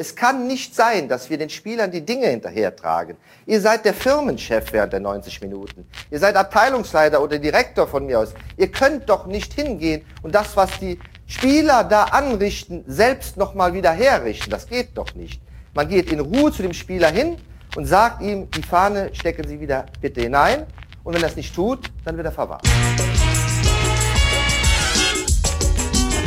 [0.00, 3.16] Es kann nicht sein, dass wir den Spielern die Dinge hinterhertragen.
[3.46, 5.88] Ihr seid der Firmenchef während der 90 Minuten.
[6.12, 8.32] Ihr seid Abteilungsleiter oder Direktor von mir aus.
[8.56, 13.90] Ihr könnt doch nicht hingehen und das, was die Spieler da anrichten, selbst nochmal wieder
[13.90, 14.50] herrichten.
[14.50, 15.42] Das geht doch nicht.
[15.74, 17.36] Man geht in Ruhe zu dem Spieler hin
[17.74, 20.64] und sagt ihm, die Fahne stecken Sie wieder bitte hinein.
[21.02, 22.62] Und wenn er es nicht tut, dann wird er verwarnt.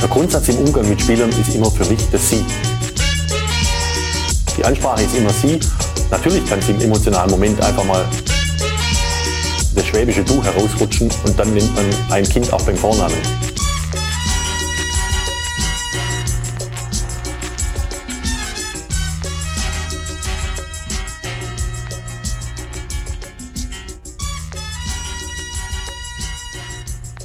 [0.01, 2.45] Der Grundsatz im Umgang mit Spielern ist immer für mich das Sie.
[4.61, 5.59] Die Ansprache ist immer Sie.
[6.11, 8.05] Natürlich kann es im emotionalen Moment einfach mal
[9.73, 13.17] das schwäbische Du herausrutschen und dann nennt man ein Kind auch beim Vornamen.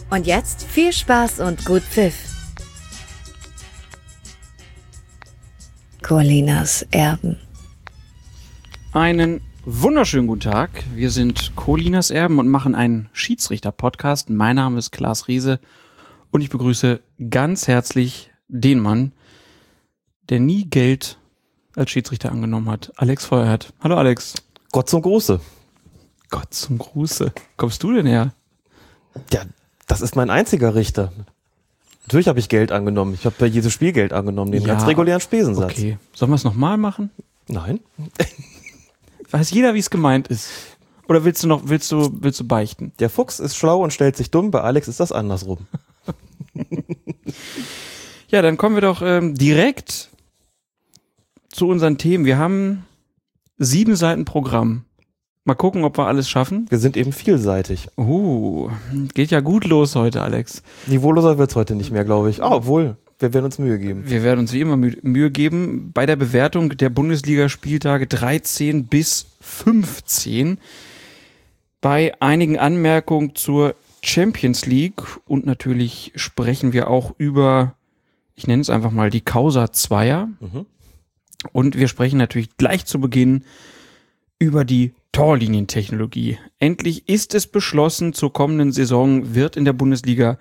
[0.09, 2.26] Und jetzt viel Spaß und gut Pfiff.
[6.07, 7.37] Colinas Erben.
[8.93, 10.71] Einen wunderschönen guten Tag.
[10.95, 14.31] Wir sind Colinas Erben und machen einen Schiedsrichter-Podcast.
[14.31, 15.59] Mein Name ist Klaas Riese
[16.31, 19.15] und ich begrüße ganz herzlich den Mann,
[20.29, 21.19] der nie Geld
[21.75, 22.93] als Schiedsrichter angenommen hat.
[22.95, 23.73] Alex Feuerhardt.
[23.81, 24.35] Hallo Alex.
[24.71, 25.41] Gott zum Gruße.
[26.31, 27.33] Gott zum Gruße.
[27.57, 28.33] Kommst du denn her?
[29.33, 29.43] Ja,
[29.89, 31.13] das ist mein einziger Richter.
[32.07, 33.15] Natürlich habe ich Geld angenommen.
[33.15, 35.73] Ich habe bei jedem Spiel Geld angenommen, den Ja, ganz regulären Spesensatz.
[35.73, 35.99] Okay.
[36.15, 37.11] Sollen wir es nochmal machen?
[37.49, 37.81] Nein.
[39.31, 40.49] Weiß jeder, wie es gemeint ist?
[41.09, 42.93] Oder willst du noch, willst du, willst du beichten?
[43.01, 44.51] Der Fuchs ist schlau und stellt sich dumm.
[44.51, 45.59] Bei Alex ist das andersrum.
[48.29, 50.11] Ja, dann kommen wir doch ähm, direkt
[51.49, 52.25] zu unseren Themen.
[52.25, 52.85] Wir haben
[53.57, 54.85] sieben Seiten Programm.
[55.47, 56.67] Mal gucken, ob wir alles schaffen.
[56.71, 57.87] Wir sind eben vielseitig.
[57.97, 58.69] Uh,
[59.15, 60.65] geht ja gut los heute, Alex.
[60.89, 62.43] Niveauloser wird's heute nicht mehr, glaube ich.
[62.43, 64.03] Ah, obwohl, wir werden uns Mühe geben.
[64.11, 69.27] Wir werden uns wie immer Mü Mühe geben bei der Bewertung der Bundesligaspieltage 13 bis
[69.41, 70.59] 15.
[71.81, 77.75] Bei einigen Anmerkungen zur Champions League und natürlich sprechen wir auch über,
[78.35, 80.29] ich nenne es einfach mal die Causa Zweier.
[80.41, 80.67] Mhm.
[81.53, 83.45] Und wir sprechen natürlich gleich zu Beginn
[84.41, 86.37] über die Torlinientechnologie.
[86.59, 90.37] Endlich ist es beschlossen, zur kommenden Saison wird in der Bundesliga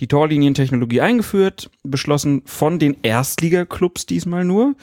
[0.00, 4.74] die Torlinientechnologie eingeführt, beschlossen von den Erstligaklubs diesmal nur.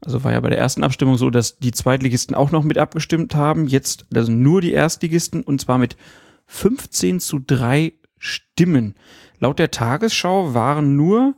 [0.00, 3.34] Also war ja bei der ersten Abstimmung so, dass die Zweitligisten auch noch mit abgestimmt
[3.34, 3.66] haben.
[3.66, 5.98] Jetzt also nur die Erstligisten und zwar mit
[6.46, 8.94] 15 zu 3 Stimmen.
[9.40, 11.34] Laut der Tagesschau waren nur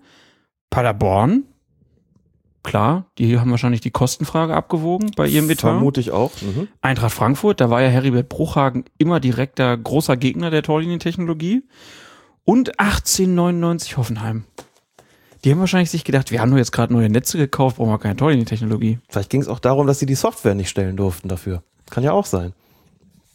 [0.70, 1.42] Paderborn,
[2.62, 5.72] klar, die haben wahrscheinlich die Kostenfrage abgewogen bei ihrem Etat.
[5.72, 6.30] Vermute ich auch.
[6.40, 6.68] Mhm.
[6.80, 11.64] Eintracht Frankfurt, da war ja Heribert Bruchhagen immer direkter großer Gegner der Torlinientechnologie.
[12.44, 14.44] Und 1899 Hoffenheim.
[15.44, 17.98] Die haben wahrscheinlich sich gedacht, wir haben nur jetzt gerade neue Netze gekauft, brauchen wir
[17.98, 18.98] keine Torlinientechnologie.
[19.08, 21.62] Vielleicht ging es auch darum, dass sie die Software nicht stellen durften dafür.
[21.90, 22.52] Kann ja auch sein.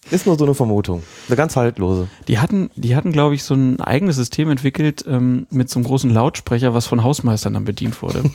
[0.10, 1.04] Ist nur so eine Vermutung.
[1.28, 2.08] Eine ganz haltlose.
[2.30, 5.86] Die hatten, die hatten, glaube ich, so ein eigenes System entwickelt ähm, mit so einem
[5.86, 8.24] großen Lautsprecher, was von Hausmeistern dann bedient wurde.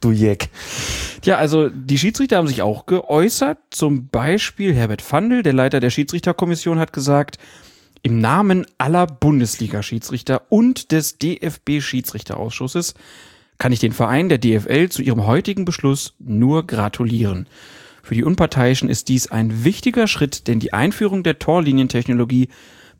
[0.00, 0.48] Du Jeck.
[1.24, 3.58] Ja, also die Schiedsrichter haben sich auch geäußert.
[3.70, 7.38] Zum Beispiel Herbert Fandl, der Leiter der Schiedsrichterkommission, hat gesagt,
[8.02, 12.94] im Namen aller Bundesliga-Schiedsrichter und des DFB-Schiedsrichterausschusses
[13.58, 17.48] kann ich den Verein der DFL zu ihrem heutigen Beschluss nur gratulieren.
[18.02, 22.48] Für die Unparteiischen ist dies ein wichtiger Schritt, denn die Einführung der Torlinientechnologie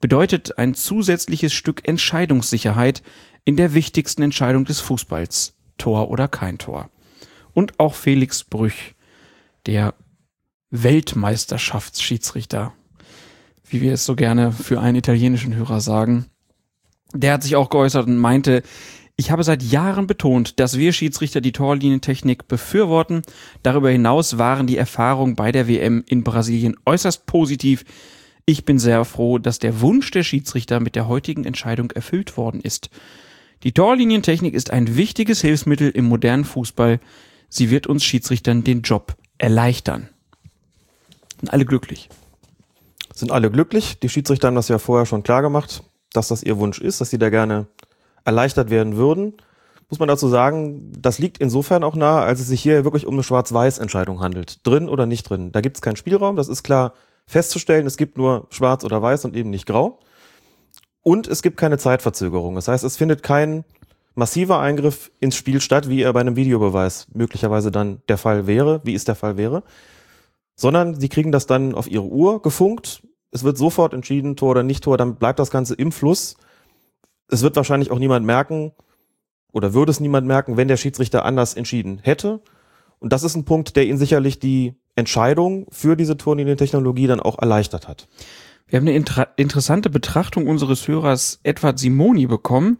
[0.00, 3.02] bedeutet ein zusätzliches Stück Entscheidungssicherheit
[3.44, 5.54] in der wichtigsten Entscheidung des Fußballs.
[5.78, 6.90] Tor oder kein Tor.
[7.52, 8.94] Und auch Felix Brüch,
[9.66, 9.94] der
[10.70, 12.72] Weltmeisterschaftsschiedsrichter,
[13.68, 16.26] wie wir es so gerne für einen italienischen Hörer sagen,
[17.12, 18.62] der hat sich auch geäußert und meinte,
[19.16, 23.22] ich habe seit Jahren betont, dass wir Schiedsrichter die Torlinientechnik befürworten.
[23.62, 27.84] Darüber hinaus waren die Erfahrungen bei der WM in Brasilien äußerst positiv.
[28.44, 32.60] Ich bin sehr froh, dass der Wunsch der Schiedsrichter mit der heutigen Entscheidung erfüllt worden
[32.60, 32.90] ist.
[33.64, 37.00] Die Torlinientechnik ist ein wichtiges Hilfsmittel im modernen Fußball.
[37.48, 40.10] Sie wird uns Schiedsrichtern den Job erleichtern.
[41.40, 42.10] Sind alle glücklich.
[43.14, 43.98] Sind alle glücklich.
[44.00, 45.82] Die Schiedsrichter haben das ja vorher schon klar gemacht,
[46.12, 47.66] dass das ihr Wunsch ist, dass sie da gerne
[48.26, 49.32] erleichtert werden würden.
[49.88, 53.14] Muss man dazu sagen, das liegt insofern auch nahe, als es sich hier wirklich um
[53.14, 54.66] eine Schwarz-Weiß-Entscheidung handelt.
[54.66, 55.52] Drin oder nicht drin.
[55.52, 56.92] Da gibt es keinen Spielraum, das ist klar
[57.26, 57.86] festzustellen.
[57.86, 60.00] Es gibt nur Schwarz oder Weiß und eben nicht Grau.
[61.04, 62.56] Und es gibt keine Zeitverzögerung.
[62.56, 63.64] Das heißt, es findet kein
[64.16, 68.80] massiver Eingriff ins Spiel statt, wie er bei einem Videobeweis möglicherweise dann der Fall wäre,
[68.84, 69.62] wie es der Fall wäre.
[70.56, 73.02] Sondern sie kriegen das dann auf ihre Uhr gefunkt.
[73.30, 76.36] Es wird sofort entschieden, Tor oder nicht Tor, dann bleibt das Ganze im Fluss.
[77.28, 78.72] Es wird wahrscheinlich auch niemand merken,
[79.54, 82.40] oder würde es niemand merken, wenn der Schiedsrichter anders entschieden hätte.
[82.98, 87.38] Und das ist ein Punkt, der ihn sicherlich die Entscheidung für diese Turniertechnologie dann auch
[87.38, 88.08] erleichtert hat.
[88.66, 92.78] Wir haben eine inter interessante Betrachtung unseres Hörers Edward Simoni bekommen.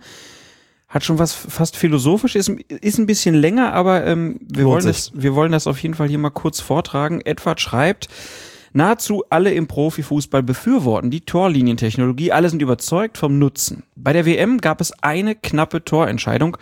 [0.89, 5.11] Hat schon was fast philosophisch, ist, ist ein bisschen länger, aber ähm, wir, wollen das,
[5.15, 7.21] wir wollen das auf jeden Fall hier mal kurz vortragen.
[7.21, 8.09] Edward schreibt,
[8.77, 13.85] Nahezu alle im Profifußball befürworten die Torlinientechnologie, alle sind überzeugt vom Nutzen.
[13.95, 16.57] Bei der WM gab es eine knappe Torentscheidung,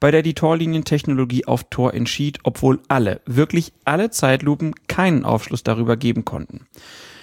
[0.00, 5.98] bei der die Torlinientechnologie auf Tor entschied, obwohl alle, wirklich alle Zeitlupen keinen Aufschluss darüber
[5.98, 6.66] geben konnten.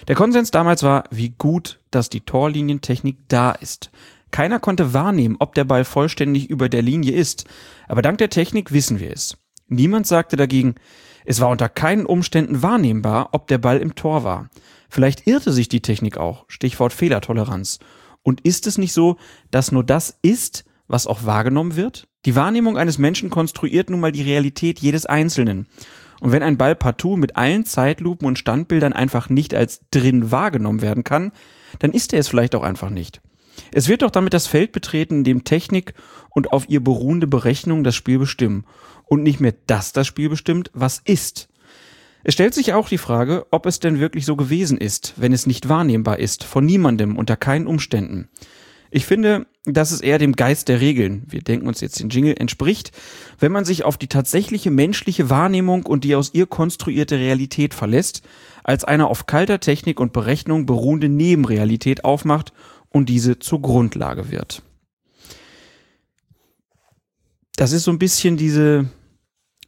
[0.08, 3.90] Der Konsens damals war, wie gut, dass die Torlinientechnik da ist.
[4.30, 7.44] Keiner konnte wahrnehmen, ob der Ball vollständig über der Linie ist,
[7.88, 9.36] aber dank der Technik wissen wir es.
[9.68, 10.76] Niemand sagte dagegen,
[11.24, 14.48] es war unter keinen Umständen wahrnehmbar, ob der Ball im Tor war.
[14.88, 16.44] Vielleicht irrte sich die Technik auch.
[16.46, 17.80] Stichwort Fehlertoleranz.
[18.22, 19.16] Und ist es nicht so,
[19.50, 22.06] dass nur das ist, was auch wahrgenommen wird?
[22.26, 25.66] Die Wahrnehmung eines Menschen konstruiert nun mal die Realität jedes Einzelnen.
[26.20, 30.82] Und wenn ein Ball partout mit allen Zeitlupen und Standbildern einfach nicht als drin wahrgenommen
[30.82, 31.32] werden kann,
[31.78, 33.20] dann ist er es vielleicht auch einfach nicht.
[33.72, 35.94] Es wird doch damit das Feld betreten, in dem Technik
[36.30, 38.64] und auf ihr beruhende Berechnung das Spiel bestimmen
[39.04, 41.48] und nicht mehr das das Spiel bestimmt, was ist.
[42.24, 45.46] Es stellt sich auch die Frage, ob es denn wirklich so gewesen ist, wenn es
[45.46, 48.28] nicht wahrnehmbar ist, von niemandem, unter keinen Umständen.
[48.90, 52.34] Ich finde, dass es eher dem Geist der Regeln, wir denken uns jetzt den Jingle,
[52.38, 52.92] entspricht,
[53.38, 58.22] wenn man sich auf die tatsächliche menschliche Wahrnehmung und die aus ihr konstruierte Realität verlässt,
[58.62, 62.52] als eine auf kalter Technik und Berechnung beruhende Nebenrealität aufmacht
[62.90, 64.62] und diese zur Grundlage wird.
[67.56, 68.88] Das ist so ein bisschen diese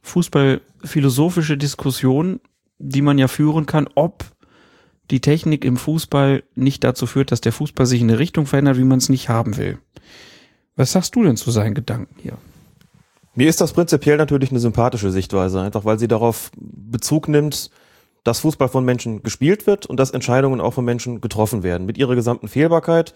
[0.02, 2.40] fußballphilosophische Diskussion,
[2.78, 4.24] die man ja führen kann, ob
[5.10, 8.76] die Technik im Fußball nicht dazu führt, dass der Fußball sich in eine Richtung verändert,
[8.78, 9.78] wie man es nicht haben will.
[10.76, 12.38] Was sagst du denn zu seinen Gedanken hier?
[13.34, 17.70] Mir ist das prinzipiell natürlich eine sympathische Sichtweise, einfach weil sie darauf Bezug nimmt,
[18.24, 21.86] dass Fußball von Menschen gespielt wird und dass Entscheidungen auch von Menschen getroffen werden.
[21.86, 23.14] Mit ihrer gesamten Fehlbarkeit.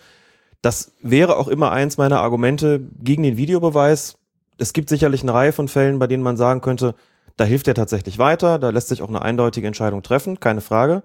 [0.63, 4.17] Das wäre auch immer eins meiner Argumente gegen den Videobeweis
[4.59, 6.95] es gibt sicherlich eine Reihe von Fällen, bei denen man sagen könnte,
[7.37, 11.03] da hilft er tatsächlich weiter, da lässt sich auch eine eindeutige Entscheidung treffen, keine Frage.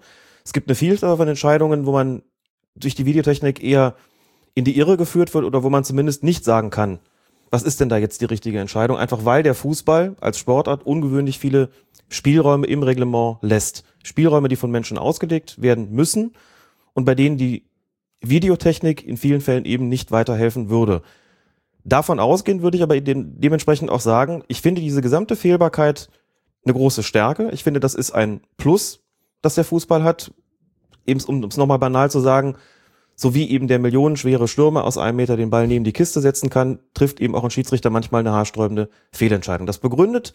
[0.48, 2.22] Es gibt eine Vielzahl von Entscheidungen, wo man
[2.74, 3.96] durch die Videotechnik eher
[4.56, 7.00] in die Irre geführt wird oder wo man zumindest nicht sagen kann,
[7.52, 8.96] was ist denn da jetzt die richtige Entscheidung?
[8.96, 11.68] Einfach weil der Fußball als Sportart ungewöhnlich viele
[12.08, 13.84] Spielräume im Reglement lässt.
[14.04, 16.32] Spielräume, die von Menschen ausgelegt werden müssen
[16.94, 17.66] und bei denen die
[18.22, 21.02] Videotechnik in vielen Fällen eben nicht weiterhelfen würde.
[21.84, 26.08] Davon ausgehend würde ich aber dementsprechend auch sagen, ich finde diese gesamte Fehlbarkeit
[26.64, 27.50] eine große Stärke.
[27.52, 29.04] Ich finde, das ist ein Plus,
[29.42, 30.31] das der Fußball hat.
[31.06, 32.56] Eben, um es nochmal banal zu sagen,
[33.16, 36.50] so wie eben der millionenschwere Stürmer aus einem Meter den Ball neben die Kiste setzen
[36.50, 39.66] kann, trifft eben auch ein Schiedsrichter manchmal eine haarsträubende Fehlentscheidung.
[39.66, 40.34] Das begründet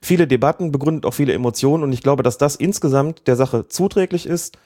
[0.00, 4.26] viele Debatten, begründet auch viele Emotionen und ich glaube, dass das insgesamt der Sache zuträglich
[4.26, 4.56] ist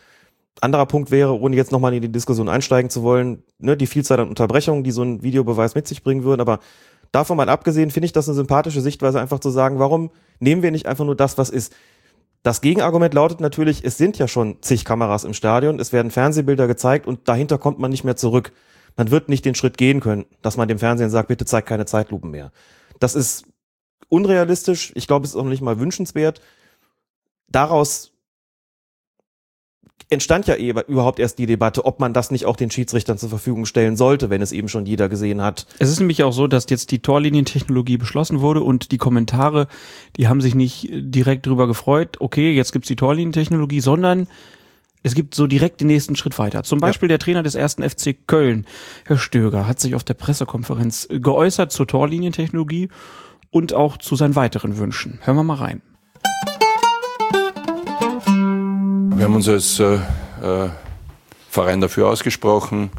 [0.60, 4.20] anderer Punkt wäre, ohne jetzt nochmal in die Diskussion einsteigen zu wollen, ne, die Vielzahl
[4.20, 6.40] an Unterbrechungen, die so ein Videobeweis mit sich bringen würden.
[6.40, 6.60] Aber
[7.12, 10.10] davon mal abgesehen, finde ich das eine sympathische Sichtweise, einfach zu sagen, warum
[10.40, 11.74] nehmen wir nicht einfach nur das, was ist?
[12.42, 16.66] Das Gegenargument lautet natürlich, es sind ja schon zig Kameras im Stadion, es werden Fernsehbilder
[16.66, 18.52] gezeigt und dahinter kommt man nicht mehr zurück.
[18.96, 21.86] Man wird nicht den Schritt gehen können, dass man dem Fernsehen sagt, bitte zeig keine
[21.86, 22.52] Zeitlupen mehr.
[23.00, 23.44] Das ist
[24.08, 24.92] unrealistisch.
[24.94, 26.40] Ich glaube, es ist auch nicht mal wünschenswert.
[27.48, 28.12] Daraus
[30.10, 33.28] entstand ja eh überhaupt erst die Debatte, ob man das nicht auch den Schiedsrichtern zur
[33.28, 35.66] Verfügung stellen sollte, wenn es eben schon jeder gesehen hat.
[35.78, 39.68] Es ist nämlich auch so, dass jetzt die Torlinientechnologie beschlossen wurde und die Kommentare,
[40.16, 44.28] die haben sich nicht direkt drüber gefreut, okay, jetzt gibt's die Torlinientechnologie, sondern
[45.02, 46.64] es gibt so direkt den nächsten Schritt weiter.
[46.64, 47.16] Zum Beispiel ja.
[47.16, 48.66] der Trainer des ersten FC Köln,
[49.04, 52.88] Herr Stöger, hat sich auf der Pressekonferenz geäußert zur Torlinientechnologie
[53.50, 55.20] und auch zu seinen weiteren Wünschen.
[55.22, 55.82] Hören wir mal rein.
[59.18, 60.70] Wir haben uns als äh, äh,
[61.50, 62.92] Verein dafür ausgesprochen.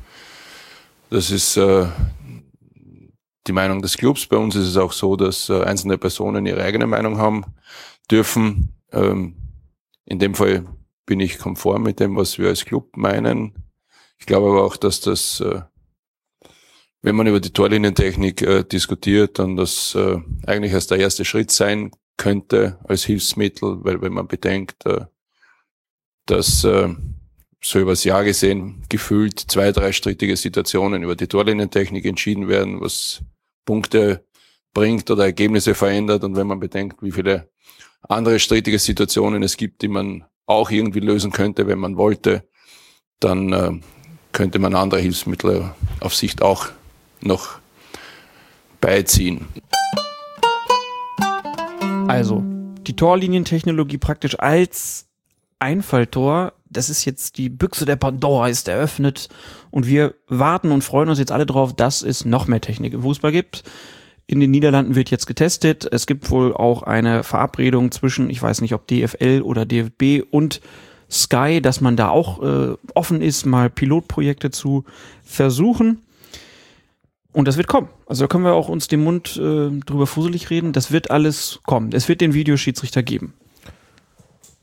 [1.10, 1.86] Das ist äh,
[3.48, 4.26] die Meinung des Clubs.
[4.26, 7.46] Bei uns ist es auch so, dass äh, einzelne Personen ihre eigene Meinung haben
[8.12, 8.74] dürfen.
[8.92, 9.38] Ähm,
[10.04, 10.66] in dem Fall
[11.06, 13.54] bin ich konform mit dem, was wir als Club meinen.
[14.18, 15.62] Ich glaube aber auch, dass das, äh,
[17.02, 21.50] wenn man über die Torlinientechnik äh, diskutiert, dann das äh, eigentlich erst der erste Schritt
[21.50, 25.06] sein könnte als Hilfsmittel, weil wenn man bedenkt, äh,
[26.30, 26.90] dass äh,
[27.62, 33.22] so übers Jahr gesehen gefühlt zwei, drei strittige Situationen über die Torlinientechnik entschieden werden, was
[33.66, 34.26] Punkte
[34.74, 36.24] bringt oder Ergebnisse verändert.
[36.24, 37.50] Und wenn man bedenkt, wie viele
[38.04, 42.48] andere strittige Situationen es gibt, die man auch irgendwie lösen könnte, wenn man wollte,
[43.20, 43.72] dann äh,
[44.32, 46.68] könnte man andere Hilfsmittel auf Sicht auch
[47.22, 47.60] noch
[48.80, 49.48] beiziehen.
[52.08, 52.44] Also,
[52.88, 55.09] die Torlinientechnologie praktisch als
[55.60, 59.30] Einfalltor, das ist jetzt die Büchse der Pandora ist eröffnet
[59.72, 63.01] und wir warten und freuen uns jetzt alle drauf, dass es noch mehr Technik im
[63.01, 63.63] Fußball gibt.
[64.28, 65.88] In den Niederlanden wird jetzt getestet.
[65.92, 70.62] Es gibt wohl auch eine Verabredung zwischen, ich weiß nicht, ob DFL oder DFB und
[71.10, 74.86] Sky, dass man da auch äh, offen ist, mal Pilotprojekte zu
[75.24, 76.04] versuchen.
[77.32, 77.89] Und das wird kommen.
[78.06, 80.74] Also da können wir auch uns den Mund äh, drüber fuselig reden.
[80.74, 81.92] Das wird alles kommen.
[81.94, 83.34] Es wird den Videoschiedsrichter geben.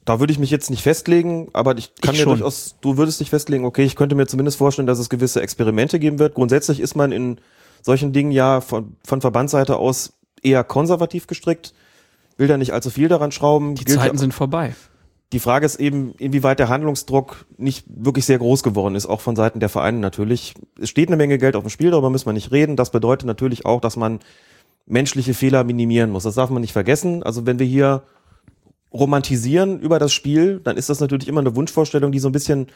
[0.07, 2.39] Da würde ich mich jetzt nicht festlegen, aber ich kann Ich mir schon.
[2.39, 5.99] durchaus, du würdest dich festlegen, okay, ich könnte mir zumindest vorstellen, dass es gewisse Experimente
[5.99, 6.35] geben wird.
[6.35, 7.39] Grundsätzlich ist man in
[7.83, 11.75] solchen Dingen ja von, von Verbandsseite aus eher konservativ gestrickt,
[12.37, 13.75] will da nicht allzu viel daran schrauben.
[13.75, 14.77] Die Gilt Zeiten sind vorbei.
[15.33, 19.35] Die Frage ist eben, inwieweit der Handlungsdruck nicht wirklich sehr groß geworden ist, auch von
[19.35, 20.55] Seiten der Vereine natürlich.
[20.81, 22.77] Es steht eine Menge Geld auf dem Spiel, darüber müssen wir nicht reden.
[22.77, 24.21] Das bedeutet natürlich auch, dass man
[24.87, 26.23] menschliche Fehler minimieren muss.
[26.23, 27.25] Das darf man nicht vergessen.
[27.25, 28.05] Also wenn wir hier
[28.97, 32.69] romantisieren über das Spiel, dann ist das natürlich immer eine Wunschvorstellung, die so ein bisschen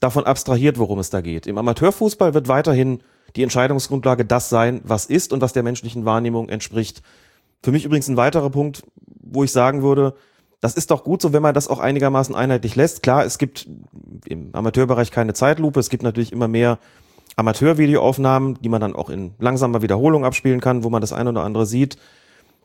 [0.00, 1.46] davon abstrahiert, worum es da geht.
[1.46, 3.00] Im Amateurfußball wird weiterhin
[3.36, 7.02] die Entscheidungsgrundlage das sein, was ist und was der menschlichen Wahrnehmung entspricht.
[7.62, 8.82] Für mich übrigens ein weiterer Punkt,
[9.20, 10.14] wo ich sagen würde,
[10.60, 13.02] das ist doch gut so, wenn man das auch einigermaßen einheitlich lässt.
[13.02, 13.68] Klar, es gibt
[14.26, 15.78] im Amateurbereich keine Zeitlupe.
[15.78, 16.78] Es gibt natürlich immer mehr
[17.36, 21.44] Amateurvideoaufnahmen, die man dann auch in langsamer Wiederholung abspielen kann, wo man das eine oder
[21.44, 21.96] andere sieht,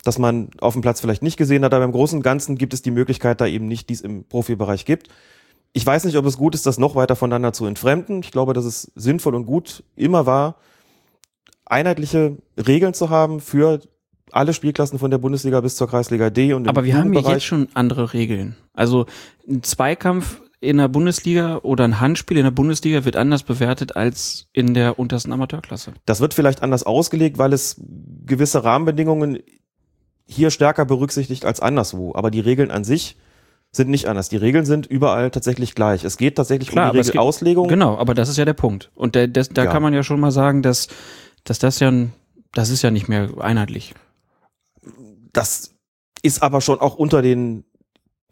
[0.04, 1.74] dass man auf dem Platz vielleicht nicht gesehen hat.
[1.74, 4.24] Aber im Großen und Ganzen gibt es die Möglichkeit da eben nicht, die es im
[4.24, 5.08] Profibereich gibt.
[5.72, 8.20] Ich weiß nicht, ob es gut ist, das noch weiter voneinander zu entfremden.
[8.20, 10.56] Ich glaube, dass es sinnvoll und gut immer war,
[11.66, 13.80] einheitliche Regeln zu haben für
[14.30, 17.44] alle Spielklassen von der Bundesliga bis zur Kreisliga D und Aber wir haben ja jetzt
[17.44, 18.56] schon andere Regeln.
[18.72, 19.06] Also
[19.48, 24.46] ein Zweikampf in der Bundesliga oder ein Handspiel in der Bundesliga wird anders bewertet als
[24.52, 25.92] in der untersten Amateurklasse.
[26.06, 27.80] Das wird vielleicht anders ausgelegt, weil es
[28.24, 29.40] gewisse Rahmenbedingungen
[30.26, 32.14] hier stärker berücksichtigt als anderswo.
[32.14, 33.16] Aber die Regeln an sich
[33.72, 34.28] sind nicht anders.
[34.28, 36.04] Die Regeln sind überall tatsächlich gleich.
[36.04, 37.68] Es geht tatsächlich Klar, um die Regelauslegung.
[37.68, 38.90] Genau, aber das ist ja der Punkt.
[38.94, 39.70] Und der, das, da Ja.
[39.72, 40.88] kann man ja schon mal sagen, dass,
[41.42, 41.92] dass das ja,
[42.52, 43.94] das ist ja nicht mehr einheitlich.
[45.32, 45.74] Das
[46.22, 47.64] ist aber schon auch unter den,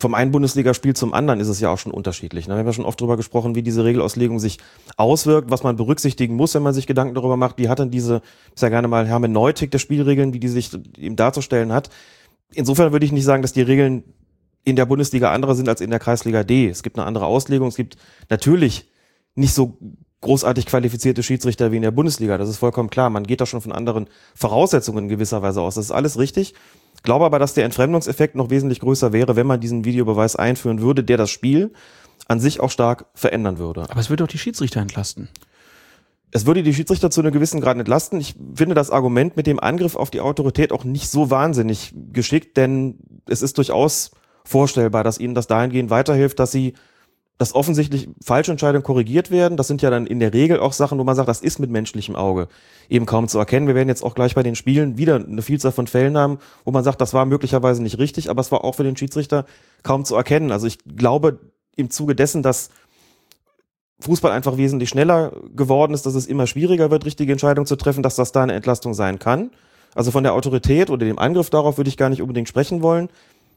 [0.02, 2.49] vom einen Bundesligaspiel zum anderen ist es ja auch schon unterschiedlich.
[2.49, 2.54] ne?
[2.54, 4.59] Wir haben ja schon oft darüber gesprochen, wie diese Regelauslegung sich
[4.97, 8.21] auswirkt, was man berücksichtigen muss, wenn man sich Gedanken darüber macht, wie hat denn diese,
[8.52, 11.88] ist ja gerne mal Hermeneutik der Spielregeln, wie die sich eben darzustellen hat.
[12.52, 14.02] Insofern würde ich nicht sagen, dass die Regeln
[14.64, 16.68] in der Bundesliga andere sind als in der Kreisliga D.
[16.68, 17.68] Es gibt eine andere Auslegung.
[17.68, 17.97] Es gibt
[18.28, 18.90] natürlich
[19.37, 19.78] nicht so
[20.21, 22.38] großartig qualifizierte Schiedsrichter wie in der Bundesliga.
[22.38, 23.09] Das ist vollkommen klar.
[23.09, 25.76] Man geht da schon von anderen Voraussetzungen in gewisser Weise aus.
[25.76, 26.54] Das ist alles richtig.
[27.02, 31.02] Glaube aber, dass der Entfremdungseffekt noch wesentlich größer wäre, wenn man diesen Videobeweis einführen würde,
[31.02, 31.73] der das Spiel
[32.28, 33.82] an sich auch stark verändern würde.
[33.90, 35.28] Aber es wird doch die Schiedsrichter entlasten.
[36.30, 38.18] Es würde die Schiedsrichter zu einem gewissen Grad entlasten.
[38.18, 42.56] Ich finde das Argument mit dem Angriff auf die Autorität auch nicht so wahnsinnig geschickt,
[42.56, 44.12] denn es ist durchaus
[44.44, 46.73] vorstellbar, dass ihnen das dahingehend weiterhilft, dass sie
[47.39, 49.57] dass offensichtlich falsche Entscheidungen korrigiert werden.
[49.57, 51.71] Das sind ja dann in der Regel auch Sachen, wo man sagt, das ist mit
[51.71, 52.49] menschlichem Auge
[52.89, 53.67] eben kaum zu erkennen.
[53.67, 56.71] Wir werden jetzt auch gleich bei den Spielen wieder eine Vielzahl von Fällen haben, wo
[56.71, 59.47] man sagt, das war möglicherweise nicht richtig, aber es war auch für den Schiedsrichter
[59.83, 60.53] kaum zu erkennen.
[60.53, 61.41] Also ich glaube
[61.75, 62.71] im Zuge dessen, dass
[64.01, 68.03] Fußball einfach wesentlich schneller geworden ist, dass es immer schwieriger wird, richtige Entscheidungen zu treffen,
[68.03, 69.51] dass das da eine Entlastung sein kann.
[69.95, 73.09] Also von der Autorität oder dem Angriff darauf würde ich gar nicht unbedingt sprechen wollen.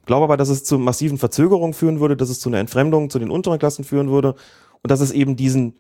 [0.06, 3.20] Glaube aber, dass es zu massiven Verzögerungen führen würde, dass es zu einer Entfremdung zu
[3.20, 4.36] den unteren Klassen führen würde
[4.82, 5.76] und dass es eben diesen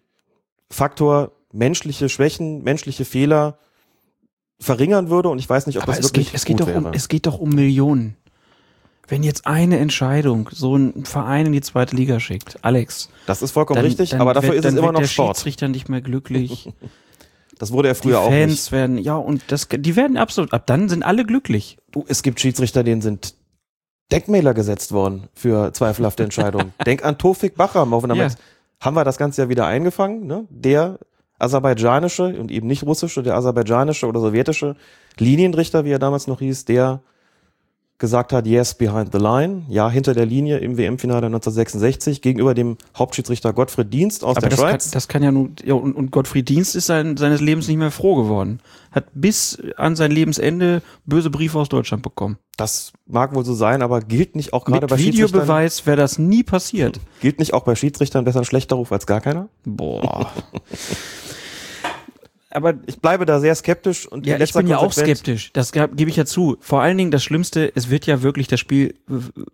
[0.69, 3.59] Faktor menschliche Schwächen, menschliche Fehler
[4.59, 5.29] verringern würde.
[5.29, 6.83] Und ich weiß nicht, ob Aber das es wirklich geht, es, geht gut doch um,
[6.85, 6.95] wäre.
[6.95, 8.17] es geht doch um Millionen.
[9.07, 13.51] Wenn jetzt eine Entscheidung so ein Verein in die zweite Liga schickt, Alex, das ist
[13.51, 15.37] vollkommen dann, richtig, dann aber dafür wird, ist es immer noch der Sport.
[15.37, 16.73] Schiedsrichter nicht mehr glücklich.
[17.57, 20.67] Das wurde er Die früher auch Fans werden, ja, und das, die werden absolut, ab
[20.67, 21.77] dann sind alle glücklich.
[21.91, 23.35] Du, es gibt Schiedsrichter, denen sind
[24.11, 26.73] Denkmäler gesetzt worden für zweifelhafte Entscheidungen.
[26.85, 28.27] Denk an Tofik Bachram, auch wenn Ja.
[28.79, 30.45] haben wir das Ganze ja wieder eingefangen, ne?
[30.49, 30.99] Der
[31.39, 34.75] aserbaidschanische und eben nicht russische, der aserbaidschanische oder sowjetische
[35.17, 37.01] Linienrichter, wie er damals noch hieß, der
[37.97, 42.77] gesagt hat, yes, behind the line, ja, hinter der Linie im WM-Finale 1966 gegenüber dem
[42.97, 44.91] Hauptschiedsrichter Gottfried Dienst aus Aber der das kann, Schweiz.
[44.91, 47.91] das kann ja nun, ja, und, und Gottfried Dienst ist sein, seines Lebens nicht mehr
[47.91, 48.59] froh geworden.
[48.91, 52.37] Hat bis an sein Lebensende böse Briefe aus Deutschland bekommen.
[52.57, 55.97] das mag wohl so sein, aber gilt nicht auch gerade Mit bei Schiedsrichtern, Videobeweis wäre
[55.97, 56.99] das nie passiert.
[57.21, 59.47] gilt nicht auch bei Schiedsrichtern besser ein schlechter Ruf als gar keiner?
[59.63, 60.31] Boah.
[62.55, 65.51] Aber Ich bleibe da sehr skeptisch und Ja, ich bin ja auch skeptisch.
[65.53, 66.57] Das gebe ich ja zu.
[66.61, 68.95] Vor allen Dingen das Schlimmste, es wird ja wirklich das Spiel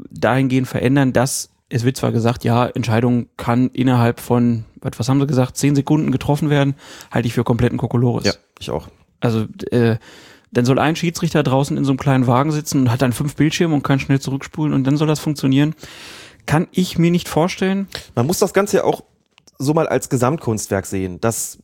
[0.09, 5.21] dahingehend verändern, dass es wird zwar gesagt, ja, Entscheidung kann innerhalb von, was, was haben
[5.21, 6.75] sie gesagt, zehn Sekunden getroffen werden,
[7.11, 8.25] halte ich für kompletten Kokolores.
[8.25, 8.89] Ja, ich auch.
[9.21, 9.95] Also äh,
[10.51, 13.35] Dann soll ein Schiedsrichter draußen in so einem kleinen Wagen sitzen und hat dann fünf
[13.37, 15.73] Bildschirme und kann schnell zurückspulen und dann soll das funktionieren.
[16.45, 17.87] Kann ich mir nicht vorstellen.
[18.15, 19.03] Man muss das Ganze ja auch
[19.57, 21.59] so mal als Gesamtkunstwerk sehen, dass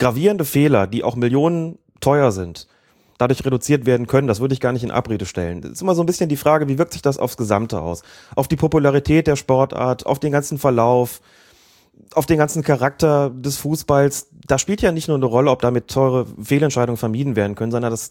[0.00, 2.66] gravierende Fehler, die auch Millionen teuer sind,
[3.18, 5.60] dadurch reduziert werden können, das würde ich gar nicht in Abrede stellen.
[5.60, 8.02] Das ist immer so ein bisschen die Frage, wie wirkt sich das aufs Gesamte aus?
[8.34, 11.20] Auf die Popularität der Sportart, auf den ganzen Verlauf,
[12.14, 14.28] auf den ganzen Charakter des Fußballs.
[14.46, 17.90] Da spielt ja nicht nur eine Rolle, ob damit teure Fehlentscheidungen vermieden werden können, sondern
[17.90, 18.08] das,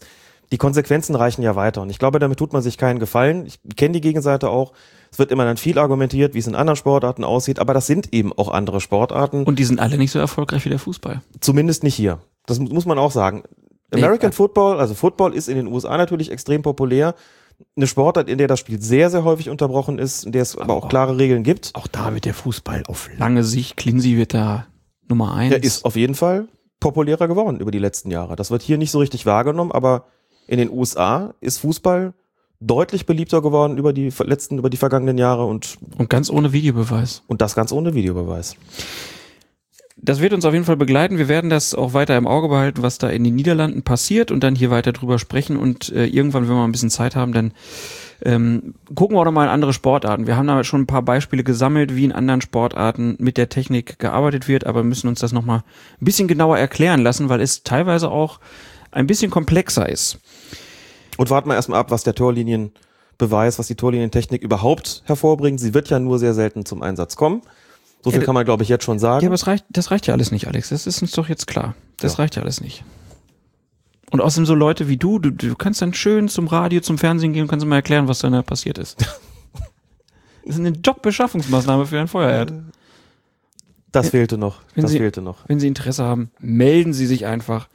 [0.52, 1.82] die Konsequenzen reichen ja weiter.
[1.82, 3.46] Und ich glaube, damit tut man sich keinen Gefallen.
[3.46, 4.72] Ich kenne die Gegenseite auch.
[5.12, 8.12] Es wird immer dann viel argumentiert, wie es in anderen Sportarten aussieht, aber das sind
[8.12, 9.44] eben auch andere Sportarten.
[9.44, 11.22] Und die sind alle nicht so erfolgreich wie der Fußball.
[11.40, 12.20] Zumindest nicht hier.
[12.46, 13.42] Das muss man auch sagen.
[13.92, 17.14] American Football, also Football ist in den USA natürlich extrem populär.
[17.76, 20.74] Eine Sportart, in der das Spiel sehr, sehr häufig unterbrochen ist, in der es aber,
[20.74, 21.72] auch klare Regeln gibt.
[21.74, 24.66] Auch da wird der Fußball auf lange Sicht, Clincy wird da
[25.08, 25.50] Nummer eins.
[25.50, 26.48] Der ist auf jeden Fall
[26.78, 28.36] populärer geworden über die letzten Jahre.
[28.36, 30.06] Das wird hier nicht so richtig wahrgenommen, aber
[30.46, 32.14] in den USA ist Fußball
[32.60, 37.22] deutlich beliebter geworden über die letzten, über die vergangenen Jahre und, Und ganz ohne Videobeweis.
[37.26, 38.56] und das ganz ohne Videobeweis.
[40.02, 41.18] Das wird uns auf jeden Fall begleiten.
[41.18, 44.42] Wir werden das auch weiter im Auge behalten, was da in den Niederlanden passiert und
[44.42, 45.58] dann hier weiter drüber sprechen.
[45.58, 47.52] Und äh, irgendwann, wenn wir mal ein bisschen Zeit haben, dann
[48.22, 50.26] ähm, gucken wir auch noch mal in andere Sportarten.
[50.26, 53.98] Wir haben da schon ein paar Beispiele gesammelt, wie in anderen Sportarten mit der Technik
[53.98, 55.64] gearbeitet wird, aber müssen uns das noch mal
[56.00, 58.40] ein bisschen genauer erklären lassen, weil es teilweise auch
[58.92, 60.18] ein bisschen komplexer ist.
[61.16, 65.60] Und warten wir erstmal ab, was der Torlinienbeweis, was die Torlinientechnik überhaupt hervorbringt.
[65.60, 67.42] Sie wird ja nur sehr selten zum Einsatz kommen.
[68.02, 69.22] So viel Ja, kann man, glaube ich, jetzt schon sagen.
[69.22, 70.70] Ja, aber es reicht, das reicht ja alles nicht, Alex.
[70.70, 71.74] Das ist uns doch jetzt klar.
[71.98, 72.18] Das Ja.
[72.20, 72.82] reicht ja alles nicht.
[74.10, 77.32] Und außerdem so Leute wie du, du, du kannst dann schön zum Radio, zum Fernsehen
[77.32, 78.96] gehen und kannst mal erklären, was da passiert ist.
[80.42, 82.52] Das ist eine Jobbeschaffungsmaßnahme für ein Feuerherd.
[83.92, 84.62] das fehlte noch.
[84.74, 85.46] Wenn Das Sie- fehlte noch.
[85.46, 87.68] Wenn Sie Interesse haben, melden Sie sich einfach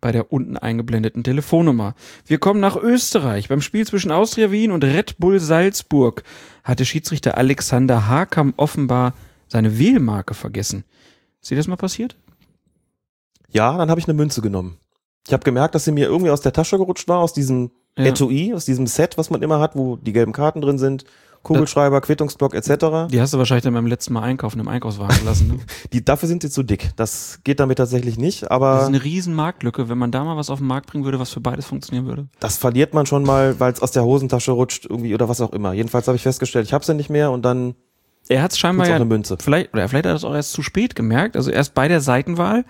[0.00, 1.94] bei der unten eingeblendeten Telefonnummer.
[2.26, 3.48] Wir kommen nach Österreich.
[3.48, 6.22] Beim Spiel zwischen Austria Wien und Red Bull Salzburg
[6.64, 9.14] hatte Schiedsrichter Alexander Hakam offenbar
[9.48, 10.84] seine Wählmarke vergessen.
[11.40, 12.16] Ist dir das mal passiert?
[13.50, 14.78] Ja, dann habe ich eine Münze genommen.
[15.26, 18.04] Ich habe gemerkt, dass sie mir irgendwie aus der Tasche gerutscht war, aus diesem Ja.
[18.06, 21.04] Etui, aus diesem Set, was man immer hat, wo die gelben Karten drin sind,
[21.42, 23.08] Kugelschreiber, Quittungsblock etc.
[23.10, 25.48] Die hast du wahrscheinlich dann beim letzten Mal einkaufen im Einkaufswagen gelassen.
[25.48, 25.58] Ne?
[25.92, 26.90] Die, dafür sind sie zu dick.
[26.96, 30.36] Das geht damit tatsächlich nicht, Das ist aber eine riesen Marktlücke, wenn man da mal
[30.36, 32.28] was auf den Markt bringen würde, was für beides funktionieren würde.
[32.40, 35.52] das verliert man schon mal, weil es aus der Hosentasche rutscht irgendwie oder was auch
[35.52, 35.72] immer.
[35.72, 37.74] Jedenfalls habe ich festgestellt, ich habe sie nicht mehr und dann
[38.28, 39.36] Er hat es scheinbar ja eine Münze.
[39.40, 42.00] vielleicht, oder vielleicht hat er das auch erst zu spät gemerkt, also erst bei der
[42.00, 42.64] Seitenwahl.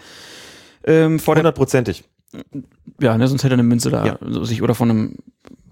[0.85, 2.05] Ähm, vor der, Hundertprozentig.
[3.01, 4.45] ja, ne, sonst hätte er eine Münze da Ja.
[4.45, 5.17] sich oder von einem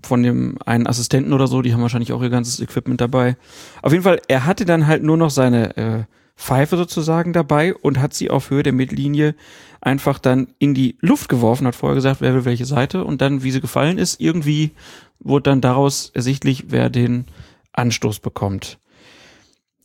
[0.03, 3.37] von dem einen Assistenten oder so, die haben wahrscheinlich auch ihr ganzes Equipment dabei.
[3.83, 6.05] Auf jeden Fall, er hatte dann halt nur noch seine äh,
[6.37, 9.35] Pfeife sozusagen dabei und hat sie auf Höhe der Mittellinie
[9.81, 13.43] einfach dann in die Luft geworfen, hat vorher gesagt, wer will welche Seite und dann,
[13.43, 14.73] wie sie gefallen ist, irgendwie
[15.21, 17.25] wurde dann daraus ersichtlich, wer den
[17.73, 18.79] Anstoß bekommt.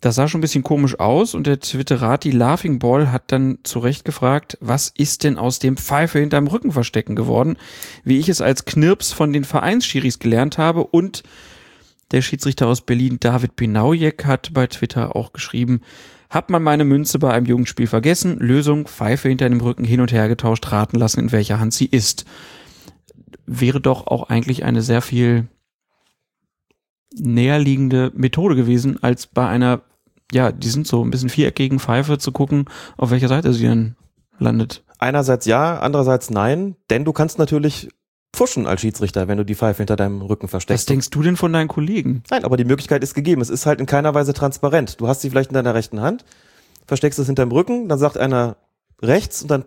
[0.01, 3.77] Das sah schon ein bisschen komisch aus und der Twitterati Laughing Ball hat dann zu
[3.77, 7.55] Recht gefragt, was ist denn aus dem Pfeife hinterm Rücken verstecken geworden,
[8.03, 11.21] wie ich es als Knirps von den Vereinsschiris gelernt habe und
[12.11, 15.81] der Schiedsrichter aus Berlin, David Benaujek, hat bei Twitter auch geschrieben,
[16.31, 20.11] hat man meine Münze bei einem Jugendspiel vergessen, Lösung, Pfeife hinter dem Rücken hin und
[20.11, 22.25] her getauscht, raten lassen, in welcher Hand sie ist.
[23.45, 25.47] Wäre doch auch eigentlich eine sehr viel
[27.13, 29.81] näherliegende Methode gewesen, als bei einer,
[30.31, 32.65] ja, die sind so ein bisschen viereckigen Pfeife zu gucken,
[32.97, 33.95] auf welcher Seite sie dann
[34.39, 34.83] landet.
[34.99, 37.89] Einerseits ja, andererseits nein, denn du kannst natürlich
[38.33, 40.89] pfuschen als Schiedsrichter, wenn du die Pfeife hinter deinem Rücken Was versteckst.
[40.89, 42.23] denkst du denn von deinen Kollegen?
[42.29, 43.41] Nein, aber die Möglichkeit ist gegeben.
[43.41, 45.01] Es ist halt in keiner Weise transparent.
[45.01, 46.23] Du hast sie vielleicht in deiner rechten Hand,
[46.87, 48.57] versteckst es hinterm Rücken, dann sagt einer
[49.01, 49.65] rechts und dann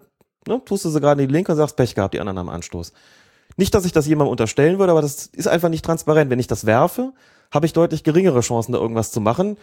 [0.48, 2.48] ne, tust du sie gerade in die linke und sagst Pech gehabt, die anderen haben
[2.48, 2.92] Anstoß.
[3.56, 6.30] Nicht, dass ich das jemandem unterstellen würde, aber das ist einfach nicht transparent.
[6.30, 7.12] Wenn ich das werfe,
[7.52, 9.56] habe ich deutlich geringere Chancen, da irgendwas zu machen.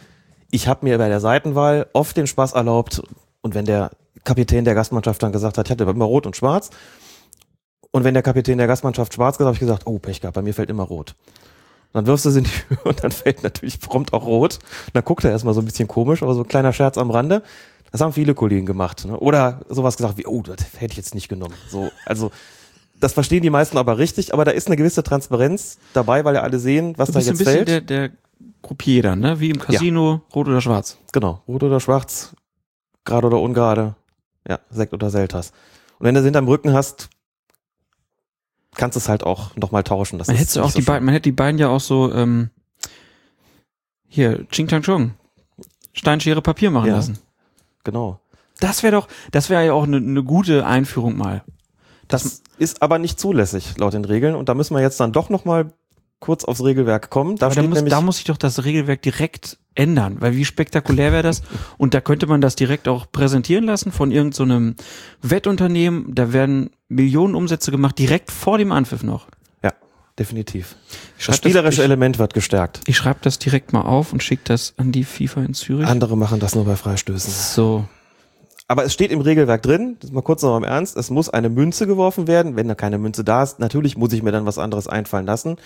[0.52, 3.02] Ich habe mir bei der Seitenwahl oft den Spaß erlaubt
[3.42, 3.92] und wenn der
[4.24, 6.70] Kapitän der Gastmannschaft dann gesagt hat, ich hatte immer rot und schwarz
[7.92, 10.36] und wenn der Kapitän der Gastmannschaft schwarz gesagt hat, habe ich gesagt, oh Pech gehabt,
[10.36, 11.16] bei mir fällt immer rot.
[11.94, 14.60] Dann wirfst du sie in die Höhe und dann fällt natürlich prompt auch rot.
[14.88, 17.12] Und dann guckt er erstmal so ein bisschen komisch, aber so ein kleiner Scherz am
[17.12, 17.44] Rande.
[17.92, 19.06] Das haben viele Kollegen gemacht.
[19.06, 19.20] Ne?
[19.20, 21.56] Oder sowas gesagt wie, oh, das hätte ich jetzt nicht genommen.
[21.68, 22.32] So, also
[23.02, 26.44] das verstehen die meisten aber richtig, aber da ist eine gewisse Transparenz dabei, weil ja
[26.44, 27.68] alle sehen, was da jetzt fällt.
[27.68, 28.12] der, der
[29.02, 29.40] Dann, ne?
[29.40, 30.98] Wie im Casino, rot oder schwarz.
[31.12, 32.36] Genau, rot oder schwarz,
[33.04, 33.96] gerade oder ungerade,
[34.48, 35.52] ja, Sekt oder Selters.
[36.00, 37.10] Und wenn du sie hinterm Rücken hast,
[38.76, 40.18] kannst du es halt auch nochmal tauschen.
[40.20, 42.50] Das Man hätte auch so die beiden, man hätte die beiden ja auch so, ähm,
[44.08, 45.12] hier, Ching Chang Chung.
[45.94, 46.96] Steinschere Papier machen Ja.
[46.96, 47.18] lassen.
[47.84, 48.20] Genau.
[48.60, 51.44] Das wäre doch, das wäre ja auch eine ne gute Einführung mal.
[52.08, 55.30] Das ist aber nicht zulässig laut den Regeln und da müssen wir jetzt dann doch
[55.30, 55.74] noch mal
[56.22, 57.36] kurz aufs Regelwerk kommen.
[57.36, 61.24] Da da muss, da muss sich doch das Regelwerk direkt ändern, weil wie spektakulär wäre
[61.24, 61.42] das?
[61.78, 64.76] Und da könnte man das direkt auch präsentieren lassen von irgendeinem
[65.22, 66.14] Wettunternehmen.
[66.16, 69.28] Da werden Millionen Umsätze gemacht, direkt vor dem Anpfiff noch.
[69.64, 69.72] ja,
[70.20, 70.76] definitiv.
[71.18, 72.82] Ich Das spielerische ich, Element wird gestärkt.
[72.88, 75.88] ich schreibe das direkt mal auf und schicke das an die FIFA in Zürich.
[75.88, 77.32] Andere machen das nur bei Freistößen.
[77.32, 77.86] so.
[78.68, 81.28] Aber es steht im Regelwerk drin, das ist mal kurz noch im Ernst, es muss
[81.30, 82.56] eine Münze geworfen werden.
[82.56, 85.58] Wenn da keine Münze da ist, natürlich muss ich mir dann was anderes einfallen lassen.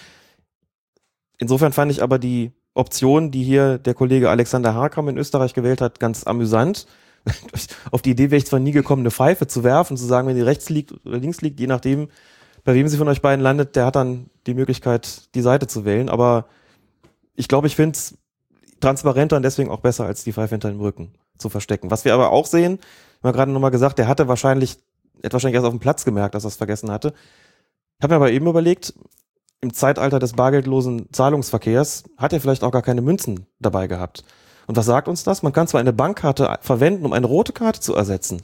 [1.38, 5.82] Insofern fand ich aber die Option, die hier der Kollege Alexander Harkam in Österreich gewählt
[5.82, 6.88] hat, ganz amüsant.
[7.92, 10.36] Auf die Idee wäre ich zwar nie gekommen, eine Pfeife zu werfen, zu sagen, wenn
[10.36, 12.10] die rechts liegt oder links liegt, je nachdem,
[12.64, 15.86] bei wem sie von euch beiden landet, der hat dann die Möglichkeit, die Seite zu
[15.86, 16.10] wählen.
[16.10, 16.48] Aber
[17.36, 18.18] ich glaube, ich finde es
[18.82, 21.92] transparenter und deswegen auch besser, als die Pfeife hinter dem Rücken zu verstecken.
[21.92, 22.80] Was wir aber auch sehen,
[23.22, 24.78] wir haben gerade nochmal gesagt, der hatte wahrscheinlich,
[25.24, 27.14] hat wahrscheinlich erst auf dem Platz gemerkt, dass er es vergessen hatte.
[27.98, 28.94] Ich habe mir aber eben überlegt,
[29.62, 34.24] im Zeitalter des bargeldlosen Zahlungsverkehrs hat er vielleicht auch gar keine Münzen dabei gehabt.
[34.68, 35.44] Und was sagt uns das?
[35.44, 38.42] Man kann zwar eine Bankkarte verwenden, um eine rote Karte zu ersetzen.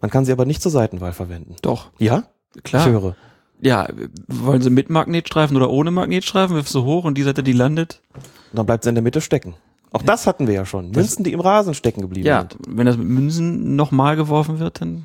[0.00, 1.56] Man kann sie aber nicht zur Seitenwahl verwenden.
[1.62, 2.24] Doch, Ja?
[2.64, 2.86] klar.
[2.86, 3.16] Ich höre.
[3.60, 3.86] Ja,
[4.26, 6.56] wollen sie mit Magnetstreifen oder ohne Magnetstreifen?
[6.56, 8.02] Wirfst du hoch und die Seite, die landet?
[8.14, 9.54] Und dann bleibt sie in der Mitte stecken.
[9.92, 10.90] Auch das hatten wir ja schon.
[10.90, 12.56] Münzen, die im Rasen stecken geblieben Ja, sind.
[12.66, 15.04] wenn das mit Münzen nochmal geworfen wird, dann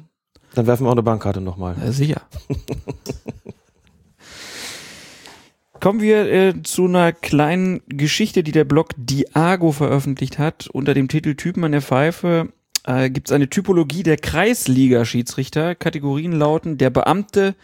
[0.55, 1.75] Dann werfen wir auch eine Bankkarte nochmal.
[1.83, 2.21] Ja, sicher.
[5.87, 10.67] Kommen wir äh, zu einer kleinen Geschichte, die der Blog Diago veröffentlicht hat.
[10.67, 12.51] Unter dem Titel Typen an der Pfeife
[12.83, 15.75] äh, gibt es eine Typologie der Kreisliga-Schiedsrichter.
[15.75, 17.55] Kategorien lauten der Beamte,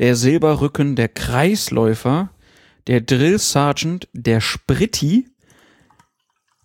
[0.00, 2.30] der Silberrücken, der Kreisläufer,
[2.88, 5.28] der Drill Sergeant, der Spritti.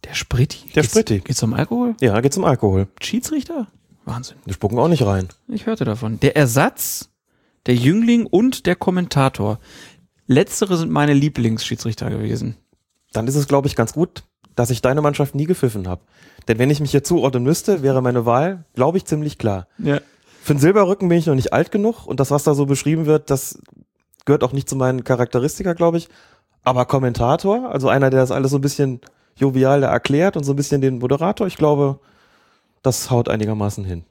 [0.03, 0.61] Der Spritti?
[0.73, 1.19] Der Geht's- Spritti.
[1.19, 1.93] Geht's um Alkohol?
[2.01, 2.87] Ja, geht's um Alkohol.
[3.03, 3.67] Schiedsrichter?
[4.05, 4.37] Wahnsinn.
[4.47, 5.27] Die spucken auch nicht rein.
[5.47, 6.19] Ich hörte davon.
[6.21, 7.11] Der Ersatz,
[7.67, 9.59] der Jüngling und der Kommentator.
[10.27, 12.57] Letztere sind meine Lieblingsschiedsrichter gewesen.
[13.13, 14.23] Dann ist es, glaube ich, ganz gut,
[14.55, 16.01] dass ich deine Mannschaft nie gepfiffen habe.
[16.47, 19.67] Denn wenn ich mich hier zuordnen müsste, wäre meine Wahl, glaube ich, ziemlich klar.
[19.77, 20.01] Ja.
[20.41, 23.05] Für den Silberrücken bin ich noch nicht alt genug und das, was da so beschrieben
[23.05, 23.59] wird, das
[24.25, 26.09] gehört auch nicht zu meinen Charakteristika, glaube ich.
[26.63, 29.01] Aber Kommentator, also einer, der das alles so ein bisschen
[29.35, 31.99] jovial da erklärt und so ein bisschen den Moderator, ich glaube,
[32.81, 34.03] das haut einigermaßen hin.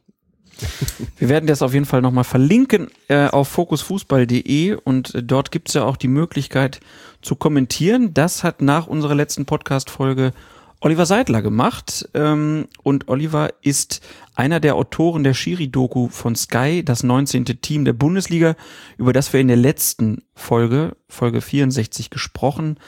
[1.18, 5.74] Wir werden das auf jeden Fall nochmal verlinken äh, auf fokusfußball.de und äh, dort gibt's
[5.74, 6.80] ja auch die Möglichkeit
[7.22, 8.14] zu kommentieren.
[8.14, 10.32] Das hat nach unserer letzten Podcast-Folge
[10.80, 12.08] Oliver Seidler gemacht.
[12.14, 14.02] Ähm, und Oliver ist
[14.34, 17.44] einer der Autoren der Schiri-Doku von Sky, das 19.
[17.60, 18.54] Team der Bundesliga,
[18.98, 22.78] über das wir in der letzten Folge, Folge 64, gesprochen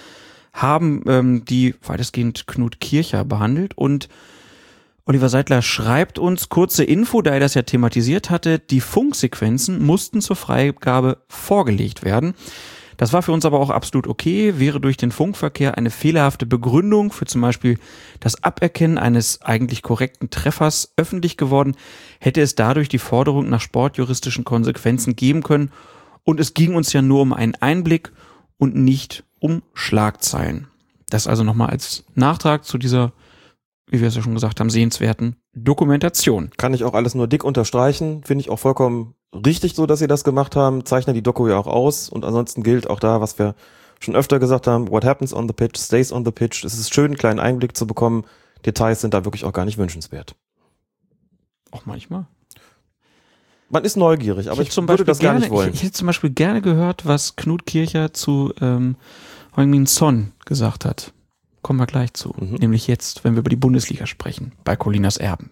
[0.52, 4.08] haben, ähm, die weitestgehend Knut Kircher behandelt und
[5.08, 8.58] Oliver Seidler schreibt uns kurze Info, da er das ja thematisiert hatte.
[8.58, 12.34] Die Funksequenzen mussten zur Freigabe vorgelegt werden.
[12.98, 17.10] Das war für uns aber auch absolut okay, wäre durch den Funkverkehr eine fehlerhafte Begründung
[17.10, 17.78] für zum Beispiel
[18.20, 21.74] das Aberkennen eines eigentlich korrekten Treffers öffentlich geworden,
[22.20, 25.70] hätte es dadurch die Forderung nach sportjuristischen Konsequenzen geben können.
[26.24, 28.12] Und es ging uns ja nur um einen Einblick
[28.58, 30.66] und nicht um Schlagzeilen.
[31.08, 33.14] Das also nochmal als Nachtrag zu dieser
[33.90, 36.50] wie wir es ja schon gesagt haben, sehenswerten Dokumentation.
[36.56, 38.22] Kann ich auch alles nur dick unterstreichen.
[38.24, 40.84] Finde ich auch vollkommen richtig so, dass sie das gemacht haben.
[40.84, 42.08] Zeichnet die Doku ja auch aus.
[42.08, 43.54] Und ansonsten gilt auch da, was wir
[44.00, 46.64] schon öfter gesagt haben, what happens on the pitch stays on the pitch.
[46.64, 48.24] Es ist schön, einen kleinen Einblick zu bekommen.
[48.64, 50.34] Details sind da wirklich auch gar nicht wünschenswert.
[51.70, 52.26] Auch manchmal.
[53.70, 55.68] Man ist neugierig, aber ich, hätte zum würde Beispiel das gar gerne, nicht wollen.
[55.70, 58.96] Ich, ich hätte zum Beispiel gerne gehört, was Knut Kircher zu ähm,
[59.56, 61.12] Heung-Min Son gesagt hat.
[61.68, 62.34] Kommen wir gleich zu.
[62.38, 62.54] Mhm.
[62.54, 65.50] Nämlich jetzt, wenn wir über die Bundesliga sprechen, bei Colinas Erben.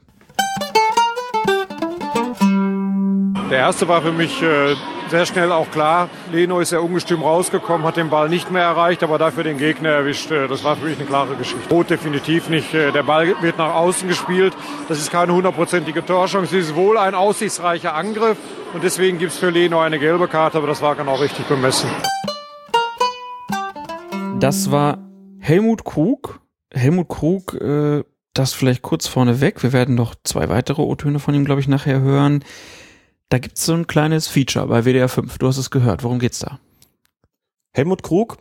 [3.50, 4.76] Der erste war für mich äh,
[5.10, 6.08] sehr schnell auch klar.
[6.32, 9.90] Leno ist sehr ungestüm rausgekommen, hat den Ball nicht mehr erreicht, aber dafür den Gegner
[9.90, 10.30] erwischt.
[10.30, 11.68] Äh, Das war für mich eine klare Geschichte.
[11.68, 12.72] Rot definitiv nicht.
[12.72, 14.54] Äh, Der Ball wird nach außen gespielt.
[14.88, 16.56] Das ist keine hundertprozentige Torchance.
[16.56, 18.38] Es ist wohl ein aussichtsreicher Angriff.
[18.72, 21.90] Und deswegen gibt es für Leno eine gelbe Karte, aber das war genau richtig bemessen.
[24.40, 25.05] Das war
[25.46, 26.40] Helmut Krug.
[26.74, 28.02] Helmut Krug, äh,
[28.34, 29.62] das vielleicht kurz vorneweg.
[29.62, 32.44] Wir werden noch zwei weitere O-Töne von ihm, glaube ich, nachher hören.
[33.28, 35.38] Da gibt's so ein kleines Feature bei WDR 5.
[35.38, 36.02] Du hast es gehört.
[36.02, 36.58] Worum geht's da?
[37.72, 38.38] Helmut Krug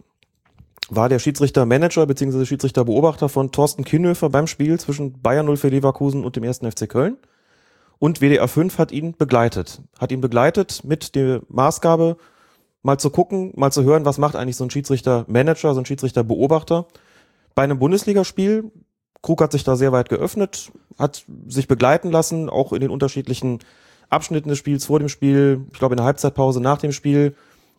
[0.89, 2.43] war der Schiedsrichter-Manager bzw.
[2.43, 6.61] Schiedsrichter-Beobachter von Thorsten Kienhöfer beim Spiel zwischen Bayern 0 für Leverkusen und dem 1.
[6.61, 7.17] FC Köln.
[7.99, 9.79] Und WDR 5 hat ihn begleitet.
[9.99, 12.17] Hat ihn begleitet mit der Maßgabe,
[12.85, 16.85] mal zu gucken, mal zu hören, was macht eigentlich so ein Schiedsrichter-Manager, so ein Schiedsrichter-Beobachter
[17.55, 18.71] bei einem Bundesligaspiel.
[19.23, 23.59] Krug hat sich da sehr weit geöffnet, hat sich begleiten lassen, auch in den unterschiedlichen
[24.09, 27.35] Abschnitten des Spiels, vor dem Spiel, ich glaube in der Halbzeitpause, nach dem Spiel.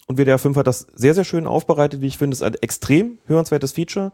[0.09, 2.35] Und WDR 5 hat das sehr, sehr schön aufbereitet, wie ich finde.
[2.35, 4.13] Ist ein extrem hörenswertes Feature.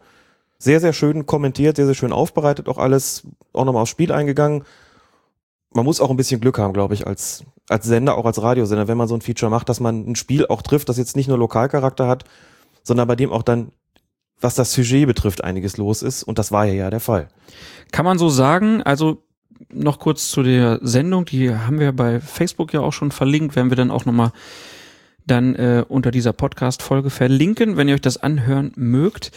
[0.59, 4.63] Sehr, sehr schön kommentiert, sehr, sehr schön aufbereitet, auch alles, auch nochmal aufs Spiel eingegangen.
[5.71, 8.87] Man muss auch ein bisschen Glück haben, glaube ich, als, als Sender, auch als Radiosender,
[8.87, 11.27] wenn man so ein Feature macht, dass man ein Spiel auch trifft, das jetzt nicht
[11.27, 12.25] nur Lokalcharakter hat,
[12.83, 13.71] sondern bei dem auch dann,
[14.41, 16.23] was das Sujet betrifft, einiges los ist.
[16.23, 17.29] Und das war ja ja der Fall.
[17.91, 19.23] Kann man so sagen, also
[19.71, 23.71] noch kurz zu der Sendung, die haben wir bei Facebook ja auch schon verlinkt, werden
[23.71, 24.31] wir dann auch nochmal
[25.25, 29.31] dann äh, unter dieser Podcast-Folge verlinken, wenn ihr euch das anhören mögt.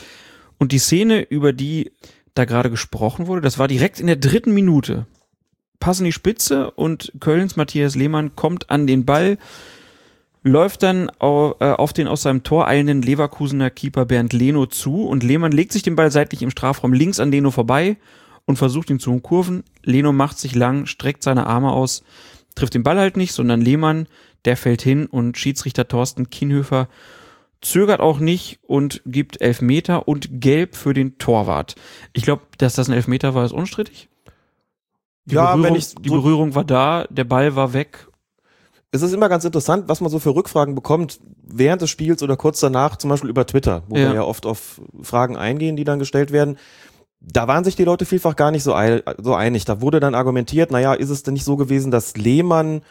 [0.59, 1.93] Und die Szene, über die
[2.35, 5.07] da gerade gesprochen wurde, das war direkt in der dritten Minute.
[5.81, 9.39] Passen die Spitze und Kölns Matthias Lehmann kommt an den Ball,
[10.43, 15.07] läuft dann auf, äh, auf den aus seinem Tor eilenden Leverkusener Keeper Bernd Leno zu
[15.07, 17.97] und Lehmann legt sich den Ball seitlich im Strafraum links an Leno vorbei
[18.45, 19.65] und versucht ihn zu umkurven.
[19.83, 22.05] Leno macht sich lang, streckt seine Arme aus,
[22.55, 24.07] trifft den Ball halt nicht, sondern Lehmann,
[24.45, 26.89] der fällt hin und Schiedsrichter Thorsten Kienhöfer
[27.61, 31.75] zögert auch nicht und gibt Elfmeter und Gelb für den Torwart.
[32.13, 34.09] Ich glaube, dass das ein Elfmeter war, ist unstrittig.
[35.27, 38.09] Die, Ja, Berührung, wenn ich die so- Berührung war da, der Ball war weg.
[38.93, 42.37] Es ist immer ganz interessant, was man so für Rückfragen bekommt während des Spiels oder
[42.37, 44.09] kurz danach, zum Beispiel über Twitter, wo Ja.
[44.09, 46.57] wir ja oft auf Fragen eingehen, die dann gestellt werden.
[47.21, 49.65] Da waren sich die Leute vielfach gar nicht so einig.
[49.65, 52.83] Da wurde dann argumentiert, naja, ist es denn nicht so gewesen, dass Lehmann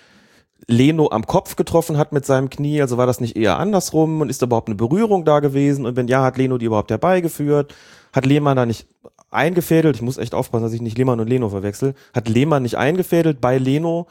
[0.67, 2.81] Leno am Kopf getroffen hat mit seinem Knie?
[2.81, 4.21] Also war das nicht eher andersrum?
[4.21, 5.85] Und ist da überhaupt eine Berührung da gewesen?
[5.85, 7.73] Und wenn ja, hat Leno die überhaupt herbeigeführt?
[8.13, 8.87] Hat Lehmann da nicht
[9.31, 9.95] eingefädelt?
[9.95, 11.93] Ich muss echt aufpassen, dass ich nicht Lehmann und Leno verwechsel.
[12.13, 14.07] Hat Lehmann nicht eingefädelt bei Leno?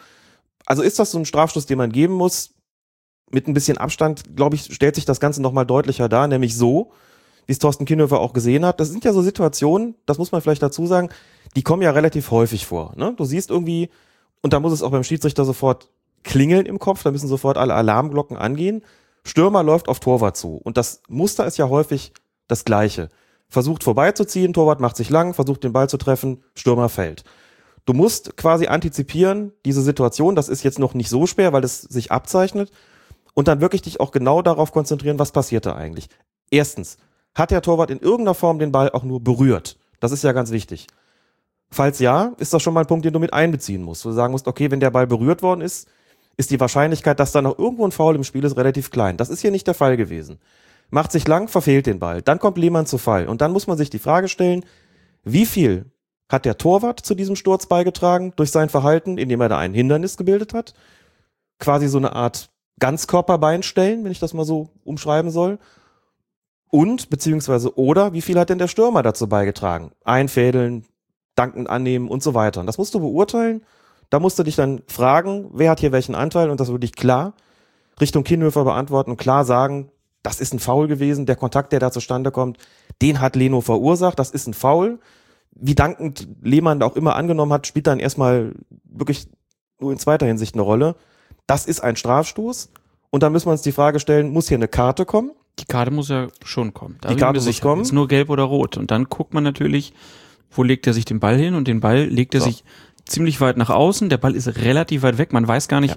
[0.67, 2.55] Also ist das so ein Strafstoß, den man geben muss?
[3.31, 6.93] Mit ein bisschen Abstand, glaube ich, stellt sich das Ganze nochmal deutlicher dar, nämlich so,
[7.47, 8.81] wie es Thorsten Kienhöfer auch gesehen hat.
[8.81, 11.09] Das sind ja so Situationen, das muss man vielleicht dazu sagen,
[11.57, 12.93] die kommen ja relativ häufig vor.
[12.97, 13.15] Ne?
[13.17, 13.91] Du siehst irgendwie,
[14.43, 15.91] und da muss es auch beim Schiedsrichter sofort
[16.23, 18.83] klingeln im Kopf, da müssen sofort alle Alarmglocken angehen.
[19.25, 20.57] Stürmer läuft auf Torwart zu.
[20.57, 22.13] Und das Muster ist ja häufig
[22.47, 23.09] das gleiche.
[23.55, 27.23] Versucht vorbeizuziehen, Torwart macht sich lang, versucht den Ball zu treffen, Stürmer fällt.
[27.87, 31.81] Du musst quasi antizipieren, diese Situation, das ist jetzt noch nicht so schwer, weil es
[31.81, 32.73] sich abzeichnet,
[33.33, 36.09] und dann wirklich dich auch genau darauf konzentrieren, was passiert da eigentlich.
[36.51, 36.97] Erstens,
[37.33, 39.79] hat der Torwart in irgendeiner Form den Ball auch nur berührt?
[40.01, 40.89] Das ist ja ganz wichtig.
[41.71, 44.05] Falls ja, ist das schon mal ein Punkt, den du mit einbeziehen musst.
[44.05, 45.89] Wo du sagen musst, okay, wenn der Ball berührt worden ist,
[46.37, 49.17] ist die Wahrscheinlichkeit, dass da noch irgendwo ein Foul im Spiel ist, relativ klein.
[49.17, 50.41] Das ist hier nicht der Fall gewesen.
[50.95, 52.23] Macht sich lang, verfehlt den Ball.
[52.23, 53.27] Dann kommt Lehmann zu Fall.
[53.27, 54.65] Und dann muss man sich die Frage stellen,
[55.25, 55.87] wie viel
[56.29, 60.17] hat der Torwart zu diesem Sturz beigetragen durch sein Verhalten, indem er da ein Hindernis
[60.17, 60.73] gebildet hat?
[61.59, 65.59] Quasi so eine Art Ganzkörperbein stellen, wenn ich das mal so umschreiben soll.
[66.71, 69.91] Und, beziehungsweise, oder, wie viel hat denn der Stürmer dazu beigetragen?
[70.05, 70.85] Einfädeln,
[71.35, 72.61] Danken annehmen und so weiter.
[72.61, 73.65] Und das musst du beurteilen.
[74.11, 76.95] Da musst du dich dann fragen, wer hat hier welchen Anteil und das würde ich
[76.95, 77.35] klar
[78.01, 79.91] Richtung Kienhöfer beantworten und klar sagen,
[80.25, 82.59] das ist ein Foul gewesen, der Kontakt, der da zustande kommt,
[83.03, 84.99] den hat Leno verursacht, das ist ein Foul.
[85.53, 89.29] Wie dankend Lehmann auch immer angenommen hat, spielt dann erstmal wirklich
[89.79, 90.97] nur in zweiter Hinsicht eine Rolle.
[91.47, 92.71] Das ist ein Strafstoß.
[93.11, 95.31] Und dann müssen wir uns die Frage stellen, muss hier eine Karte kommen?
[95.61, 96.97] Die Karte muss ja schon kommen.
[97.01, 97.83] Da Die Karte muss kommen.
[97.83, 98.77] Jetzt nur gelb oder rot.
[98.77, 99.93] Und dann guckt man natürlich,
[100.51, 101.55] wo legt er sich den Ball hin?
[101.55, 102.47] Und den Ball legt er So.
[102.47, 102.65] sich
[103.05, 104.09] ziemlich weit nach außen.
[104.09, 105.33] Der Ball ist relativ weit weg.
[105.33, 105.97] Man weiß gar nicht.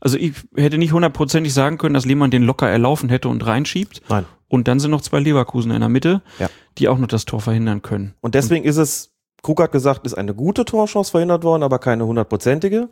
[0.00, 4.02] Also ich hätte nicht hundertprozentig sagen können, dass Lehmann den locker erlaufen hätte und reinschiebt.
[4.08, 4.24] Nein.
[4.48, 6.48] Und dann sind noch zwei Leverkusen in der Mitte, Ja.
[6.78, 8.14] die auch noch das Tor verhindern können.
[8.20, 12.06] Und deswegen ist es, Krug hat gesagt, ist eine gute Torchance verhindert worden, aber keine
[12.06, 12.88] hundertprozentige.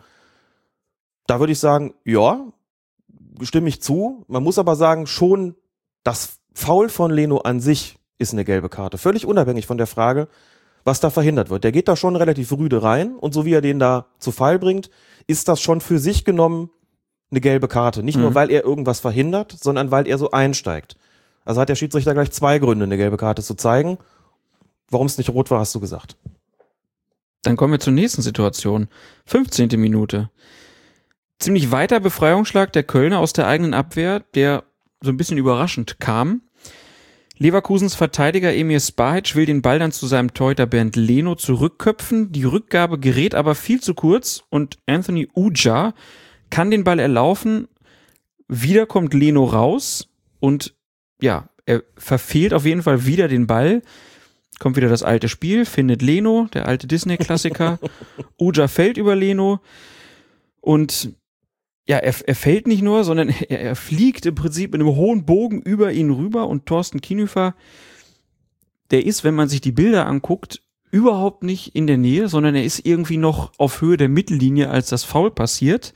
[1.26, 2.46] Da würde ich sagen, ja,
[3.42, 4.24] stimme ich zu.
[4.28, 5.54] Man muss aber sagen, schon
[6.04, 8.98] das Foul von Leno an sich ist eine gelbe Karte.
[8.98, 10.28] Völlig unabhängig von der Frage,
[10.84, 11.64] was da verhindert wird.
[11.64, 14.58] Der geht da schon relativ rüde rein und so wie er den da zu Fall
[14.58, 14.88] bringt,
[15.26, 16.70] ist das schon für sich genommen
[17.30, 18.02] eine gelbe Karte.
[18.02, 18.34] Nicht nur, Mhm.
[18.34, 20.96] weil er irgendwas verhindert, sondern weil er so einsteigt.
[21.44, 23.98] Also hat der Schiedsrichter gleich zwei Gründe, eine gelbe Karte zu zeigen.
[24.90, 26.16] Warum es nicht rot war, hast du gesagt.
[27.42, 28.88] Dann kommen wir zur nächsten Situation.
[29.26, 29.68] 15.
[29.80, 30.30] Minute.
[31.38, 34.64] Ziemlich weiter Befreiungsschlag der Kölner aus der eigenen Abwehr, der
[35.02, 36.42] so ein bisschen überraschend kam.
[37.38, 42.32] Leverkusens Verteidiger Emir Spahic will den Ball dann zu seinem Torhüter Bernd Leno zurückköpfen.
[42.32, 45.92] Die Rückgabe gerät aber viel zu kurz und Anthony Uja
[46.50, 47.68] kann den Ball erlaufen.
[48.48, 50.08] Wieder kommt Leno raus
[50.40, 50.74] und
[51.20, 53.82] ja, er verfehlt auf jeden Fall wieder den Ball.
[54.58, 57.78] Kommt wieder das alte Spiel, findet Leno, der alte Disney-Klassiker.
[58.38, 59.60] Uja fällt über Leno
[60.60, 61.12] und
[61.88, 65.24] ja, er, er fällt nicht nur, sondern er, er fliegt im Prinzip in einem hohen
[65.24, 67.54] Bogen über ihn rüber und Thorsten Kienhöfer,
[68.90, 72.64] der ist, wenn man sich die Bilder anguckt, überhaupt nicht in der Nähe, sondern er
[72.64, 75.92] ist irgendwie noch auf Höhe der Mittellinie, als das Foul passiert.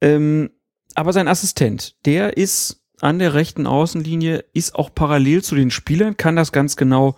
[0.00, 0.50] Ähm,
[0.94, 6.16] aber sein Assistent, der ist an der rechten Außenlinie, ist auch parallel zu den Spielern,
[6.16, 7.16] kann das ganz genau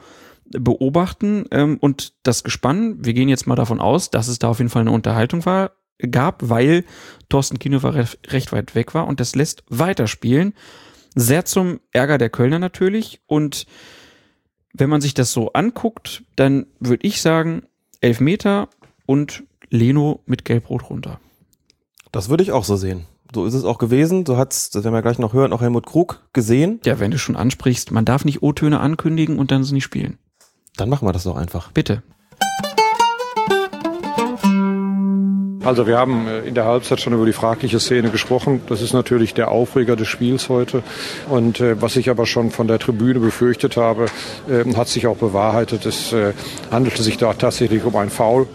[0.50, 4.58] beobachten ähm, und das Gespann, wir gehen jetzt mal davon aus, dass es da auf
[4.58, 5.72] jeden Fall eine Unterhaltung war,
[6.10, 6.84] gab, weil
[7.28, 10.54] Thorsten recht, recht weit weg war und das lässt weiterspielen.
[11.14, 13.66] Sehr zum Ärger der Kölner natürlich und
[14.72, 17.62] wenn man sich das so anguckt, dann würde ich sagen,
[18.00, 18.68] elf Meter
[19.06, 21.20] und Leno mit Gelb-Rot runter.
[22.12, 23.06] Das würde ich auch so sehen.
[23.32, 24.26] So ist es auch gewesen.
[24.26, 26.80] So hat's, das werden wir gleich noch hören, auch Helmut Krug gesehen.
[26.84, 30.18] Ja, wenn du schon ansprichst, man darf nicht O-Töne ankündigen und dann sie nicht spielen.
[30.76, 31.70] Dann machen wir das doch einfach.
[31.70, 32.02] Bitte.
[35.62, 38.62] Also wir haben äh, in der Halbzeit schon über die fragliche Szene gesprochen.
[38.66, 40.82] Das ist natürlich der Aufreger des Spiels heute.
[41.28, 44.06] Und äh, was ich aber schon von der Tribüne befürchtet habe,
[44.48, 45.86] äh, hat sich auch bewahrheitet.
[45.86, 46.32] Es äh,
[46.72, 48.48] handelte sich da tatsächlich um ein Foul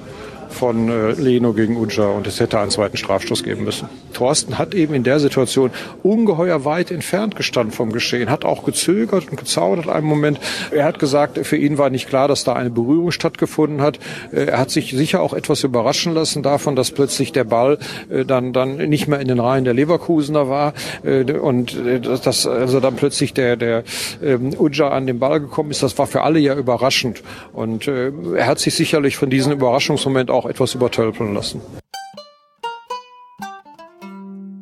[0.56, 3.90] von äh, Leno gegen Uja und es hätte einen zweiten Strafstoß geben müssen.
[4.14, 9.30] Thorsten hat eben in der Situation ungeheuer weit entfernt gestanden vom Geschehen, hat auch gezögert
[9.30, 10.40] und gezaudert einen Moment.
[10.72, 14.00] Er hat gesagt, für ihn war nicht klar, dass da eine Berührung stattgefunden hat.
[14.32, 17.78] Äh, er hat sich sicher auch etwas überraschen lassen davon, dass plötzlich der Ball
[18.10, 21.78] äh, dann, dann nicht mehr in den Reihen der Leverkusener war äh, und
[22.24, 23.84] dass also dann plötzlich der, der
[24.24, 25.84] ähm, Uja an den Ball gekommen ist.
[25.84, 27.22] Das war für alle ja überraschend.
[27.54, 31.62] Und er hat sich sicherlich von diesem Überraschungsmoment auch etwas übertölpeln lassen.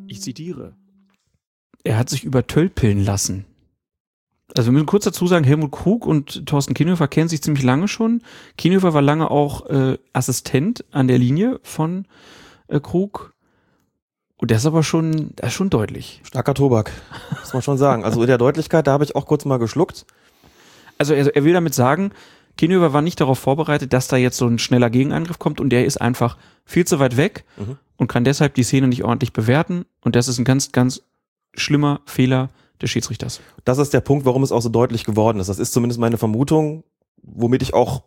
[0.06, 0.74] Ich zitiere.
[1.82, 3.44] Er hat sich übertölpeln lassen.
[4.56, 7.88] Also wir müssen kurz dazu sagen, Helmut Krug und Thorsten Kienhöfer kennen sich ziemlich lange
[7.88, 8.22] schon.
[8.56, 12.06] Kienhöfer war lange auch äh, Assistent an der Linie von
[12.68, 13.34] äh, Krug.
[14.36, 16.20] Und der ist aber schon, der ist schon deutlich.
[16.24, 16.92] Starker Tobak,
[17.40, 18.04] muss man schon sagen.
[18.04, 20.06] Also in der Deutlichkeit, da habe ich auch kurz mal geschluckt.
[20.98, 22.12] Also er, er will damit sagen,
[22.56, 25.84] Kienhöfer war nicht darauf vorbereitet, dass da jetzt so ein schneller Gegenangriff kommt und der
[25.86, 27.78] ist einfach viel zu weit weg Mhm.
[27.96, 29.84] und kann deshalb die Szene nicht ordentlich bewerten.
[30.02, 31.02] Und das ist ein ganz, ganz
[31.54, 33.40] schlimmer Fehler des Schiedsrichters.
[33.64, 35.48] Das ist der Punkt, warum es auch so deutlich geworden ist.
[35.48, 36.84] Das ist zumindest meine Vermutung,
[37.22, 38.02] womit ich auch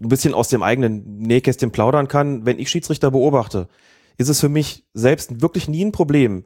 [0.00, 2.46] ein bisschen aus dem eigenen Nähkästchen plaudern kann.
[2.46, 3.68] Wenn ich Schiedsrichter beobachte,
[4.16, 6.44] ist es für mich selbst wirklich nie ein Problem,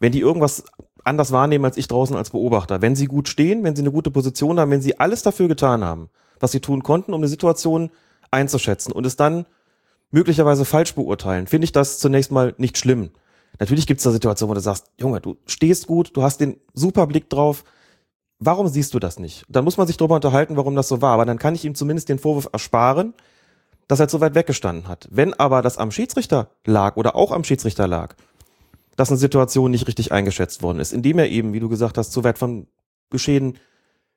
[0.00, 0.64] wenn die irgendwas
[1.04, 2.82] anders wahrnehmen als ich draußen als Beobachter.
[2.82, 5.84] Wenn sie gut stehen, wenn sie eine gute Position haben, wenn sie alles dafür getan
[5.84, 7.90] haben, was sie tun konnten, um eine Situation
[8.30, 9.46] einzuschätzen und es dann
[10.10, 13.10] möglicherweise falsch beurteilen, finde ich das zunächst mal nicht schlimm.
[13.58, 16.58] Natürlich gibt es da Situationen, wo du sagst, Junge, du stehst gut, du hast den
[16.74, 17.64] super Blick drauf.
[18.38, 19.44] Warum siehst du das nicht?
[19.48, 21.14] Dann muss man sich darüber unterhalten, warum das so war.
[21.14, 23.14] Aber dann kann ich ihm zumindest den Vorwurf ersparen,
[23.88, 25.08] dass er zu weit weggestanden hat.
[25.10, 28.14] Wenn aber das am Schiedsrichter lag oder auch am Schiedsrichter lag,
[28.98, 32.10] dass eine Situation nicht richtig eingeschätzt worden ist, indem er eben, wie du gesagt hast,
[32.10, 32.66] zu weit vom
[33.10, 33.56] Geschehen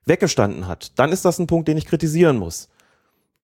[0.06, 2.68] weggestanden hat, dann ist das ein Punkt, den ich kritisieren muss.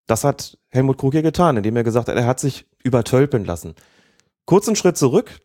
[0.06, 3.74] Das hat Helmut Krug hier getan, indem er gesagt hat, er hat sich übertölpeln lassen.
[4.44, 5.40] Kurzen Schritt zurück.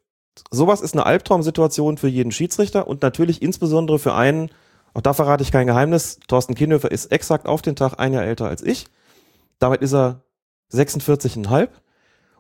[0.52, 4.50] Sowas ist eine Albtraumsituation für jeden Schiedsrichter und natürlich insbesondere für einen,
[4.94, 8.26] auch da verrate ich kein Geheimnis, Thorsten Kienhöfer ist exakt auf den Tag ein Jahr
[8.26, 8.88] älter als ich.
[9.58, 10.26] Damit ist er
[10.74, 11.70] 46,5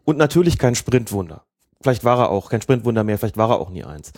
[0.03, 1.46] und natürlich kein Sprintwunder.
[1.81, 4.11] Vielleicht war er auch kein Sprintwunder mehr, vielleicht war er auch nie eins.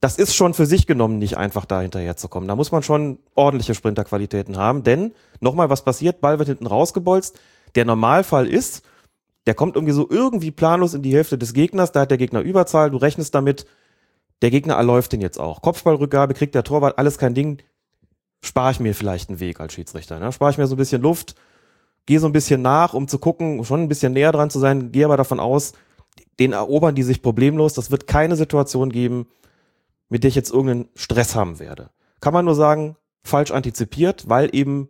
[0.00, 2.46] Das ist schon für sich genommen nicht einfach, da hinterher zu kommen.
[2.46, 6.20] Da muss man schon ordentliche Sprinterqualitäten haben, denn nochmal, was passiert?
[6.20, 7.38] Ball wird hinten rausgebolzt.
[7.74, 8.82] Der Normalfall ist,
[9.46, 12.40] der kommt irgendwie so irgendwie planlos in die Hälfte des Gegners, da hat der Gegner
[12.40, 13.66] Überzahl, du rechnest damit,
[14.42, 15.62] der Gegner erläuft den jetzt auch.
[15.62, 17.58] Kopfballrückgabe kriegt der Torwart, alles kein Ding.
[18.40, 20.20] Spare ich mir vielleicht einen Weg als Schiedsrichter.
[20.20, 20.30] Ne?
[20.30, 21.34] Spare ich mir so ein bisschen Luft,
[22.06, 24.92] gehe so ein bisschen nach, um zu gucken, schon ein bisschen näher dran zu sein,
[24.92, 25.72] gehe aber davon aus,
[26.38, 27.74] den erobern die sich problemlos.
[27.74, 29.26] Das wird keine Situation geben,
[30.08, 31.90] mit der ich jetzt irgendeinen Stress haben werde.
[32.20, 34.88] Kann man nur sagen, falsch antizipiert, weil eben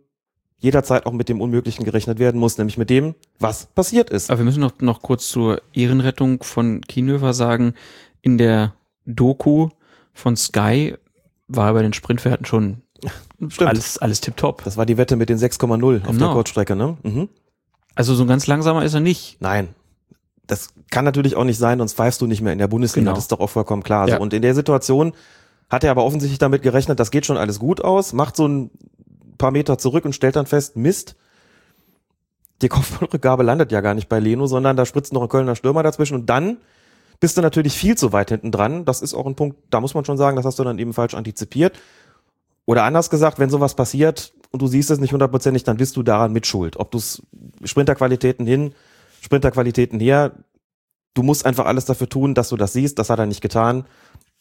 [0.57, 4.29] jederzeit auch mit dem Unmöglichen gerechnet werden muss, nämlich mit dem, was passiert ist.
[4.29, 7.73] Aber wir müssen noch, noch kurz zur Ehrenrettung von Kienhöfer sagen,
[8.21, 8.73] in der
[9.05, 9.69] Doku
[10.13, 10.95] von Sky
[11.47, 12.81] war bei den Sprintwerten schon
[13.49, 13.69] Stimmt.
[13.69, 14.63] alles, alles tipptopp.
[14.65, 16.33] Das war die Wette mit den 6,0 auf der Genau.
[16.33, 16.97] Kurzstrecke, ne?
[17.03, 17.29] Mhm.
[17.95, 19.37] Also so ein ganz langsamer ist er nicht.
[19.39, 19.69] Nein.
[20.49, 23.05] Das kann natürlich auch nicht sein, sonst pfeifst du nicht mehr in der Bundesliga.
[23.05, 23.15] Genau.
[23.15, 24.07] Das ist doch auch vollkommen klar.
[24.07, 24.15] Ja.
[24.15, 25.13] So, und in der Situation
[25.69, 28.71] hat er aber offensichtlich damit gerechnet, das geht schon alles gut aus, macht so ein
[29.37, 31.15] paar Meter zurück und stellt dann fest, Mist,
[32.63, 35.83] die Kopfballrückgabe landet ja gar nicht bei Leno, sondern da spritzt noch ein Kölner Stürmer
[35.83, 36.57] dazwischen und dann
[37.19, 38.85] bist du natürlich viel zu weit hinten dran.
[38.85, 40.93] Das ist auch ein Punkt, da muss man schon sagen, das hast du dann eben
[40.93, 41.77] falsch antizipiert.
[42.65, 46.03] Oder anders gesagt, wenn sowas passiert und du siehst es nicht hundertprozentig, dann bist du
[46.03, 46.77] daran mitschuld.
[46.77, 46.99] Ob du
[47.63, 48.73] Sprinterqualitäten hin,
[49.21, 50.31] Sprinterqualitäten her,
[51.13, 52.99] du musst einfach alles dafür tun, dass du das siehst.
[52.99, 53.85] Das hat er nicht getan.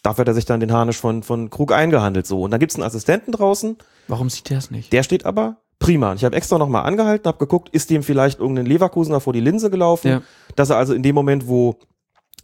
[0.02, 2.42] Dafür hat er sich dann den Harnisch von, von Krug eingehandelt so.
[2.42, 3.76] Und dann gibt's einen Assistenten draußen,
[4.06, 4.92] Warum sieht er es nicht?
[4.92, 6.14] der steht aber prima.
[6.14, 9.70] Ich habe extra nochmal angehalten, habe geguckt, ist dem vielleicht irgendein Leverkusener vor die Linse
[9.70, 10.22] gelaufen, Ja.
[10.56, 11.76] dass er also in dem Moment, wo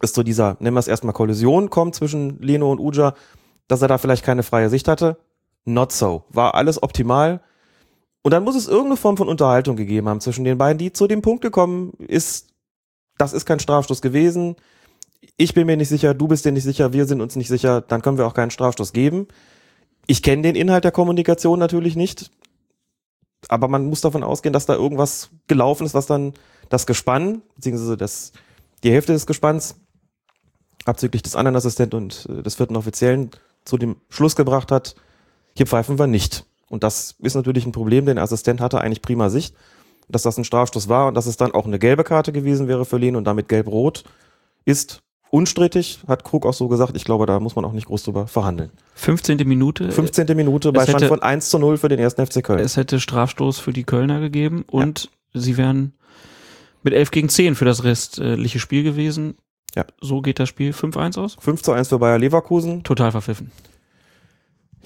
[0.01, 3.15] es zu dieser, nennen wir es erstmal Kollision kommt zwischen Leno und Uja,
[3.69, 5.17] dass er da vielleicht keine freie Sicht hatte.
[5.65, 6.25] Not so.
[6.29, 7.41] War alles optimal.
[8.25, 11.07] Und dann muss es irgendeine Form von Unterhaltung gegeben haben zwischen den beiden, die zu
[11.07, 12.49] dem Punkt gekommen ist,
[13.19, 14.57] das ist kein Strafstoß gewesen.
[15.37, 17.83] Ich bin mir nicht sicher, du bist dir nicht sicher, wir sind uns nicht sicher,
[17.83, 19.29] dann können wir auch keinen Strafstoß geben.
[20.07, 22.31] Ich kenne den Inhalt der Kommunikation natürlich nicht,
[23.49, 26.33] aber man muss davon ausgehen, dass da irgendwas gelaufen ist, was dann
[26.71, 28.33] das Gespann, beziehungsweise das,
[28.85, 29.77] die Hälfte des Gespanns,
[30.87, 33.31] abzüglich des anderen Assistenten und äh, des vierten Offiziellen,
[33.67, 34.95] zu dem Schluss gebracht hat,
[35.55, 36.47] hier pfeifen wir nicht.
[36.75, 39.55] Und das ist natürlich ein Problem, denn der Assistent hatte eigentlich prima Sicht,
[40.09, 42.85] dass das ein Strafstoß war und dass es dann auch eine gelbe Karte gewesen wäre
[42.85, 44.03] für Lehn und damit gelb-rot
[44.65, 46.97] ist unstrittig, hat Krug auch so gesagt.
[46.97, 48.71] Ich glaube, da muss man auch nicht groß drüber verhandeln.
[48.95, 49.39] 15.
[49.49, 49.91] Minute.
[49.91, 50.37] 15.
[50.37, 52.59] Minute bei Stand hätte- von 1 zu 0 für den ersten FC Köln.
[52.61, 55.93] Es hätte Strafstoß für die Kölner gegeben und sie wären
[56.83, 59.37] mit 11 gegen 10 für das restliche Spiel gewesen.
[59.75, 59.85] Ja.
[60.01, 61.37] So geht das Spiel 5-1 aus.
[61.41, 62.83] 5 zu 1 für Bayer Leverkusen.
[62.85, 63.51] Total verpfiffen.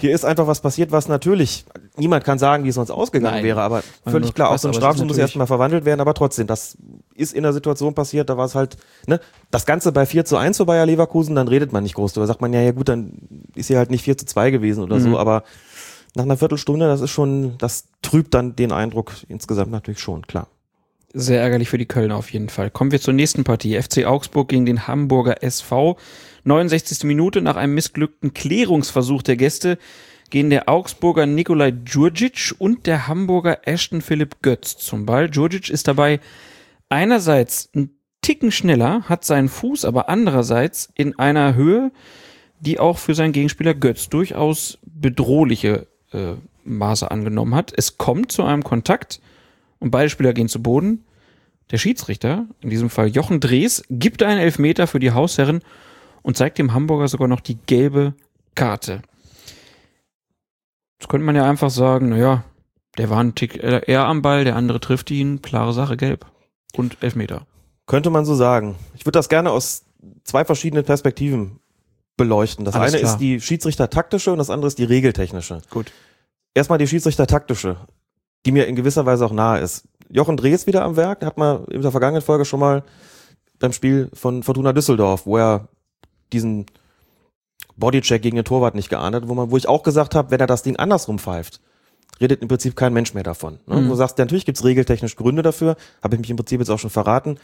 [0.01, 1.65] Hier ist einfach was passiert, was natürlich,
[1.97, 3.45] niemand kann sagen, wie es sonst ausgegangen Nein.
[3.45, 6.77] wäre, aber völlig klar, aus so einem Strafstoß muss erstmal verwandelt werden, aber trotzdem, das
[7.15, 8.77] ist in der Situation passiert, da war es halt,
[9.07, 9.21] ne,
[9.51, 12.27] das Ganze bei 4 zu 1 für Bayer Leverkusen, dann redet man nicht groß drüber,
[12.27, 13.13] sagt man, ja, ja gut, dann
[13.55, 15.03] ist hier halt nicht 4 zu 2 gewesen oder Mhm.
[15.03, 15.43] so, aber
[16.15, 20.49] nach einer Viertelstunde, das ist schon, das trübt dann den Eindruck insgesamt natürlich schon, klar.
[21.15, 22.71] Sehr ärgerlich für die Kölner auf jeden Fall.
[22.71, 23.81] Kommen wir zur nächsten Partie.
[23.81, 25.97] FC Augsburg gegen den Hamburger SV.
[26.49, 27.05] 69.
[27.05, 29.79] Minute nach einem missglückten Klärungsversuch der Gäste
[30.31, 35.31] gehen der Augsburger Nikolai Djurdjic und der Hamburger Ashton Philipp Götz zum Ball.
[35.31, 36.21] Djurdjic ist dabei
[36.89, 37.91] einerseits ein
[38.21, 41.93] Ticken schneller, hat seinen Fuß aber andererseits in einer Höhe,
[42.61, 46.35] die auch für seinen Gegenspieler Götz durchaus bedrohliche äh,
[46.65, 47.73] Maße angenommen hat.
[47.75, 49.21] Es kommt zu einem Kontakt
[49.79, 51.05] und beide Spieler gehen zu Boden.
[51.71, 55.61] Der Schiedsrichter, in diesem Fall Jochen Drees, gibt einen Elfmeter für die Hausherren
[56.23, 58.15] und zeigt dem Hamburger sogar noch die gelbe
[58.55, 59.03] Karte.
[60.99, 62.45] Jetzt könnte man ja einfach sagen, naja,
[62.97, 66.27] der war ein Tick eher am Ball, der andere trifft ihn, klare Sache, gelb.
[66.75, 67.47] Und Elfmeter.
[67.87, 68.77] Könnte man so sagen.
[68.95, 69.85] Ich würde das gerne aus
[70.25, 71.61] zwei verschiedenen Perspektiven
[72.17, 72.65] beleuchten.
[72.65, 73.13] Das Alles eine klar.
[73.13, 75.63] ist die Schiedsrichter-taktische und das andere ist die regeltechnische.
[75.71, 75.93] Gut.
[76.55, 77.77] Erstmal die Schiedsrichter-taktische,
[78.45, 79.89] die mir in gewisser Weise auch nahe ist.
[80.11, 82.83] Jochen Drees wieder am Werk, hat man in der vergangenen Folge schon mal
[83.59, 85.69] beim Spiel von Fortuna Düsseldorf, wo er
[86.33, 86.67] diesen
[87.77, 90.41] Bodycheck gegen den Torwart nicht geahnt hat, wo man, wo ich auch gesagt habe, wenn
[90.41, 91.61] er das Ding andersrum pfeift,
[92.21, 93.61] redet im Prinzip kein Mensch mehr davon.
[93.67, 93.77] Ne?
[93.81, 93.89] Mhm.
[93.89, 96.79] Du sagst, ja, natürlich gibt's regeltechnisch Gründe dafür, habe ich mich im Prinzip jetzt auch
[96.81, 97.39] schon verraten,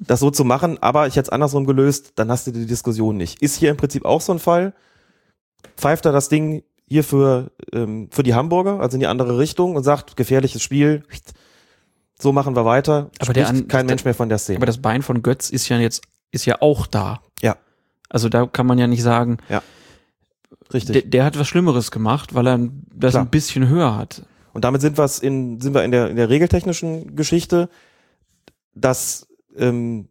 [0.00, 3.16] das so zu machen, aber ich hätte es andersrum gelöst, dann hast du die Diskussion
[3.16, 3.40] nicht.
[3.40, 4.74] Ist hier im Prinzip auch so ein Fall,
[5.76, 9.76] pfeift er das Ding hier für, ähm, für die Hamburger, also in die andere Richtung
[9.76, 11.04] und sagt, gefährliches Spiel,
[12.20, 14.56] so machen wir weiter, Aber der an- kein Mensch mehr von der Szene.
[14.58, 17.20] Aber das Bein von Götz ist ja jetzt, ist ja auch da.
[17.42, 17.56] Ja.
[18.08, 19.38] Also da kann man ja nicht sagen,
[20.72, 20.92] Richtig.
[20.92, 22.58] der, der hat was Schlimmeres gemacht, weil er
[22.94, 23.24] das Klar.
[23.24, 24.22] ein bisschen höher hat.
[24.52, 27.68] Und damit sind, wir's in, sind wir in der, in der regeltechnischen Geschichte.
[28.74, 29.26] Das
[29.56, 30.08] ähm,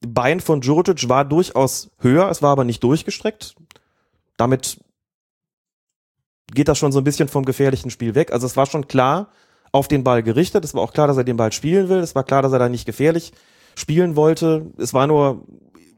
[0.00, 3.54] Bein von Djurdjic war durchaus höher, es war aber nicht durchgestreckt.
[4.36, 4.78] Damit
[6.52, 8.32] geht das schon so ein bisschen vom gefährlichen Spiel weg.
[8.32, 9.30] Also es war schon klar
[9.72, 10.64] auf den Ball gerichtet.
[10.64, 11.98] Es war auch klar, dass er den Ball spielen will.
[11.98, 13.32] Es war klar, dass er da nicht gefährlich
[13.74, 14.70] spielen wollte.
[14.78, 15.44] Es war nur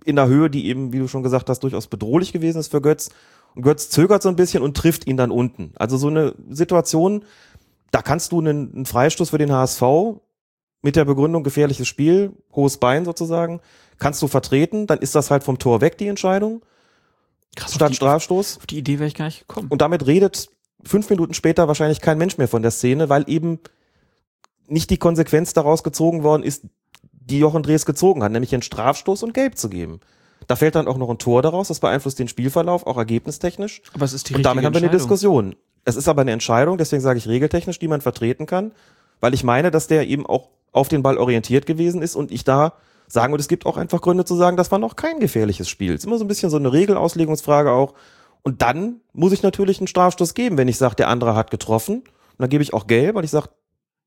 [0.08, 2.80] in der Höhe, die eben, wie du schon gesagt hast, durchaus bedrohlich gewesen ist für
[2.80, 3.10] Götz.
[3.54, 5.72] Und Götz zögert so ein bisschen und trifft ihn dann unten.
[5.76, 7.24] Also so eine Situation,
[7.90, 9.82] da kannst du einen, einen Freistoß für den HSV
[10.80, 13.60] mit der Begründung gefährliches Spiel, hohes Bein sozusagen,
[13.98, 16.62] kannst du vertreten, dann ist das halt vom Tor weg, die Entscheidung,
[17.56, 18.58] Krass, statt auf, die, Strafstoß.
[18.58, 19.68] auf die Idee wäre ich gar nicht gekommen.
[19.68, 20.48] Und damit redet
[20.84, 23.58] fünf Minuten später wahrscheinlich kein Mensch mehr von der Szene, weil eben
[24.68, 26.64] nicht die Konsequenz daraus gezogen worden ist,
[27.28, 30.00] die Jochen Drees gezogen hat, nämlich einen Strafstoß und Gelb zu geben.
[30.46, 33.82] Da fällt dann auch noch ein Tor daraus, das beeinflusst den Spielverlauf, auch ergebnistechnisch.
[33.94, 34.90] Aber es ist die Und damit haben wir eine.
[34.90, 35.54] Diskussion.
[35.84, 38.72] Es ist aber eine Entscheidung, deswegen sage ich regeltechnisch, die man vertreten kann,
[39.20, 42.44] weil ich meine, dass der eben auch auf den Ball orientiert gewesen ist und ich
[42.44, 42.74] da
[43.06, 45.94] sagen würde, es gibt auch einfach Gründe zu sagen, das war noch kein gefährliches Spiel.
[45.94, 47.94] Es ist immer so ein bisschen so eine Regelauslegungsfrage auch.
[48.42, 51.98] Und dann muss ich natürlich einen Strafstoß geben, wenn ich sage, der andere hat getroffen.
[51.98, 53.48] Und dann gebe ich auch gelb, weil ich sage,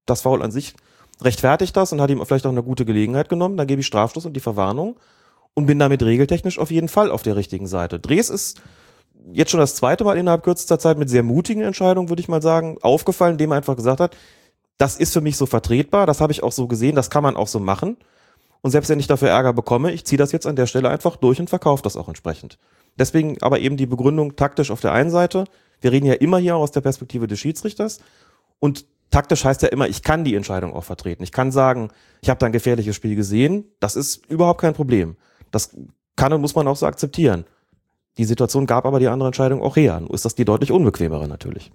[0.06, 0.76] das Foul an sich
[1.22, 3.58] rechtfertigt das und hat ihm vielleicht auch eine gute Gelegenheit genommen.
[3.58, 4.98] Dann gebe ich Strafstoß und die Verwarnung
[5.54, 8.00] und bin damit regeltechnisch auf jeden Fall auf der richtigen Seite.
[8.00, 8.62] Dres ist
[9.34, 12.42] jetzt schon das zweite Mal innerhalb kürzester Zeit mit sehr mutigen Entscheidungen, würde ich mal
[12.42, 14.18] sagen, aufgefallen, indem er einfach gesagt hat,
[14.78, 17.36] das ist für mich so vertretbar, das habe ich auch so gesehen, das kann man
[17.36, 17.98] auch so machen.
[18.62, 21.18] Und selbst wenn ich dafür Ärger bekomme, ich ziehe das jetzt an der Stelle einfach
[21.18, 22.58] durch und verkaufe das auch entsprechend.
[22.98, 25.46] Deswegen aber eben die Begründung taktisch auf der einen Seite.
[25.82, 28.00] Wir reden ja immer hier aus der Perspektive des Schiedsrichters.
[28.60, 31.24] Und taktisch heißt ja immer, ich kann die Entscheidung auch vertreten.
[31.24, 31.89] Ich kann sagen,
[32.22, 33.66] ich habe da ein gefährliches Spiel gesehen.
[33.80, 35.18] Das ist überhaupt kein Problem.
[35.51, 35.76] Das
[36.16, 37.45] kann und muss man auch so akzeptieren.
[38.18, 39.99] Die Situation gab aber die andere Entscheidung auch her.
[39.99, 41.72] Nur ist das die deutlich unbequemere natürlich.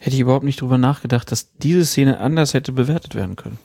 [0.00, 3.58] Hätte ich überhaupt nicht drüber nachgedacht, dass diese Szene anders hätte bewertet werden können.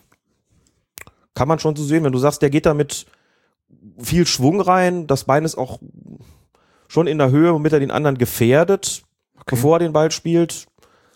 [1.33, 3.05] Kann man schon so sehen, wenn du sagst, der geht da mit
[3.97, 5.79] viel Schwung rein, das Bein ist auch
[6.87, 9.03] schon in der Höhe, womit er den anderen gefährdet,
[9.45, 10.67] bevor er den Ball spielt,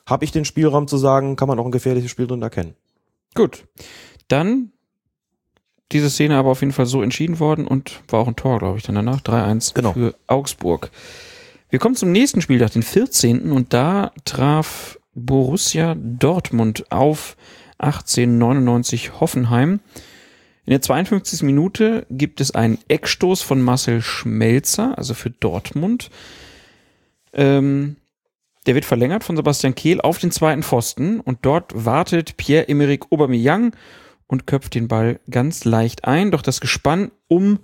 [0.06, 2.76] habe ich den Spielraum zu sagen, kann man auch ein gefährliches Spiel drin erkennen.
[3.34, 3.66] Gut.
[4.28, 4.72] Dann
[5.92, 8.78] diese Szene aber auf jeden Fall so entschieden worden und war auch ein Tor, glaube
[8.78, 9.22] ich, dann danach.
[9.22, 9.94] 3-1 Genau.
[9.94, 10.90] für Augsburg.
[11.70, 13.52] Wir kommen zum nächsten Spieltag, den 14.
[13.52, 17.38] Und da traf Borussia Dortmund auf
[17.78, 19.80] 1899 Hoffenheim.
[20.66, 21.44] In der 52.
[21.44, 26.10] Minute gibt es einen Eckstoß von Marcel Schmelzer, also für Dortmund.
[27.34, 27.98] Ähm,
[28.66, 33.76] der wird verlängert von Sebastian Kehl auf den zweiten Pfosten und dort wartet Pierre-Emerick Aubameyang
[34.28, 36.32] und köpft den Ball ganz leicht ein.
[36.32, 37.60] Doch das Gespann um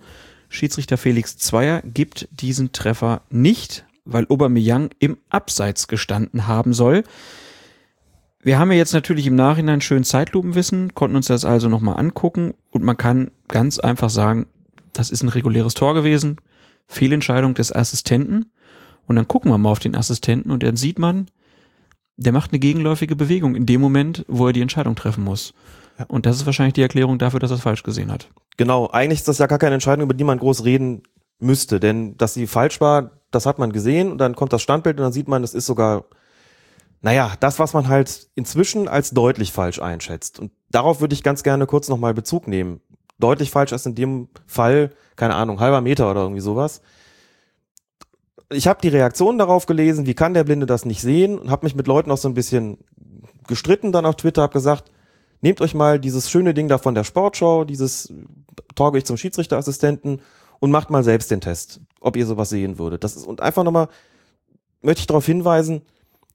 [0.50, 7.04] Schiedsrichter Felix Zweier gibt diesen Treffer nicht, weil Aubameyang im Abseits gestanden haben soll.
[8.44, 12.54] Wir haben ja jetzt natürlich im Nachhinein schön Zeitlupenwissen, konnten uns das also nochmal angucken
[12.72, 14.48] und man kann ganz einfach sagen,
[14.94, 16.38] das ist ein reguläres Tor gewesen,
[16.88, 18.52] Fehlentscheidung des Assistenten
[19.08, 21.28] und dann gucken wir mal auf den Assistenten und dann sieht man,
[22.18, 25.54] der macht eine gegenläufige Bewegung in dem Moment, wo er die Entscheidung treffen muss.
[26.08, 28.30] Und das ist wahrscheinlich die Erklärung dafür, dass er es falsch gesehen hat.
[28.58, 31.04] Genau, eigentlich ist das ja gar keine Entscheidung, über die man groß reden
[31.40, 34.98] müsste, denn dass sie falsch war, das hat man gesehen und dann kommt das Standbild
[34.98, 36.06] und dann sieht man, es ist sogar,
[37.02, 40.40] naja, das, was man halt inzwischen als deutlich falsch einschätzt.
[40.40, 42.82] Und darauf würde ich ganz gerne kurz nochmal Bezug nehmen.
[43.18, 46.82] Deutlich falsch ist in dem Fall, keine Ahnung, halber Meter oder irgendwie sowas.
[48.52, 51.66] Ich habe die Reaktion darauf gelesen, wie kann der Blinde das nicht sehen und habe
[51.66, 52.78] mich mit Leuten auch so ein bisschen
[53.48, 54.92] gestritten dann auf Twitter, habe gesagt,
[55.42, 58.14] nehmt euch mal dieses schöne Ding da von der Sportschau, dieses
[58.76, 60.22] Torge ich zum Schiedsrichterassistenten
[60.60, 63.04] und macht mal selbst den Test, ob ihr sowas sehen würdet.
[63.04, 63.88] Das ist, und einfach nochmal
[64.82, 65.82] möchte ich darauf hinweisen,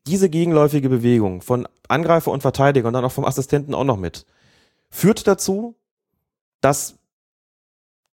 [0.06, 4.24] diese gegenläufige Bewegung von Angreifer und Verteidiger und dann auch vom Assistenten auch noch mit,
[4.90, 5.74] führt dazu,
[6.60, 6.96] dass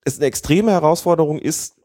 [0.05, 1.80] es eine extreme Herausforderung ist,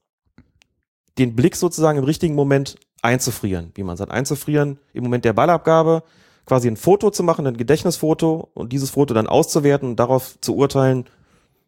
[1.18, 6.03] den Blick sozusagen im richtigen Moment einzufrieren, wie man sagt, einzufrieren im Moment der Ballabgabe,
[6.45, 10.55] quasi ein Foto zu machen, ein Gedächtnisfoto und dieses Foto dann auszuwerten und darauf zu
[10.55, 11.05] urteilen,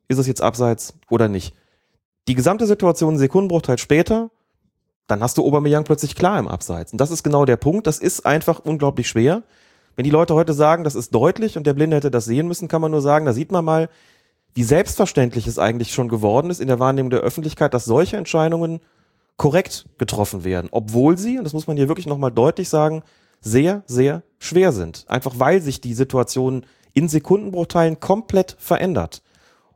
[0.08, 1.56] ist es jetzt abseits oder nicht.
[2.28, 4.30] Die gesamte Situation einen Sekundenbruchteil später,
[5.08, 6.92] dann hast du Aubameyang plötzlich klar im Abseits.
[6.92, 7.88] Und das ist genau der Punkt.
[7.88, 9.44] Das ist einfach unglaublich schwer.
[9.96, 12.68] Wenn die Leute heute sagen, das ist deutlich und der Blinde hätte das sehen müssen,
[12.68, 13.90] kann man nur sagen, da sieht man mal,
[14.54, 18.82] wie selbstverständlich es eigentlich schon geworden ist in der Wahrnehmung der Öffentlichkeit, dass solche Entscheidungen
[19.38, 23.04] korrekt getroffen werden, obwohl sie, und das muss man hier wirklich nochmal deutlich sagen,
[23.40, 25.06] sehr, sehr schwer sind.
[25.08, 29.22] Einfach weil sich die Situation in Sekundenbruchteilen komplett verändert.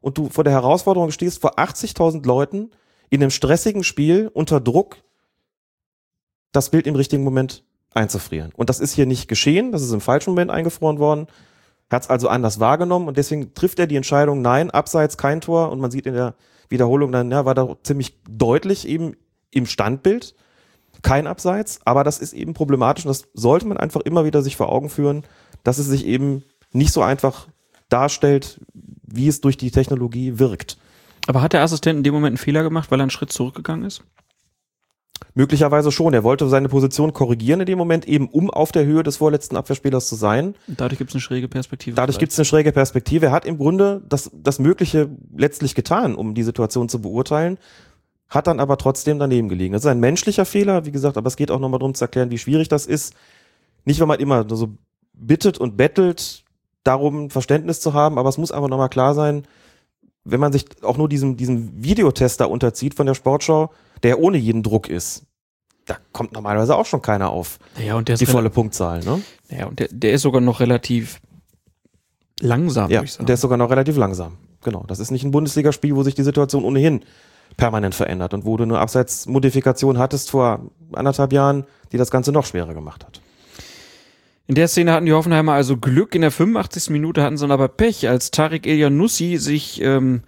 [0.01, 2.71] Und du vor der Herausforderung stehst, vor 80.000 Leuten
[3.11, 4.97] in einem stressigen Spiel unter Druck
[6.51, 8.51] das Bild im richtigen Moment einzufrieren.
[8.55, 11.27] Und das ist hier nicht geschehen, das ist im falschen Moment eingefroren worden,
[11.91, 15.71] hat es also anders wahrgenommen und deswegen trifft er die Entscheidung, nein, abseits kein Tor
[15.71, 16.35] und man sieht in der
[16.69, 19.17] Wiederholung dann, ja, war da ziemlich deutlich eben
[19.51, 20.35] im Standbild,
[21.01, 24.55] kein Abseits, aber das ist eben problematisch und das sollte man einfach immer wieder sich
[24.55, 25.23] vor Augen führen,
[25.63, 27.47] dass es sich eben nicht so einfach
[27.89, 28.59] darstellt,
[29.03, 30.77] wie es durch die Technologie wirkt.
[31.27, 33.85] Aber hat der Assistent in dem Moment einen Fehler gemacht, weil er einen Schritt zurückgegangen
[33.85, 34.03] ist?
[35.33, 36.13] Möglicherweise schon.
[36.13, 39.55] Er wollte seine Position korrigieren in dem Moment, eben um auf der Höhe des vorletzten
[39.55, 40.55] Abwehrspielers zu sein.
[40.67, 41.95] Dadurch gibt es eine schräge Perspektive.
[41.95, 43.27] Dadurch gibt es eine schräge Perspektive.
[43.27, 47.59] Er hat im Grunde das, das Mögliche letztlich getan, um die Situation zu beurteilen,
[48.31, 49.73] hat dann aber trotzdem daneben gelegen.
[49.73, 52.31] Das ist ein menschlicher Fehler, wie gesagt, aber es geht auch nochmal darum zu erklären,
[52.31, 53.13] wie schwierig das ist.
[53.83, 54.69] Nicht, wenn man immer so
[55.13, 56.43] bittet und bettelt,
[56.83, 59.43] darum Verständnis zu haben, aber es muss einfach nochmal klar sein,
[60.23, 63.71] wenn man sich auch nur diesem, diesem Videotester unterzieht von der Sportschau,
[64.03, 65.23] der ohne jeden Druck ist,
[65.85, 69.03] da kommt normalerweise auch schon keiner auf Ja, und der ist, die volle Punktzahl.
[69.03, 69.21] Ne?
[69.49, 71.19] ja, und der, der ist sogar noch relativ
[72.39, 73.23] langsam, Ja, würde ich sagen.
[73.23, 74.37] und der ist sogar noch relativ langsam.
[74.63, 77.01] Genau, das ist nicht ein Bundesligaspiel, wo sich die Situation ohnehin
[77.57, 82.45] permanent verändert und wo du eine Abseitsmodifikation hattest vor anderthalb Jahren, die das Ganze noch
[82.45, 83.21] schwerer gemacht hat.
[84.47, 86.13] In der Szene hatten die Hoffenheimer also Glück.
[86.13, 86.89] In der 85.
[86.89, 90.23] Minute hatten sie dann aber Pech, als Tarek Elyanussi sich ähm,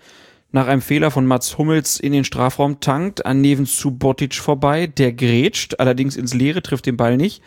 [0.52, 4.88] nach einem Fehler von Mats Hummels in den Strafraum tankt, an Neven Subotic vorbei.
[4.88, 7.42] Der grätscht, allerdings ins Leere, trifft den Ball nicht.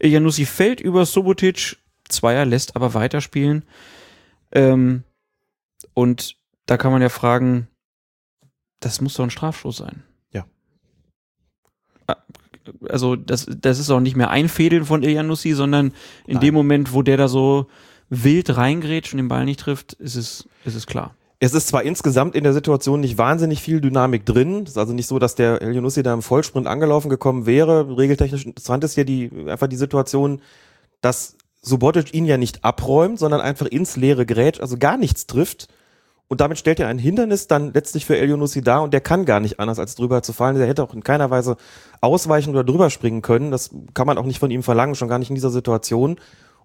[0.00, 1.76] Elyanussi fällt über Subotic,
[2.08, 3.64] Zweier lässt aber weiterspielen.
[4.50, 5.04] Ähm,
[5.94, 7.68] und da kann man ja fragen,
[8.80, 10.02] das muss doch ein Strafstoß sein.
[10.32, 10.46] Ja.
[12.06, 12.16] Ah,
[12.88, 15.92] also das, das ist auch nicht mehr Einfädeln von Iljanussi, sondern
[16.26, 17.66] in dem Moment, wo der da so
[18.10, 21.14] wild reingrätscht und den Ball nicht trifft, ist es, ist es klar.
[21.40, 24.64] Es ist zwar insgesamt in der Situation nicht wahnsinnig viel Dynamik drin.
[24.64, 27.96] Es ist also nicht so, dass der El Yunussi da im Vollsprint angelaufen gekommen wäre.
[27.96, 30.40] Regeltechnisch interessant ist hier die, einfach die Situation,
[31.00, 35.68] dass Subotic ihn ja nicht abräumt, sondern einfach ins leere Grätsch, also gar nichts trifft.
[36.28, 39.24] Und damit stellt er ein Hindernis dann letztlich für El Yunussi dar und der kann
[39.24, 40.56] gar nicht anders, als drüber zu fallen.
[40.56, 41.56] Der hätte auch in keiner Weise
[42.02, 43.50] ausweichen oder drüber springen können.
[43.50, 46.16] Das kann man auch nicht von ihm verlangen, schon gar nicht in dieser Situation.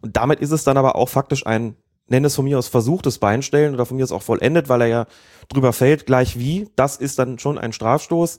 [0.01, 1.75] Und damit ist es dann aber auch faktisch ein
[2.07, 4.87] nenne es von mir aus versuchtes Beinstellen oder von mir aus auch vollendet, weil er
[4.87, 5.05] ja
[5.49, 6.69] drüber fällt, gleich wie.
[6.75, 8.37] Das ist dann schon ein Strafstoß.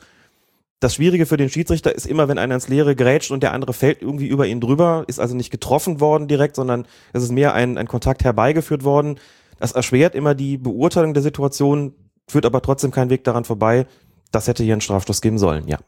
[0.80, 3.72] Das Schwierige für den Schiedsrichter ist immer, wenn einer ins Leere grätscht und der andere
[3.72, 7.54] fällt irgendwie über ihn drüber, ist also nicht getroffen worden direkt, sondern es ist mehr
[7.54, 9.18] ein, ein Kontakt herbeigeführt worden.
[9.59, 11.94] Das erschwert immer die Beurteilung der Situation,
[12.28, 13.86] führt aber trotzdem keinen Weg daran vorbei.
[14.30, 15.78] Das hätte hier einen Strafstoß geben sollen, ja.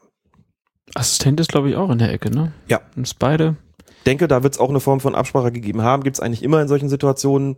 [0.95, 2.53] Assistent ist, glaube ich, auch in der Ecke, ne?
[2.67, 2.81] Ja.
[2.95, 3.57] Und beide.
[4.05, 6.03] Denke, da wird es auch eine Form von Absprache gegeben haben.
[6.03, 7.57] Gibt es eigentlich immer in solchen Situationen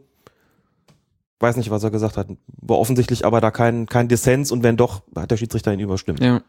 [1.39, 2.27] weiß nicht, was er gesagt hat.
[2.61, 6.21] War offensichtlich aber da kein, kein Dissens und wenn doch, hat der Schiedsrichter ihn überstimmt.
[6.21, 6.41] Ja.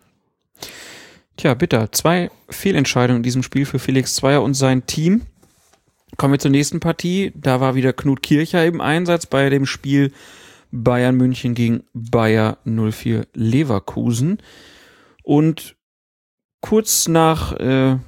[1.37, 1.91] Tja, bitter.
[1.93, 5.23] Zwei Fehlentscheidungen in diesem Spiel für Felix Zweier und sein Team.
[6.17, 7.33] Kommen wir zur nächsten Partie.
[7.35, 10.13] Da war wieder Knut Kircher im Einsatz bei dem Spiel
[10.73, 14.39] Bayern München gegen Bayer 04 Leverkusen.
[15.23, 15.77] Und
[16.61, 17.99] kurz nach äh,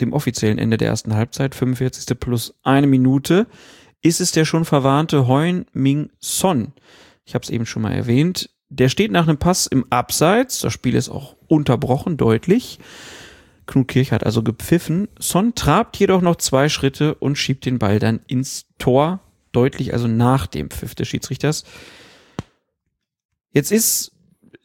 [0.00, 2.18] dem offiziellen Ende der ersten Halbzeit, 45.
[2.18, 3.46] plus eine Minute,
[4.02, 6.72] ist es der schon verwarnte Heun Ming Son.
[7.24, 8.50] Ich habe es eben schon mal erwähnt.
[8.68, 10.60] Der steht nach einem Pass im Abseits.
[10.60, 12.78] Das Spiel ist auch unterbrochen, deutlich.
[13.66, 15.08] Knut Kirch hat also gepfiffen.
[15.18, 19.20] Son trabt jedoch noch zwei Schritte und schiebt den Ball dann ins Tor.
[19.52, 21.64] Deutlich, also nach dem Pfiff des Schiedsrichters.
[23.52, 24.12] Jetzt ist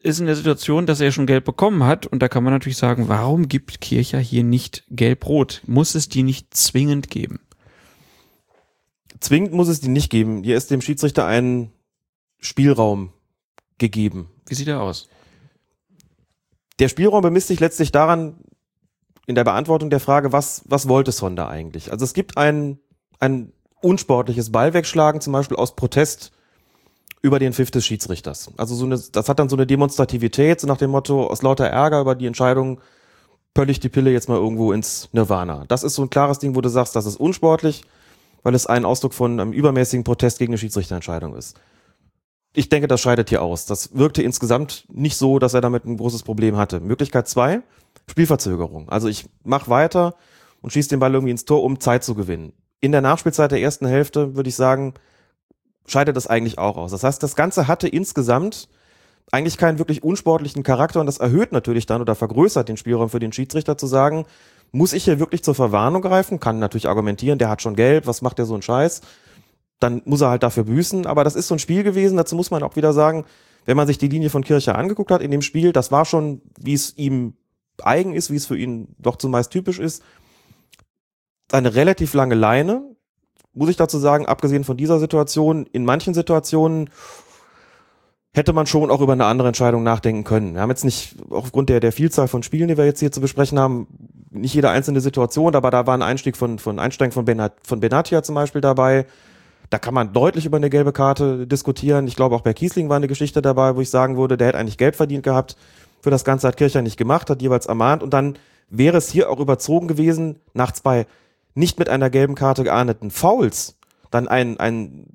[0.08, 2.06] ist in der Situation, dass er schon gelb bekommen hat.
[2.06, 5.62] Und da kann man natürlich sagen, warum gibt Kircher hier nicht gelb-rot?
[5.66, 7.40] Muss es die nicht zwingend geben?
[9.20, 10.44] Zwingend muss es die nicht geben.
[10.44, 11.72] Hier ist dem Schiedsrichter ein
[12.40, 13.12] Spielraum
[13.78, 14.30] gegeben.
[14.48, 15.10] Wie sieht er aus?
[16.80, 18.36] Der Spielraum bemisst sich letztlich daran,
[19.28, 21.92] in der Beantwortung der Frage, was, was wollte Sonda eigentlich?
[21.92, 22.80] Also es gibt ein,
[23.20, 23.52] ein
[23.82, 26.32] unsportliches Ballwegschlagen, zum Beispiel aus Protest
[27.22, 28.52] über den Pfiff des Schiedsrichters.
[28.58, 31.68] Also so eine, das hat dann so eine Demonstrativität, so nach dem Motto, aus lauter
[31.68, 32.80] Ärger über die Entscheidung,
[33.54, 35.66] pöllig die Pille jetzt mal irgendwo ins Nirvana.
[35.68, 37.84] Das ist so ein klares Ding, wo du sagst, das ist unsportlich,
[38.44, 41.60] weil es ein Ausdruck von einem übermäßigen Protest gegen eine Schiedsrichterentscheidung ist.
[42.54, 43.66] Ich denke, das scheidet hier aus.
[43.66, 46.80] Das wirkte insgesamt nicht so, dass er damit ein großes Problem hatte.
[46.80, 47.62] Möglichkeit zwei,
[48.10, 48.90] Spielverzögerung.
[48.90, 50.16] Also ich mache weiter
[50.62, 52.54] und schieße den Ball irgendwie ins Tor, um Zeit zu gewinnen.
[52.80, 54.94] In der Nachspielzeit der ersten Hälfte würde ich sagen,
[55.88, 56.92] scheidet das eigentlich auch aus.
[56.92, 58.70] Das heißt, das Ganze hatte insgesamt
[59.32, 63.20] eigentlich keinen wirklich unsportlichen Charakter und das erhöht natürlich dann oder vergrößert den Spielraum für
[63.20, 64.26] den Schiedsrichter zu sagen,
[64.72, 66.40] muss ich hier wirklich zur Verwarnung greifen?
[66.40, 69.02] Kann natürlich argumentieren, der hat schon gelb, was macht der so ein Scheiß?
[69.80, 71.06] Dann muss er halt dafür büßen.
[71.06, 73.26] Aber das ist so ein Spiel gewesen, dazu muss man auch wieder sagen,
[73.66, 76.42] wenn man sich die Linie von Kircher angeguckt hat in dem Spiel, das war schon,
[76.60, 77.34] wie es ihm
[77.84, 80.04] eigen ist, wie es für ihn doch zumeist typisch ist,
[81.52, 82.84] eine relativ lange Leine,
[83.54, 86.90] muss ich dazu sagen, abgesehen von dieser Situation, in manchen Situationen
[88.34, 90.54] hätte man schon auch über eine andere Entscheidung nachdenken können.
[90.54, 93.20] Wir haben jetzt nicht, aufgrund der, der Vielzahl von Spielen, die wir jetzt hier zu
[93.20, 93.88] besprechen haben,
[94.30, 97.80] nicht jede einzelne Situation, aber da war ein Einstieg von, von Einsteigen von, Benat, von
[97.80, 99.08] Benatia zum Beispiel dabei.
[99.70, 102.08] Da kann man deutlich über eine gelbe Karte diskutieren.
[102.08, 104.60] Ich glaube, auch bei Kiesling war eine Geschichte dabei, wo ich sagen würde, der hätte
[104.60, 105.58] eigentlich Geld verdient gehabt.
[106.02, 108.38] Für das Ganze hat Kircher nicht gemacht, hat jeweils ermahnt und dann
[108.70, 111.08] wäre es hier auch überzogen gewesen, nach zwei
[111.56, 113.78] nicht mit einer gelben Karte geahndeten Fouls,
[114.12, 115.08] dann ein, ein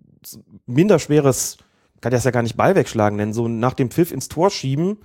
[0.66, 1.58] minder schweres
[2.02, 4.98] kann das ja gar nicht Ball wegschlagen nennen, so nach dem Pfiff ins Tor schieben,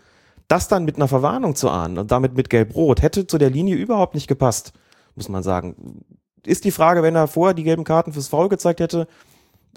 [0.47, 3.75] das dann mit einer Verwarnung zu ahnen und damit mit Gelb-Rot, hätte zu der Linie
[3.75, 4.73] überhaupt nicht gepasst,
[5.15, 6.03] muss man sagen.
[6.45, 9.07] Ist die Frage, wenn er vorher die gelben Karten fürs Foul gezeigt hätte,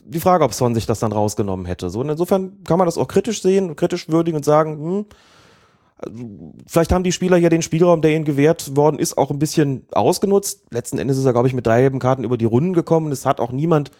[0.02, 1.90] die Frage, ob Son sich das dann rausgenommen hätte.
[1.90, 5.06] So, insofern kann man das auch kritisch sehen, kritisch würdigen und sagen, hm,
[6.66, 9.86] vielleicht haben die Spieler hier den Spielraum, der ihnen gewährt worden ist, auch ein bisschen
[9.92, 10.64] ausgenutzt.
[10.70, 13.12] Letzten Endes ist er, glaube ich, mit drei gelben Karten über die Runden gekommen.
[13.12, 13.90] Es hat auch niemand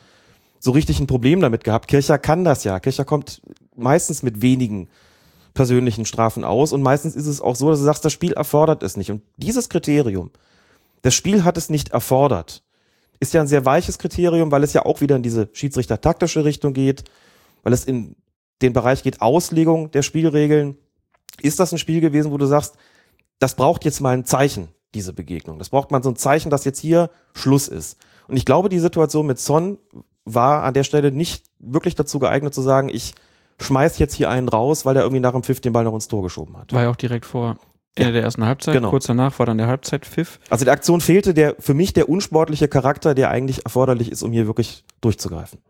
[0.59, 1.89] so richtig ein Problem damit gehabt.
[1.89, 2.81] Kircher kann das ja.
[2.81, 3.43] Kircher kommt
[3.77, 4.89] meistens mit wenigen
[5.55, 8.83] persönlichen Strafen aus und meistens ist es auch so, dass du sagst, das Spiel erfordert
[8.83, 9.11] es nicht.
[9.11, 10.31] Und dieses Kriterium,
[11.03, 12.63] das Spiel hat es nicht erfordert,
[13.19, 16.73] ist ja ein sehr weiches Kriterium, weil es ja auch wieder in diese Schiedsrichter-taktische Richtung
[16.73, 17.05] geht,
[17.63, 18.17] weil es in
[18.63, 20.77] den Bereich geht, Auslegung der Spielregeln.
[21.43, 22.77] Ist das ein Spiel gewesen, wo du sagst,
[23.39, 25.59] das braucht jetzt mal ein Zeichen, diese Begegnung.
[25.59, 27.99] Das braucht man so ein Zeichen, dass jetzt hier Schluss ist.
[28.29, 29.79] Und ich glaube, die Situation mit Son
[30.25, 33.15] war an der Stelle nicht wirklich dazu geeignet zu sagen, ich
[33.61, 36.09] schmeiß jetzt hier einen raus, weil der irgendwie nach dem Pfiff den Ball noch ins
[36.09, 36.73] Tor geschoben hat.
[36.73, 37.57] War ja auch direkt vor
[37.95, 38.75] Ende der ersten Halbzeit.
[38.75, 38.91] Genau.
[38.91, 40.39] Kurz danach war dann der Halbzeitpfiff.
[40.49, 44.33] Also der Aktion fehlte der für mich der unsportliche Charakter, der eigentlich erforderlich ist, um
[44.33, 45.61] hier wirklich durchzugreifen.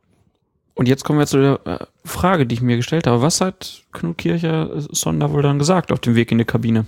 [0.80, 3.20] Und jetzt kommen wir zu der äh, Frage, die ich mir gestellt habe.
[3.20, 6.86] Was hat Knut Kircher äh, Sonder wohl dann gesagt auf dem Weg in die Kabine?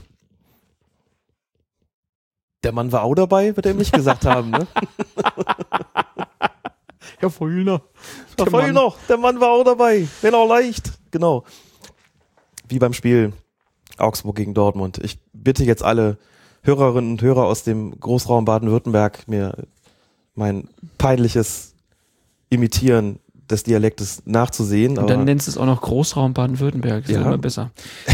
[2.64, 4.66] Der Mann war auch dabei, wird er ihm nicht gesagt haben, ne?
[7.18, 7.82] Herr Feulner.
[8.38, 8.72] Der Mann.
[8.72, 10.93] noch, der Mann war auch dabei, wenn auch leicht.
[11.11, 11.45] Genau.
[12.66, 13.34] Wie beim Spiel
[13.99, 15.01] Augsburg gegen Dortmund.
[15.05, 16.16] Ich bitte jetzt alle
[16.62, 19.66] Hörerinnen und Hörer aus dem Großraum Baden-Württemberg, mir
[20.34, 21.74] mein peinliches
[22.49, 23.18] Imitieren
[23.53, 24.99] des Dialektes nachzusehen.
[24.99, 27.05] Und dann nennst du es auch noch Großraum Baden-Württemberg.
[27.05, 27.23] Ist ja.
[27.23, 27.71] Immer besser.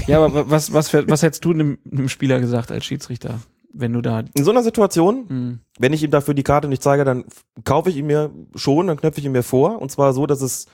[0.07, 3.41] Ja, aber was, was, was hättest du einem, einem Spieler gesagt als Schiedsrichter,
[3.72, 4.24] wenn du da.
[4.34, 7.24] in so einer Situation, Hm, wenn ich ihm dafür die Karte nicht zeige, dann
[7.64, 9.80] kaufe ich ihn mir schon, dann knöpfe ich ihn mir vor.
[9.80, 10.66] Und zwar so, dass es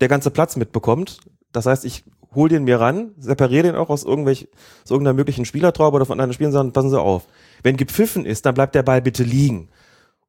[0.00, 1.18] der ganze Platz mitbekommt.
[1.52, 2.04] Das heißt, ich
[2.34, 4.48] hole den mir ran, separiere den auch aus, irgendwelch,
[4.84, 7.26] aus irgendeiner möglichen Spielertraube oder von anderen Spielern, sagen, passen Sie auf.
[7.62, 9.68] Wenn gepfiffen ist, dann bleibt der Ball bitte liegen.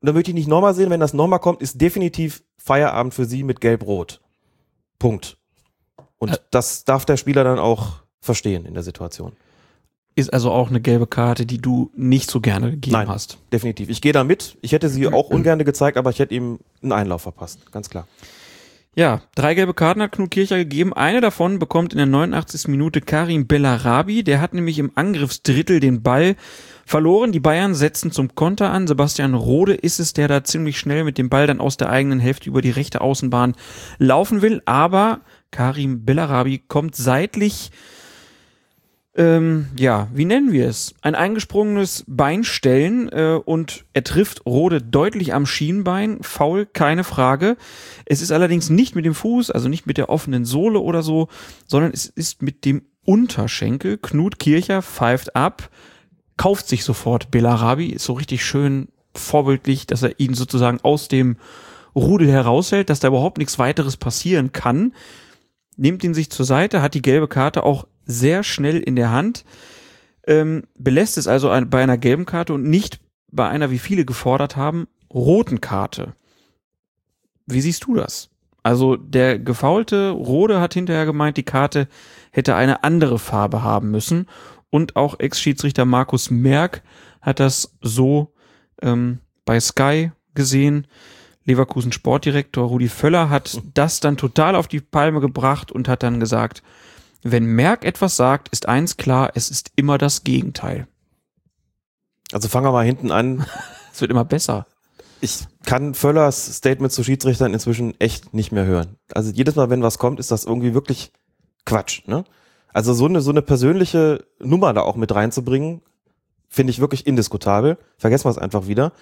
[0.02, 3.26] Und dann möchte ich nicht nochmal sehen, wenn das nochmal kommt, ist definitiv Feierabend für
[3.26, 4.20] Sie mit Gelb-Rot.
[5.00, 5.38] Punkt.
[6.18, 9.34] Und Ä- das darf der Spieler dann auch verstehen in der Situation.
[10.16, 13.08] Ist also auch eine gelbe Karte, die du nicht so gerne gegeben Nein.
[13.08, 13.38] hast.
[13.54, 13.90] Definitiv.
[13.90, 14.58] Ich gehe da mit.
[14.62, 17.72] Ich hätte sie auch ungern gezeigt, aber ich hätte ihm einen Einlauf verpasst.
[17.72, 18.08] Ganz klar.
[18.94, 20.92] Ja, drei gelbe Karten hat Knut Kircher gegeben.
[20.94, 22.68] Eine davon bekommt in der 89.
[22.68, 24.24] Minute Karim Bellarabi.
[24.24, 26.36] Der hat nämlich im Angriffsdrittel den Ball
[26.86, 27.32] verloren.
[27.32, 28.88] Die Bayern setzen zum Konter an.
[28.88, 32.20] Sebastian Rode ist es, der da ziemlich schnell mit dem Ball dann aus der eigenen
[32.20, 33.56] Hälfte über die rechte Außenbahn
[33.98, 34.62] laufen will.
[34.66, 35.22] Aber
[35.52, 37.72] Karim Bellarabi kommt seitlich
[39.14, 40.96] ähm, ja, wie nennen wir es?
[41.02, 46.20] Ein eingesprungenes Beinstellen äh, und er trifft Rode deutlich am Schienbein.
[46.22, 47.58] Faul, keine Frage.
[48.06, 51.28] Es ist allerdings nicht mit dem Fuß, also nicht mit der offenen Sohle oder so,
[51.68, 53.98] sondern es ist mit dem Unterschenkel.
[53.98, 55.70] Knut Kircher pfeift ab,
[56.38, 61.38] kauft sich sofort Belarabi, ist so richtig schön vorbildlich, dass er ihn sozusagen aus dem
[61.96, 64.94] Rudel heraushält, dass da überhaupt nichts weiteres passieren kann.
[65.78, 69.46] Nimmt ihn sich zur Seite, hat die gelbe Karte auch sehr schnell in der Hand,
[70.28, 73.00] ähm, belässt es also bei einer gelben Karte und nicht
[73.32, 76.14] bei einer, wie viele gefordert haben, roten Karte.
[77.46, 78.30] Wie siehst du das?
[78.64, 81.88] Also der gefaulte Rode hat hinterher gemeint, die Karte
[82.32, 84.28] hätte eine andere Farbe haben müssen.
[84.72, 86.82] Und auch Ex-Schiedsrichter Markus Merck
[87.22, 88.34] hat das so
[88.82, 90.88] ähm, bei Sky gesehen.
[91.44, 96.20] Leverkusen Sportdirektor Rudi Völler hat das dann total auf die Palme gebracht und hat dann
[96.20, 96.64] gesagt,
[97.22, 100.88] wenn Merck etwas sagt, ist eins klar, es ist immer das Gegenteil.
[102.32, 103.46] Also fangen wir mal hinten an.
[103.94, 104.68] Es wird immer besser.
[105.20, 108.96] Ich kann Völlers Statement zu Schiedsrichtern inzwischen echt nicht mehr hören.
[109.14, 111.12] Also jedes Mal, wenn was kommt, ist das irgendwie wirklich
[111.66, 112.08] Quatsch.
[112.08, 112.24] Ne?
[112.74, 115.82] Also so eine, so eine persönliche Nummer da auch mit reinzubringen,
[116.48, 117.78] finde ich wirklich indiskutabel.
[117.98, 118.94] Vergessen wir es einfach wieder.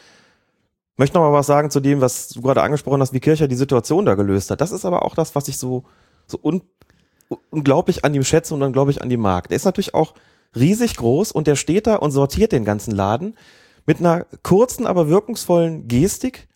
[0.97, 3.55] Möchte noch mal was sagen zu dem, was du gerade angesprochen hast, wie Kircher die
[3.55, 4.59] Situation da gelöst hat.
[4.59, 5.85] Das ist aber auch das, was ich so,
[6.27, 6.61] so un,
[7.49, 9.47] unglaublich an ihm schätze und unglaublich an ihm mag.
[9.47, 10.13] Der ist natürlich auch
[10.55, 13.37] riesig groß und der steht da und sortiert den ganzen Laden
[13.85, 16.48] mit einer kurzen, aber wirkungsvollen Gestik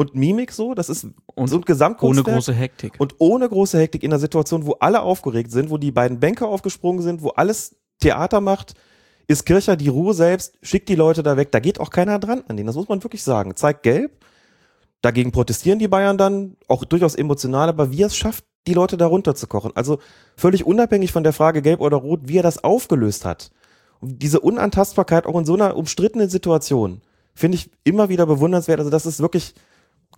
[0.00, 0.72] und Mimik so.
[0.72, 2.34] Das ist Und so ein ohne Gesamtkunstwerk.
[2.34, 2.94] große Hektik.
[2.98, 6.46] Und ohne große Hektik in einer Situation, wo alle aufgeregt sind, wo die beiden Bänke
[6.46, 8.72] aufgesprungen sind, wo alles Theater macht,
[9.28, 11.52] ist Kircher die Ruhe selbst, schickt die Leute da weg.
[11.52, 12.66] Da geht auch keiner dran an den.
[12.66, 13.56] Das muss man wirklich sagen.
[13.56, 14.24] Zeigt gelb.
[15.02, 18.96] Dagegen protestieren die Bayern dann, auch durchaus emotional, aber wie er es schafft, die Leute
[18.96, 19.72] da runterzukochen.
[19.74, 19.98] Also
[20.34, 23.50] völlig unabhängig von der Frage gelb oder rot, wie er das aufgelöst hat.
[24.00, 27.02] Und diese Unantastbarkeit auch in so einer umstrittenen Situation
[27.34, 28.78] finde ich immer wieder bewundernswert.
[28.78, 29.54] Also das ist wirklich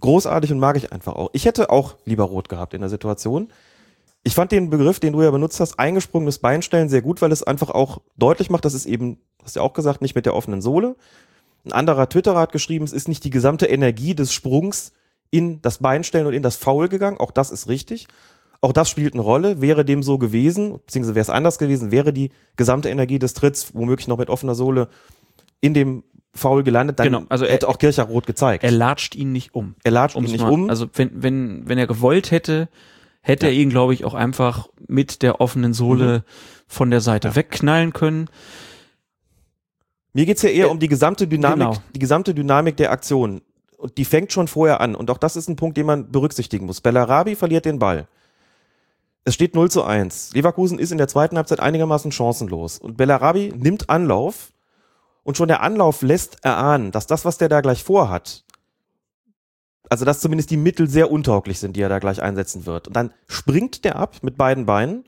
[0.02, 1.30] großartig und mag ich einfach auch.
[1.32, 3.48] Ich hätte auch lieber rot gehabt in der Situation.
[4.24, 7.42] Ich fand den Begriff, den du ja benutzt hast, eingesprungenes Beinstellen sehr gut, weil es
[7.42, 10.34] einfach auch deutlich macht, dass es eben, hast du ja auch gesagt, nicht mit der
[10.34, 10.94] offenen Sohle.
[11.64, 14.92] Ein anderer Twitterer hat geschrieben, es ist nicht die gesamte Energie des Sprungs
[15.30, 17.18] in das Beinstellen und in das Foul gegangen.
[17.18, 18.06] Auch das ist richtig.
[18.60, 19.60] Auch das spielt eine Rolle.
[19.60, 23.74] Wäre dem so gewesen, beziehungsweise wäre es anders gewesen, wäre die gesamte Energie des Tritts
[23.74, 24.88] womöglich noch mit offener Sohle
[25.60, 26.04] in dem
[26.34, 28.64] Foul gelandet, dann Genau, also er- hätte auch Kircher rot gezeigt.
[28.64, 29.74] er latscht ihn nicht um.
[29.84, 30.70] Er latscht ihn nicht mal- um.
[30.70, 32.68] Also wenn, wenn, wenn er gewollt hätte,
[33.20, 36.22] hätte er ihn, glaube ich, auch einfach mit der offenen Sohle Mhm.
[36.66, 38.28] von der Seite wegknallen können.
[40.14, 41.76] Mir geht's ja eher um die gesamte Dynamik, Genau.
[41.94, 43.40] die gesamte Dynamik der Aktion.
[43.78, 44.94] Und die fängt schon vorher an.
[44.94, 46.80] Und auch das ist ein Punkt, den man berücksichtigen muss.
[46.80, 48.06] Bellarabi verliert den Ball.
[49.24, 50.30] Es steht 0 zu 1.
[50.34, 52.78] Leverkusen ist in der zweiten Halbzeit einigermaßen chancenlos.
[52.78, 54.52] Und Bellarabi nimmt Anlauf.
[55.24, 58.44] Und schon der Anlauf lässt erahnen, dass das, was der da gleich vorhat,
[59.88, 62.88] also dass zumindest die Mittel sehr untauglich sind, die er da gleich einsetzen wird.
[62.88, 65.04] Und dann springt der ab mit beiden Beinen,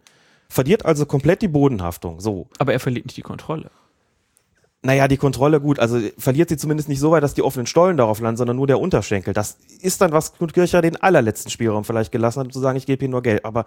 [0.48, 2.20] verliert also komplett die Bodenhaftung.
[2.20, 2.48] So.
[2.58, 3.70] Aber er verliert nicht die Kontrolle.
[4.82, 7.96] Naja, die Kontrolle gut, also verliert sie zumindest nicht so weit, dass die offenen Stollen
[7.96, 9.32] darauf landen, sondern nur der Unterschenkel.
[9.32, 12.76] Das ist dann, was Knut Kircher den allerletzten Spielraum vielleicht gelassen hat, um zu sagen,
[12.76, 13.46] ich gebe hier nur Geld.
[13.46, 13.64] Aber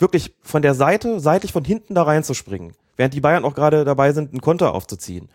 [0.00, 4.12] wirklich von der Seite, seitlich von hinten da reinzuspringen, während die Bayern auch gerade dabei
[4.12, 5.28] sind, einen Konter aufzuziehen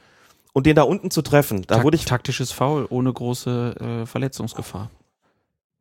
[0.53, 4.05] und den da unten zu treffen, da Tak- wurde ich, taktisches Foul ohne große äh,
[4.05, 4.89] Verletzungsgefahr.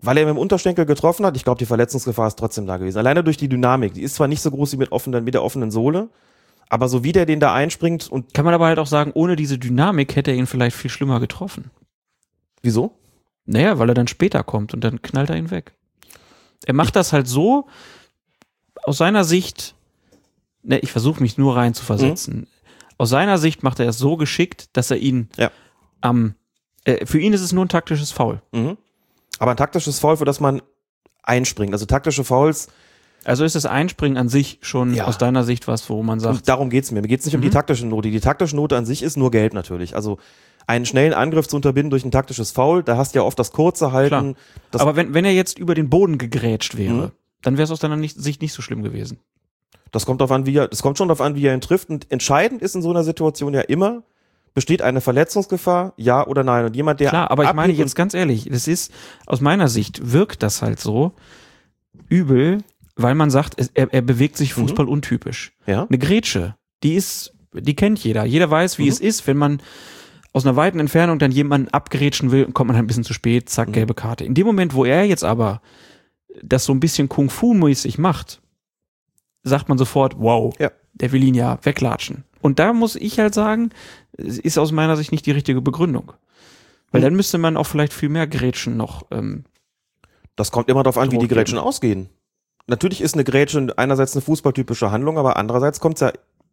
[0.02, 2.98] weil er mit dem Unterschenkel getroffen hat, ich glaube, die Verletzungsgefahr ist trotzdem da gewesen.
[2.98, 3.94] Alleine durch die Dynamik.
[3.94, 6.08] Die ist zwar nicht so groß wie mit, offenen, mit der offenen Sohle,
[6.68, 9.34] aber so wie der den da einspringt und Kann man aber halt auch sagen, ohne
[9.36, 11.70] diese Dynamik hätte er ihn vielleicht viel schlimmer getroffen.
[12.62, 12.92] wieso?
[13.46, 15.72] Naja, weil er dann später kommt und dann knallt er ihn weg.
[16.66, 17.66] Er macht das halt so,
[18.84, 19.74] aus seiner Sicht,
[20.62, 22.46] ne, ich versuche mich nur rein zu versetzen.
[23.00, 25.50] Aus seiner Sicht macht er es so geschickt, dass er ihn Ja.
[26.02, 26.34] am,
[26.84, 28.42] äh, für ihn ist es nur ein taktisches Foul.
[28.52, 28.76] Mhm.
[29.38, 30.60] Aber ein taktisches Foul, für das man
[31.22, 31.72] einspringt.
[31.72, 32.68] Also taktische Fouls,
[33.24, 35.04] Also ist das Einspringen an sich schon Ja.
[35.06, 37.02] aus deiner Sicht was, wo man sagt, und darum geht's mir.
[37.02, 37.52] Mir geht's nicht um die Mhm.
[37.52, 38.10] taktische Note.
[38.10, 39.94] Die taktische Note an sich ist nur Geld natürlich.
[39.94, 40.18] Also
[40.66, 43.52] einen schnellen Angriff zu unterbinden durch ein taktisches Foul, da hast du ja oft das
[43.52, 44.36] kurze Halten.
[44.70, 47.10] Das, aber wenn, wenn er jetzt über den Boden gegrätscht wäre, Mhm.
[47.42, 49.18] dann wäre es aus deiner Sicht nicht so schlimm gewesen.
[49.92, 51.90] Das kommt darauf an, wie er, das kommt schon darauf an, wie er ihn trifft.
[51.90, 54.02] Und entscheidend ist in so einer Situation ja immer,
[54.54, 56.64] besteht eine Verletzungsgefahr, ja oder nein.
[56.64, 58.92] Und jemand, der Klar, aber ich meine jetzt ganz ehrlich, das ist,
[59.26, 61.12] aus meiner Sicht wirkt das halt so
[62.08, 62.58] übel,
[62.96, 64.62] weil man sagt, es, er, er bewegt sich Mhm.
[64.62, 65.52] Fußball untypisch.
[65.66, 65.86] Ja.
[65.88, 68.24] Eine Grätsche, die ist, die kennt jeder.
[68.24, 68.88] Jeder weiß, wie Mhm.
[68.90, 69.62] es ist, wenn man
[70.32, 73.48] aus einer weiten Entfernung dann jemanden abgrätschen will, kommt man halt ein bisschen zu spät,
[73.48, 73.72] zack, Mhm.
[73.72, 74.24] gelbe Karte.
[74.24, 75.60] In dem Moment, wo er jetzt aber
[76.42, 78.40] das so ein bisschen Kung-Fu-mäßig macht,
[79.42, 80.70] sagt man sofort, wow, Ja.
[80.94, 82.24] der will ihn ja weglatschen.
[82.40, 83.70] Und da muss ich halt sagen,
[84.16, 86.12] ist aus meiner Sicht nicht die richtige Begründung.
[86.90, 87.04] Weil Mhm.
[87.04, 89.06] dann müsste man auch vielleicht viel mehr Grätschen noch.
[89.10, 89.44] Ähm,
[90.36, 91.66] Das kommt immer darauf an, wie die Grätschen geben.
[91.66, 92.08] ausgehen.
[92.66, 96.12] Natürlich ist eine Grätsche einerseits eine fußballtypische Handlung, aber andererseits kommt es ja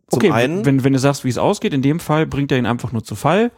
[0.09, 0.65] zum okay, einen.
[0.65, 3.03] wenn, wenn du sagst, wie es ausgeht, in dem Fall bringt er ihn einfach nur
[3.03, 3.51] zu Fall.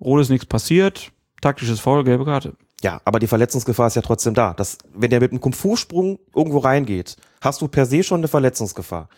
[0.00, 1.10] Rot ist nichts passiert,
[1.40, 2.54] taktisches Foul, gelbe Karte.
[2.82, 4.54] ja, aber die Verletzungsgefahr ist ja trotzdem da.
[4.54, 9.08] Das, wenn der mit einem Kung-Fu-Sprung irgendwo reingeht, hast du per se schon eine Verletzungsgefahr.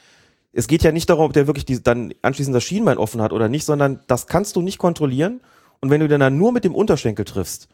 [0.52, 3.32] Es geht ja nicht darum, ob der wirklich die, dann anschließend das Schienbein offen hat
[3.32, 5.40] oder nicht, sondern das kannst du nicht kontrollieren.
[5.80, 7.68] Und wenn du dann nur mit dem Unterschenkel triffst,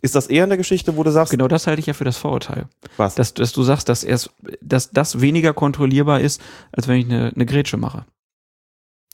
[0.00, 2.16] ist das eher eine Geschichte, wo du sagst, Genau das halte ich ja für das
[2.18, 2.66] Vorurteil.
[2.98, 3.14] was?
[3.16, 4.30] Dass, dass du sagst, dass, er's,
[4.60, 6.40] dass das weniger kontrollierbar ist,
[6.70, 8.04] als wenn ich eine, eine Grätsche mache.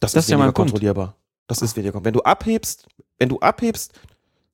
[0.00, 0.54] Das, Das ist ist ja Punkt.
[0.56, 1.16] kontrollierbar.
[1.46, 2.04] Das ist weniger.
[2.04, 2.86] Wenn du abhebst,
[3.18, 3.98] wenn du abhebst,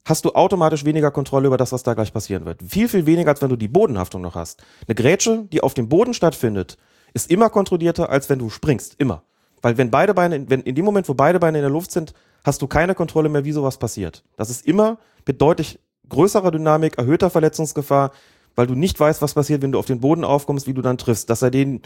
[0.05, 2.62] hast du automatisch weniger Kontrolle über das, was da gleich passieren wird.
[2.62, 4.62] Viel, viel weniger, als wenn du die Bodenhaftung noch hast.
[4.86, 6.78] Eine Grätsche, die auf dem Boden stattfindet,
[7.12, 8.94] ist immer kontrollierter, als wenn du springst.
[8.98, 9.22] Immer.
[9.62, 12.14] Weil wenn beide Beine, wenn in dem Moment, wo beide Beine in der Luft sind,
[12.44, 14.24] hast du keine Kontrolle mehr, wie sowas passiert.
[14.36, 15.78] Das ist immer mit deutlich
[16.09, 18.12] größerer Dynamik, erhöhter Verletzungsgefahr,
[18.57, 20.98] weil du nicht weißt, was passiert, wenn du auf den Boden aufkommst, wie du dann
[20.98, 21.28] triffst.
[21.30, 21.82] Dass er den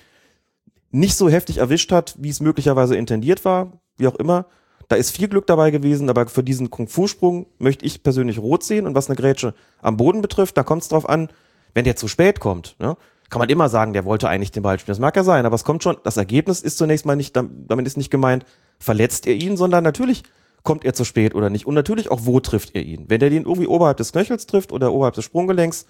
[0.91, 4.47] nicht so heftig erwischt hat, wie es möglicherweise intendiert war, wie auch immer.
[4.89, 8.87] Da ist viel Glück dabei gewesen, aber für diesen Kung-Fu-Sprung möchte ich persönlich rot sehen.
[8.87, 11.29] Und was eine Grätsche am Boden betrifft, da kommt es drauf an,
[11.75, 12.97] wenn der zu spät kommt, ne,
[13.31, 14.93] kann man immer sagen, der wollte eigentlich den Ball spielen.
[14.93, 17.87] Das mag ja sein, aber es kommt schon, das Ergebnis ist zunächst mal nicht, damit
[17.87, 18.45] ist nicht gemeint,
[18.79, 20.23] verletzt er ihn, sondern natürlich
[20.63, 21.67] kommt er zu spät oder nicht.
[21.67, 23.07] Und natürlich auch, wo trifft er ihn.
[23.09, 25.87] Wenn er den irgendwie oberhalb des Knöchels trifft oder oberhalb des Sprunggelenks,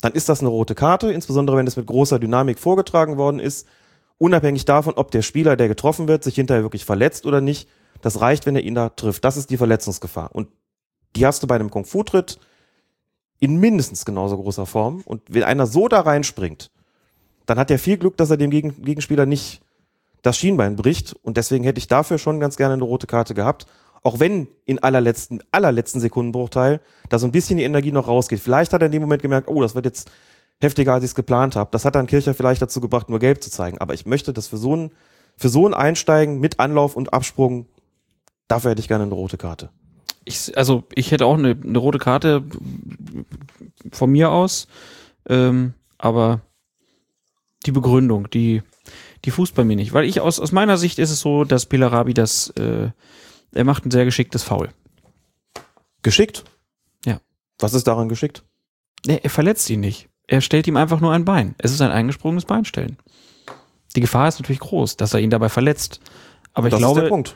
[0.00, 3.66] dann ist das eine rote Karte, insbesondere wenn es mit großer Dynamik vorgetragen worden ist.
[4.18, 7.68] Unabhängig davon, ob der Spieler, der getroffen wird, sich hinterher wirklich verletzt oder nicht.
[8.04, 9.24] Das reicht, wenn er ihn da trifft.
[9.24, 10.28] Das ist die Verletzungsgefahr.
[10.34, 10.48] Und
[11.16, 12.38] die hast du bei einem Kung-Fu-Tritt
[13.40, 15.00] in mindestens genauso großer Form.
[15.06, 16.70] Und wenn einer so da reinspringt,
[17.46, 19.62] dann hat er viel Glück, dass er dem Gegen Gegenspieler nicht
[20.20, 21.14] das Schienbein bricht.
[21.22, 23.64] Und deswegen hätte ich dafür schon ganz gerne eine rote Karte gehabt.
[24.02, 28.40] Auch wenn in allerletzten, allerletzten Sekundenbruchteil da so ein bisschen die Energie noch rausgeht.
[28.40, 30.10] Vielleicht hat er in dem Moment gemerkt, oh, das wird jetzt
[30.60, 31.70] heftiger, als ich es geplant habe.
[31.72, 33.78] Das hat dann Kircher vielleicht dazu gebracht, nur gelb zu zeigen.
[33.78, 34.90] Aber ich möchte das für so ein,
[35.38, 37.64] für so ein Einsteigen mit Anlauf und Absprung,
[38.54, 39.70] dafür hätte ich gerne eine rote Karte.
[40.24, 42.44] Ich, also ich hätte auch eine, eine rote Karte
[43.90, 44.68] von mir aus,
[45.28, 46.40] ähm, aber
[47.66, 48.62] die Begründung, die,
[49.24, 49.92] die fußt bei mir nicht.
[49.92, 52.90] Weil ich aus, aus meiner Sicht ist es so, dass Pelarabi das, äh,
[53.52, 54.70] er macht ein sehr geschicktes Foul.
[56.02, 56.44] Geschickt?
[57.04, 57.20] Ja.
[57.58, 58.44] Was ist daran geschickt?
[59.04, 60.08] Nee, er verletzt ihn nicht.
[60.26, 61.54] Er stellt ihm einfach nur ein Bein.
[61.58, 62.98] Es ist ein eingesprungenes Beinstellen.
[63.96, 66.00] Die Gefahr ist natürlich groß, dass er ihn dabei verletzt.
[66.52, 67.34] Aber ich das ist der glaube, Punkt.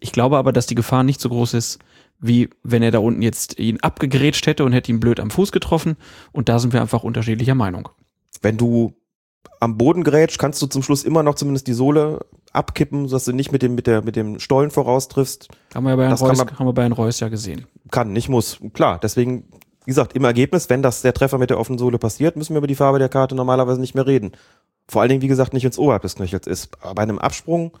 [0.00, 1.78] Ich glaube aber, dass die Gefahr nicht so groß ist,
[2.20, 5.52] wie wenn er da unten jetzt ihn abgegrätscht hätte und hätte ihn blöd am Fuß
[5.52, 5.96] getroffen.
[6.32, 7.88] Und da sind wir einfach unterschiedlicher Meinung.
[8.42, 8.94] Wenn du
[9.60, 13.32] am Boden grätschst, kannst du zum Schluss immer noch zumindest die Sohle abkippen, sodass du
[13.32, 15.48] nicht mit dem, mit der, mit dem Stollen voraustriffst.
[15.74, 17.66] Haben wir bei Herrn Reus, man- haben wir bei Herrn Reus ja gesehen.
[17.90, 18.58] Kann, nicht muss.
[18.72, 19.44] Klar, deswegen,
[19.84, 22.58] wie gesagt, im Ergebnis, wenn das der Treffer mit der offenen Sohle passiert, müssen wir
[22.58, 24.32] über die Farbe der Karte normalerweise nicht mehr reden.
[24.88, 26.70] Vor allen Dingen, wie gesagt, nicht ins oberhalb des Knöchels ist.
[26.82, 27.72] Aber bei einem Absprung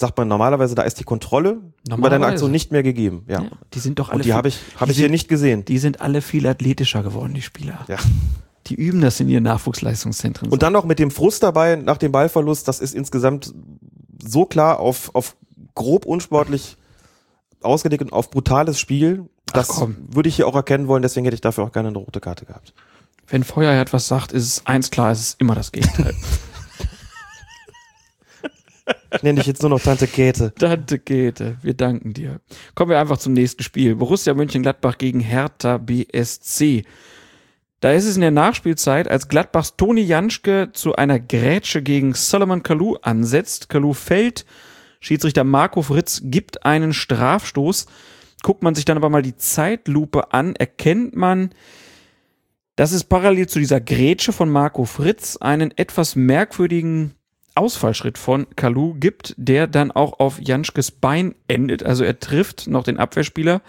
[0.00, 2.26] sagt man normalerweise, da ist die Kontrolle über deine Normalerweise.
[2.26, 3.24] Aktion nicht mehr gegeben.
[3.26, 3.42] Ja.
[3.42, 5.64] Ja, die sind doch alle Und die habe ich, hab ich hier nicht gesehen.
[5.64, 7.84] Die sind alle viel athletischer geworden, die Spieler.
[7.88, 7.98] Ja.
[8.68, 10.50] Die üben das in ihren Nachwuchsleistungszentren.
[10.50, 13.52] Und dann noch mit dem Frust dabei nach dem Ballverlust, das ist insgesamt
[14.22, 15.36] so klar auf, auf
[15.74, 16.76] grob unsportlich
[17.60, 19.28] ausgelegt und auf brutales Spiel.
[19.46, 22.20] Das würde ich hier auch erkennen wollen, deswegen hätte ich dafür auch gerne eine rote
[22.20, 22.74] Karte gehabt.
[23.26, 26.14] Wenn Feuerherd was sagt, ist es eins klar, es ist immer das Gegenteil.
[29.22, 30.52] Nenne dich jetzt nur noch Tante Käthe.
[30.54, 32.40] Tante Käthe, wir danken dir.
[32.74, 33.96] Kommen wir einfach zum nächsten Spiel.
[33.96, 36.84] Borussia Mönchengladbach gegen Hertha BSC.
[37.80, 42.62] Da ist es in der Nachspielzeit, als Gladbachs Toni Janschke zu einer Grätsche gegen Solomon
[42.62, 43.68] Kalou ansetzt.
[43.68, 44.44] Kalou fällt,
[45.00, 47.86] Schiedsrichter Marco Fritz gibt einen Strafstoß.
[48.42, 51.50] Guckt man sich dann aber mal die Zeitlupe an, erkennt man,
[52.76, 57.14] dass es parallel zu dieser Grätsche von Marco Fritz einen etwas merkwürdigen
[57.58, 61.82] Ausfallschritt von Kalu gibt, der dann auch auf Janschkes Bein endet.
[61.82, 63.60] Also er trifft noch den Abwehrspieler.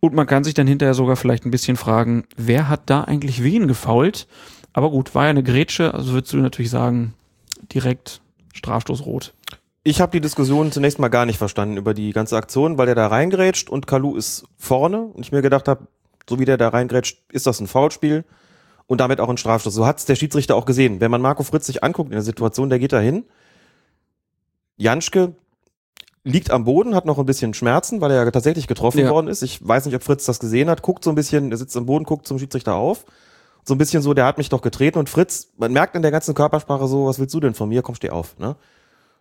[0.00, 3.42] Und man kann sich dann hinterher sogar vielleicht ein bisschen fragen, wer hat da eigentlich
[3.42, 4.26] wen gefault?
[4.72, 7.14] Aber gut, war ja eine Grätsche, also würdest du natürlich sagen,
[7.72, 8.20] direkt
[8.52, 9.32] Strafstoß rot.
[9.82, 12.94] Ich habe die Diskussion zunächst mal gar nicht verstanden über die ganze Aktion, weil der
[12.94, 15.86] da reingrätscht und Kalu ist vorne und ich mir gedacht habe,
[16.28, 18.24] so wie der da reingrätscht, ist das ein Foulspiel
[18.86, 19.72] und damit auch ein Strafstoß.
[19.74, 21.00] So hat's der Schiedsrichter auch gesehen.
[21.00, 23.24] Wenn man Marco Fritz sich anguckt in der Situation, der geht da hin.
[24.76, 25.34] Janschke
[26.24, 29.10] liegt am Boden, hat noch ein bisschen Schmerzen, weil er ja tatsächlich getroffen Ja.
[29.10, 29.42] worden ist.
[29.42, 31.86] Ich weiß nicht, ob Fritz das gesehen hat, guckt so ein bisschen, er sitzt am
[31.86, 33.04] Boden, guckt zum Schiedsrichter auf.
[33.66, 36.10] So ein bisschen so, der hat mich doch getreten und Fritz, man merkt in der
[36.10, 37.82] ganzen Körpersprache so, was willst du denn von mir?
[37.82, 38.38] Komm, steh auf.
[38.38, 38.56] Ne?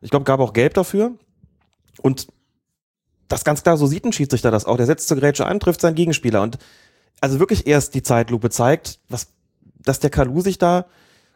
[0.02, 1.14] Ich glaube, gab auch Gelb dafür.
[2.02, 2.28] Und
[3.28, 4.78] das ganz klar, so sieht ein Schiedsrichter das auch.
[4.78, 6.42] Der setzt zur Grätsche an, trifft seinen Gegenspieler.
[6.42, 6.58] Und
[7.22, 9.28] also wirklich erst die Zeitlupe zeigt, was,
[9.86, 10.86] dass der Kalu sich da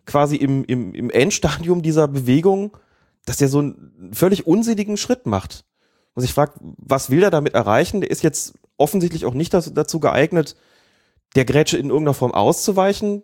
[0.05, 2.75] quasi im, im, im Endstadium dieser Bewegung,
[3.25, 5.65] dass der so einen völlig unsinnigen Schritt macht.
[6.13, 8.01] Und sich fragt, was will er damit erreichen?
[8.01, 10.55] Der ist jetzt offensichtlich auch nicht dazu, geeignet,
[11.35, 13.21] der Grätsche in irgendeiner Form auszuweichen.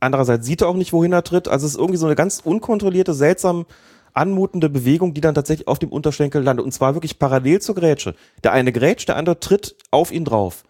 [0.00, 1.48] Andererseits sieht er auch nicht, wohin er tritt.
[1.48, 3.64] Also es ist irgendwie so eine ganz unkontrollierte, seltsam
[4.12, 6.64] anmutende Bewegung, die dann tatsächlich auf dem Unterschenkel landet.
[6.64, 8.14] Und zwar wirklich parallel zur Grätsche.
[8.42, 10.64] Der eine grätscht, der andere tritt auf ihn drauf.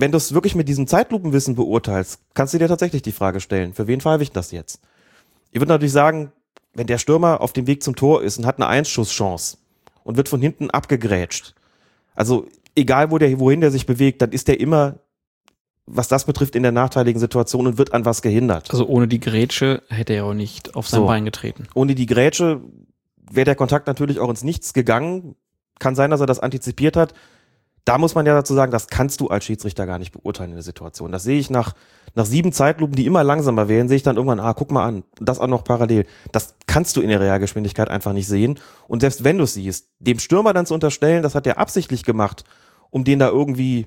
[0.00, 3.74] Wenn du es wirklich mit diesem Zeitlupenwissen beurteilst, kannst du dir tatsächlich die Frage stellen,
[3.74, 4.80] für wen pfeife ich das jetzt?
[5.52, 6.32] Ich würde natürlich sagen,
[6.72, 9.58] wenn der Stürmer auf dem Weg zum Tor ist und hat eine Einschusschance
[10.02, 11.54] und wird von hinten abgegrätscht,
[12.14, 15.00] also egal wo der, wohin der sich bewegt, dann ist der immer,
[15.84, 18.70] was das betrifft, in der nachteiligen Situation und wird an was gehindert.
[18.70, 21.06] Also ohne die Grätsche hätte er auch nicht auf sein So.
[21.06, 21.66] Bein getreten.
[21.74, 22.62] Ohne die Grätsche
[23.30, 25.36] wäre der Kontakt natürlich auch ins Nichts gegangen.
[25.78, 27.12] Kann sein, dass er das antizipiert hat.
[27.84, 30.56] Da muss man ja dazu sagen, das kannst du als Schiedsrichter gar nicht beurteilen in
[30.56, 31.12] der Situation.
[31.12, 31.74] Das sehe ich nach,
[32.14, 35.04] nach sieben Zeitlupen, die immer langsamer werden, sehe ich dann irgendwann, ah, guck mal an,
[35.20, 36.06] das auch noch parallel.
[36.32, 38.58] Das kannst du in der Realgeschwindigkeit einfach nicht sehen.
[38.86, 42.04] Und selbst wenn du es siehst, dem Stürmer dann zu unterstellen, das hat er absichtlich
[42.04, 42.44] gemacht,
[42.90, 43.86] um den da irgendwie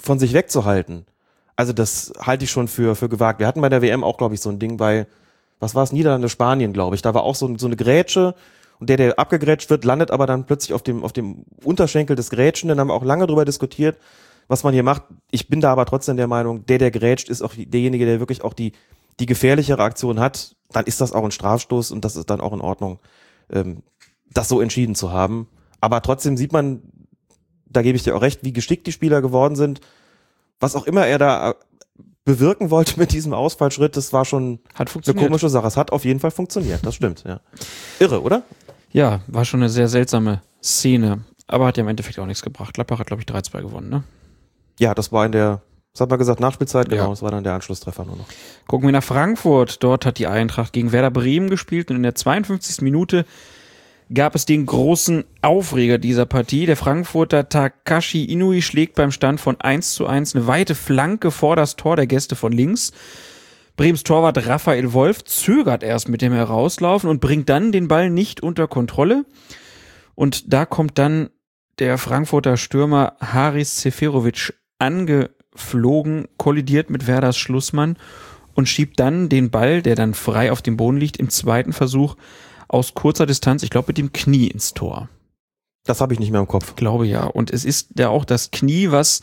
[0.00, 1.06] von sich wegzuhalten.
[1.54, 3.38] Also das halte ich schon für, für gewagt.
[3.38, 5.06] Wir hatten bei der WM auch, glaube ich, so ein Ding bei,
[5.60, 7.02] was war es, Niederlande, Spanien, glaube ich.
[7.02, 8.34] Da war auch so, so eine Grätsche
[8.82, 12.30] und der, der abgegrätscht wird, landet aber dann plötzlich auf dem, auf dem Unterschenkel des
[12.30, 12.80] Grätschenden.
[12.80, 13.96] haben wir auch lange drüber diskutiert,
[14.48, 15.04] was man hier macht.
[15.30, 18.42] Ich bin da aber trotzdem der Meinung, der, der grätscht, ist auch derjenige, der wirklich
[18.42, 18.72] auch die,
[19.20, 20.56] die gefährlichere Aktion hat.
[20.72, 22.98] Dann ist das auch ein Strafstoß und das ist dann auch in Ordnung,
[23.52, 23.84] ähm,
[24.32, 25.46] das so entschieden zu haben.
[25.80, 26.82] Aber trotzdem sieht man,
[27.66, 29.80] da gebe ich dir auch recht, wie geschickt die Spieler geworden sind.
[30.58, 31.54] Was auch immer er da äh,
[32.24, 35.68] bewirken wollte mit diesem Ausfallschritt, das war schon Hat eine komische Sache.
[35.68, 37.38] Es hat auf jeden Fall funktioniert, das stimmt, ja.
[38.00, 38.42] Irre, oder?
[38.92, 41.20] Ja, war schon eine sehr seltsame Szene.
[41.46, 42.74] Aber hat ja im Endeffekt auch nichts gebracht.
[42.74, 44.02] Gladbach hat, glaube ich, 3-2 gewonnen, ne?
[44.78, 45.60] Ja, das war in der,
[45.92, 47.10] was hat man gesagt, Nachspielzeit, genau, Ja.
[47.10, 48.26] das war dann der Anschlusstreffer nur noch.
[48.66, 49.82] Gucken wir nach Frankfurt.
[49.82, 52.80] Dort hat die Eintracht gegen Werder Bremen gespielt und in der 52.
[52.82, 53.26] Minute
[54.12, 56.66] gab es den großen Aufreger dieser Partie.
[56.66, 61.56] Der Frankfurter Takashi Inui schlägt beim Stand von 1 zu 1 eine weite Flanke vor
[61.56, 62.92] das Tor der Gäste von links.
[63.76, 68.42] Brems Torwart Raphael Wolf zögert erst mit dem Herauslaufen und bringt dann den Ball nicht
[68.42, 69.24] unter Kontrolle.
[70.14, 71.30] Und da kommt dann
[71.78, 77.96] der Frankfurter Stürmer Haris Seferovic angeflogen, kollidiert mit Werders Schlussmann
[78.54, 82.16] und schiebt dann den Ball, der dann frei auf dem Boden liegt, im zweiten Versuch
[82.68, 85.08] aus kurzer Distanz, ich glaube mit dem Knie ins Tor.
[85.84, 86.76] Das habe ich nicht mehr im Kopf.
[86.76, 87.24] Glaube ja.
[87.24, 89.20] Und es ist ja auch das Knie, was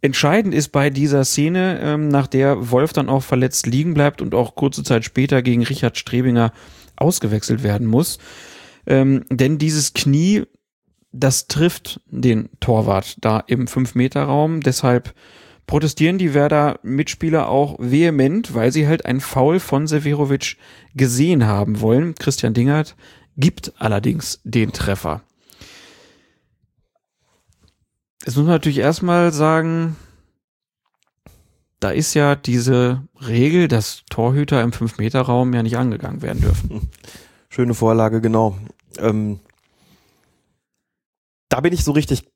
[0.00, 4.34] entscheidend ist bei dieser Szene, ähm, nach der Wolf dann auch verletzt liegen bleibt und
[4.34, 6.52] auch kurze Zeit später gegen Richard Strebinger
[6.96, 8.18] ausgewechselt werden muss.
[8.86, 10.44] Ähm, denn dieses Knie,
[11.12, 14.60] das trifft den Torwart da im 5-Meter-Raum.
[14.60, 15.14] Deshalb
[15.66, 20.56] protestieren die Werder-Mitspieler auch vehement, weil sie halt ein Foul von Severovic
[20.94, 22.14] gesehen haben wollen.
[22.14, 22.96] Christian Dingert
[23.36, 25.22] gibt allerdings den Treffer.
[28.24, 29.96] Jetzt muss man natürlich erstmal sagen,
[31.80, 36.90] da ist ja diese Regel, dass Torhüter im 5-Meter-Raum ja nicht angegangen werden dürfen.
[37.48, 38.56] Schöne Vorlage, genau.
[38.98, 39.40] Ähm,
[41.48, 42.28] da bin ich so richtig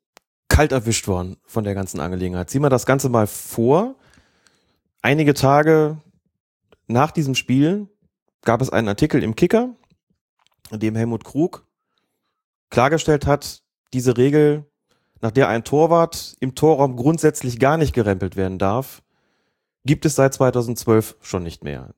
[0.48, 2.50] kalt erwischt worden von der ganzen Angelegenheit.
[2.50, 3.96] Zieh mal das Ganze mal vor.
[5.00, 5.98] Einige Tage
[6.86, 7.88] nach diesem Spiel
[8.42, 9.74] gab es einen Artikel im Kicker,
[10.70, 11.66] in dem Helmut Krug
[12.70, 13.62] klargestellt hat,
[13.92, 14.64] diese Regel,
[15.22, 19.02] nach der ein Torwart im Torraum grundsätzlich gar nicht gerempelt werden darf,
[19.84, 21.94] gibt es seit 2012 schon nicht mehr.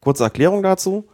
[0.00, 1.06] Kurze Erklärung dazu.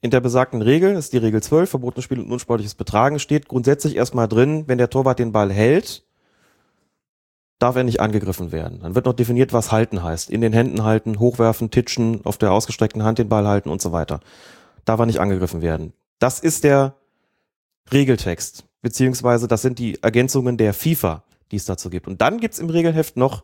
[0.00, 3.48] In der besagten Regel, das ist die Regel 12, verbotenes Spiel und unsportliches Betragen, steht
[3.48, 6.04] grundsätzlich erstmal drin, wenn der Torwart den Ball hält,
[7.58, 8.80] darf er nicht angegriffen werden.
[8.80, 10.28] Dann wird noch definiert, was halten heißt.
[10.28, 13.92] In den Händen halten, hochwerfen, titschen, auf der ausgestreckten Hand den Ball halten und so
[13.92, 14.20] weiter.
[14.84, 15.94] Darf er nicht angegriffen werden.
[16.18, 16.96] Das ist der
[17.90, 22.06] Regeltext, beziehungsweise das sind die Ergänzungen der FIFA, die es dazu gibt.
[22.06, 23.42] Und dann gibt's im Regelheft noch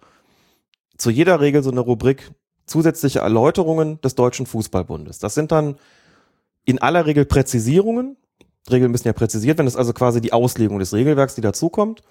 [0.96, 2.30] zu jeder Regel so eine Rubrik
[2.66, 5.18] zusätzliche Erläuterungen des Deutschen Fußballbundes.
[5.18, 5.76] Das sind dann
[6.64, 8.16] in aller Regel Präzisierungen.
[8.70, 9.66] Regeln müssen ja präzisiert werden.
[9.66, 12.02] Das ist also quasi die Auslegung des Regelwerks, die dazukommt.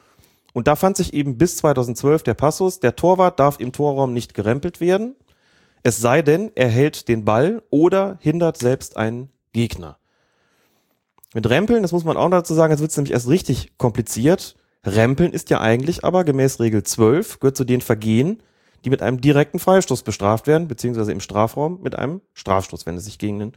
[0.51, 4.33] Und da fand sich eben bis 2012 der Passus, der Torwart darf im Torraum nicht
[4.33, 5.15] gerempelt werden,
[5.83, 9.98] es sei denn, er hält den Ball oder hindert selbst einen Gegner.
[11.33, 14.55] Mit Rempeln, das muss man auch dazu sagen, jetzt wird es nämlich erst richtig kompliziert.
[14.83, 18.41] Rempeln ist ja eigentlich aber gemäß Regel 12, gehört zu den Vergehen,
[18.83, 23.05] die mit einem direkten Freistoß bestraft werden, beziehungsweise im Strafraum mit einem Strafstoß, wenn es
[23.05, 23.53] sich gegen den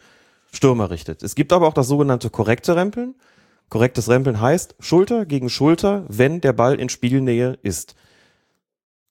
[0.52, 1.22] Stürmer richtet.
[1.22, 3.14] Es gibt aber auch das sogenannte korrekte Rempeln.
[3.70, 7.94] Korrektes Rempeln heißt Schulter gegen Schulter, wenn der Ball in Spielnähe ist.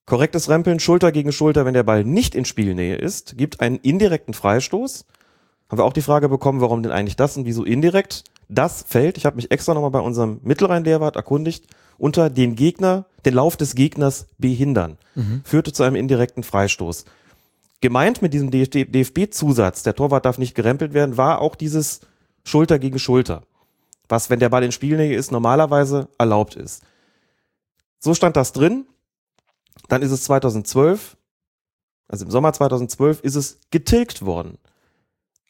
[0.05, 4.33] Korrektes Rempeln Schulter gegen Schulter, wenn der Ball nicht in Spielnähe ist, gibt einen indirekten
[4.33, 5.05] Freistoß.
[5.69, 8.25] Haben wir auch die Frage bekommen, warum denn eigentlich das und wieso indirekt?
[8.53, 13.35] Das fällt, ich habe mich extra nochmal bei unserem Mittelrhein-Lehrwart erkundigt, unter den Gegner, den
[13.35, 15.41] Lauf des Gegners behindern, mhm.
[15.45, 17.05] führte zu einem indirekten Freistoß.
[17.79, 22.01] Gemeint mit diesem DFB-Zusatz, der Torwart darf nicht gerempelt werden, war auch dieses
[22.43, 23.43] Schulter gegen Schulter,
[24.09, 26.83] was, wenn der Ball in Spielnähe ist, normalerweise erlaubt ist.
[27.99, 28.85] So stand das drin.
[29.87, 31.15] Dann ist es 2012,
[32.09, 34.57] also im Sommer 2012, ist es getilgt worden.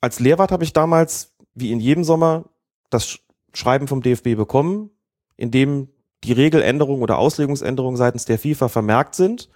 [0.01, 2.45] Als Lehrwart habe ich damals, wie in jedem Sommer,
[2.91, 3.19] das
[3.53, 4.91] Schreiben vom DFB bekommen,
[5.35, 5.89] in dem
[6.23, 9.49] die Regeländerungen oder Auslegungsänderungen seitens der FIFA vermerkt sind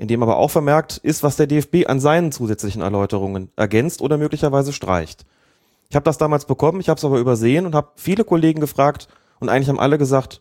[0.00, 4.16] in dem aber auch vermerkt ist, was der DFB an seinen zusätzlichen Erläuterungen ergänzt oder
[4.16, 5.26] möglicherweise streicht.
[5.90, 9.08] Ich habe das damals bekommen, ich habe es aber übersehen und habe viele Kollegen gefragt
[9.40, 10.40] und eigentlich haben alle gesagt,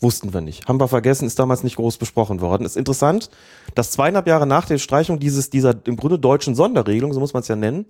[0.00, 2.66] wussten wir nicht, haben wir vergessen, ist damals nicht groß besprochen worden.
[2.66, 3.30] Ist interessant,
[3.76, 7.42] dass zweieinhalb Jahre nach der Streichung dieses dieser im Grunde deutschen Sonderregelung, so muss man
[7.42, 7.86] es ja nennen,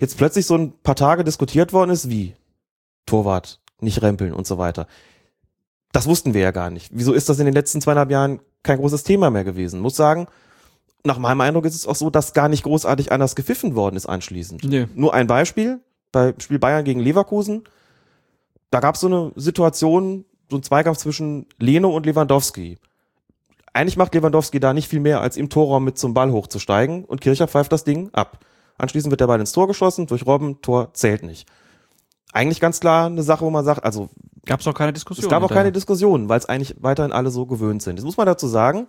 [0.00, 2.34] jetzt plötzlich so ein paar Tage diskutiert worden ist, wie
[3.06, 4.86] Torwart nicht rempeln und so weiter.
[5.92, 6.90] Das wussten wir ja gar nicht.
[6.92, 9.80] Wieso ist das in den letzten zweieinhalb Jahren kein großes Thema mehr gewesen?
[9.80, 10.26] Muss sagen,
[11.04, 14.06] nach meinem Eindruck ist es auch so, dass gar nicht großartig anders gepfiffen worden ist
[14.06, 14.64] anschließend.
[14.64, 14.88] Nee.
[14.94, 15.80] Nur ein Beispiel,
[16.12, 17.64] bei Spiel Bayern gegen Leverkusen,
[18.70, 22.78] da gab es so eine Situation, so ein Zweikampf zwischen Leno und Lewandowski.
[23.72, 27.20] Eigentlich macht Lewandowski da nicht viel mehr, als im Torraum mit zum Ball hochzusteigen und
[27.20, 28.44] Kircher pfeift das Ding ab.
[28.78, 31.48] Anschließend wird der Ball ins Tor geschossen, durch Robben, Tor zählt nicht.
[32.36, 34.10] Eigentlich ganz klar eine Sache, wo man sagt, also
[34.44, 35.24] Gab es auch keine Diskussion.
[35.24, 37.96] Es gab auch keine Diskussion, weil es eigentlich weiterhin alle so gewöhnt sind.
[37.98, 38.88] Das muss man dazu sagen.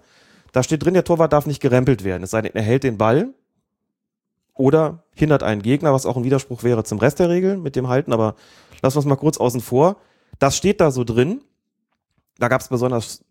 [0.52, 2.24] Da steht drin, der Torwart darf nicht gerempelt werden.
[2.24, 3.30] Es sei denn, er hält den Ball
[4.54, 7.88] oder hindert einen Gegner, was auch ein Widerspruch wäre zum Rest der Regeln mit dem
[7.88, 8.12] Halten.
[8.12, 8.36] Aber
[8.82, 9.96] lassen wir es mal kurz außen vor.
[10.40, 11.42] Das steht da so drin.
[12.40, 13.24] Da gab es besonders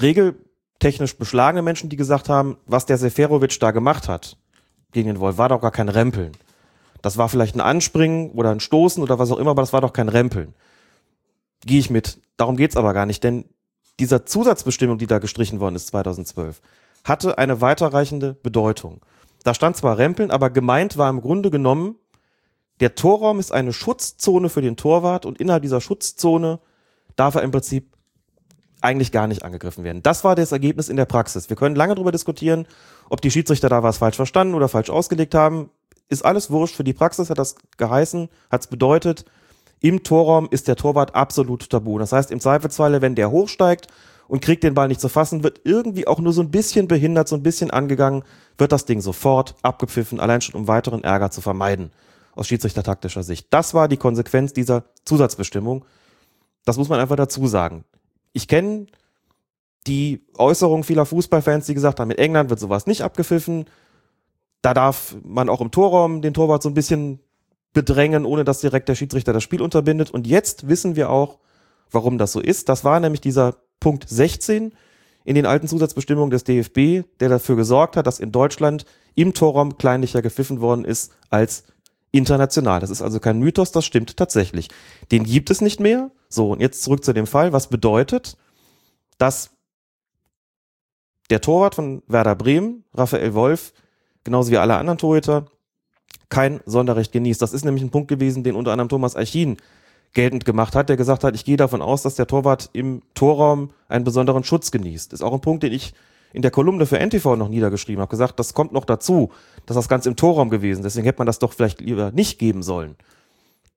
[0.00, 4.36] regeltechnisch beschlagene Menschen, die gesagt haben, was der Seferovic da gemacht hat
[4.92, 6.30] gegen den Wolf, war doch gar kein Rempeln.
[7.04, 9.80] Das war vielleicht ein Anspringen oder ein Stoßen oder was auch immer, aber das war
[9.80, 10.54] doch kein Rempeln
[11.66, 12.18] gehe ich mit.
[12.36, 13.44] Darum geht's aber gar nicht, denn
[14.00, 16.60] dieser Zusatzbestimmung, die da gestrichen worden ist 2012,
[17.04, 19.00] hatte eine weiterreichende Bedeutung.
[19.44, 21.96] Da stand zwar Rempeln, aber gemeint war im Grunde genommen,
[22.80, 26.58] der Torraum ist eine Schutzzone für den Torwart und innerhalb dieser Schutzzone
[27.14, 27.94] darf er im Prinzip
[28.80, 30.02] eigentlich gar nicht angegriffen werden.
[30.02, 31.48] Das war das Ergebnis in der Praxis.
[31.48, 32.66] Wir können lange darüber diskutieren,
[33.08, 35.70] ob die Schiedsrichter da was falsch verstanden oder falsch ausgelegt haben.
[36.08, 36.76] Ist alles wurscht.
[36.76, 39.24] Für die Praxis hat das geheißen, hat es bedeutet,
[39.80, 41.98] im Torraum ist der Torwart absolut tabu.
[41.98, 43.88] Das heißt, im Zweifelsfalle, wenn der hochsteigt
[44.28, 47.28] und kriegt den Ball nicht zu fassen, wird irgendwie auch nur so ein bisschen behindert,
[47.28, 48.24] so ein bisschen angegangen,
[48.56, 51.90] wird das Ding sofort abgepfiffen, allein schon um weiteren Ärger zu vermeiden,
[52.34, 53.48] aus schiedsrichtertaktischer Sicht.
[53.50, 55.84] Das war die Konsequenz dieser Zusatzbestimmung.
[56.64, 57.84] Das muss man einfach dazu sagen.
[58.32, 58.86] Ich kenne
[59.86, 63.66] die Äußerung vieler Fußballfans, die gesagt haben, in England wird sowas nicht abgepfiffen.
[64.64, 67.20] Da darf man auch im Torraum den Torwart so ein bisschen
[67.74, 70.10] bedrängen, ohne dass direkt der Schiedsrichter das Spiel unterbindet.
[70.10, 71.38] Und jetzt wissen wir auch,
[71.90, 72.70] warum das so ist.
[72.70, 74.72] Das war nämlich dieser Punkt 16
[75.24, 79.76] in den alten Zusatzbestimmungen des DFB, der dafür gesorgt hat, dass in Deutschland im Torraum
[79.76, 81.64] kleinlicher gepfiffen worden ist als
[82.10, 82.80] international.
[82.80, 84.70] Das ist also kein Mythos, das stimmt tatsächlich.
[85.12, 86.10] Den gibt es nicht mehr.
[86.30, 87.52] So, und jetzt zurück zu dem Fall.
[87.52, 88.38] Was bedeutet,
[89.18, 89.50] dass
[91.28, 93.74] der Torwart von Werder Bremen, Raphael Wolf,
[94.24, 95.46] genauso wie alle anderen Torhüter,
[96.28, 97.40] kein Sonderrecht genießt.
[97.40, 99.56] Das ist nämlich ein Punkt gewesen, den unter anderem Thomas Eichin
[100.14, 103.70] geltend gemacht hat, der gesagt hat, ich gehe davon aus, dass der Torwart im Torraum
[103.88, 105.12] einen besonderen Schutz genießt.
[105.12, 105.92] Ist auch ein Punkt, den ich
[106.32, 109.30] in der Kolumne für NTV noch niedergeschrieben habe, gesagt, das kommt noch dazu,
[109.66, 110.82] dass das ganz im Torraum gewesen.
[110.82, 112.96] Deswegen hätte man das doch vielleicht lieber nicht geben sollen.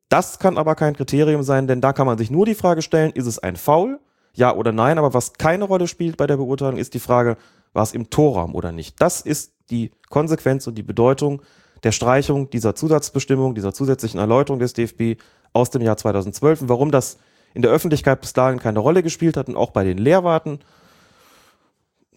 [0.10, 3.12] Das kann aber kein Kriterium sein, denn da kann man sich nur die Frage stellen,
[3.12, 4.00] ist es ein Foul?
[4.34, 4.98] Ja oder nein?
[4.98, 7.38] Aber was keine Rolle spielt bei der Beurteilung, ist die Frage,
[7.74, 9.02] war es im Torraum oder nicht?
[9.02, 11.42] Das ist die Konsequenz und die Bedeutung
[11.84, 15.20] der Streichung dieser Zusatzbestimmung, dieser zusätzlichen Erläuterung des DFB
[15.54, 17.18] aus dem Jahr 2012 und warum das
[17.54, 20.60] in der Öffentlichkeit bis dahin keine Rolle gespielt hat und auch bei den Lehrwarten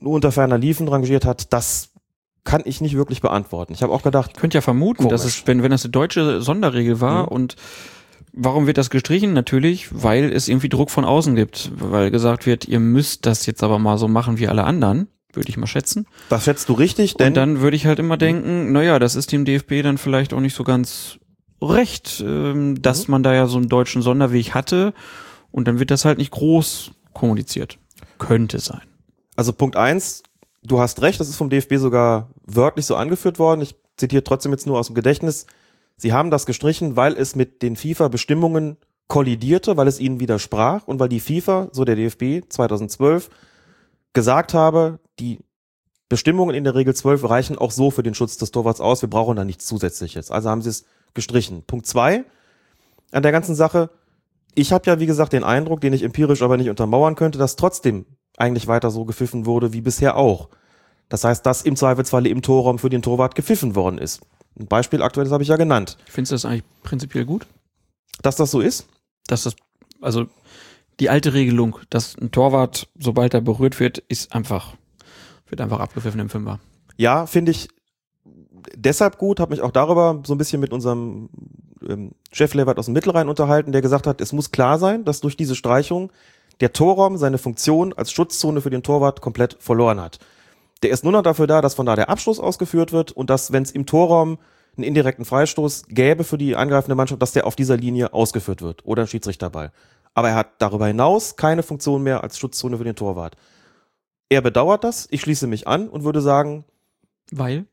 [0.00, 1.90] nur unter ferner Liefen rangiert hat, das
[2.44, 3.72] kann ich nicht wirklich beantworten.
[3.74, 5.40] Ich habe auch gedacht, Ich könnte ja vermuten, dass Komisch.
[5.42, 7.28] es, wenn, wenn das eine deutsche Sonderregel war Mhm.
[7.28, 7.56] und
[8.32, 9.34] warum wird das gestrichen?
[9.34, 13.62] Natürlich, weil es irgendwie Druck von außen gibt, weil gesagt wird, ihr müsst das jetzt
[13.62, 16.06] aber mal so machen wie alle anderen, würde ich mal schätzen.
[16.28, 19.32] das schätzt du richtig, denn Und dann würde ich halt immer denken, naja, das ist
[19.32, 21.18] dem DFB dann vielleicht auch nicht so ganz
[21.62, 24.94] recht, ähm, dass man da ja so einen deutschen Sonderweg hatte
[25.50, 27.78] und dann wird das halt nicht groß kommuniziert.
[28.18, 28.82] Könnte sein.
[29.36, 30.22] Also Punkt eins,
[30.62, 33.60] du hast recht, das ist vom DFB sogar wörtlich so angeführt worden.
[33.60, 35.46] Ich zitiere trotzdem jetzt nur aus dem Gedächtnis.
[35.96, 38.76] Sie haben das gestrichen, weil es mit den FIFA-Bestimmungen
[39.08, 43.28] kollidierte, weil es ihnen widersprach und weil die FIFA, so der DFB 2012,
[44.12, 45.38] gesagt habe, die
[46.08, 49.10] Bestimmungen in der Regel 12 reichen auch so für den Schutz des Torwarts aus, wir
[49.10, 50.30] brauchen da nichts Zusätzliches.
[50.30, 50.84] Also haben sie es
[51.14, 51.62] gestrichen.
[51.62, 52.24] Punkt zwei
[53.12, 53.90] an der ganzen Sache,
[54.54, 57.56] ich habe ja, wie gesagt, den Eindruck, den ich empirisch aber nicht untermauern könnte, dass
[57.56, 58.06] trotzdem
[58.36, 60.48] eigentlich weiter so gepfiffen wurde wie bisher auch.
[61.08, 64.20] Das heißt, dass im Zweifelsfalle im Torraum für den Torwart gepfiffen worden ist.
[64.58, 65.96] Ein Beispiel aktuell, das habe ich ja genannt.
[66.06, 67.46] Findest du das eigentlich prinzipiell gut?
[68.22, 68.86] Dass das so ist,
[69.26, 69.56] dass das,
[70.00, 70.26] also
[70.98, 74.74] die alte Regelung, dass ein Torwart, sobald er berührt wird, ist einfach,
[75.50, 76.60] wird einfach abgepfiffen im Fünfer.
[76.96, 77.68] ja, finde ich
[78.74, 81.28] deshalb gut, habe mich auch darüber so ein bisschen mit unserem
[81.86, 85.20] ähm, Chef Levert aus dem Mittelrhein unterhalten, der gesagt hat, es muss klar sein, dass
[85.20, 86.12] durch diese Streichung
[86.60, 90.18] der Torraum seine Funktion als Schutzzone für den Torwart komplett verloren hat.
[90.82, 93.52] Der ist nur noch dafür da, dass von da der Abschluss ausgeführt wird und dass,
[93.52, 94.38] wenn es im Torraum
[94.76, 98.84] einen indirekten Freistoß gäbe für die angreifende Mannschaft, dass der auf dieser Linie ausgeführt wird
[98.86, 99.72] oder ein Schiedsrichterball.
[100.14, 103.36] Aber er hat darüber hinaus keine Funktion mehr als Schutzzone für den Torwart.
[104.30, 106.64] Er bedauert das, ich schließe mich an und würde sagen,
[107.32, 107.66] Weil?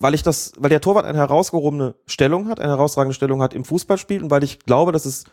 [0.00, 3.64] weil ich das, weil der Torwart eine herausgehobene Stellung hat, eine herausragende Stellung hat im
[3.64, 5.24] Fußballspiel und weil ich glaube, dass es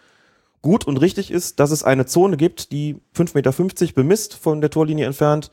[0.61, 4.69] gut und richtig ist, dass es eine Zone gibt, die 5,50 Meter bemisst von der
[4.69, 5.49] Torlinie entfernt,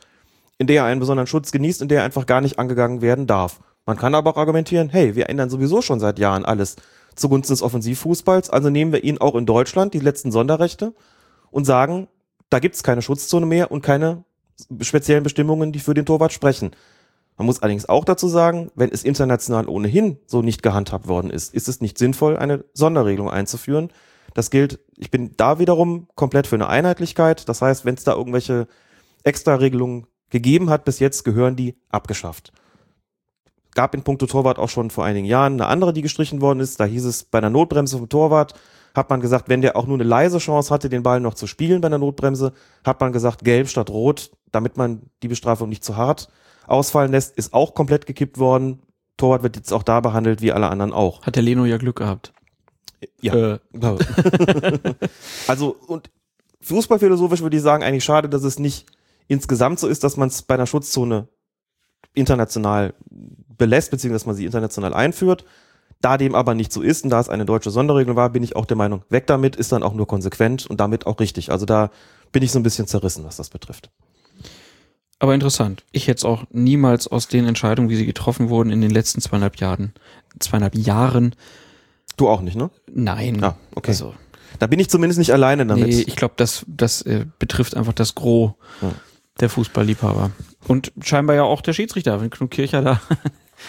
[0.58, 3.26] in der er einen besonderen Schutz genießt, in der er einfach gar nicht angegangen werden
[3.26, 3.60] darf.
[3.86, 6.76] Man kann aber auch argumentieren, hey, wir ändern sowieso schon seit Jahren alles
[7.16, 10.94] zugunsten des Offensivfußballs, also nehmen wir ihn auch in Deutschland, die letzten Sonderrechte,
[11.50, 12.06] und sagen,
[12.50, 14.24] da gibt's keine Schutzzone mehr und keine
[14.80, 16.70] speziellen Bestimmungen, die für den Torwart sprechen.
[17.36, 21.54] Man muss allerdings auch dazu sagen, wenn es international ohnehin so nicht gehandhabt worden ist,
[21.54, 23.90] ist es nicht sinnvoll, eine Sonderregelung einzuführen.
[24.34, 27.48] Das gilt, ich bin da wiederum komplett für eine Einheitlichkeit.
[27.48, 28.68] Das heißt, wenn es da irgendwelche
[29.24, 32.52] Extra-Regelungen gegeben hat, bis jetzt gehören die abgeschafft.
[33.74, 36.80] Gab in puncto Torwart auch schon vor einigen Jahren eine andere, die gestrichen worden ist.
[36.80, 38.54] Da hieß es, bei einer Notbremse vom Torwart
[38.94, 41.46] hat man gesagt, wenn der auch nur eine leise Chance hatte, den Ball noch zu
[41.46, 42.52] spielen bei einer Notbremse,
[42.84, 46.28] hat man gesagt, gelb statt rot, damit man die Bestrafung nicht zu hart
[46.66, 48.80] ausfallen lässt, ist auch komplett gekippt worden.
[49.16, 51.22] Torwart wird jetzt auch da behandelt wie alle anderen auch.
[51.22, 52.32] Hat der Leno ja Glück gehabt.
[53.20, 53.34] Ja.
[53.34, 53.58] Äh,
[55.46, 56.10] also, und
[56.60, 58.86] fußballphilosophisch würde ich sagen, eigentlich schade, dass es nicht
[59.28, 61.28] insgesamt so ist, dass man es bei einer Schutzzone
[62.14, 62.94] international
[63.56, 65.44] belässt, beziehungsweise dass man sie international einführt.
[66.00, 68.56] Da dem aber nicht so ist und da es eine deutsche Sonderregelung war, bin ich
[68.56, 71.52] auch der Meinung, weg damit ist dann auch nur konsequent und damit auch richtig.
[71.52, 71.90] Also da
[72.32, 73.90] bin ich so ein bisschen zerrissen, was das betrifft.
[75.20, 75.84] Aber interessant.
[75.92, 79.20] Ich hätte es auch niemals aus den Entscheidungen, wie sie getroffen wurden in den letzten
[79.20, 79.92] zweieinhalb Jahren,
[80.40, 81.36] zweieinhalb Jahren,
[82.16, 82.70] Du auch nicht, ne?
[82.92, 83.42] nein.
[83.42, 83.92] Ah, okay.
[83.92, 84.12] Also,
[84.58, 85.86] Da bin ich zumindest nicht alleine damit.
[85.88, 88.52] nee, ich glaube, das, das äh, betrifft einfach das Gros
[88.82, 88.90] Ja.
[89.38, 90.30] der Fußballliebhaber.
[90.68, 92.20] Und scheinbar ja auch der Schiedsrichter.
[92.20, 93.00] Wenn Knut Kircher da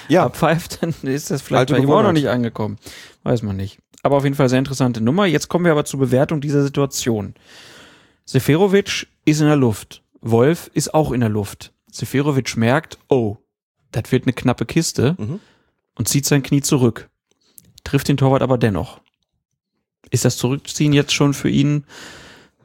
[0.09, 2.77] ja, abpfeift, dann ist das vielleicht Alte bei ihm auch noch nicht angekommen.
[3.23, 3.77] Weiß man nicht.
[4.03, 5.25] Aber auf jeden Fall sehr interessante Nummer.
[5.27, 7.35] Jetzt kommen wir aber zur Bewertung dieser Situation.
[8.25, 10.00] Seferovic ist in der Luft.
[10.21, 11.73] Wolf ist auch in der Luft.
[11.91, 13.37] Seferovic merkt, oh,
[13.91, 15.39] das wird eine knappe Kiste Mhm.
[15.95, 17.09] und zieht sein Knie zurück.
[17.83, 19.01] trifft den Torwart aber dennoch.
[20.11, 21.85] Ist das Zurückziehen jetzt schon für ihn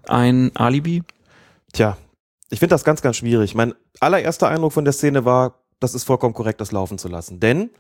[0.07, 1.03] ein Alibi?
[1.73, 1.97] Tja,
[2.51, 3.55] ich finde das ganz, ganz schwierig.
[3.55, 7.41] Mein allererster Eindruck von der Szene war, das ist vollkommen korrekt, das laufen zu lassen.
[7.41, 7.71] Denn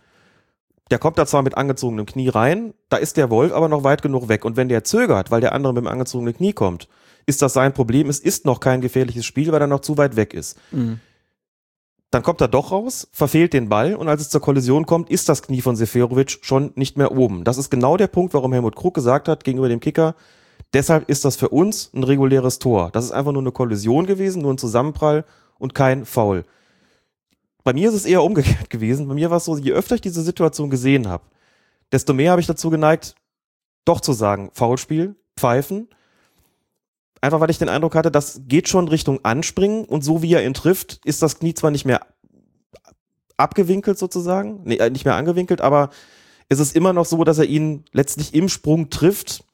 [0.90, 4.00] der kommt da zwar mit angezogenem Knie rein, da ist der Wolf aber noch weit
[4.02, 4.44] genug weg.
[4.46, 6.88] Und wenn der zögert, weil der andere mit dem angezogenen Knie kommt,
[7.26, 8.08] ist das sein Problem.
[8.08, 10.56] Es ist noch kein gefährliches Spiel, weil er noch zu weit weg ist.
[10.70, 11.00] Mhm.
[12.10, 15.28] Dann kommt er doch raus, verfehlt den Ball und als es zur Kollision kommt, ist
[15.28, 17.42] das Knie von Seferovic schon nicht mehr oben.
[17.42, 20.14] Das ist genau der Punkt, warum Helmut Krug gesagt hat gegenüber dem Kicker,
[20.72, 22.90] deshalb ist das für uns ein reguläres Tor.
[22.92, 25.24] Das ist einfach nur eine Kollision gewesen, nur ein Zusammenprall
[25.58, 26.44] und kein Foul.
[27.64, 29.08] Bei mir ist es eher umgekehrt gewesen.
[29.08, 31.24] Bei mir war es so, je öfter ich diese Situation gesehen habe,
[31.90, 33.16] desto mehr habe ich dazu geneigt,
[33.84, 35.88] doch zu sagen, Foulspiel, pfeifen.
[37.20, 40.44] Einfach weil ich den Eindruck hatte, das geht schon Richtung Anspringen und so wie er
[40.44, 42.00] ihn trifft, ist das Knie zwar nicht mehr
[43.36, 45.90] abgewinkelt sozusagen, nee, äh, nicht mehr angewinkelt, aber
[46.48, 49.44] es ist immer noch so, dass er ihn letztlich im Sprung trifft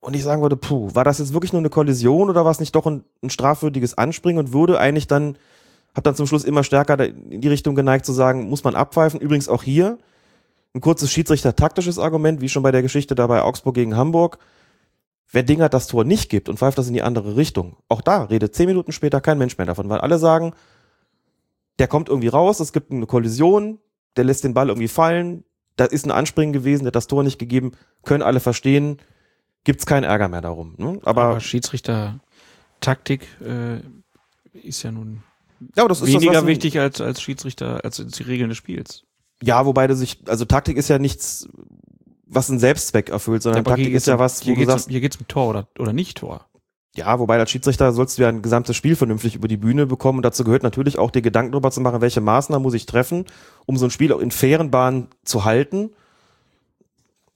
[0.00, 2.60] und ich sagen würde, puh, war das jetzt wirklich nur eine Kollision oder war es
[2.60, 5.36] nicht doch ein, ein strafwürdiges Anspringen und würde eigentlich dann,
[5.94, 9.20] hab dann zum Schluss immer stärker in die Richtung geneigt zu sagen, muss man abpfeifen.
[9.20, 9.98] Übrigens auch hier
[10.74, 14.38] ein kurzes Schiedsrichter-taktisches Argument, wie schon bei der Geschichte da bei Augsburg gegen Hamburg.
[15.32, 18.24] Wenn Dinger das Tor nicht gibt und pfeift das in die andere Richtung, auch da
[18.24, 20.54] redet zehn Minuten später kein Mensch mehr davon, weil alle sagen,
[21.78, 23.78] der kommt irgendwie raus, es gibt eine Kollision,
[24.16, 25.44] der lässt den Ball irgendwie fallen,
[25.76, 27.72] da ist ein Anspringen gewesen, der hat das Tor nicht gegeben,
[28.04, 28.98] können alle verstehen,
[29.64, 30.74] gibt's keinen Ärger mehr darum.
[30.78, 30.98] Ne?
[31.04, 33.80] Aber, Aber Schiedsrichter-Taktik äh,
[34.52, 35.22] ist ja nun
[35.76, 39.04] ja, das ist weniger das, wichtig als, als Schiedsrichter, als die Regeln des Spiels.
[39.42, 41.48] Ja, wobei du sich, also Taktik ist ja nichts,
[42.30, 44.86] was einen Selbstzweck erfüllt, sondern hier Taktik ist ja was, hier wo du geht's, sagst,
[44.86, 46.46] um, hier geht's um Tor oder, oder nicht Tor.
[46.94, 50.18] ja, wobei als Schiedsrichter sollst du ja ein gesamtes Spiel vernünftig über die Bühne bekommen
[50.18, 53.24] und dazu gehört natürlich auch dir Gedanken darüber zu machen, welche Maßnahmen muss ich treffen,
[53.66, 55.90] um so ein Spiel auch in fairen Bahnen zu halten.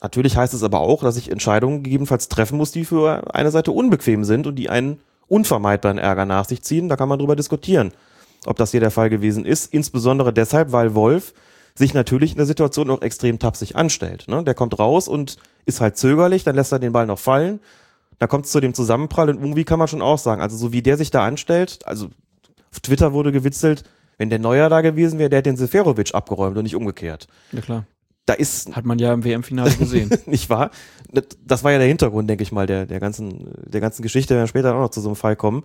[0.01, 3.73] Natürlich heißt es aber auch, dass ich Entscheidungen gegebenenfalls treffen muss, die für eine Seite
[3.73, 6.89] unbequem sind und die einen unvermeidbaren Ärger nach sich ziehen.
[6.89, 7.93] Da kann man drüber diskutieren,
[8.45, 9.73] ob das hier der Fall gewesen ist.
[9.73, 11.33] Insbesondere deshalb, weil Wolf
[11.77, 14.27] sich natürlich in der Situation auch extrem tapsig anstellt.
[14.29, 14.45] Ne?
[14.45, 15.37] Der kommt raus und
[15.67, 17.61] ist halt zögerlich, dann lässt er den Ball noch fallen.
[18.19, 20.73] Da kommt es zu dem Zusammenprall und irgendwie kann man schon auch sagen, also so
[20.73, 22.11] wie der sich da anstellt, also
[22.71, 23.83] auf Twitter wurde gewitzelt,
[24.19, 27.27] wenn der Neuer da gewesen wäre, der hätte den Seferovic abgeräumt und nicht umgekehrt.
[27.51, 27.87] Ja klar.
[28.27, 30.11] Da ist Hat man ja im WM-Finale gesehen.
[30.27, 30.71] nicht wahr?
[31.45, 34.43] Das war ja der Hintergrund, denke ich mal, der, der ganzen, der ganzen Geschichte, wenn
[34.43, 35.65] wir später auch noch zu so einem Fall kommen.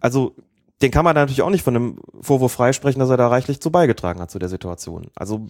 [0.00, 0.34] Also,
[0.82, 3.60] den kann man da natürlich auch nicht von einem Vorwurf freisprechen, dass er da reichlich
[3.60, 5.08] zu beigetragen hat zu der Situation.
[5.14, 5.48] Also,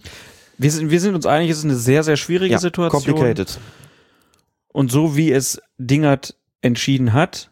[0.57, 3.01] wir, sind, wir sind uns einig, es ist eine sehr, sehr schwierige ja, Situation.
[3.01, 3.59] complicated.
[4.71, 7.49] Und so wie es Dingert entschieden hat,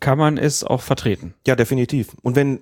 [0.00, 1.34] kann man es auch vertreten.
[1.46, 2.08] Ja, definitiv.
[2.22, 2.60] Und wenn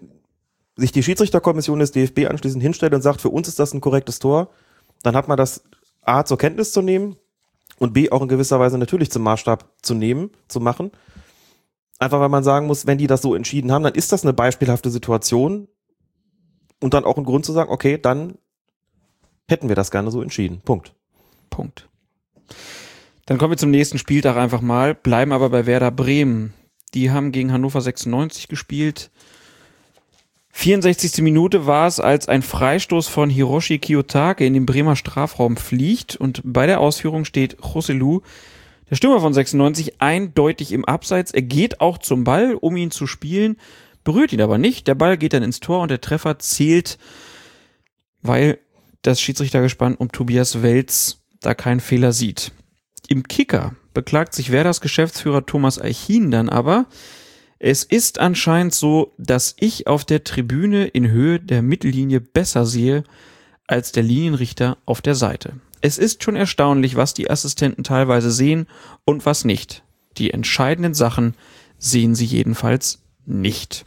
[0.77, 4.19] sich die Schiedsrichterkommission des DFB anschließend hinstellt und sagt, für uns ist das ein korrektes
[4.19, 4.51] Tor,
[5.03, 5.65] dann hat man das
[6.03, 7.17] A zur Kenntnis zu nehmen
[7.79, 10.93] und B auch in gewisser Weise natürlich zum Maßstab zu nehmen, zu machen.
[12.03, 14.33] Einfach weil man sagen muss, wenn die das so entschieden haben, dann ist das eine
[14.33, 15.69] beispielhafte Situation
[16.81, 18.39] und dann auch ein Grund zu sagen, okay, dann
[19.49, 20.61] hätten wir das gerne so entschieden.
[20.65, 20.95] Punkt.
[21.49, 21.89] Punkt.
[23.27, 26.55] Dann kommen wir zum nächsten Spieltag einfach mal, bleiben aber bei Werder Bremen.
[26.93, 29.13] Die haben gegen Hannover 96 gespielt.
[30.51, 31.23] 64.
[31.23, 36.43] Minute war es, als ein Freistoß von Hiroshi Kiyotake in den Bremer Strafraum fliegt und
[36.45, 38.23] bei der Ausführung steht Joselu,
[38.93, 41.31] der Stürmer von 96, eindeutig im Abseits.
[41.31, 43.57] Er geht auch zum Ball, um ihn zu spielen,
[44.05, 44.87] berührt ihn aber nicht.
[44.87, 46.99] Der Ball geht dann ins Tor und der Treffer zählt,
[48.21, 48.59] weil
[49.01, 52.53] das Schiedsrichtergespann um Tobias Welz da keinen Fehler sieht.
[53.09, 56.85] Im Kicker beklagt sich Werders Geschäftsführer Thomas Eichin dann aber,
[57.59, 63.05] es ist anscheinend so, dass ich auf der Tribüne in Höhe der Mittellinie besser sehe
[63.67, 65.55] als der Linienrichter auf der Seite.
[65.83, 68.67] Es ist schon erstaunlich, was die Assistenten teilweise sehen
[69.05, 69.83] und was nicht.
[70.17, 71.35] Die entscheidenden Sachen
[71.79, 73.85] sehen sie jedenfalls nicht.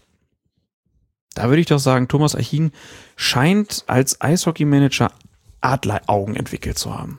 [1.33, 2.71] Da würde ich doch sagen, Thomas Achin
[3.15, 5.11] scheint als Eishockeymanager
[5.61, 7.17] Adleraugen entwickelt zu haben.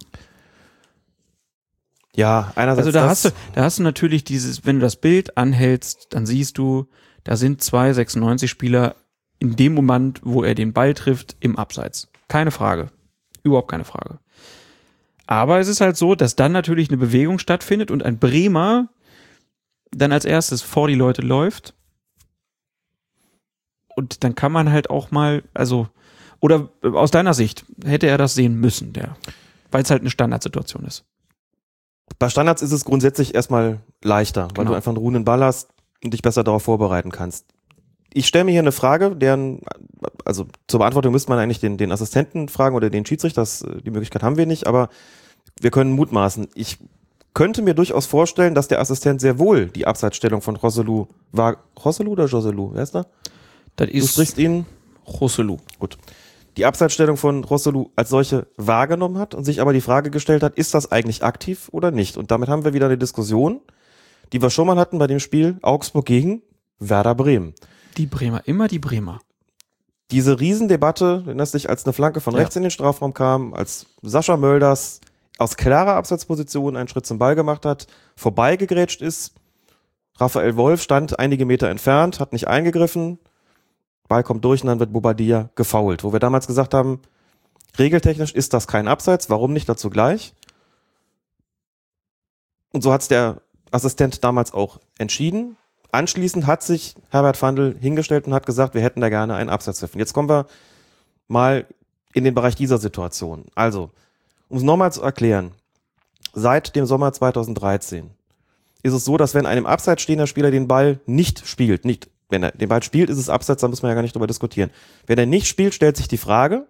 [2.14, 5.36] Ja, einerseits Also da hast du, da hast du natürlich dieses, wenn du das Bild
[5.36, 6.88] anhältst, dann siehst du,
[7.24, 8.96] da sind zwei 96 Spieler
[9.38, 12.08] in dem Moment, wo er den Ball trifft, im Abseits.
[12.28, 12.90] Keine Frage.
[13.42, 14.18] Überhaupt keine Frage.
[15.26, 18.88] Aber es ist halt so, dass dann natürlich eine Bewegung stattfindet und ein Bremer
[19.90, 21.74] dann als erstes vor die Leute läuft.
[23.94, 25.88] Und dann kann man halt auch mal, also,
[26.40, 29.16] oder aus deiner Sicht, hätte er das sehen müssen, der,
[29.70, 31.04] weil es halt eine Standardsituation ist.
[32.18, 34.70] Bei Standards ist es grundsätzlich erstmal leichter, weil Genau.
[34.70, 35.70] du einfach einen ruhenden Ball hast
[36.04, 37.46] und dich besser darauf vorbereiten kannst.
[38.16, 39.60] Ich stelle mir hier eine Frage, deren,
[40.24, 43.90] also zur Beantwortung müsste man eigentlich den, den Assistenten fragen oder den Schiedsrichter, das, die
[43.90, 44.88] Möglichkeit haben wir nicht, aber
[45.60, 46.48] Wir können mutmaßen.
[46.54, 46.78] Ich
[47.34, 51.58] könnte mir durchaus vorstellen, dass der Assistent sehr wohl die Abseitsstellung von Rosselu war.
[51.84, 52.70] Rosselu oder Joselu?
[52.72, 53.06] Wer ist da?
[53.76, 54.64] Das Du ist sprichst ihn.
[55.06, 55.58] Rosselu.
[55.78, 55.98] Gut.
[56.56, 60.56] Die Abseitsstellung von Rosselu als solche wahrgenommen hat und sich aber die Frage gestellt hat,
[60.56, 62.16] ist das eigentlich aktiv oder nicht?
[62.16, 63.60] Und damit haben wir wieder eine Diskussion,
[64.32, 66.40] die wir schon mal hatten bei dem Spiel Augsburg gegen
[66.78, 67.54] Werder Bremen.
[67.96, 69.20] Die Bremer, immer die Bremer.
[70.10, 72.40] Diese Riesendebatte, wenn das sich als eine Flanke von Ja.
[72.40, 75.00] rechts in den Strafraum kam, als Sascha Mölders
[75.38, 77.86] aus klarer Abseitsposition einen Schritt zum Ball gemacht hat,
[78.16, 79.34] vorbeigegrätscht ist,
[80.18, 83.18] Raphael Wolf stand einige Meter entfernt, hat nicht eingegriffen,
[84.08, 86.04] Ball kommt durch und dann wird Bobadilla gefoult.
[86.04, 87.00] Wo wir damals gesagt haben,
[87.78, 90.32] regeltechnisch ist das kein Abseits, warum nicht dazu gleich?
[92.72, 93.42] Und so hat es der
[93.72, 95.56] Assistent damals auch entschieden.
[95.96, 99.78] Anschließend hat sich Herbert Fandl hingestellt und hat gesagt, wir hätten da gerne einen Abseits
[99.78, 99.98] pfiffen.
[99.98, 100.46] Jetzt kommen wir
[101.26, 101.64] mal
[102.12, 103.46] in den Bereich dieser Situation.
[103.54, 103.88] Also,
[104.50, 105.52] um es nochmal zu erklären,
[106.34, 108.10] seit dem Sommer 2013
[108.82, 112.42] ist es so, dass wenn einem Abseits stehender Spieler den Ball nicht spielt, nicht, wenn
[112.42, 114.68] er den Ball spielt, ist es Abseits, da muss man ja gar nicht drüber diskutieren.
[115.06, 116.66] Wenn er nicht spielt, stellt sich die Frage,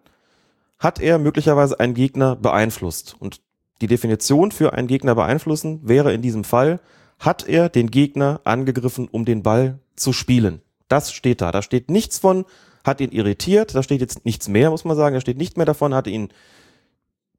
[0.79, 3.17] hat er möglicherweise einen Gegner beeinflusst?
[3.19, 3.41] Und
[3.81, 6.79] die Definition für einen Gegner beeinflussen wäre in diesem Fall,
[7.19, 10.61] hat er den Gegner angegriffen, um den Ball zu spielen.
[10.89, 11.53] Das steht da.
[11.53, 12.45] Da steht nichts von,
[12.85, 15.15] hat ihn irritiert, da steht jetzt nichts mehr, muss man sagen.
[15.15, 16.29] Da steht nicht mehr davon, hat ihn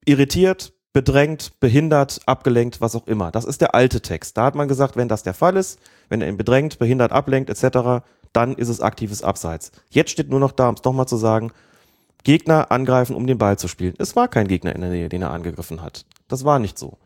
[0.06, 3.32] irritiert, bedrängt, behindert, abgelenkt, was auch immer.
[3.32, 4.38] Das ist der alte Text.
[4.38, 5.80] Da hat man gesagt, wenn das der Fall ist,
[6.10, 9.72] wenn er ihn bedrängt, behindert, ablenkt etc., dann ist es aktives Abseits.
[9.90, 11.52] Jetzt steht nur noch da, um es nochmal zu sagen,
[12.24, 13.94] Gegner angreifen, um den Ball zu spielen.
[14.00, 16.06] Es war kein Gegner in der Nähe, den er angegriffen hat.
[16.28, 16.98] Das war nicht so.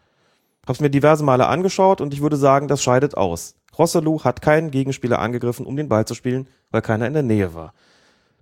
[0.68, 3.56] Hab's mir diverse Male angeschaut und ich würde sagen, das scheidet aus.
[3.78, 7.54] Rosselu hat keinen Gegenspieler angegriffen, um den Ball zu spielen, weil keiner in der Nähe
[7.54, 7.74] war.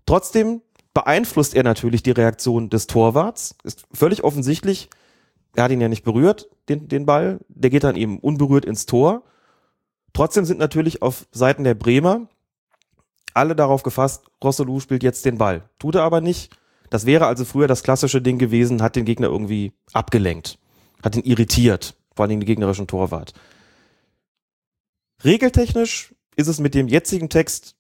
[0.06, 0.62] Trotzdem
[0.94, 3.56] beeinflusst er natürlich die Reaktion des Torwarts.
[3.64, 4.90] Ist völlig offensichtlich,
[5.56, 7.40] er hat ihn ja nicht berührt, den, den Ball.
[7.48, 9.24] Der geht dann eben unberührt ins Tor.
[10.14, 12.28] Trotzdem sind natürlich auf Seiten der Bremer
[13.34, 15.70] alle darauf gefasst, Rosselu spielt jetzt den Ball.
[15.80, 16.56] Tut er aber nicht.
[16.90, 20.58] Das wäre also früher das klassische Ding gewesen, hat den Gegner irgendwie abgelenkt,
[21.04, 23.32] hat ihn irritiert, vor allem den gegnerischen Torwart.
[25.24, 27.78] Regeltechnisch ist es mit dem jetzigen Text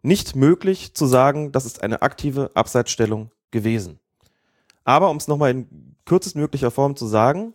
[0.00, 3.98] nicht möglich zu sagen, das ist eine aktive Abseitsstellung gewesen.
[4.84, 7.52] Aber um es nochmal in kürzestmöglicher Form zu sagen,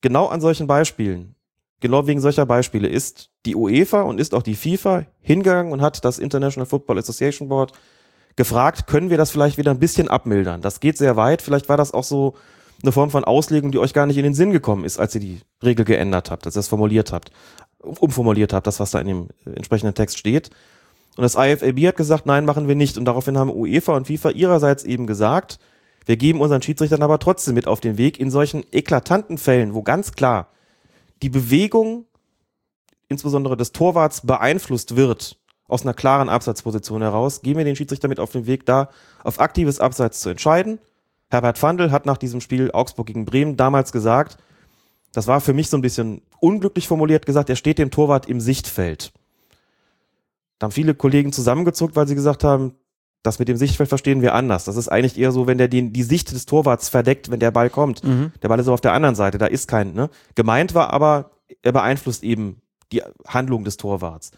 [0.00, 1.36] genau an solchen Beispielen,
[1.78, 6.04] genau wegen solcher Beispiele ist die UEFA und ist auch die FIFA hingegangen und hat
[6.04, 7.70] das International Football Association Board
[8.34, 10.60] gefragt, können wir das vielleicht wieder ein bisschen abmildern?
[10.60, 11.40] Das geht sehr weit.
[11.40, 12.34] Vielleicht war das auch so
[12.82, 15.20] eine Form von Auslegung, die euch gar nicht in den Sinn gekommen ist, als ihr
[15.20, 17.30] die Regel geändert habt, als ihr es formuliert habt,
[17.78, 20.50] umformuliert habt, das, was da in dem äh, entsprechenden Text steht.
[21.16, 22.96] Und das IFAB hat gesagt, nein, machen wir nicht.
[22.96, 25.58] Und daraufhin haben UEFA und FIFA ihrerseits eben gesagt,
[26.06, 29.82] wir geben unseren Schiedsrichtern aber trotzdem mit auf den Weg in solchen eklatanten Fällen, wo
[29.82, 30.48] ganz klar
[31.22, 32.06] die Bewegung
[33.08, 35.36] insbesondere des Torwarts beeinflusst wird,
[35.68, 38.88] aus einer klaren Absatzposition heraus, gehen wir den Schiedsrichter mit auf den Weg, da
[39.22, 40.78] auf aktives Abseits zu entscheiden.
[41.30, 44.36] Herbert Fandl hat nach diesem Spiel Augsburg gegen Bremen damals gesagt,
[45.12, 48.40] das war für mich so ein bisschen unglücklich formuliert gesagt, er steht dem Torwart im
[48.40, 49.12] Sichtfeld.
[50.58, 52.74] Da haben viele Kollegen zusammengezuckt, weil sie gesagt haben,
[53.22, 54.64] das mit dem Sichtfeld verstehen wir anders.
[54.64, 57.50] Das ist eigentlich eher so, wenn der die, die Sicht des Torwarts verdeckt, wenn der
[57.50, 58.02] Ball kommt.
[58.02, 58.32] Mhm.
[58.42, 60.10] Der Ball ist so auf der anderen Seite, da ist kein, ne?
[60.34, 61.30] Gemeint war aber,
[61.62, 62.62] er beeinflusst eben
[62.92, 64.32] die Handlung des Torwarts.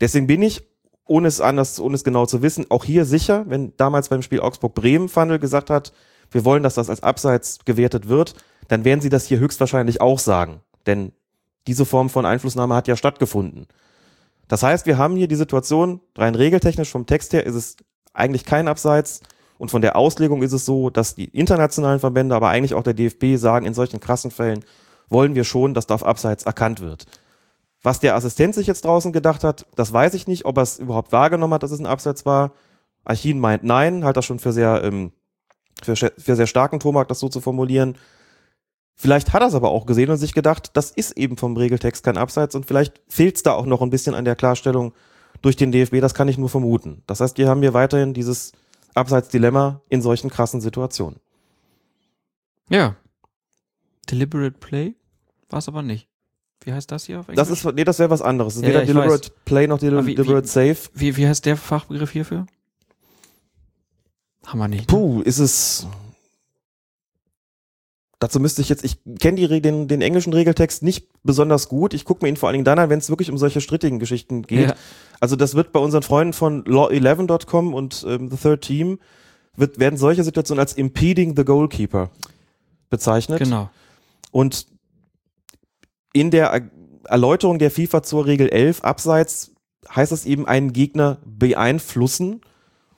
[0.00, 0.62] Deswegen bin ich,
[1.06, 4.40] ohne es anders, ohne es genau zu wissen, auch hier sicher, wenn damals beim Spiel
[4.40, 5.92] Augsburg-Bremen Fandel gesagt hat,
[6.30, 8.34] wir wollen, dass das als Abseits gewertet wird,
[8.68, 10.60] dann werden sie das hier höchstwahrscheinlich auch sagen.
[10.86, 11.12] Denn
[11.66, 13.66] diese Form von Einflussnahme hat ja stattgefunden.
[14.48, 17.76] Das heißt, wir haben hier die Situation, rein regeltechnisch vom Text her ist es
[18.12, 19.20] eigentlich kein Abseits.
[19.58, 22.94] Und von der Auslegung ist es so, dass die internationalen Verbände, aber eigentlich auch der
[22.94, 24.64] DFB sagen, in solchen krassen Fällen
[25.08, 27.06] wollen wir schon, dass da auf Abseits erkannt wird.
[27.82, 30.78] Was der Assistent sich jetzt draußen gedacht hat, das weiß ich nicht, ob er es
[30.78, 32.52] überhaupt wahrgenommen hat, dass es ein Abseits war.
[33.04, 35.12] Archin meint nein, halt das schon für sehr, ähm,
[35.86, 37.96] für, für sehr starken Tomark, das so zu formulieren.
[38.94, 42.04] Vielleicht hat er es aber auch gesehen und sich gedacht, das ist eben vom Regeltext
[42.04, 44.92] kein Abseits und vielleicht fehlt es da auch noch ein bisschen an der Klarstellung
[45.42, 47.02] durch den DFB, das kann ich nur vermuten.
[47.06, 48.52] Das heißt, wir haben hier weiterhin dieses
[48.94, 51.18] Abseitsdilemma in solchen krassen Situationen.
[52.68, 52.96] Ja.
[54.10, 54.94] Deliberate Play
[55.48, 56.08] war es aber nicht.
[56.62, 57.48] Wie heißt das hier auf Englisch?
[57.48, 58.54] Das ist, nee, das wäre was anderes.
[58.54, 60.76] Das ist Ja, weder ja, Deliberate Play noch Del Aber wie- Deliberate Safe.
[60.92, 62.44] wie, wie heißt der Fachbegriff hierfür?
[64.46, 64.80] Haben wir nicht.
[64.82, 64.86] ne?
[64.86, 65.86] Puh, ist es.
[68.18, 71.94] Dazu müsste ich jetzt, ich kenne den, den englischen Regeltext nicht besonders gut.
[71.94, 73.98] Ich gucke mir ihn vor allen Dingen dann an, wenn es wirklich um solche strittigen
[73.98, 74.68] Geschichten geht.
[74.70, 74.74] Ja.
[75.20, 78.98] Also das wird bei unseren Freunden von law11.com und ähm, The Third Team
[79.56, 82.10] wird, werden solche Situationen als impeding the goalkeeper
[82.90, 83.38] bezeichnet.
[83.38, 83.70] Genau.
[84.32, 84.66] Und
[86.12, 86.70] in der Er-
[87.04, 89.52] Erläuterung der FIFA zur Regel 11 abseits
[89.94, 92.42] heißt es eben einen Gegner beeinflussen.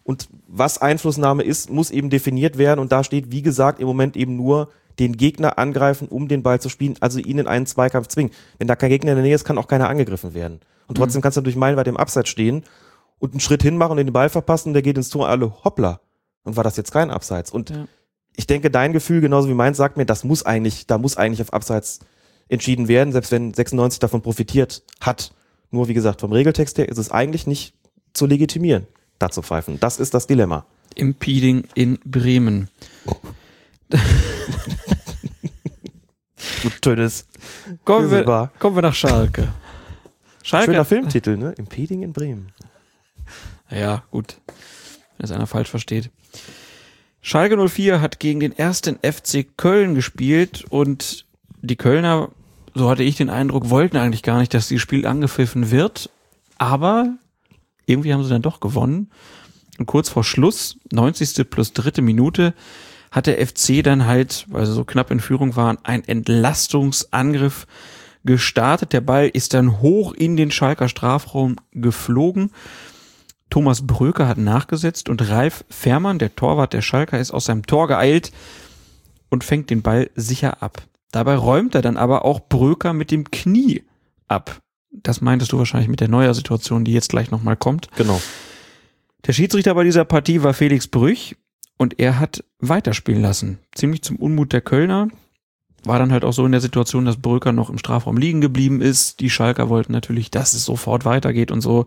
[0.05, 2.81] Und was Einflussnahme ist, muss eben definiert werden.
[2.81, 4.69] Und da steht, wie gesagt, im Moment eben nur
[4.99, 8.33] den Gegner angreifen, um den Ball zu spielen, also ihn in einen Zweikampf zwingen.
[8.59, 10.61] Wenn da kein Gegner in der Nähe ist, kann auch keiner angegriffen werden.
[10.87, 12.65] Und trotzdem kannst du natürlich meilenweit im Abseits stehen
[13.19, 16.01] und einen Schritt hinmachen und den Ball verpassen und der geht ins Tor, alle hoppla.
[16.45, 17.51] Und war das jetzt kein Abseits?
[17.51, 17.87] Und Ja.
[18.37, 21.41] ich denke, dein Gefühl, genauso wie meins, sagt mir, das muss eigentlich, da muss eigentlich
[21.41, 22.01] auf Abseits
[22.49, 25.33] entschieden werden, selbst wenn 96 davon profitiert hat.
[25.71, 27.75] Nur wie gesagt, vom Regeltext her ist es eigentlich nicht
[28.13, 28.87] zu legitimieren,
[29.23, 29.79] da zu pfeifen.
[29.81, 30.67] Das ist das Dilemma.
[30.95, 32.69] Impeding in Bremen.
[36.63, 37.27] Du tönes.
[37.85, 39.49] Kommen wir, kommen wir nach Schalke.
[40.43, 40.73] Schalke.
[40.73, 41.53] Schöner Filmtitel, ne?
[41.57, 42.53] Impeding in Bremen.
[43.71, 44.37] Ja, gut.
[45.19, 46.11] Wenn es einer falsch versteht.
[47.21, 51.27] Schalke 04 hat gegen den ersten FC Köln gespielt und
[51.63, 52.31] die Kölner,
[52.75, 56.11] so hatte ich den Eindruck, wollten eigentlich gar nicht, dass dieses Spiel angepfiffen wird.
[56.59, 57.17] Aber
[57.87, 59.11] irgendwie haben sie dann doch gewonnen.
[59.79, 61.49] Und kurz vor Schluss, 90.
[61.49, 62.55] plus dritte Minute,
[63.11, 67.67] hat der FC dann halt, weil sie so knapp in Führung waren, einen Entlastungsangriff
[68.25, 68.93] gestartet.
[68.93, 72.51] Der Ball ist dann hoch in den Schalker Strafraum geflogen.
[73.51, 77.87] Thomas Bröker hat nachgesetzt und Ralf Fährmann, der Torwart der Schalker, ist aus seinem Tor
[77.87, 78.33] geeilt
[79.29, 80.83] und fängt den Ball sicher ab.
[81.11, 83.83] Dabei räumt er dann aber auch Bröker mit dem Knie
[84.27, 84.62] ab.
[84.93, 87.89] Das meintest du wahrscheinlich mit der neuer Situation, die jetzt gleich nochmal kommt.
[87.97, 88.21] Genau.
[89.27, 91.37] Der Schiedsrichter bei dieser Partie war Felix Brüch
[91.79, 93.59] und er hat weiterspielen lassen.
[93.75, 95.09] Ziemlich zum Unmut der Kölner.
[95.85, 98.81] War dann halt auch so in der Situation, dass Bröker noch im Strafraum liegen geblieben
[98.81, 99.21] ist.
[99.21, 101.87] Die Schalker wollten natürlich, dass es sofort weitergeht und so.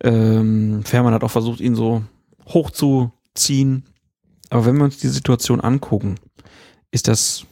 [0.00, 2.02] Ähm, Fährmann hat auch versucht, ihn so
[2.48, 3.84] hochzuziehen.
[4.48, 6.14] Aber wenn wir uns die Situation angucken,
[6.90, 7.44] ist das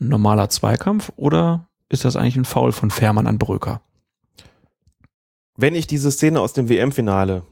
[0.00, 3.80] ein normaler Zweikampf oder ist das eigentlich ein Foul von Fährmann an Bröker?
[5.56, 7.42] Wenn ich diese Szene aus dem WM-Finale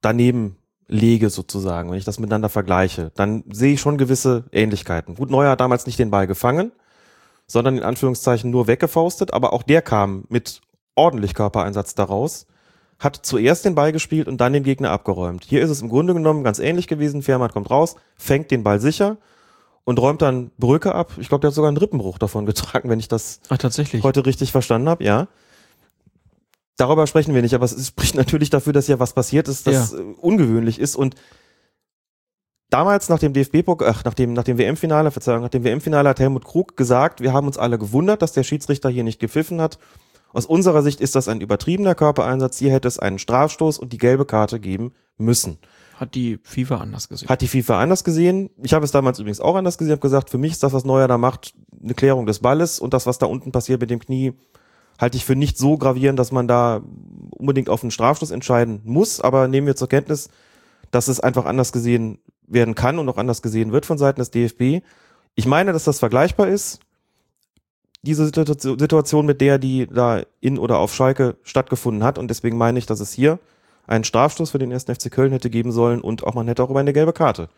[0.00, 0.56] daneben
[0.88, 5.14] lege sozusagen, wenn ich das miteinander vergleiche, dann sehe ich schon gewisse Ähnlichkeiten.
[5.14, 6.72] Gut, Neuer hat damals nicht den Ball gefangen,
[7.46, 10.60] sondern in Anführungszeichen nur weggefaustet, aber auch der kam mit
[10.94, 12.46] ordentlich Körpereinsatz daraus,
[12.98, 15.44] hat zuerst den Ball gespielt und dann den Gegner abgeräumt.
[15.44, 17.22] Hier ist es im Grunde genommen ganz ähnlich gewesen.
[17.22, 19.16] Fährmann kommt raus, fängt den Ball sicher
[19.84, 21.12] und räumt dann Brücke ab.
[21.18, 24.02] Ich glaube, der hat sogar einen Rippenbruch davon getragen, wenn ich das Ach, tatsächlich.
[24.02, 25.28] heute richtig verstanden habe, ja.
[26.76, 29.92] Darüber sprechen wir nicht, aber es spricht natürlich dafür, dass ja was passiert ist, das
[29.92, 29.98] Ja.
[29.98, 30.96] äh, ungewöhnlich ist.
[30.96, 31.14] Und
[32.70, 36.20] damals nach dem DFB, ach, nach dem, nach dem WM-Finale, Verzeihung, nach dem WM-Finale hat
[36.20, 39.78] Helmut Krug gesagt, wir haben uns alle gewundert, dass der Schiedsrichter hier nicht gepfiffen hat.
[40.32, 42.56] Aus unserer Sicht ist das ein übertriebener Körpereinsatz.
[42.58, 45.58] Hier hätte es einen Strafstoß und die gelbe Karte geben müssen.
[46.02, 47.28] Hat die FIFA anders gesehen.
[47.28, 48.50] Hat die FIFA anders gesehen.
[48.60, 49.92] Ich habe es damals übrigens auch anders gesehen.
[49.92, 52.92] habe gesagt, für mich ist das, was Neuer da macht, eine Klärung des Balles und
[52.92, 54.32] das, was da unten passiert mit dem Knie,
[55.00, 56.82] halte ich für nicht so gravierend, dass man da
[57.30, 59.20] unbedingt auf einen Strafstoß entscheiden muss.
[59.20, 60.28] Aber nehmen wir zur Kenntnis,
[60.90, 62.18] dass es einfach anders gesehen
[62.48, 64.84] werden kann und auch anders gesehen wird von Seiten des DFB.
[65.36, 66.80] Ich meine, dass das vergleichbar ist.
[68.02, 72.18] Diese Situ- Situation mit der, die da in oder auf Schalke stattgefunden hat.
[72.18, 73.38] Und deswegen meine ich, dass es hier
[73.86, 74.84] einen Strafstoß für den 1.
[74.84, 77.48] FC Köln hätte geben sollen und auch man hätte auch über eine gelbe Karte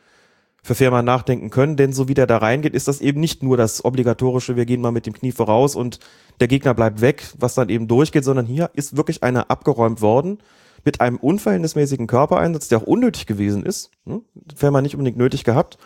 [0.64, 3.58] für Fährmann nachdenken können, denn so wie der da reingeht, ist das eben nicht nur
[3.58, 5.98] das obligatorische, wir gehen mal mit dem Knie voraus und
[6.40, 10.38] der Gegner bleibt weg, was dann eben durchgeht, sondern hier ist wirklich einer abgeräumt worden
[10.82, 13.90] mit einem unverhältnismäßigen Körpereinsatz, der auch unnötig gewesen ist.
[14.06, 14.22] Hm?
[14.56, 15.76] Fährmann nicht unbedingt nötig gehabt.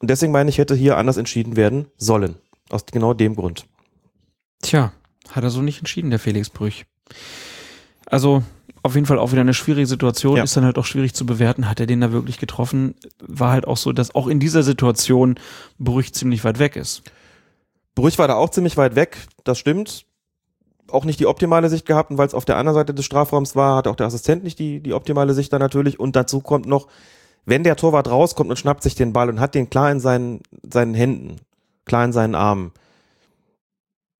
[0.00, 2.36] Und deswegen meine ich, hätte hier anders entschieden werden sollen.
[2.70, 3.66] Aus genau dem Grund.
[4.60, 4.92] Tja,
[5.30, 6.84] hat er so nicht entschieden, der Felix Brüch.
[8.06, 8.42] Also
[8.82, 10.44] auf jeden Fall auch wieder eine schwierige Situation, Ja.
[10.44, 11.68] ist dann halt auch schwierig zu bewerten.
[11.68, 12.94] Hat er den da wirklich getroffen?
[13.20, 15.36] War halt auch so, dass auch in dieser Situation
[15.78, 17.02] Brüch ziemlich weit weg ist.
[17.94, 20.04] Brüch war da auch ziemlich weit weg, das stimmt.
[20.90, 23.56] Auch nicht die optimale Sicht gehabt, und weil es auf der anderen Seite des Strafraums
[23.56, 25.98] war, hat auch der Assistent nicht die, die optimale Sicht da natürlich.
[25.98, 26.88] Und dazu kommt noch,
[27.46, 30.40] wenn der Torwart rauskommt und schnappt sich den Ball und hat den klar in seinen,
[30.62, 31.36] seinen Händen,
[31.86, 32.72] klar in seinen Armen,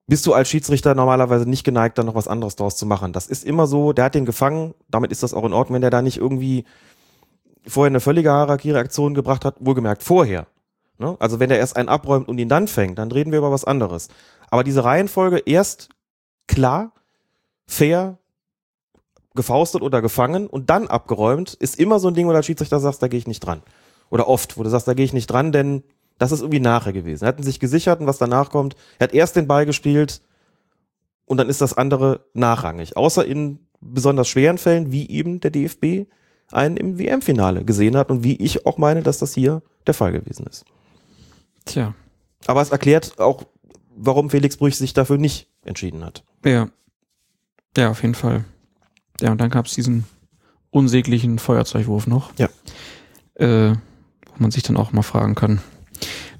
[0.06, 3.12] bist du als Schiedsrichter normalerweise nicht geneigt, da noch was anderes draus zu machen.
[3.12, 5.82] Das ist immer so, der hat den gefangen, damit ist das auch in Ordnung, wenn
[5.82, 6.64] der da nicht irgendwie
[7.66, 10.46] vorher eine völlige Harakiri-Aktion gebracht hat, wohlgemerkt vorher.
[10.98, 11.16] Ne?
[11.18, 13.64] Also wenn er erst einen abräumt und ihn dann fängt, dann reden wir über was
[13.64, 14.08] anderes.
[14.50, 15.88] Aber diese Reihenfolge erst
[16.46, 16.92] klar,
[17.66, 18.18] fair,
[19.34, 23.02] gefaustet oder gefangen und dann abgeräumt, ist immer so ein Ding, wo der Schiedsrichter sagt,
[23.02, 23.62] da gehe ich nicht dran.
[24.10, 25.82] Oder oft, wo du sagst, da gehe ich nicht dran, denn
[26.18, 27.24] das ist irgendwie nachher gewesen.
[27.24, 30.20] Er hat sich gesichert und was danach kommt, er hat erst den Ball gespielt
[31.26, 32.96] und dann ist das andere nachrangig.
[32.96, 36.06] Außer in besonders schweren Fällen, wie eben der DFB
[36.50, 40.12] einen im WM-Finale gesehen hat und wie ich auch meine, dass das hier der Fall
[40.12, 40.64] gewesen ist.
[41.64, 41.94] Tja.
[42.46, 43.44] Aber es erklärt auch,
[43.96, 46.24] warum Felix Brüch sich dafür nicht entschieden hat.
[46.44, 46.68] Ja.
[47.76, 48.44] Ja, auf jeden Fall.
[49.20, 50.04] Ja, und dann gab es diesen
[50.70, 52.32] unsäglichen Feuerzeugwurf noch.
[52.36, 52.48] Ja.
[53.34, 53.74] Äh,
[54.26, 55.60] wo man sich dann auch mal fragen kann,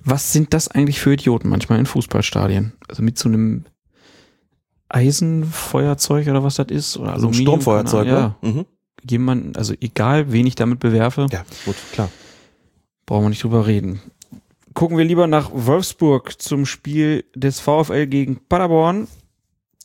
[0.05, 2.73] was sind das eigentlich für Idioten manchmal in Fußballstadien?
[2.89, 3.65] Also mit so einem
[4.89, 6.97] Eisenfeuerzeug oder was das ist?
[6.97, 8.35] Oder Also Aluminium, Sturmfeuerzeug, ne?
[8.43, 8.57] Mhm.
[8.59, 8.65] Ja.
[9.11, 12.11] Jemand, also egal, wen ich damit bewerfe, Ja, gut, klar.
[13.07, 14.01] brauchen wir nicht drüber reden.
[14.73, 19.07] Gucken wir lieber nach Wolfsburg zum Spiel des VfL gegen Paderborn.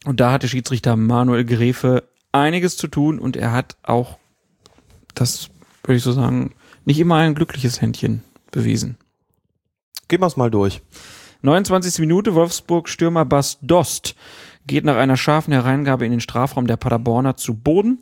[0.06, 4.18] Und da hatte Schiedsrichter Manuel Gräfe einiges zu tun und er hat auch,
[5.16, 5.50] das
[5.84, 6.54] würde ich so sagen,
[6.86, 8.98] nicht immer ein glückliches Händchen bewiesen.
[10.10, 10.82] Gehen wir es mal durch.
[11.44, 12.00] 29.
[12.00, 14.16] Minute, Wolfsburg-Stürmer Bas Dost
[14.66, 18.00] geht nach einer scharfen Hereingabe in den Strafraum der Paderborner zu Boden.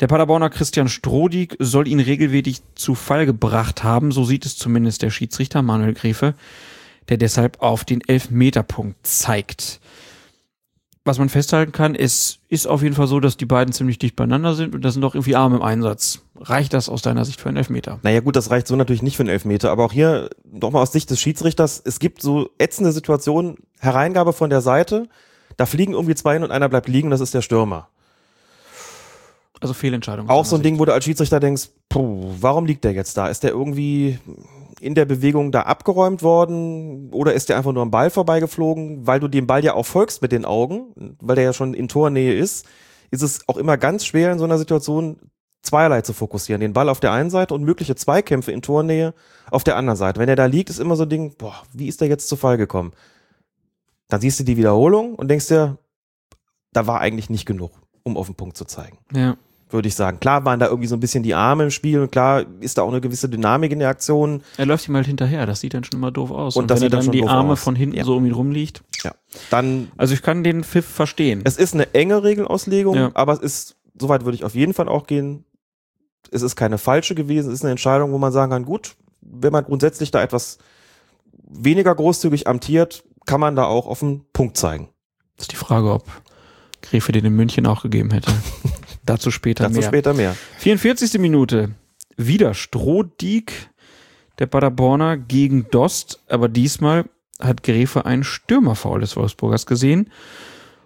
[0.00, 5.02] Der Paderborner Christian Strodig soll ihn regelmäßig zu Fall gebracht haben, so sieht es zumindest
[5.02, 6.34] der Schiedsrichter Manuel Gräfe,
[7.08, 9.80] der deshalb auf den Elfmeterpunkt zeigt.
[11.08, 14.14] Was man festhalten kann, es ist auf jeden Fall so, dass die beiden ziemlich dicht
[14.14, 16.20] beieinander sind und das sind doch irgendwie Arme im Einsatz.
[16.38, 17.98] Reicht das aus deiner Sicht für einen Elfmeter?
[18.02, 20.92] Naja gut, das reicht so natürlich nicht für einen Elfmeter, aber auch hier nochmal aus
[20.92, 25.08] Sicht des Schiedsrichters, es gibt so ätzende Situationen, Hereingabe von der Seite,
[25.56, 27.88] da fliegen irgendwie zwei hin und einer bleibt liegen, das ist der Stürmer.
[29.60, 30.28] Also Fehlentscheidung.
[30.28, 33.16] Auch so ein deiner Ding, wo du als Schiedsrichter denkst, puh, warum liegt der jetzt
[33.16, 33.28] da?
[33.28, 34.18] Ist der irgendwie
[34.80, 39.06] in der Bewegung da abgeräumt worden oder ist der einfach nur am Ball vorbeigeflogen?
[39.06, 41.88] Weil du dem Ball ja auch folgst mit den Augen, weil der ja schon in
[41.88, 42.66] Tornähe ist,
[43.10, 45.18] ist es auch immer ganz schwer in so einer Situation
[45.62, 46.60] zweierlei zu fokussieren.
[46.60, 49.14] Den Ball auf der einen Seite und mögliche Zweikämpfe in Tornähe
[49.50, 50.20] auf der anderen Seite.
[50.20, 52.36] Wenn er da liegt, ist immer so ein Ding, boah, wie ist der jetzt zu
[52.36, 52.92] Fall gekommen?
[54.08, 55.78] Dann siehst du die Wiederholung und denkst dir,
[56.72, 57.72] da war eigentlich nicht genug,
[58.02, 58.98] um auf den Punkt zu zeigen.
[59.12, 59.36] Ja.
[59.70, 60.18] Würde ich sagen.
[60.20, 62.82] Klar waren da irgendwie so ein bisschen die Arme im Spiel und klar ist da
[62.82, 64.42] auch eine gewisse Dynamik in der Aktion.
[64.56, 66.56] Er läuft ihm halt hinterher, das sieht dann schon immer doof aus.
[66.56, 67.60] Und das wenn er dann dann die Arme aus.
[67.62, 68.04] von hinten Ja.
[68.04, 68.82] so um ihn rumliegt.
[69.04, 69.12] Ja.
[69.50, 71.42] Dann, Also ich kann den Pfiff verstehen.
[71.44, 73.10] es ist eine enge Regelauslegung, Ja.
[73.14, 75.44] aber es ist, soweit würde ich auf jeden Fall auch gehen.
[76.30, 79.52] Es ist keine falsche gewesen, es ist eine Entscheidung, wo man sagen kann, gut, wenn
[79.52, 80.58] man grundsätzlich da etwas
[81.50, 84.88] weniger großzügig amtiert, kann man da auch auf den Punkt zeigen.
[85.36, 86.04] Das ist die Frage, ob
[86.82, 88.32] Gräfe den in München auch gegeben hätte.
[89.08, 89.88] Dazu später Dazu mehr.
[89.88, 90.36] später mehr.
[90.58, 91.18] 44.
[91.18, 91.70] Minute.
[92.16, 93.70] Wieder Strohdiek,
[94.38, 97.06] der Paderborner gegen Dost, aber diesmal
[97.40, 100.10] hat Gräfe einen Stürmerfoul des Wolfsburgers gesehen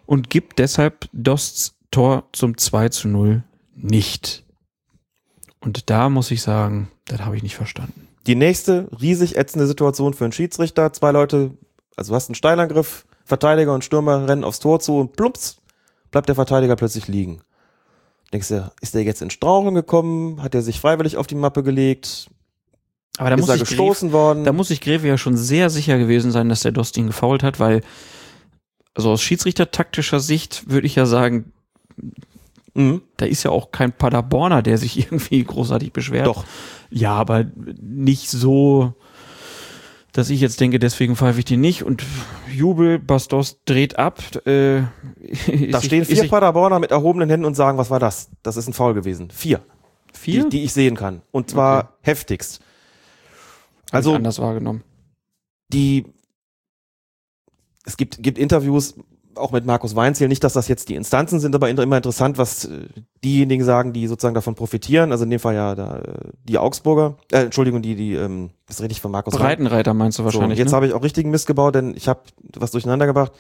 [0.07, 3.43] und gibt deshalb Dosts Tor zum 2 zu 0
[3.75, 4.45] nicht.
[5.61, 8.09] Und da muss ich sagen, das habe ich nicht verstanden.
[8.27, 10.93] Die nächste riesig ätzende Situation für einen Schiedsrichter.
[10.93, 11.53] Zwei Leute,
[11.97, 15.57] also du hast einen Steilangriff, Verteidiger und Stürmer rennen aufs Tor zu und plumps,
[16.11, 17.43] bleibt der Verteidiger plötzlich liegen.
[18.33, 20.43] Denkst du, ist der jetzt in Straucheln gekommen?
[20.43, 22.31] Hat er sich freiwillig auf die Mappe gelegt?
[23.19, 24.45] Aber da ist muss, er ich gestoßen Gräfe, worden?
[24.45, 27.43] da muss ich Gräfe ja schon sehr sicher gewesen sein, dass der Dost ihn gefoult
[27.43, 27.83] hat, weil
[28.95, 31.53] also aus Schiedsrichtertaktischer Sicht würde ich ja sagen,
[32.75, 33.03] mhm.
[33.19, 36.27] da ist ja auch kein Paderborner, der sich irgendwie großartig beschwert.
[36.27, 36.45] Doch.
[36.91, 37.47] Ja, aber
[37.81, 38.95] nicht so,
[40.13, 41.83] dass ich jetzt denke, deswegen pfeife ich den nicht.
[41.83, 42.03] Und
[42.53, 44.21] Jubel, Bastos dreht ab.
[44.47, 44.83] Äh,
[45.71, 48.31] Da stehen vier Paderborner mit erhobenen Händen und sagen, was war das?
[48.43, 49.31] Das ist ein Foul gewesen.
[49.31, 49.61] Vier.
[50.13, 50.45] vier?
[50.45, 51.23] Die, die ich sehen kann.
[51.31, 51.93] Und zwar Okay.
[52.03, 52.61] heftigst.
[53.91, 54.83] Also anders wahrgenommen.
[55.73, 56.07] die
[57.85, 58.95] es gibt, gibt Interviews
[59.37, 62.65] auch mit Markus Weinziel, nicht, dass das jetzt die Instanzen sind, aber immer interessant, was
[62.67, 62.87] äh,
[63.25, 65.13] diejenigen sagen, die sozusagen davon profitieren.
[65.13, 68.81] Also in dem Fall ja da, äh, die Augsburger, äh, Entschuldigung, die, die, ähm, das
[68.81, 69.47] rede ich von Markus Weinziel.
[69.47, 70.59] Breitenreiter meinst du So, wahrscheinlich.
[70.59, 70.77] jetzt ne?
[70.77, 72.21] habe ich auch richtigen Mist gebaut, denn ich habe
[72.57, 73.33] was durcheinander gebracht.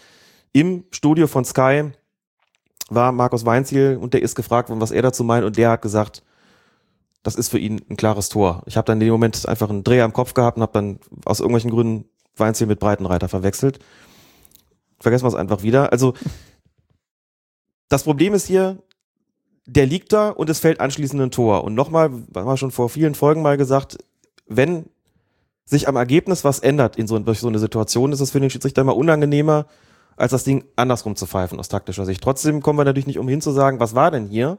[0.52, 1.92] Im Studio von Sky
[2.90, 5.82] war Markus Weinziel und der ist gefragt worden, was er dazu meint und der hat
[5.82, 6.22] gesagt,
[7.22, 8.62] das ist für ihn ein klares Tor.
[8.66, 10.98] Ich habe dann in dem Moment einfach einen Dreher im Kopf gehabt und habe dann
[11.24, 12.04] aus irgendwelchen Gründen
[12.36, 13.78] Weinziel mit Breitenreiter verwechselt.
[15.02, 15.92] Vergessen wir es einfach wieder.
[15.92, 16.14] Also
[17.88, 18.78] das Problem ist hier,
[19.66, 21.64] der liegt da und es fällt anschließend ein Tor.
[21.64, 23.98] Und nochmal, haben wir schon vor vielen Folgen mal gesagt,
[24.46, 24.86] wenn
[25.64, 28.50] sich am Ergebnis was ändert in so, durch so eine Situation, ist es für den
[28.50, 29.66] Schiedsrichter immer unangenehmer,
[30.16, 32.22] als das Ding andersrum zu pfeifen aus taktischer Sicht.
[32.22, 34.58] Trotzdem kommen wir natürlich nicht umhin zu sagen, was war denn hier?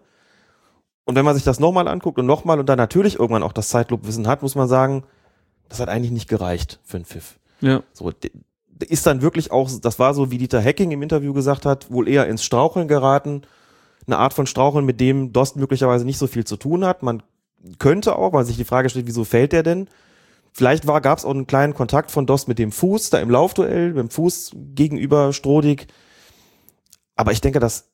[1.05, 3.69] Und wenn man sich das nochmal anguckt und nochmal und dann natürlich irgendwann auch das
[3.69, 5.03] Zeitlobwissen hat, muss man sagen,
[5.69, 7.39] das hat eigentlich nicht gereicht für einen Pfiff.
[7.61, 7.83] ja.
[7.93, 8.11] So,
[8.83, 12.07] ist dann wirklich auch, das war so, wie Dieter Hecking im Interview gesagt hat, wohl
[12.07, 13.43] eher ins Straucheln geraten.
[14.05, 17.03] Eine Art von Straucheln, mit dem Dost möglicherweise nicht so viel zu tun hat.
[17.03, 17.23] Man
[17.79, 19.87] könnte auch, weil sich die Frage stellt, wieso fällt der denn?
[20.51, 23.89] Vielleicht gab es auch einen kleinen Kontakt von Dost mit dem Fuß, da im Laufduell,
[23.89, 25.87] mit dem Fuß gegenüber Strodig.
[27.15, 27.91] Aber ich denke, das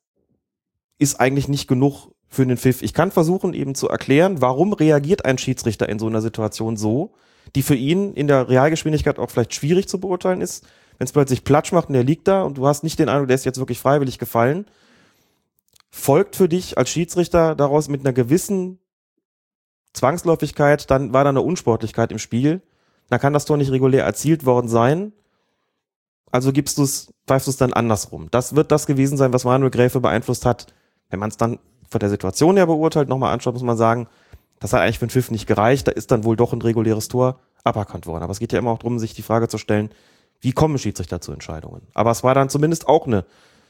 [0.98, 2.82] ist eigentlich nicht genug für den Pfiff.
[2.82, 7.14] Ich kann versuchen, eben zu erklären, warum reagiert ein Schiedsrichter in so einer Situation so.
[7.56, 10.66] Die für ihn in der Realgeschwindigkeit auch vielleicht schwierig zu beurteilen ist.
[10.98, 13.28] Wenn es plötzlich Platsch macht und der liegt da und du hast nicht den Eindruck,
[13.28, 14.66] der ist jetzt wirklich freiwillig gefallen,
[15.90, 18.80] folgt für dich als Schiedsrichter daraus mit einer gewissen
[19.94, 22.62] Zwangsläufigkeit, dann war da eine Unsportlichkeit im Spiel.
[23.10, 25.14] Dann kann das Tor nicht regulär erzielt worden sein.
[26.32, 28.28] Also gibst du es, pfeifst du es dann andersrum.
[28.30, 30.74] Das wird das gewesen sein, was Manuel Gräfe beeinflusst hat.
[31.10, 31.58] Wenn man es dann
[31.90, 34.08] von der Situation her beurteilt, nochmal anschaut, muss man sagen,
[34.60, 35.88] das hat eigentlich für den Pfiff nicht gereicht.
[35.88, 38.24] Da ist dann wohl doch ein reguläres Tor aberkannt worden.
[38.24, 39.90] Aber es geht ja immer auch darum, sich die Frage zu stellen,
[40.42, 41.82] wie kommen Schiedsrichter zu Entscheidungen?
[41.94, 43.26] Aber es war dann zumindest auch eine,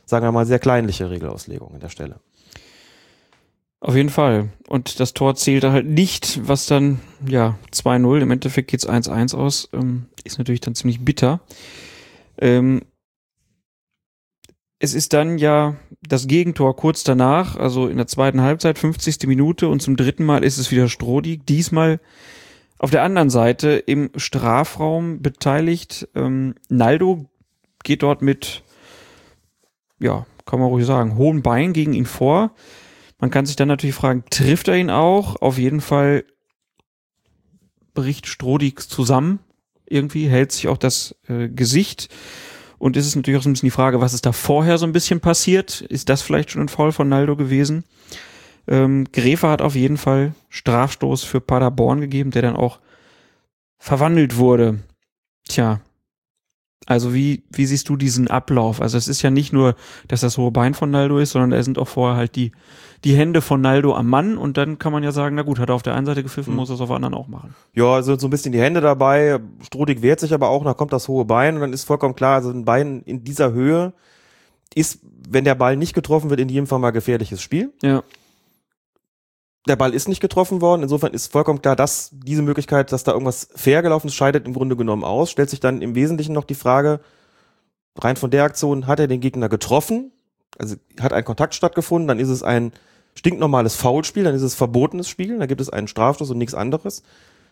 [0.05, 2.19] sagen wir mal, sehr kleinliche Regelauslegung an der Stelle.
[3.81, 4.49] Auf jeden Fall.
[4.67, 9.69] Und das Tor zählte halt nicht, was dann, ja, 2-0, im Endeffekt geht's 1-1 aus,
[9.73, 11.39] ähm, ist natürlich dann ziemlich bitter.
[12.37, 12.81] Ähm,
[14.79, 19.27] es ist dann ja das Gegentor kurz danach, also in der zweiten Halbzeit, 50.
[19.27, 21.99] Minute und zum dritten Mal ist es wieder Strodig, diesmal
[22.77, 26.07] auf der anderen Seite im Strafraum beteiligt.
[26.15, 27.26] Ähm, Naldo
[27.84, 28.63] geht dort mit,
[29.99, 32.55] ja, kann man ruhig sagen, hohen Bein gegen ihn vor.
[33.19, 35.41] Man kann sich dann natürlich fragen, trifft er ihn auch?
[35.41, 36.23] Auf jeden Fall
[37.93, 39.39] bricht Strodig zusammen.
[39.85, 42.07] Irgendwie hält sich auch das äh, Gesicht.
[42.80, 44.85] Und ist es natürlich auch so ein bisschen die Frage, was ist da vorher so
[44.85, 45.81] ein bisschen passiert?
[45.81, 47.84] Ist das vielleicht schon ein Foul von Naldo gewesen?
[48.68, 52.80] Ähm, Gräfer hat auf jeden Fall Strafstoß für Paderborn gegeben, der dann auch
[53.77, 54.80] verwandelt wurde.
[55.47, 55.81] Tja,
[56.85, 58.81] also wie, wie siehst du diesen Ablauf?
[58.81, 59.76] Also es ist ja nicht nur,
[60.07, 62.51] dass das hohe Bein von Naldo ist, sondern da sind auch vorher halt die,
[63.03, 65.69] die Hände von Naldo am Mann und dann kann man ja sagen, na gut, hat
[65.69, 66.57] er auf der einen Seite gepfiffen, Mhm.
[66.57, 67.55] muss er es auf der anderen auch machen.
[67.73, 69.39] Ja, also so ein bisschen die Hände dabei.
[69.61, 72.35] Strodig wehrt sich aber auch, da kommt das hohe Bein und dann ist vollkommen klar,
[72.35, 73.93] also ein Bein in dieser Höhe
[74.76, 74.99] ist,
[75.30, 77.71] wenn der Ball nicht getroffen wird, in jedem Fall mal gefährliches Spiel.
[77.81, 78.03] Ja.
[79.67, 83.11] Der Ball ist nicht getroffen worden, insofern ist vollkommen klar, dass diese Möglichkeit, dass da
[83.11, 85.30] irgendwas fair gelaufen ist, scheidet im Grunde genommen aus.
[85.31, 87.01] Stellt sich dann im Wesentlichen noch die Frage,
[87.97, 90.11] rein von der Aktion, hat er den Gegner getroffen?
[90.57, 92.71] Also hat ein Kontakt stattgefunden, dann ist es ein
[93.19, 97.03] stinknormales Foulspiel, dann ist es verbotenes Spiel, da gibt es einen Strafstoß und nichts anderes.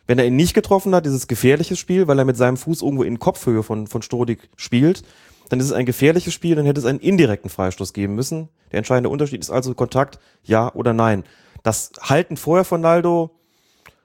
[0.08, 2.82] Wenn er ihn nicht getroffen hat, ist es gefährliches Spiel, weil er mit seinem Fuß
[2.82, 5.04] irgendwo in Kopfhöhe von, von Strodig spielt.
[5.50, 8.48] Dann ist es ein gefährliches Spiel, dann hätte es einen indirekten Freistoß geben müssen.
[8.72, 11.26] Der entscheidende Unterschied ist also Kontakt, ja oder nein.
[11.64, 13.32] Das Halten vorher von Naldo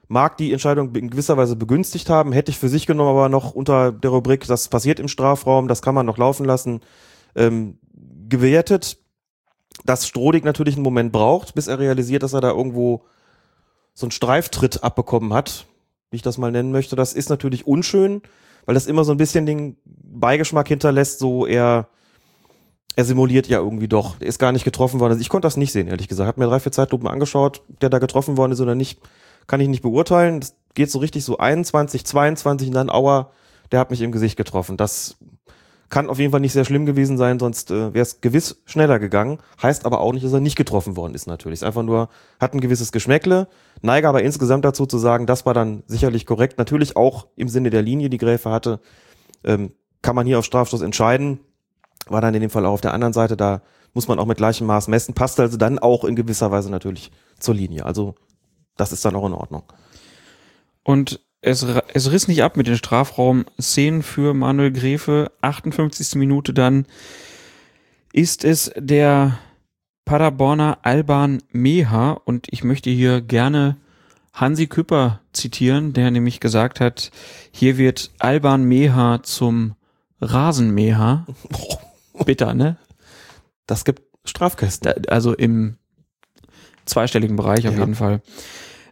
[0.09, 3.53] mag die Entscheidung in gewisser Weise begünstigt haben, hätte ich für sich genommen, aber noch
[3.53, 6.81] unter der Rubrik, das passiert im Strafraum, das kann man noch laufen lassen,
[7.35, 7.77] ähm,
[8.27, 8.97] gewertet,
[9.85, 13.03] dass Strodig natürlich einen Moment braucht, bis er realisiert, dass er da irgendwo
[13.93, 15.65] so einen Streiftritt abbekommen hat,
[16.11, 16.95] wie ich das mal nennen möchte.
[16.95, 18.21] Das ist natürlich unschön,
[18.65, 21.87] weil das immer so ein bisschen den Beigeschmack hinterlässt, so er,
[22.95, 24.15] er simuliert ja irgendwie doch.
[24.19, 25.11] Er ist gar nicht getroffen worden.
[25.11, 26.27] Also ich konnte das nicht sehen, ehrlich gesagt.
[26.27, 28.99] Hab mir drei, vier Zeitlupen angeschaut, der da getroffen worden ist oder nicht,
[29.47, 30.39] kann ich nicht beurteilen.
[30.39, 33.31] Das geht so richtig so 21, 22 und dann Aua,
[33.71, 34.77] der hat mich im Gesicht getroffen.
[34.77, 35.17] Das
[35.93, 38.97] kann auf jeden Fall nicht sehr schlimm gewesen sein, sonst äh, wäre es gewiss schneller
[38.97, 39.37] gegangen.
[39.61, 41.59] Heißt aber auch nicht, dass er nicht getroffen worden ist natürlich.
[41.59, 42.09] Ist einfach nur,
[42.39, 43.47] hat ein gewisses Geschmäckle.
[43.83, 46.57] Neige aber insgesamt dazu zu sagen, das war dann sicherlich korrekt.
[46.57, 48.79] Natürlich auch im Sinne der Linie, die Gräfe hatte,
[49.43, 51.41] ähm, kann man hier auf Strafstoß entscheiden.
[52.07, 53.61] War dann in dem Fall auch auf der anderen Seite, da
[53.93, 55.13] muss man auch mit gleichem Maß messen.
[55.13, 57.85] Passt also dann auch in gewisser Weise natürlich zur Linie.
[57.85, 58.15] Also
[58.77, 59.61] das ist dann auch in Ordnung.
[60.83, 65.31] Und es, es riss nicht ab mit den Strafraum-Szenen für Manuel Gräfe.
[65.41, 66.15] 58.
[66.15, 66.85] Minute dann
[68.13, 69.37] ist es der
[70.05, 73.77] Paderborner Alban Meha und ich möchte hier gerne
[74.33, 77.11] Hansi Küpper zitieren, der nämlich gesagt hat,
[77.51, 79.75] hier wird Alban Meha zum
[80.21, 81.25] Rasenmäher.
[82.25, 82.77] Bitter, ne?
[83.67, 85.07] Das gibt Strafkästen.
[85.07, 85.77] Also im
[86.85, 87.81] zweistelligen Bereich auf Ja.
[87.81, 88.21] jeden Fall.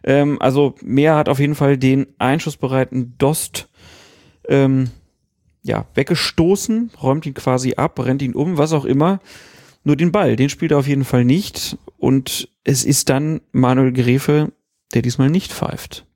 [0.04, 3.68] Ähm, also Mehr hat auf jeden Fall den einschussbereiten Dost
[4.48, 4.90] ähm,
[5.62, 9.20] ja, weggestoßen, räumt ihn quasi ab, rennt ihn um, was auch immer.
[9.84, 11.76] Nur den Ball, den spielt er auf jeden Fall nicht.
[11.98, 14.52] Und es ist dann Manuel Gräfe,
[14.94, 16.06] der diesmal nicht pfeift.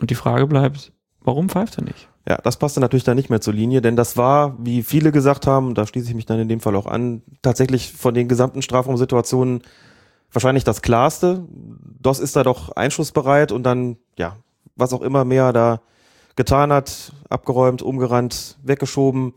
[0.00, 2.08] Und die Frage bleibt, warum pfeift er nicht?
[2.28, 5.46] Ja, das passte natürlich dann nicht mehr zur Linie, denn das war, wie viele gesagt
[5.46, 8.62] haben, da schließe ich mich dann in dem Fall auch an, tatsächlich von den gesamten
[8.62, 9.60] Strafraumsituationen
[10.34, 11.46] wahrscheinlich das klarste.
[12.00, 14.36] DOS ist da doch einschussbereit und dann, ja,
[14.76, 15.80] was auch immer mehr da
[16.36, 19.34] getan hat, abgeräumt, umgerannt, weggeschoben.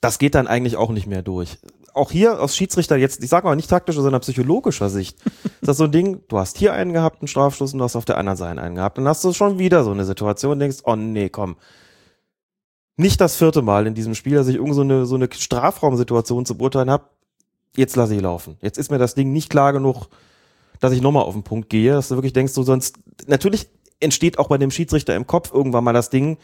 [0.00, 1.58] Das geht dann eigentlich auch nicht mehr durch.
[1.94, 5.76] Auch hier aus Schiedsrichter jetzt, ich sage mal nicht taktischer, sondern psychologischer Sicht, ist das
[5.76, 8.18] so ein Ding, du hast hier einen gehabt, einen Strafstoß und du hast auf der
[8.18, 8.98] anderen Seite einen gehabt.
[8.98, 11.56] Dann hast du schon wieder so eine Situation und denkst, oh nee, komm.
[12.96, 16.44] Nicht das vierte Mal in diesem Spiel, dass ich irgend so eine, so eine Strafraumsituation
[16.44, 17.04] zu beurteilen habe.
[17.76, 18.56] Jetzt lasse ich laufen.
[18.60, 20.08] Jetzt ist mir das Ding nicht klar genug,
[20.80, 23.68] dass ich nochmal auf den Punkt gehe, dass du wirklich denkst, du sonst, natürlich
[24.00, 26.38] entsteht auch bei dem Schiedsrichter im Kopf irgendwann mal das Ding,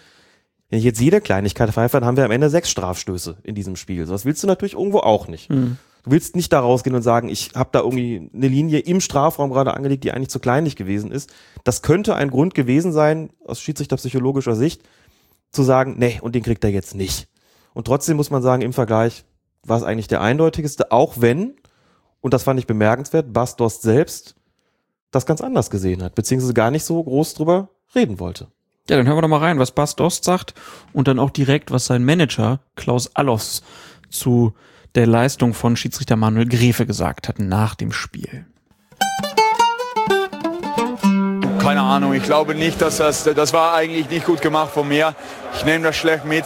[0.71, 3.77] wenn ich jetzt jede Kleinigkeit pfeife, dann haben wir am Ende sechs Strafstöße in diesem
[3.77, 4.07] Spiel.
[4.07, 5.51] So, das willst du natürlich irgendwo auch nicht.
[5.51, 5.79] Mhm.
[6.05, 9.51] Du willst nicht da rausgehen und sagen, ich habe da irgendwie eine Linie im Strafraum
[9.51, 11.31] gerade angelegt, die eigentlich zu kleinlich gewesen ist.
[11.65, 14.83] Das könnte ein Grund gewesen sein, aus schiedsrichterpsychologischer Sicht,
[15.51, 17.29] zu sagen, nee, und den kriegt er jetzt nicht.
[17.73, 19.25] Und trotzdem muss man sagen, im Vergleich
[19.69, 21.57] war es eigentlich der eindeutigste, auch wenn,
[22.21, 24.37] und das fand ich bemerkenswert, Bastos selbst
[25.11, 28.49] das ganz anders gesehen hat, beziehungsweise gar nicht so groß drüber reden wollte.
[28.89, 30.55] Ja, dann hören wir doch mal rein, was Bas Dost sagt
[30.95, 33.63] und dann auch direkt, was sein Manager Klaus Allofs
[34.09, 34.55] zu
[34.95, 38.47] der Leistung von Schiedsrichter Manuel Grefe gesagt hat nach dem Spiel.
[41.59, 45.15] Keine Ahnung, ich glaube nicht, dass das, das war eigentlich nicht gut gemacht von mir.
[45.55, 46.45] Ich nehme das schlecht mit.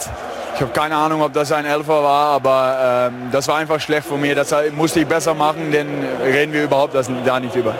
[0.55, 4.05] Ich habe keine Ahnung, ob das ein Elfer war, aber ähm, das war einfach schlecht
[4.07, 4.35] von mir.
[4.35, 5.87] Das musste ich besser machen, denn
[6.23, 7.75] reden wir überhaupt das, da nicht über.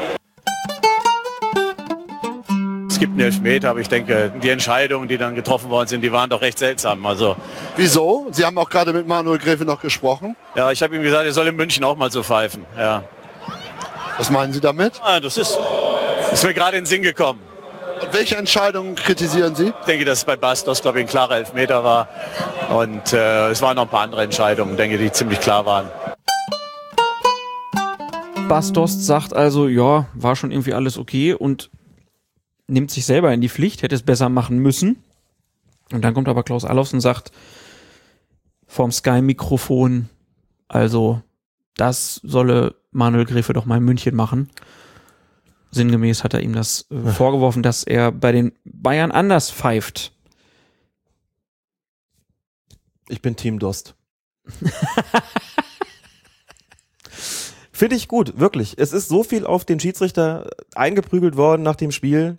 [2.90, 6.12] Es gibt einen Elfmeter, aber ich denke, die Entscheidungen, die dann getroffen worden sind, die
[6.12, 7.06] waren doch recht seltsam.
[7.06, 7.36] Also
[7.76, 8.28] Wieso?
[8.32, 10.36] Sie haben auch gerade mit Manuel Gräfe noch gesprochen.
[10.56, 12.66] ja, ich habe ihm gesagt, er soll in München auch mal so pfeifen.
[12.78, 13.04] Ja,
[14.18, 15.00] Was meinen Sie damit?
[15.04, 15.58] ah, das ist,
[16.32, 17.40] ist mir gerade in den Sinn gekommen.
[18.04, 19.68] Und welche Entscheidungen kritisieren Sie?
[19.68, 22.10] Ich denke, dass es bei Bastos, glaube ich, ein klarer Elfmeter war.
[22.70, 25.90] Und äh, es waren noch ein paar andere Entscheidungen, denke die ziemlich klar waren.
[28.50, 31.70] Bas Dost sagt also, ja, war schon irgendwie alles okay und
[32.68, 35.02] nimmt sich selber in die Pflicht, hätte es besser machen müssen.
[35.94, 37.32] Und dann kommt aber Klaus Allofs und sagt
[38.68, 40.10] vorm Sky-Mikrofon,
[40.68, 41.22] also
[41.78, 44.50] das solle Manuel Gräfe doch mal in München machen.
[45.74, 50.14] Sinngemäß hat er ihm das äh, vorgeworfen, dass er bei den Bayern anders pfeift.
[53.10, 53.96] Ich bin Team Dost.
[57.72, 58.76] Finde ich gut, wirklich.
[58.78, 62.38] Es ist so viel auf den Schiedsrichter eingeprügelt worden nach dem Spiel.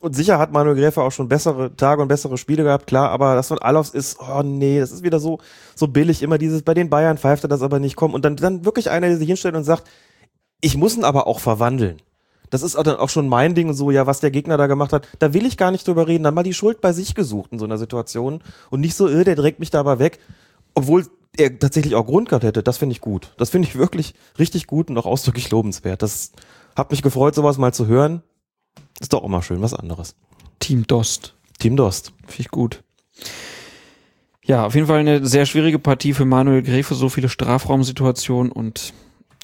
[0.00, 3.36] Und sicher hat Manuel Gräfe auch schon bessere Tage und bessere Spiele gehabt, klar, aber
[3.36, 5.38] das von Alofs ist, oh nee, das ist wieder so,
[5.76, 8.12] so billig, immer dieses, bei den Bayern pfeift er das aber nicht kommen.
[8.12, 9.88] Und dann, dann wirklich einer, der sich hinstellt und sagt,
[10.60, 12.02] ich muss ihn aber auch verwandeln.
[12.52, 14.92] Das ist auch dann auch schon mein Ding, so, ja, was der Gegner da gemacht
[14.92, 17.50] hat, da will ich gar nicht drüber reden, dann mal die Schuld bei sich gesucht
[17.50, 20.18] in so einer Situation und nicht so, äh, der trägt mich da aber weg,
[20.74, 21.06] obwohl
[21.38, 23.32] er tatsächlich auch Grund gehabt hätte, das finde ich gut.
[23.38, 26.02] Das finde ich wirklich richtig gut und auch ausdrücklich lobenswert.
[26.02, 26.32] Das
[26.76, 28.22] hat mich gefreut, sowas mal zu hören.
[29.00, 30.14] Ist doch auch mal schön, was anderes.
[30.58, 31.34] Team Dost.
[31.58, 32.12] Team Dost.
[32.26, 32.82] Finde ich gut.
[34.44, 38.92] Ja, auf jeden Fall eine sehr schwierige Partie für Manuel Gräfe, so viele Strafraumsituationen und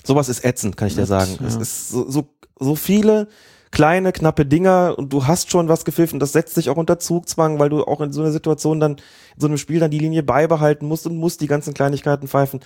[0.09, 1.37] Sowas ist ätzend, kann ich dir sagen.
[1.39, 1.47] ja.
[1.47, 2.29] Es ist so, so,
[2.59, 3.29] so viele
[3.71, 6.19] kleine, knappe Dinger und du hast schon was gepfiffen.
[6.19, 9.41] Das setzt dich auch unter Zugzwang, weil du auch in so einer Situation dann, in
[9.41, 12.61] so einem Spiel dann die Linie beibehalten musst und musst die ganzen Kleinigkeiten pfeifen.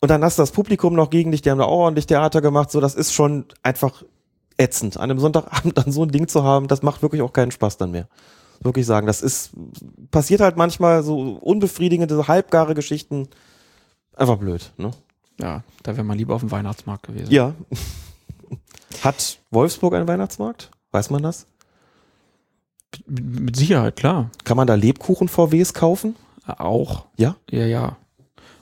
[0.00, 2.40] Und dann hast du das Publikum noch gegen dich, die haben da auch ordentlich Theater
[2.40, 2.70] gemacht.
[2.70, 4.04] So, das ist schon einfach
[4.56, 4.98] ätzend.
[4.98, 7.76] An einem Sonntagabend dann so ein Ding zu haben, das macht wirklich auch keinen Spaß
[7.76, 8.06] dann mehr.
[8.60, 9.50] Wirklich sagen, das ist,
[10.12, 13.26] passiert halt manchmal so unbefriedigende, so halbgare Geschichten.
[14.14, 14.92] Einfach blöd, ne?
[15.42, 17.30] Ja, da wäre man lieber auf dem Weihnachtsmarkt gewesen.
[17.30, 17.54] Ja.
[19.02, 20.70] Hat Wolfsburg einen Weihnachtsmarkt?
[20.92, 21.46] Weiß man das?
[23.06, 24.30] Mit, Sicherheit, klar.
[24.44, 26.16] Kann man da Lebkuchen-VWs kaufen?
[26.46, 27.06] Auch.
[27.16, 27.36] Ja.
[27.50, 27.96] Ja, ja.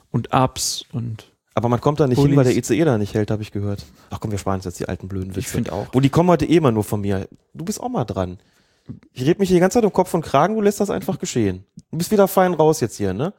[0.09, 2.29] Und Ups und Aber man kommt da nicht Pullis.
[2.29, 3.85] hin, weil der ICE da nicht hält, habe ich gehört.
[4.09, 5.39] Ach komm, wir sparen uns jetzt die alten blöden Witze.
[5.39, 5.87] ich finde auch.
[5.91, 7.27] Wo die kommen heute eh immer nur von mir.
[7.53, 8.39] Du bist auch mal dran.
[9.13, 11.19] Ich red mich hier die ganze Zeit um Kopf und Kragen, du lässt das einfach
[11.19, 11.65] geschehen.
[11.91, 13.33] Du bist wieder fein raus jetzt hier, ne?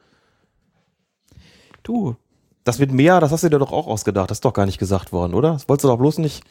[1.83, 2.15] Du,
[2.63, 4.29] Das mit mehr, das hast du dir doch auch ausgedacht.
[4.31, 5.53] Das ist doch gar nicht gesagt worden, oder?
[5.53, 6.43] Das wolltest du doch bloß nicht,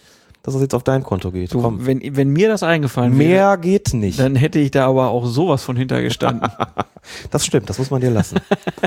[0.42, 1.54] dass das jetzt auf dein Konto geht.
[1.54, 1.86] du Komm.
[1.86, 4.18] wenn, wenn mir das eingefallen wäre, Mehr geht nicht.
[4.18, 6.48] dann hätte ich da aber auch sowas von hintergestanden.
[7.32, 8.38] Das stimmt, das muss man dir lassen.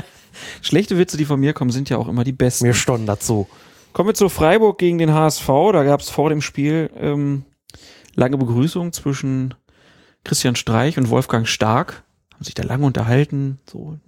[0.62, 2.66] Schlechte Witze, die von mir kommen, sind ja auch immer die besten.
[2.66, 3.46] Mir stond dazu.
[3.92, 5.46] Kommen wir zu Freiburg gegen den HSV.
[5.72, 7.44] Da gab es vor dem Spiel ähm,
[8.14, 9.52] lange Begrüßung zwischen
[10.24, 12.04] Christian Streich und Wolfgang Stark.
[12.32, 13.58] Haben sich da lange unterhalten.
[13.70, 13.98] So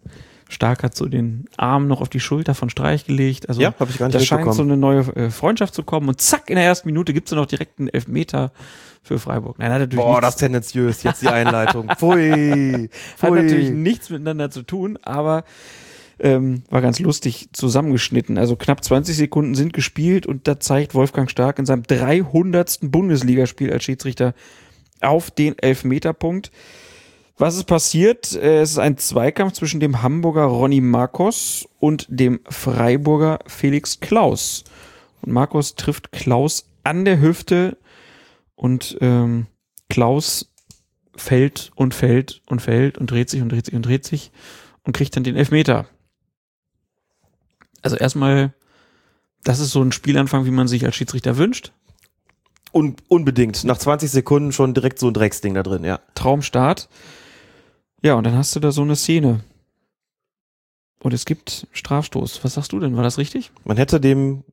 [0.49, 3.49] Stark hat so den Arm noch auf die Schulter von Streich gelegt.
[3.49, 6.09] Also Ja, hab ich gar nicht da scheint so eine neue äh, Freundschaft zu kommen.
[6.09, 8.53] Und zack, in der ersten Minute gibt's dann noch direkt einen Elfmeter
[9.03, 9.59] für Freiburg.
[9.59, 11.89] Nein, hat natürlich, Boah, nichts, das ist tendenziös, jetzt die Einleitung.
[11.97, 12.89] Pfui.
[13.21, 13.43] hat Pfui.
[13.43, 15.45] natürlich nichts miteinander zu tun, aber
[16.21, 18.39] ähm, war ganz lustig zusammengeschnitten.
[18.39, 22.79] Also knapp 20 Sekunden sind gespielt und da zeigt Wolfgang Stark in seinem 300.
[22.83, 24.35] Bundesligaspiel als Schiedsrichter
[25.01, 26.51] auf den Elfmeterpunkt.
[27.39, 28.33] Was ist passiert?
[28.35, 34.65] Äh, Es ist ein Zweikampf zwischen dem Hamburger Ronny Marcos und dem Freiburger Felix Klaus.
[35.23, 37.79] Und Marcos trifft Klaus an der Hüfte
[38.57, 39.47] und ähm,
[39.89, 40.53] Klaus
[41.17, 44.33] fällt und fällt und fällt und dreht sich und dreht sich und dreht sich
[44.83, 45.87] und kriegt dann den Elfmeter.
[47.83, 48.53] Also erstmal,
[49.45, 51.73] das ist so ein Spielanfang, wie man sich als Schiedsrichter wünscht.
[52.73, 53.65] Un unbedingt.
[53.65, 56.01] Nach 20 Sekunden schon direkt so ein Drecksding da drin, ja.
[56.15, 56.89] Traumstart.
[58.03, 59.41] Ja, und dann hast du da so eine Szene.
[61.01, 62.43] Und es gibt Strafstoß.
[62.45, 62.97] Was sagst du denn?
[62.97, 63.53] War das richtig?
[63.65, 64.45] Man hätte dem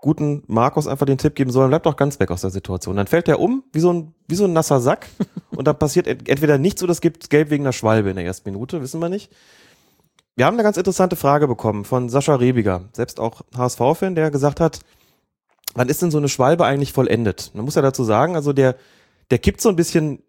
[0.00, 2.96] guten Markus einfach den Tipp geben sollen, bleib doch ganz weg aus der Situation.
[2.96, 5.08] Dann fällt er um, wie so ein, wie so ein nasser Sack.
[5.50, 8.24] und dann passiert ent entweder nichts oder es gibt Gelb wegen einer Schwalbe in der
[8.24, 9.30] ersten Minute, wissen wir nicht.
[10.36, 14.58] Wir haben eine ganz interessante Frage bekommen von Sascha Rebiger, selbst auch HSV-Fan, der gesagt
[14.58, 14.80] hat,
[15.74, 17.50] wann ist denn so eine Schwalbe eigentlich vollendet?
[17.52, 18.76] Man muss ja dazu sagen, also der,
[19.30, 20.22] der kippt so ein bisschen,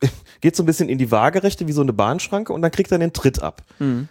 [0.40, 2.98] geht so ein bisschen in die Waagerechte wie so eine Bahnschranke und dann kriegt er
[2.98, 3.62] den Tritt ab.
[3.78, 4.08] Mhm.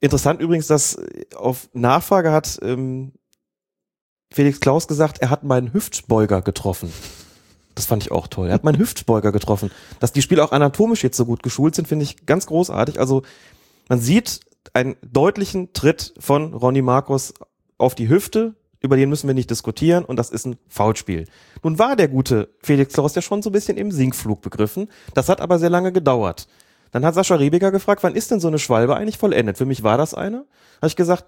[0.00, 0.98] Interessant übrigens, dass
[1.34, 3.12] auf Nachfrage hat ähm,
[4.32, 6.92] Felix Klaus gesagt, er hat meinen Hüftbeuger getroffen.
[7.74, 8.48] Das fand ich auch toll.
[8.48, 9.70] Er hat meinen Hüftbeuger getroffen.
[10.00, 12.98] Dass die Spieler auch anatomisch jetzt so gut geschult sind, finde ich ganz großartig.
[12.98, 13.22] Also
[13.88, 14.40] man sieht
[14.72, 17.34] einen deutlichen Tritt von Ronny Markus
[17.78, 18.54] auf die Hüfte,
[18.86, 21.26] über den müssen wir nicht diskutieren und das ist ein Foulspiel.
[21.62, 24.88] Nun war der gute Felix Klaus ja schon so ein bisschen im Sinkflug begriffen.
[25.14, 26.48] Das hat aber sehr lange gedauert.
[26.92, 29.58] Dann hat Sascha Rebiger gefragt, wann ist denn so eine Schwalbe eigentlich vollendet?
[29.58, 30.46] Für mich war das eine.
[30.76, 31.26] Habe ich gesagt,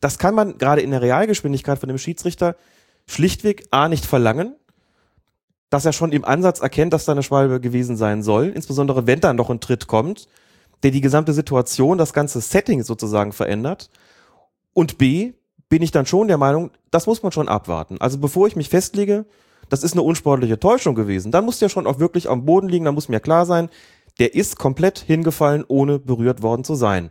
[0.00, 2.56] das kann man gerade in der Realgeschwindigkeit von dem Schiedsrichter
[3.06, 4.56] schlichtweg A nicht verlangen,
[5.70, 9.20] dass er schon im Ansatz erkennt, dass da eine Schwalbe gewesen sein soll, insbesondere wenn
[9.20, 10.28] dann noch ein Tritt kommt,
[10.82, 13.90] der die gesamte Situation, das ganze Setting sozusagen verändert.
[14.72, 15.32] Und B,
[15.68, 18.00] bin ich dann schon der Meinung, das muss man schon abwarten.
[18.00, 19.24] Also bevor ich mich festlege,
[19.68, 22.84] das ist eine unsportliche Täuschung gewesen, dann muss der schon auch wirklich am Boden liegen,
[22.84, 23.70] dann muss mir klar sein,
[24.18, 27.10] der ist komplett hingefallen, ohne berührt worden zu sein.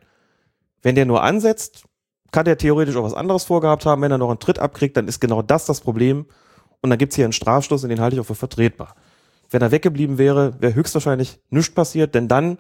[0.82, 1.84] Wenn der nur ansetzt,
[2.32, 4.02] kann der theoretisch auch was anderes vorgehabt haben.
[4.02, 6.26] Wenn er noch einen Tritt abkriegt, dann ist genau das das Problem.
[6.82, 8.96] Und dann gibt's hier einen Strafstoß und den halte ich auch für vertretbar.
[9.50, 12.58] Wenn er weggeblieben wäre, wäre höchstwahrscheinlich nichts passiert, denn dann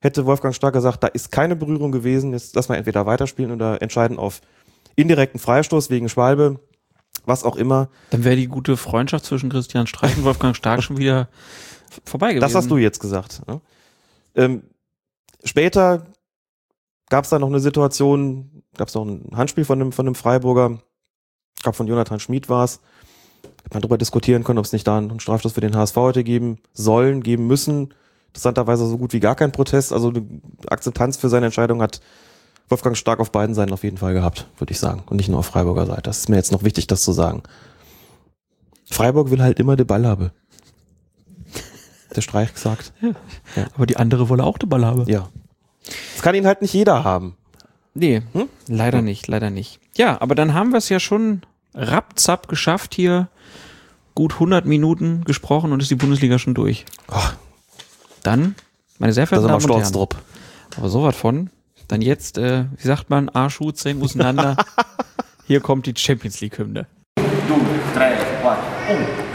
[0.00, 3.82] hätte Wolfgang Stark gesagt, da ist keine Berührung gewesen, jetzt lass mal entweder weiterspielen oder
[3.82, 4.40] entscheiden auf
[4.96, 6.60] indirekten Freistoß wegen Schwalbe,
[7.24, 7.88] was auch immer.
[8.10, 11.28] Dann wäre die gute Freundschaft zwischen Christian Streich und Wolfgang Stark schon wieder
[12.04, 12.42] vorbei gewesen.
[12.42, 13.46] Das hast du jetzt gesagt.
[13.46, 13.60] Ne?
[14.34, 14.62] Ähm,
[15.44, 16.06] später
[17.08, 20.14] gab es da noch eine Situation, gab es noch ein Handspiel von einem, von einem
[20.14, 20.78] Freiburger,
[21.56, 22.80] ich glaube von Jonathan Schmid war es.
[23.70, 26.58] Man darüber diskutieren können, ob es nicht da einen Strafstoß für den HSV heute geben
[26.72, 27.94] sollen, geben müssen.
[28.28, 29.92] Interessanterweise so gut wie gar kein Protest.
[29.92, 30.26] Also eine
[30.68, 32.00] Akzeptanz für seine Entscheidung hat
[32.70, 35.02] Wolfgang Stark auf beiden Seiten auf jeden Fall gehabt, würde ich sagen.
[35.06, 36.02] Und nicht nur auf Freiburger Seite.
[36.02, 37.42] Das ist mir jetzt noch wichtig, das zu sagen.
[38.88, 40.30] Freiburg will halt immer den Ball haben.
[42.14, 42.92] Der Streich gesagt.
[43.00, 43.10] Ja.
[43.56, 43.66] Ja.
[43.74, 45.04] Aber die andere wolle auch den Ball haben.
[45.06, 45.28] Ja.
[46.14, 47.36] Das kann ihn halt nicht jeder haben.
[47.94, 48.48] Nee, hm?
[48.68, 49.04] leider hm.
[49.04, 49.80] nicht, leider nicht.
[49.96, 51.42] Ja, aber dann haben wir es ja schon
[51.74, 53.28] rapzapp geschafft hier.
[54.14, 56.84] Gut 100 Minuten gesprochen und ist die Bundesliga schon durch.
[57.08, 57.36] Ach.
[58.22, 58.54] Dann,
[58.98, 60.08] meine sehr verehrten Damen und Herren.
[60.76, 61.50] Aber sowas von.
[61.90, 64.56] Dann jetzt, äh, wie sagt man, Arschhut, Zähne auseinander.
[65.48, 66.86] hier kommt die Champions League Hymne.
[67.16, 67.60] Du,
[67.92, 68.56] drei, zwei,
[68.94, 69.29] um.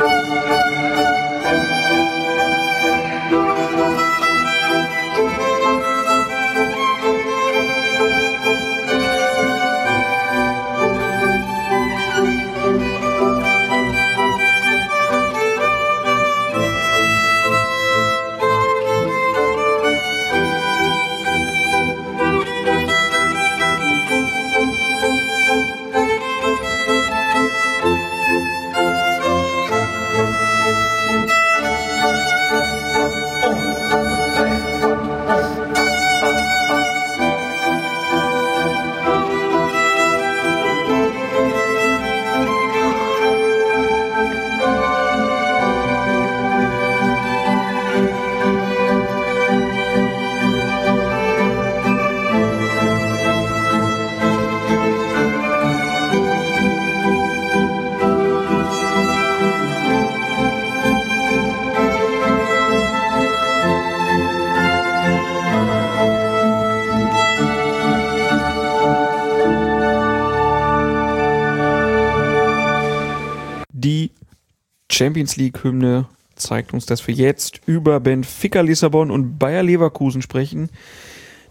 [74.95, 80.69] Champions League-Hymne zeigt uns, dass wir jetzt über Benfica Lissabon und Bayer Leverkusen sprechen.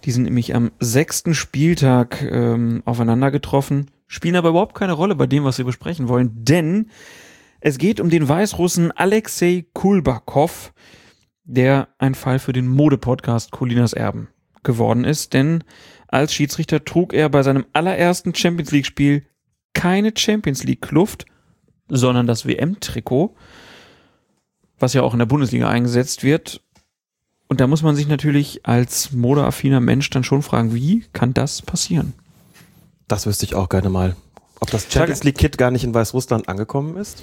[0.05, 5.27] Die sind nämlich am sechsten Spieltag ähm, aufeinander getroffen, spielen aber überhaupt keine Rolle bei
[5.27, 6.91] dem, was wir besprechen wollen, denn
[7.61, 10.73] es geht um den Weißrussen Alexei Kulbakov,
[11.45, 14.29] der ein Fall für den Mode-Podcast Colinas Erben
[14.63, 15.65] geworden ist, denn
[16.09, 19.27] als Schiedsrichter trug er bei seinem allerersten Champions League-Spiel
[19.75, 21.27] keine Champions League-Kluft,
[21.89, 23.35] sondern das WM-Trikot,
[24.79, 26.61] was ja auch in der Bundesliga eingesetzt wird.
[27.49, 31.63] Und da muss man sich natürlich als modeaffiner Mensch dann schon fragen, wie kann das
[31.63, 32.15] passieren?
[33.07, 34.17] Das wüsste ich auch gerne mal.
[34.61, 37.23] Ob das Champions League Kit gar nicht in Weißrussland angekommen ist?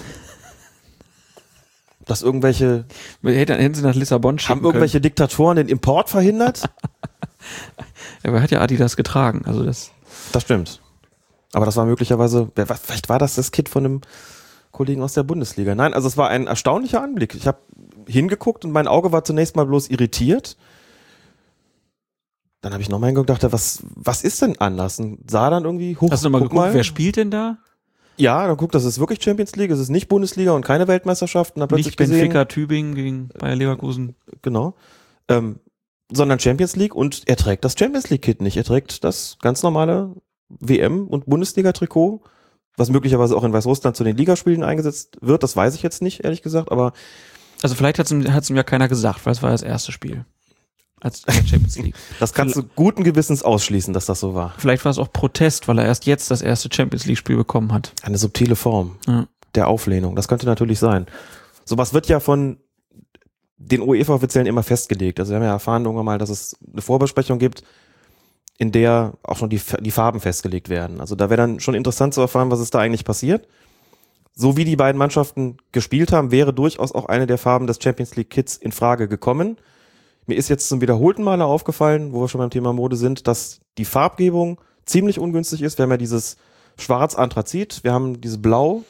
[2.05, 2.85] Dass irgendwelche,
[3.23, 6.61] Hätten, hätten sie nach Lissabon schicken haben irgendwelche Diktatoren den Import verhindert?
[6.61, 6.91] können.
[8.23, 9.43] Aber er hat ja Adidas getragen.
[9.45, 9.91] Also das.
[10.31, 10.81] Das stimmt.
[11.53, 14.01] Aber das war möglicherweise, vielleicht war das das Kit von einem
[14.81, 15.75] Kollegen aus der Bundesliga.
[15.75, 17.35] Nein, also es war ein erstaunlicher Anblick.
[17.35, 17.59] Ich habe
[18.07, 20.57] hingeguckt und mein Auge war zunächst mal bloß irritiert.
[22.61, 24.99] Dann habe ich nochmal hingeguckt und dachte, was, was ist denn anders?
[24.99, 26.09] Und sah dann irgendwie hoch.
[26.09, 27.59] Hast du nochmal guck geguckt, wer spielt denn da?
[28.17, 31.55] Ja, dann guck, das ist wirklich Champions League, es ist nicht Bundesliga und keine Weltmeisterschaft.
[31.55, 34.15] Und dann plötzlich Nicht gesehen, Benfica Tübingen gegen Bayer Leverkusen.
[34.41, 34.73] genau,
[35.27, 35.59] ähm,
[36.11, 38.57] sondern Champions League und er trägt das Champions League Kit nicht.
[38.57, 40.15] Er trägt das ganz normale
[40.49, 42.21] WM und Bundesliga Trikot,
[42.77, 45.43] was möglicherweise auch in Weißrussland zu den Ligaspielen eingesetzt wird.
[45.43, 46.93] Das weiß ich jetzt nicht, ehrlich gesagt, aber
[47.61, 50.25] Also vielleicht hat es ihm, ja keiner gesagt, weil es war das erste Spiel.
[50.99, 51.95] Als Champions League.
[52.19, 54.53] das kannst du guten Gewissens ausschließen, dass das so war.
[54.59, 57.73] Vielleicht war es auch Protest, weil er erst jetzt das erste Champions League Spiel bekommen
[57.73, 57.91] hat.
[58.03, 59.27] Eine subtile Form Ja.
[59.55, 60.15] der Auflehnung.
[60.15, 61.07] Das könnte natürlich sein.
[61.65, 62.57] Sowas wird ja von
[63.57, 65.19] den UEFA-Offiziellen immer festgelegt.
[65.19, 67.63] Also wir haben ja erfahren irgendwann mal, dass es eine Vorbesprechung gibt,
[68.61, 71.01] in der auch schon die, die Farben festgelegt werden.
[71.01, 73.47] Also da wäre dann schon interessant zu erfahren, was ist da eigentlich passiert.
[74.35, 78.15] So wie die beiden Mannschaften gespielt haben, wäre durchaus auch eine der Farben des Champions
[78.15, 79.57] League Kits in Frage gekommen.
[80.27, 83.61] Mir ist jetzt zum wiederholten Male aufgefallen, wo wir schon beim Thema Mode sind, dass
[83.79, 85.79] die Farbgebung ziemlich ungünstig ist.
[85.79, 86.37] Wir haben ja dieses
[86.77, 88.83] Schwarz-Anthrazit, wir haben dieses Blau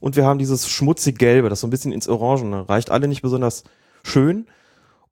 [0.00, 2.90] und wir haben dieses schmutzig Gelbe, das so ein bisschen ins Orangene reicht.
[2.90, 3.64] Alle nicht besonders
[4.02, 4.46] schön.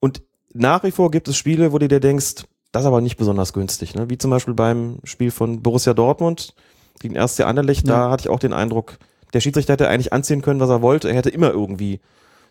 [0.01, 0.23] Und
[0.55, 2.47] nach wie vor gibt es Spiele, wo du dir denkst,
[2.77, 3.95] das ist aber nicht besonders günstig.
[3.95, 4.11] Ne?
[4.11, 6.55] Wie zum Beispiel beim Spiel von Borussia Dortmund
[7.01, 7.41] gegen 1.
[7.41, 8.99] Anderlecht, da hatte ich auch den Eindruck,
[9.33, 11.09] der Schiedsrichter hätte eigentlich anziehen können, was er wollte.
[11.09, 12.01] Er hätte immer irgendwie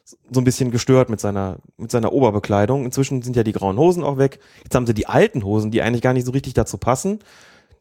[0.03, 2.85] so ein bisschen gestört mit seiner, mit seiner Oberbekleidung.
[2.85, 4.39] Inzwischen sind ja die grauen Hosen auch weg.
[4.64, 7.19] Jetzt haben sie die alten Hosen, die eigentlich gar nicht so richtig dazu passen.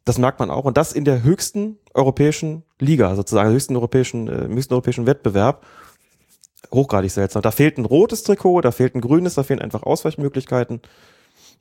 [0.05, 0.67] Das merkt man auch.
[0.67, 5.65] Und das in der höchsten europäischen Liga, sozusagen, höchsten europäischen, äh, höchsten europäischen Wettbewerb.
[6.71, 7.41] Hochgradig seltsam.
[7.41, 10.83] Da fehlt ein rotes Trikot, da fehlt ein grünes, da fehlen einfach Ausweichmöglichkeiten.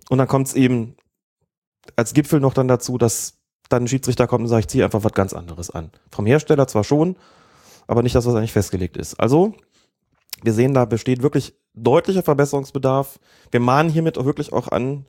[0.09, 0.95] Und dann kommt es eben
[1.95, 3.39] als Gipfel noch dann dazu, dass
[3.69, 5.91] dann ein Schiedsrichter kommt und sagt, ich ziehe einfach was ganz anderes an.
[6.11, 7.15] Vom Hersteller zwar schon,
[7.87, 9.19] aber nicht das, was eigentlich festgelegt ist.
[9.19, 9.53] Also,
[10.43, 13.19] wir sehen, da besteht wirklich deutlicher Verbesserungsbedarf.
[13.51, 15.05] Wir mahnen hiermit auch wirklich auch an,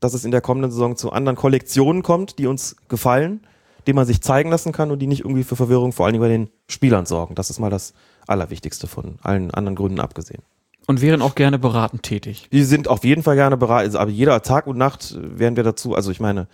[0.00, 3.46] dass es in der kommenden Saison zu anderen Kollektionen kommt, die uns gefallen,
[3.86, 6.28] die man sich zeigen lassen kann und die nicht irgendwie für Verwirrung vor Dingen bei
[6.28, 7.34] den Spielern sorgen.
[7.34, 7.94] Das ist mal das
[8.26, 10.42] Allerwichtigste von allen anderen Gründen abgesehen.
[10.86, 12.48] Und wären auch gerne beratend tätig.
[12.52, 15.56] Die sind auf jeden Fall gerne bereit, also, aber jeder Tag und Nacht äh, werden
[15.56, 16.46] wir dazu, also ich meine,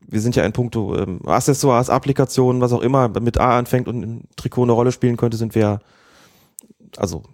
[0.00, 4.02] wir sind ja in puncto ähm, Accessoires, Applikationen, was auch immer mit A anfängt und
[4.02, 5.80] im Trikot eine Rolle spielen könnte, sind wir,
[6.96, 7.24] also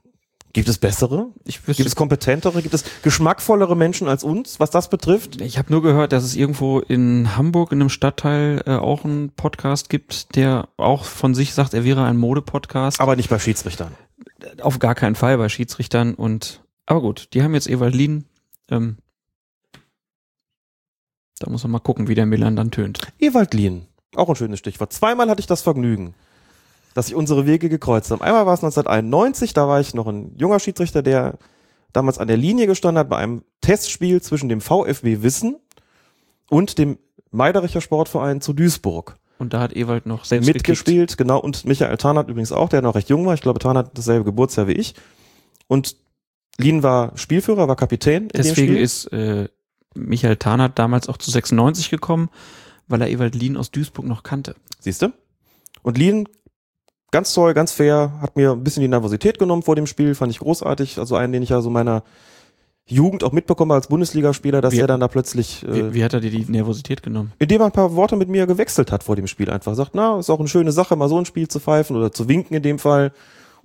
[0.53, 1.29] gibt es bessere?
[1.45, 2.61] Ich Gibt es kompetentere?
[2.61, 5.41] Gibt es geschmackvollere Menschen als uns, was das betrifft?
[5.41, 9.31] Ich habe nur gehört, dass es irgendwo in Hamburg in einem Stadtteil äh, auch einen
[9.31, 13.01] Podcast gibt, der auch von sich sagt, er wäre ein Mode-Podcast.
[13.01, 13.93] Aber nicht bei Schiedsrichtern.
[14.61, 16.15] Auf gar keinen Fall bei Schiedsrichtern.
[16.15, 18.25] Und aber gut, die haben jetzt Ewald Lien.
[18.71, 18.97] Ähm,
[21.39, 23.01] da muss man mal gucken, wie der Milan dann tönt.
[23.19, 24.93] Ewald Lien, auch ein schönes Stichwort.
[24.93, 26.15] Zweimal hatte ich das Vergnügen,
[26.95, 28.23] dass sich unsere Wege gekreuzt haben.
[28.23, 31.39] Einmal war es 1991, da war ich noch ein junger Schiedsrichter, der
[31.93, 35.57] damals an der Linie gestanden hat bei einem Testspiel zwischen dem VfB Wissen
[36.49, 36.99] und dem
[37.31, 39.17] Meidericher Sportverein zu Duisburg.
[39.43, 42.95] Und da hat Ewald noch selbst mitgespielt, genau, und Michael Tarnat übrigens auch, der noch
[42.95, 43.35] recht jung war.
[43.35, 44.95] Ich glaube, Tarnat hat dasselbe Geburtsjahr wie ich.
[45.67, 45.97] Und
[46.59, 48.29] Lien war Spielführer, war Kapitän.
[48.29, 49.49] Deswegen ist äh,
[49.97, 52.31] Michael Tarnat damals auch zu 96 gekommen,
[52.87, 54.55] weil er Ewald Lien aus Duisburg noch kannte.
[54.79, 55.13] Siehst du?
[55.83, 56.29] Und Lien,
[57.11, 60.31] ganz toll, ganz fair, hat mir ein bisschen die Nervosität genommen vor dem Spiel, fand
[60.31, 61.01] ich großartig.
[61.01, 62.05] Also einen, den ich ja so meiner
[62.93, 66.13] Jugend auch mitbekomme als Bundesligaspieler, dass Wie- er dann da plötzlich, Wie, äh, wie hat
[66.13, 67.33] er dir die Nervosität genommen?
[67.39, 70.19] indem er ein paar Worte mit mir gewechselt hat vor dem Spiel, einfach sagt, na,
[70.19, 72.63] ist auch eine schöne Sache, mal so ein Spiel zu pfeifen oder zu winken in
[72.63, 73.13] dem Fall.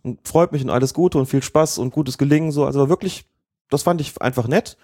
[0.03, 2.65] Und freut mich und alles Gute und viel Spaß und gutes Gelingen, so.
[2.65, 3.25] Also wirklich,
[3.69, 4.77] das fand ich einfach nett.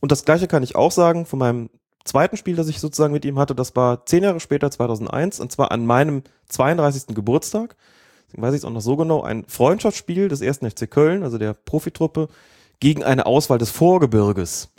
[0.00, 1.70] Und das Gleiche kann ich auch sagen von meinem
[2.04, 3.54] zweiten Spiel, das ich sozusagen mit ihm hatte.
[3.54, 7.14] Das war zehn Jahre später, 2001, und zwar an meinem 32.
[7.14, 7.76] Geburtstag.
[8.26, 9.22] Deswegen weiß ich es auch noch so genau.
[9.22, 12.28] Ein Freundschaftsspiel des ersten FC Köln, also der Profitruppe,
[12.80, 14.70] gegen eine Auswahl des Vorgebirges.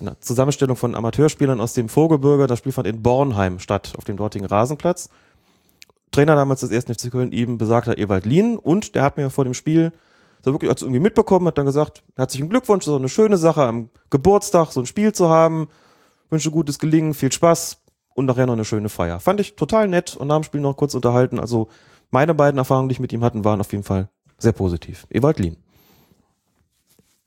[0.00, 2.46] Eine Zusammenstellung von Amateurspielern aus dem Vorgebirge.
[2.46, 5.10] Das Spiel fand in Bornheim statt, auf dem dortigen Rasenplatz.
[6.10, 9.44] Trainer damals des ersten FC Köln eben besagter Ewald Lien und der hat mir vor
[9.44, 9.92] dem Spiel
[10.42, 13.90] so wirklich als irgendwie mitbekommen, hat dann gesagt, herzlichen Glückwunsch, ist eine schöne Sache am
[14.08, 15.68] Geburtstag so ein Spiel zu haben,
[16.30, 17.78] wünsche gutes Gelingen, viel Spaß
[18.14, 19.20] und nachher noch eine schöne Feier.
[19.20, 21.38] Fand ich total nett und nach dem Spiel noch kurz unterhalten.
[21.38, 21.68] Also
[22.10, 24.08] meine beiden Erfahrungen, die ich mit ihm hatten, waren auf jeden Fall
[24.38, 25.06] sehr positiv.
[25.10, 25.56] Ewald Lien.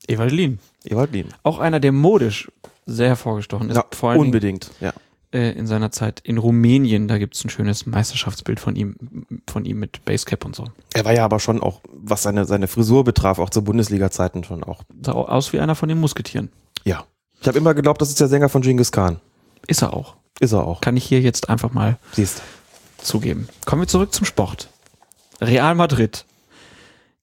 [0.08, 0.58] Ewald Lien.
[0.84, 1.28] Ewald Lien.
[1.42, 2.50] Auch einer, der modisch
[2.86, 3.76] sehr hervorgestochen ist.
[3.76, 4.92] Ja, Vor allen Dingen unbedingt, ja.
[5.32, 7.06] äh, in seiner Zeit in Rumänien.
[7.08, 8.96] Da gibt's ein schönes Meisterschaftsbild von ihm,
[9.48, 10.64] von ihm mit Basecap und so.
[10.94, 14.64] Er war ja aber schon auch, was seine, seine Frisur betraf, auch zu Bundesliga-Zeiten schon
[14.64, 14.82] auch.
[15.02, 16.50] Sah au- aus wie einer von den Musketieren.
[16.84, 17.04] Ja.
[17.40, 19.20] Ich habe immer geglaubt, das ist der Sänger von Genghis Khan.
[19.68, 20.16] Ist er auch.
[20.40, 20.80] Ist er auch.
[20.80, 22.42] Kann ich hier jetzt einfach mal Siehst
[22.98, 23.48] zugeben.
[23.64, 24.68] Kommen wir zurück zum Sport.
[25.40, 26.24] Real Madrid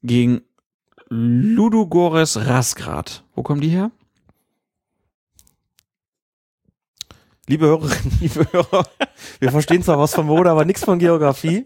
[0.04, 0.42] gegen
[1.10, 3.24] Ludogorets Rasgrad.
[3.36, 3.92] Wo kommen die her?
[7.48, 8.88] Liebe Hörerinnen, liebe Hörer,
[9.40, 11.66] wir verstehen zwar was von Mode, aber nichts von Geografie.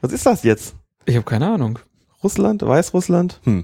[0.00, 0.74] was ist das jetzt?
[1.04, 1.78] Ich habe keine Ahnung.
[2.24, 2.62] Russland?
[2.66, 3.40] Weißrussland?
[3.44, 3.62] Hm.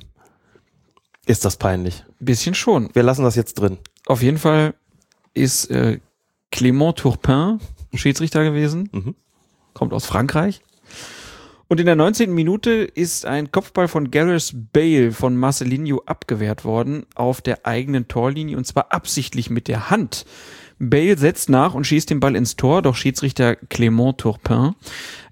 [1.27, 2.05] Ist das peinlich.
[2.21, 2.89] Bisschen schon.
[2.95, 3.79] Wir lassen das jetzt drin.
[4.07, 4.75] Auf jeden Fall
[5.33, 5.99] ist äh,
[6.53, 7.59] Clément Turpin
[7.95, 8.89] Schiedsrichter gewesen.
[8.93, 9.15] Mhm.
[9.73, 10.63] Kommt aus Frankreich.
[11.69, 12.33] Und in der 19.
[12.33, 18.57] Minute ist ein Kopfball von Gareth Bale von Marcelinho abgewehrt worden auf der eigenen Torlinie
[18.57, 20.27] und zwar absichtlich mit der Hand.
[20.79, 24.75] Bale setzt nach und schießt den Ball ins Tor, doch Schiedsrichter Clément Turpin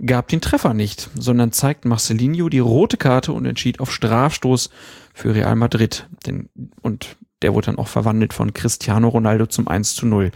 [0.04, 4.70] gab den Treffer nicht, sondern zeigt Marcelinho die rote Karte und entschied auf Strafstoß
[5.12, 6.08] für Real Madrid.
[6.26, 6.48] Denn,
[6.80, 10.30] und der wurde dann auch verwandelt von Cristiano Ronaldo zum 1 zu 0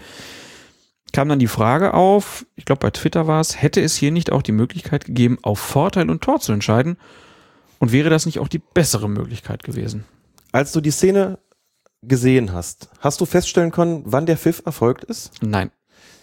[1.17, 4.31] kam dann die Frage auf, ich glaube bei Twitter war es, hätte es hier nicht
[4.31, 6.99] auch die Möglichkeit gegeben, auf Vorteil und Tor zu entscheiden?
[7.79, 10.05] Und wäre das nicht auch die bessere Möglichkeit gewesen?
[10.53, 11.39] Als du die Szene
[12.03, 15.31] gesehen hast, hast du feststellen können, wann der Pfiff erfolgt ist?
[15.41, 15.71] Nein.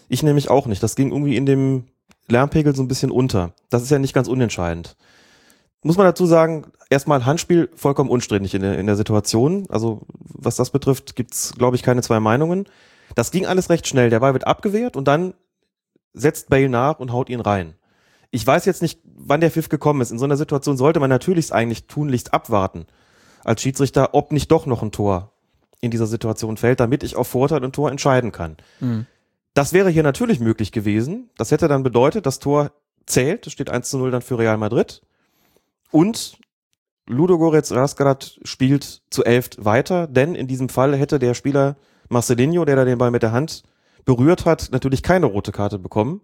[0.10, 0.84] Ich nämlich auch nicht.
[0.84, 1.86] Das ging irgendwie in dem
[2.28, 3.53] Lärmpegel so ein bisschen unter.
[3.72, 4.95] Das ist ja nicht ganz unentscheidend.
[5.82, 9.65] Muss man dazu sagen, erstmal Handspiel vollkommen unstrittig in der, in der Situation.
[9.70, 12.68] Also was das betrifft, gibt's glaube ich, keine zwei Meinungen.
[13.15, 14.09] Das ging alles recht schnell.
[14.09, 15.34] Der Ball wird abgewehrt und dann
[16.13, 17.75] setzt Bale nach und haut ihn rein.
[18.31, 20.11] Ich weiß jetzt nicht, wann der Pfiff gekommen ist.
[20.11, 22.88] In so einer Situation sollte man natürlich eigentlich tunlichst abwarten
[23.43, 25.34] als Schiedsrichter, ob nicht doch noch ein Tor
[25.81, 28.57] in dieser Situation fällt, damit ich auf Vorteil und Tor entscheiden kann.
[28.80, 29.05] Mhm.
[29.53, 31.30] Das wäre hier natürlich möglich gewesen.
[31.38, 32.71] Das hätte dann bedeutet, das Tor
[33.05, 33.45] zählt.
[33.45, 35.01] Es steht 1 zu 0 dann für Real Madrid.
[35.91, 36.38] Und
[37.05, 41.75] Ludogorets Rasgrad spielt zu elf weiter, denn in diesem Fall hätte der Spieler
[42.09, 43.63] Marcelinho, der da den Ball mit der Hand
[44.05, 46.21] berührt hat, natürlich keine rote Karte bekommen.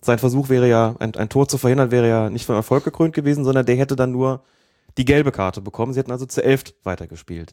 [0.00, 3.14] Sein Versuch wäre ja, ein, ein Tor zu verhindern, wäre ja nicht von Erfolg gekrönt
[3.14, 4.42] gewesen, sondern der hätte dann nur
[4.96, 5.92] die gelbe Karte bekommen.
[5.92, 7.52] Sie hätten also zu elf weitergespielt.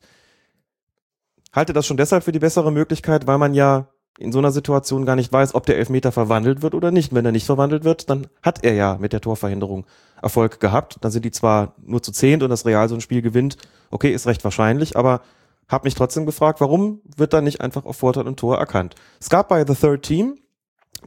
[1.53, 3.87] Halte das schon deshalb für die bessere Möglichkeit, weil man ja
[4.17, 7.13] in so einer Situation gar nicht weiß, ob der Elfmeter verwandelt wird oder nicht.
[7.13, 9.85] Wenn er nicht verwandelt wird, dann hat er ja mit der Torverhinderung
[10.21, 10.97] Erfolg gehabt.
[11.01, 13.57] Dann sind die zwar nur zu zehnt und das Real so ein Spiel gewinnt.
[13.91, 15.21] Okay, ist recht wahrscheinlich, aber
[15.67, 18.95] hab mich trotzdem gefragt, warum wird da nicht einfach auf Vorteil und Tor erkannt?
[19.19, 20.37] Es gab bei The Third Team,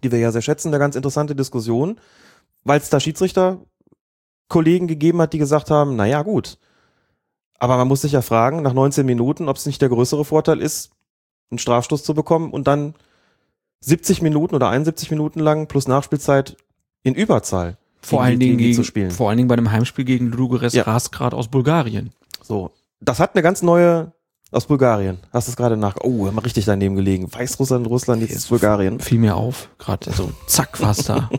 [0.03, 2.01] die wir ja sehr schätzen, eine ganz interessante Diskussion,
[2.65, 3.59] weil es da Schiedsrichter
[4.49, 6.59] Kollegen gegeben hat, die gesagt haben, na ja, gut.
[7.59, 10.61] Aber man muss sich ja fragen, nach 19 Minuten, ob es nicht der größere Vorteil
[10.61, 10.91] ist,
[11.51, 12.95] einen Strafstoß zu bekommen und dann
[13.81, 16.57] 70 Minuten oder 71 Minuten lang plus Nachspielzeit
[17.03, 19.11] in Überzahl Vor gegen allen, Dingen gegen zu spielen.
[19.11, 20.83] vor allen Dingen bei einem Heimspiel gegen Ludogorets Ja.
[20.85, 22.11] Rasgrad aus Bulgarien.
[22.43, 22.71] So,
[23.01, 24.13] das hat eine ganz neue
[24.51, 25.19] aus Bulgarien.
[25.33, 25.97] Hast du es gerade nach?
[26.03, 27.33] Oh, haben wir richtig daneben gelegen.
[27.33, 29.01] Weißrussland, Russland, jetzt ist Bulgarien.
[29.01, 31.29] Fiel mir auf, gerade so zack war's da.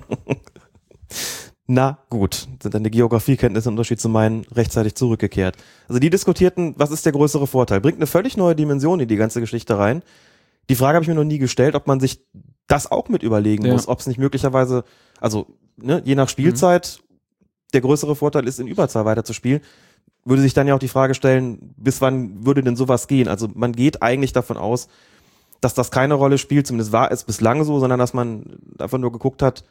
[1.72, 5.56] Na gut, sind deine Geografiekenntnisse im Unterschied zu meinen rechtzeitig zurückgekehrt.
[5.88, 7.80] Also die diskutierten, was ist der größere Vorteil?
[7.80, 10.02] Bringt eine völlig neue Dimension in die ganze Geschichte rein.
[10.70, 12.26] Die Frage habe ich mir noch nie gestellt, ob man sich
[12.66, 13.74] das auch mit überlegen Ja.
[13.74, 14.84] muss, ob es nicht möglicherweise,
[15.22, 15.46] also
[15.78, 17.02] ne, je nach Spielzeit,
[17.74, 19.62] der größere Vorteil ist, in Überzahl weiterzuspielen.
[20.30, 23.28] Würde sich dann ja auch die Frage stellen, bis wann würde denn sowas gehen?
[23.28, 24.88] Also man geht eigentlich davon aus,
[25.60, 29.12] dass das keine Rolle spielt, zumindest war es bislang so, sondern dass man einfach nur
[29.12, 29.64] geguckt hat,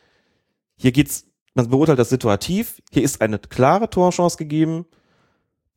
[0.77, 4.85] hier geht's, man beurteilt das situativ, hier ist eine klare Torchance gegeben,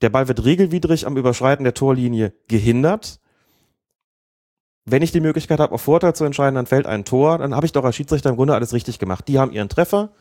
[0.02, 3.20] der Ball wird regelwidrig am Überschreiten der Torlinie gehindert.
[4.86, 7.68] Wenn ich die Möglichkeit habe, auf Vorteil zu entscheiden, dann fällt ein Tor, dann habe
[7.68, 9.28] ich doch als Schiedsrichter im Grunde alles richtig gemacht.
[9.28, 10.12] Die haben ihren Treffer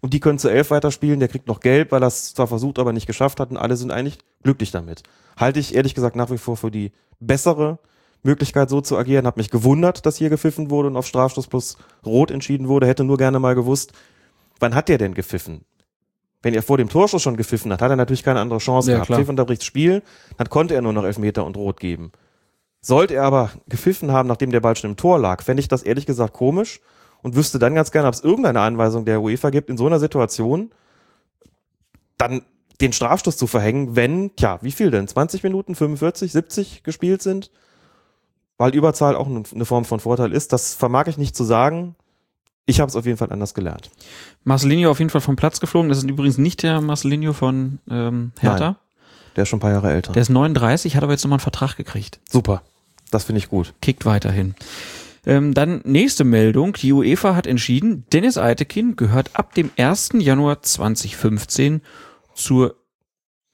[0.00, 2.78] und die können zu elf weiterspielen, der kriegt noch gelb, weil er es zwar versucht,
[2.78, 5.02] aber nicht geschafft hat und alle sind eigentlich glücklich damit.
[5.36, 7.78] Halte ich ehrlich gesagt nach wie vor für die bessere
[8.22, 9.26] Möglichkeit, so zu agieren.
[9.26, 12.86] Habe mich gewundert, dass hier gepfiffen wurde und auf Strafstoß plus Rot entschieden wurde.
[12.86, 13.92] Hätte nur gerne mal gewusst,
[14.60, 15.64] wann hat der denn gepfiffen?
[16.42, 18.98] Wenn er vor dem Torschuss schon gepfiffen hat, hat er natürlich keine andere Chance Ja,
[18.98, 19.12] gehabt.
[19.12, 20.02] Pfiff unterbricht Spiel,
[20.36, 22.12] dann konnte er nur noch Elfmeter und Rot geben.
[22.80, 25.82] Sollte er aber gepfiffen haben, nachdem der Ball schon im Tor lag, fände ich das
[25.82, 26.80] ehrlich gesagt komisch
[27.22, 29.98] und wüsste dann ganz gerne, ob es irgendeine Anweisung der UEFA gibt, in so einer
[29.98, 30.70] Situation
[32.18, 32.42] dann
[32.80, 35.08] den Strafstoß zu verhängen, wenn, tja, wie viel denn?
[35.08, 37.50] 20 Minuten, 45, 70 gespielt sind?
[38.58, 40.52] Weil Überzahl auch eine Form von Vorteil ist.
[40.52, 41.94] Das vermag ich nicht zu sagen.
[42.64, 43.90] Ich habe es auf jeden Fall anders gelernt.
[44.44, 45.88] Marcelinho auf jeden Fall vom Platz geflogen.
[45.88, 48.64] Das ist übrigens nicht der Marcelinho von ähm, Hertha.
[48.64, 48.76] Nein.
[49.36, 50.12] Der ist schon ein paar Jahre älter.
[50.12, 52.18] Der ist 39, hat aber jetzt nochmal einen Vertrag gekriegt.
[52.28, 52.62] Super.
[53.10, 53.74] Das finde ich gut.
[53.82, 54.54] Kickt weiterhin.
[55.26, 56.72] Ähm, dann nächste Meldung.
[56.74, 60.10] Die UEFA hat entschieden, Dennis Eitekin gehört ab dem 1.
[60.18, 61.82] Januar 2015
[62.34, 62.76] zur,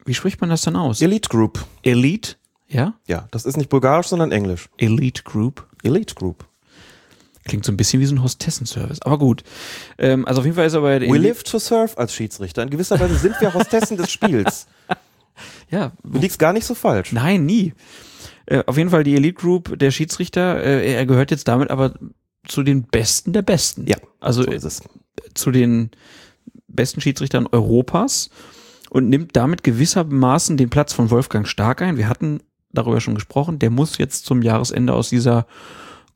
[0.04, 1.00] wie spricht man das dann aus?
[1.00, 1.64] Elite Group.
[1.82, 2.36] Elite,
[2.68, 2.94] ja?
[3.06, 4.68] Ja, das ist nicht bulgarisch, sondern englisch.
[4.76, 5.66] Elite Group.
[5.82, 6.44] Elite Group.
[7.44, 9.42] Klingt so ein bisschen wie so ein Hostessenservice, aber gut.
[9.98, 12.14] Ähm, also auf jeden Fall ist er bei der We Elite- live to serve als
[12.14, 12.62] Schiedsrichter.
[12.62, 14.66] In gewisser Weise sind wir Hostessen des Spiels.
[15.70, 17.10] Ja, Du liegst gar nicht so falsch.
[17.12, 17.72] Nein, nie.
[18.46, 21.94] Äh, auf jeden Fall die Elite Group, der Schiedsrichter, äh, er gehört jetzt damit aber
[22.46, 23.86] zu den Besten der Besten.
[23.86, 24.82] Ja, Also so äh, ist es.
[25.34, 25.90] zu den
[26.68, 28.30] besten Schiedsrichtern Europas
[28.90, 31.96] und nimmt damit gewissermaßen den Platz von Wolfgang Stark ein.
[31.96, 32.40] Wir hatten
[32.72, 35.46] darüber schon gesprochen, der muss jetzt zum Jahresende aus dieser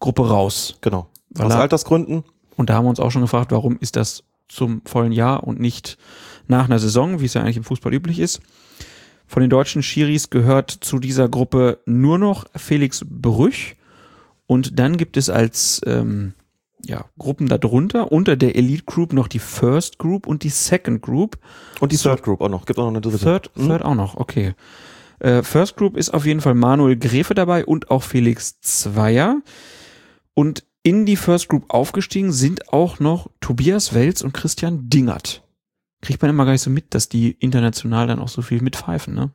[0.01, 0.77] Gruppe raus.
[0.81, 1.09] Genau.
[1.39, 2.25] Aus er- Altersgründen.
[2.57, 5.61] Und da haben wir uns auch schon gefragt, warum ist das zum vollen Jahr und
[5.61, 5.99] nicht
[6.49, 8.41] nach einer Saison, wie es ja eigentlich im Fußball üblich ist.
[9.27, 13.77] Von den deutschen Schiris gehört zu dieser Gruppe nur noch Felix Brüch.
[14.47, 16.35] Und dann gibt es als ähm,
[16.85, 21.39] ja, Gruppen darunter, unter der Elite Group noch die First Group und die Second Group.
[21.81, 22.67] Und die Third Group auch noch.
[22.67, 23.19] Gibt auch noch eine dritte.
[23.19, 23.69] Third, Hm?
[23.69, 24.55] Third auch noch, okay.
[25.19, 29.41] Äh, First Group ist auf jeden Fall Manuel Gräfe dabei und auch Felix Zweier.
[30.35, 35.43] Und in die First Group aufgestiegen sind auch noch Tobias Welz und Christian Dingert.
[36.07, 39.13] Kriegt man immer gar nicht so mit, dass die international dann auch so viel mitpfeifen,
[39.13, 39.31] ne?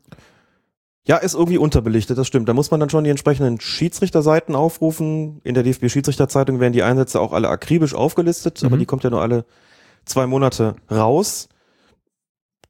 [1.06, 2.48] Ja, ist irgendwie unterbelichtet, das stimmt.
[2.48, 5.42] Da muss man dann schon die entsprechenden Schiedsrichterseiten aufrufen.
[5.44, 8.80] In der DFB-Schiedsrichterzeitung werden die Einsätze auch alle akribisch aufgelistet, aber Mhm.
[8.80, 9.46] die kommt ja nur alle
[10.06, 11.50] zwei Monate raus.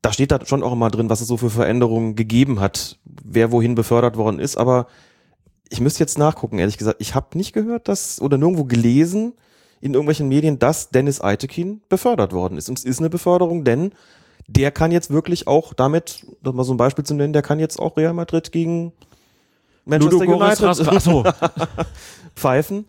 [0.02, 3.52] Da steht da schon auch immer drin, was es so für Veränderungen gegeben hat, wer
[3.52, 4.58] wohin befördert worden ist.
[4.58, 4.88] Aber
[5.70, 7.02] ich müsste jetzt nachgucken, ehrlich gesagt.
[7.02, 9.34] Ich habe nicht gehört, dass oder nirgendwo gelesen
[9.82, 12.70] in irgendwelchen Medien, dass Dennis Eitekin befördert worden ist.
[12.70, 13.92] Und es ist eine Beförderung, denn
[14.48, 17.60] der kann jetzt wirklich auch damit, das mal so ein Beispiel zu nennen, der kann
[17.60, 18.94] jetzt auch Real Madrid gegen
[19.86, 21.24] Manchester Ludogorets United so.
[22.36, 22.86] pfeifen.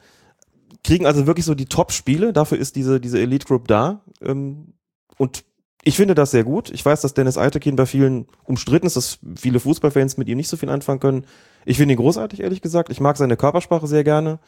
[0.84, 4.02] Kriegen also wirklich so die Top-Spiele, dafür ist diese, diese Elite Group da.
[4.20, 4.74] Ähm,
[5.16, 5.44] und
[5.84, 6.70] ich finde das sehr gut.
[6.70, 10.48] Ich weiß, dass Dennis Eitekin bei vielen umstritten ist, dass viele Fußballfans mit ihm nicht
[10.48, 11.24] so viel anfangen können.
[11.64, 12.90] Ich finde ihn großartig, ehrlich gesagt.
[12.90, 14.38] Ich mag seine Körpersprache sehr gerne.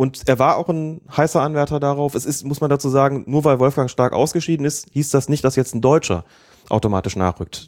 [0.00, 2.14] Und er war auch ein heißer Anwärter darauf.
[2.14, 5.44] Es ist, muss man dazu sagen, nur weil Wolfgang Stark ausgeschieden ist, hieß das nicht,
[5.44, 6.24] dass jetzt ein Deutscher
[6.70, 7.66] automatisch nachrückt.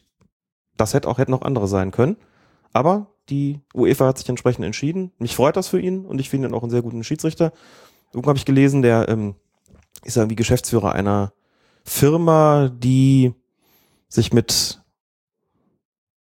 [0.78, 2.16] Das hätte auch hätte noch andere sein können.
[2.72, 5.12] Aber die UEFA hat sich entsprechend entschieden.
[5.18, 7.52] Mich freut das für ihn und ich finde ihn auch einen sehr guten Schiedsrichter.
[8.14, 9.34] Irgendwo habe ich gelesen, der ähm,
[10.02, 11.34] ist irgendwie Geschäftsführer einer
[11.84, 13.34] Firma, die
[14.08, 14.80] sich mit,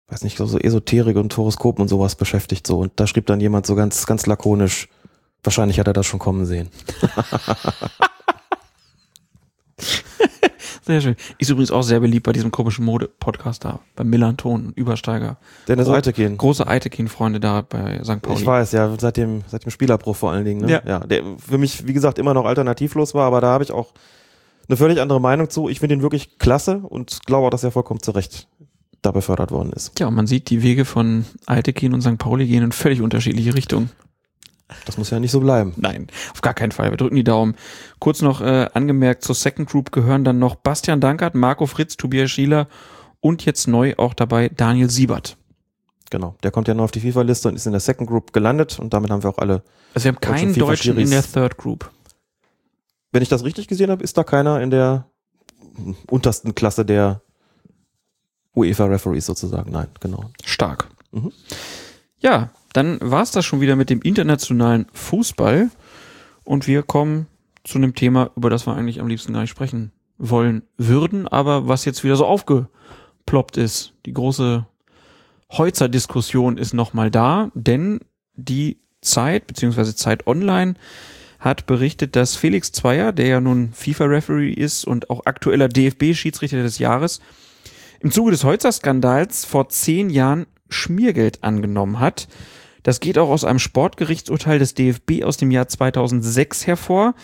[0.08, 2.66] weiß nicht, so Esoterik und Horoskopen und sowas beschäftigt.
[2.66, 4.90] So und da schrieb dann jemand so ganz, ganz lakonisch.
[5.46, 6.68] Wahrscheinlich hat er das schon kommen sehen.
[10.82, 11.16] Sehr schön.
[11.38, 15.36] Ist übrigens auch sehr beliebt bei diesem komischen Mode-Podcast da, bei Millanton und Übersteiger.
[15.66, 16.36] Dennis Gro- Eitekin.
[16.36, 18.22] Große Eitekin-Freunde da bei St.
[18.22, 18.38] Pauli.
[18.40, 20.64] Ich weiß, ja, seit dem, seit dem Spielerbruch vor allen Dingen.
[20.64, 20.70] Ne?
[20.70, 20.82] Ja.
[20.86, 20.98] ja.
[21.00, 23.94] Der für mich, wie gesagt, immer noch alternativlos war, aber da habe ich auch
[24.68, 25.68] eine völlig andere Meinung zu.
[25.68, 28.46] Ich finde ihn wirklich klasse und glaube auch, dass er vollkommen zu Recht
[29.02, 29.98] da befördert worden ist.
[29.98, 32.18] Ja, und man sieht, die Wege von Eitekin und St.
[32.18, 33.90] Pauli gehen in völlig unterschiedliche Richtungen.
[34.84, 35.74] Das muss ja nicht so bleiben.
[35.76, 36.90] Nein, auf gar keinen Fall.
[36.90, 37.54] Wir drücken die Daumen.
[38.00, 42.30] Kurz noch äh, angemerkt, zur Second Group gehören dann noch Bastian Dankert, Marco Fritz, Tobias
[42.30, 42.66] Schieler
[43.20, 45.36] und jetzt neu auch dabei Daniel Siebert.
[46.10, 46.36] Genau.
[46.42, 48.92] Der kommt ja noch auf die FIFA-Liste und ist in der Second Group gelandet und
[48.92, 49.62] damit haben wir auch alle.
[49.94, 51.32] Also wir haben Deutschen keinen Deutschen in FIFA-Schiris.
[51.32, 51.90] der Third Group.
[53.12, 55.08] Wenn ich das richtig gesehen habe, ist da keiner in der
[56.10, 57.22] untersten Klasse der
[58.54, 59.70] UEFA-Referees sozusagen.
[59.70, 60.30] Nein, genau.
[60.44, 60.88] Stark.
[61.12, 61.32] Mhm.
[62.18, 65.70] Ja, dann war's das schon wieder mit dem internationalen Fußball.
[66.44, 67.26] Und wir kommen
[67.64, 71.68] zu einem Thema, über das wir eigentlich am liebsten gar nicht sprechen wollen würden, aber
[71.68, 73.92] was jetzt wieder so aufgeploppt ist.
[74.06, 74.66] Die große
[75.52, 78.00] Heutzer-Diskussion ist nochmal da, denn
[78.34, 80.74] die Zeit, beziehungsweise Zeit Online,
[81.38, 86.78] hat berichtet, dass Felix Zweier, der ja nun FIFA-Referee ist und auch aktueller DFB-Schiedsrichter des
[86.78, 87.20] Jahres,
[88.00, 92.28] im Zuge des Heutzer-Skandals vor zehn Jahren Schmiergeld angenommen hat.
[92.86, 97.16] Das geht auch aus einem Sportgerichtsurteil des DFB aus dem Jahr 2006 hervor,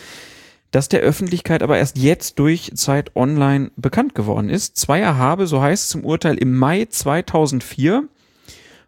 [0.73, 4.77] das der Öffentlichkeit aber erst jetzt durch Zeit Online bekannt geworden ist.
[4.77, 8.09] Zweier habe, so heißt es im Urteil, im Mai 2004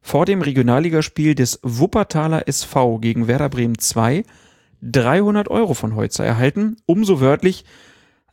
[0.02, 4.24] vor dem Regionalligaspiel des Wuppertaler SV gegen Werder Bremen 2
[4.82, 7.64] 300 Euro von Heutzer erhalten, umso wörtlich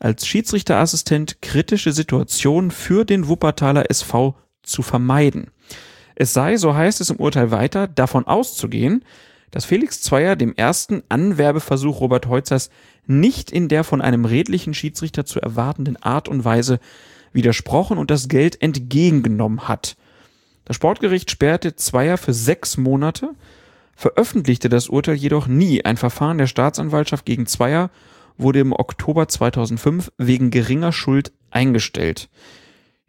[0.00, 5.52] als Schiedsrichterassistent kritische Situationen für den Wuppertaler SV zu vermeiden.
[6.22, 9.04] Es sei, so heißt es im Urteil weiter, davon auszugehen,
[9.50, 12.70] dass Felix Zweier dem ersten Anwerbeversuch Robert Heuzers
[13.08, 16.78] nicht in der von einem redlichen Schiedsrichter zu erwartenden Art und Weise
[17.32, 19.96] widersprochen und das Geld entgegengenommen hat.
[20.64, 23.30] Das Sportgericht sperrte Zweier für sechs Monate,
[23.96, 25.84] veröffentlichte das Urteil jedoch nie.
[25.84, 27.90] Ein Verfahren der Staatsanwaltschaft gegen Zweier
[28.38, 32.28] wurde im Oktober 2005 wegen geringer Schuld eingestellt.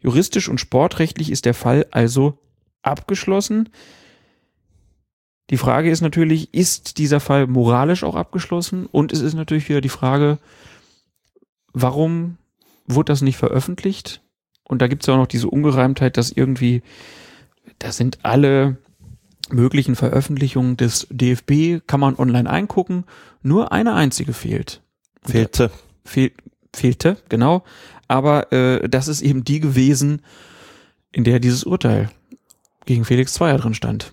[0.00, 2.40] Juristisch und sportrechtlich ist der Fall also
[2.84, 3.70] abgeschlossen.
[5.50, 8.86] Die Frage ist natürlich, ist dieser Fall moralisch auch abgeschlossen?
[8.86, 10.38] Und es ist natürlich wieder die Frage,
[11.72, 12.38] warum
[12.86, 14.22] wurde das nicht veröffentlicht?
[14.64, 16.82] Und da gibt es ja auch noch diese Ungereimtheit, dass irgendwie,
[17.78, 18.78] da sind alle
[19.50, 23.04] möglichen Veröffentlichungen des DFB, kann man online eingucken,
[23.42, 24.80] nur eine einzige fehlt.
[25.22, 25.70] Fehlte.
[26.04, 26.32] Fehl,
[26.74, 27.64] fehlte, genau.
[28.08, 30.22] Aber äh, das ist eben die gewesen,
[31.12, 32.10] in der dieses Urteil
[32.84, 34.12] gegen Felix Zweier drin stand.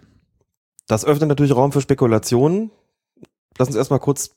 [0.88, 2.72] Das öffnet natürlich Raum für Spekulationen.
[3.57, 4.31] Lass uns erstmal kurz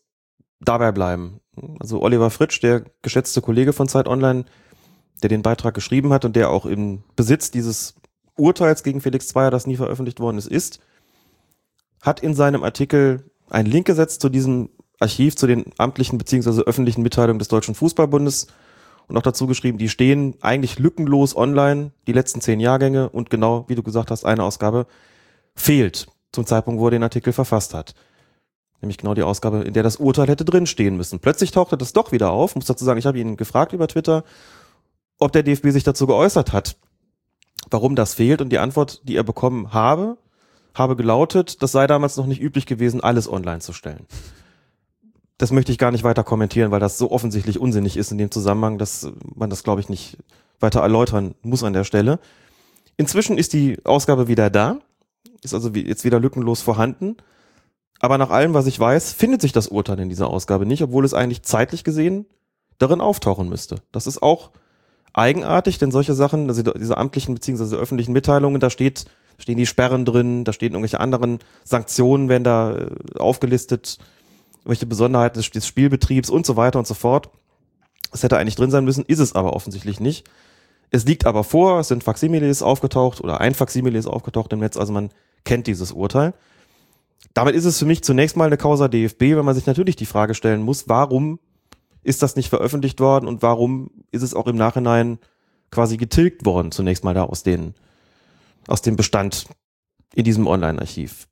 [0.61, 1.41] dabei bleiben.
[1.81, 4.45] Also Oliver Fritsch, der geschätzte Kollege von Zeit Online,
[5.23, 7.95] der den Beitrag geschrieben hat und der auch im Besitz dieses
[8.37, 10.81] Urteils gegen Felix Zweier, das nie veröffentlicht worden ist, ist,
[12.03, 14.71] hat in seinem Artikel einen Link gesetzt zu diesem
[15.01, 16.63] Archiv, zu den amtlichen bzw.
[16.63, 18.49] öffentlichen Mitteilungen des Deutschen Fußballbundes
[19.07, 23.65] und auch dazu geschrieben, die stehen eigentlich lückenlos online, die letzten zehn Jahrgänge und genau,
[23.69, 24.87] wie du gesagt hast, eine Ausgabe
[25.55, 27.95] fehlt zum Zeitpunkt, wo er den Artikel verfasst hat.
[28.81, 31.21] Nämlich genau die Ausgabe, in der das Urteil hätte drinstehen müssen.
[31.21, 32.55] Plötzlich tauchte das doch wieder auf.
[32.55, 34.25] Muss dazu sagen, ich habe ihn gefragt über Twitter,
[35.19, 36.77] ob der DFB sich dazu geäußert hat,
[37.71, 38.43] warum das fehlt.
[38.43, 40.19] Und die Antwort, die er bekommen habe,
[40.75, 44.07] habe gelautet, das sei damals noch nicht üblich gewesen, alles online zu stellen.
[45.39, 48.31] Das möchte ich gar nicht weiter kommentieren, weil das so offensichtlich unsinnig ist in dem
[48.31, 50.19] Zusammenhang, dass man das, glaube ich, nicht
[50.61, 52.21] weiter erläutern muss an der Stelle.
[52.97, 54.79] Inzwischen ist die Ausgabe wieder da,
[55.43, 57.17] ist also jetzt wieder lückenlos vorhanden.
[58.01, 61.05] Aber nach allem, was ich weiß, findet sich das Urteil in dieser Ausgabe nicht, obwohl
[61.05, 62.27] es eigentlich zeitlich gesehen
[62.79, 63.77] darin auftauchen müsste.
[63.93, 64.51] Das ist auch
[65.13, 67.77] eigenartig, denn solche Sachen, also diese amtlichen bzw.
[67.77, 69.07] öffentlichen Mitteilungen, da steht,
[69.39, 73.99] stehen die Sperren drin, da stehen irgendwelche anderen Sanktionen, werden da äh, aufgelistet,
[74.65, 77.31] welche Besonderheiten des, Spielbetriebs und so weiter und so fort.
[78.11, 80.29] Das hätte eigentlich drin sein müssen, ist es aber offensichtlich nicht.
[80.91, 84.77] Es liegt aber vor, es sind Faximiles aufgetaucht oder ein Faximile ist aufgetaucht im Netz,
[84.77, 85.11] also man
[85.45, 86.35] kennt dieses Urteil.
[87.33, 90.07] Damit ist es für mich zunächst mal eine Causa DFB, wenn man sich natürlich die
[90.07, 91.41] Frage stellen muss, warum
[92.05, 95.19] ist das nicht veröffentlicht worden und warum ist es auch im Nachhinein
[95.71, 97.75] quasi getilgt worden, zunächst mal da aus, den,
[98.69, 99.47] aus dem Bestand
[100.15, 101.27] in diesem Online-Archiv.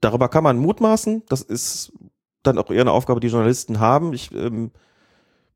[0.00, 1.92] Darüber kann man mutmaßen, das ist
[2.42, 4.12] dann auch eher eine Aufgabe, die Journalisten haben.
[4.12, 4.70] Ich ähm,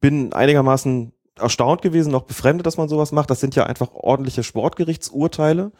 [0.00, 3.30] bin einigermaßen erstaunt gewesen, noch befremdet, dass man sowas macht.
[3.30, 5.72] Das sind ja einfach ordentliche Sportgerichtsurteile,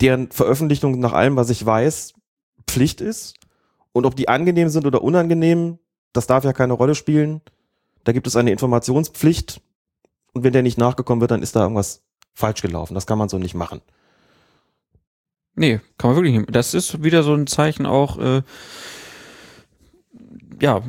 [0.00, 2.14] deren Veröffentlichung nach allem, was ich weiß,
[2.66, 3.34] Pflicht ist.
[3.92, 5.78] Und ob die angenehm sind oder unangenehm,
[6.12, 7.40] das darf ja keine Rolle spielen.
[8.04, 9.60] Da gibt es eine Informationspflicht.
[10.32, 12.02] Und wenn der nicht nachgekommen wird, dann ist da irgendwas
[12.34, 12.94] falsch gelaufen.
[12.94, 13.80] Das kann man so nicht machen.
[15.54, 16.54] Nee, kann man wirklich nicht.
[16.54, 18.42] Das ist wieder so ein Zeichen auch, äh,
[20.60, 20.82] ja,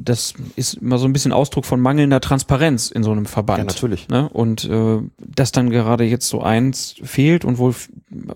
[0.00, 3.58] das ist immer so ein bisschen Ausdruck von mangelnder Transparenz in so einem Verband.
[3.58, 4.08] Ja, natürlich.
[4.08, 4.28] Ne?
[4.28, 7.74] Und äh, dass dann gerade jetzt so eins fehlt und wohl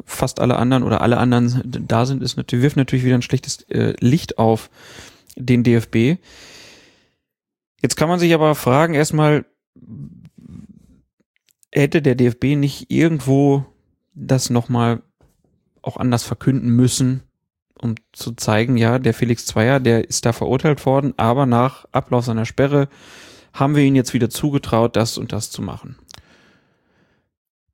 [0.04, 3.62] fast alle anderen oder alle anderen da sind, ist natürlich, wirft natürlich wieder ein schlechtes
[3.68, 4.70] äh, Licht auf
[5.36, 6.20] den DFB.
[7.82, 9.44] Jetzt kann man sich aber fragen, erstmal,
[11.72, 13.66] hätte der DFB nicht irgendwo
[14.14, 15.02] das nochmal
[15.82, 17.22] auch anders verkünden müssen,
[17.80, 22.24] um zu zeigen, ja, der Felix Zweier, der ist da verurteilt worden, aber nach Ablauf
[22.24, 22.88] seiner Sperre
[23.52, 25.96] haben wir ihn jetzt wieder zugetraut, das und das zu machen.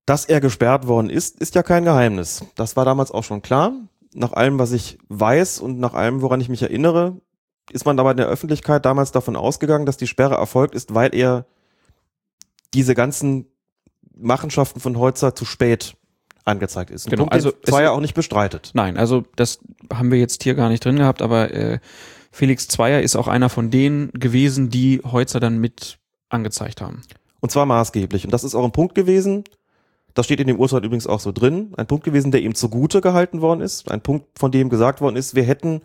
[0.07, 2.45] Dass er gesperrt worden ist, ist ja kein Geheimnis.
[2.57, 3.73] Das war damals auch schon klar.
[4.15, 7.21] Nach allem, was ich weiß und nach allem, woran ich mich erinnere,
[7.71, 11.15] ist man aber in der Öffentlichkeit damals davon ausgegangen, dass die Sperre erfolgt ist, weil
[11.15, 11.47] er
[12.75, 13.47] diese ganzen
[14.15, 15.97] Machenschaften von Holzer zu spät
[16.45, 17.07] angezeigt ist.
[17.07, 18.71] Ein genau, Punkt, also war ja auch nicht bestreitet.
[18.75, 19.61] Nein, also das
[19.93, 21.79] haben wir jetzt hier gar nicht drin gehabt, aber äh,
[22.31, 25.99] Felix Zweier ist auch einer von denen gewesen, die Heutzer dann mit
[26.29, 27.03] angezeigt haben.
[27.41, 28.25] Und zwar maßgeblich.
[28.25, 29.45] Und das ist auch ein Punkt gewesen,
[30.15, 33.01] das steht in dem Urteil übrigens auch so drin, ein Punkt gewesen, der ihm zugute
[33.01, 35.83] gehalten worden ist, ein Punkt, von dem gesagt worden ist, wir hätten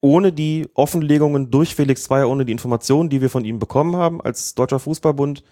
[0.00, 4.20] ohne die Offenlegungen durch Felix Zweier, ohne die Informationen, die wir von ihm bekommen haben
[4.20, 5.42] als Deutscher Fußballbund,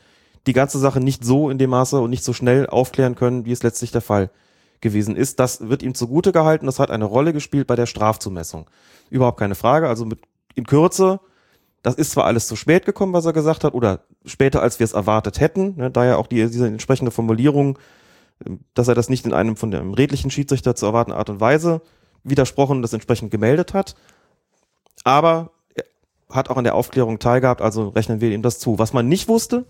[0.47, 3.53] die ganze Sache nicht so in dem Maße und nicht so schnell aufklären können, wie
[3.53, 4.31] es letztlich der Fall
[4.81, 5.41] gewesen ist.
[5.41, 6.67] Das wird ihm zugute gehalten.
[6.67, 8.67] Das hat eine Rolle gespielt bei der Strafzumessung.
[9.11, 9.89] Überhaupt keine Frage.
[9.89, 10.21] Also mit,
[10.55, 11.21] in Kürze,
[11.83, 14.85] das ist zwar alles zu spät gekommen, was er gesagt hat, oder später, als wir
[14.85, 17.79] es erwartet hätten, ne, daher auch die, diese entsprechende Formulierung,
[18.75, 21.81] dass er das nicht in einem von dem redlichen Schiedsrichter zu erwartenden Art und Weise
[22.23, 23.95] widersprochen das entsprechend gemeldet hat.
[25.05, 25.85] Aber er
[26.31, 28.79] hat auch an der Aufklärung teilgehabt, also rechnen wir ihm das zu.
[28.79, 29.65] Was man nicht wusste,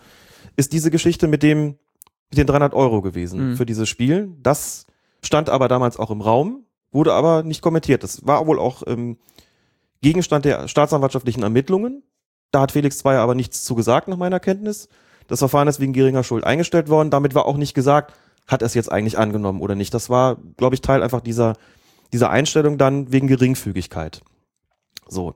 [0.57, 1.79] ist diese Geschichte mit dem,
[2.31, 3.57] mit den 300 Euro gewesen mhm.
[3.57, 4.35] für dieses Spiel.
[4.43, 4.87] Das
[5.23, 8.03] stand aber damals auch im Raum, wurde aber nicht kommentiert.
[8.03, 9.19] Das war wohl auch ähm,
[10.03, 12.03] Gegenstand der staatsanwaltschaftlichen Ermittlungen.
[12.51, 14.89] Da hat Felix Zweier aber nichts zu gesagt, nach meiner Kenntnis.
[15.27, 17.11] Das Verfahren ist wegen geringer Schuld eingestellt worden.
[17.11, 18.15] Damit war auch nicht gesagt,
[18.47, 19.93] hat er es jetzt eigentlich angenommen oder nicht.
[19.93, 21.55] Das war, glaube ich, Teil einfach dieser,
[22.13, 24.21] dieser Einstellung dann wegen Geringfügigkeit.
[25.09, 25.35] So.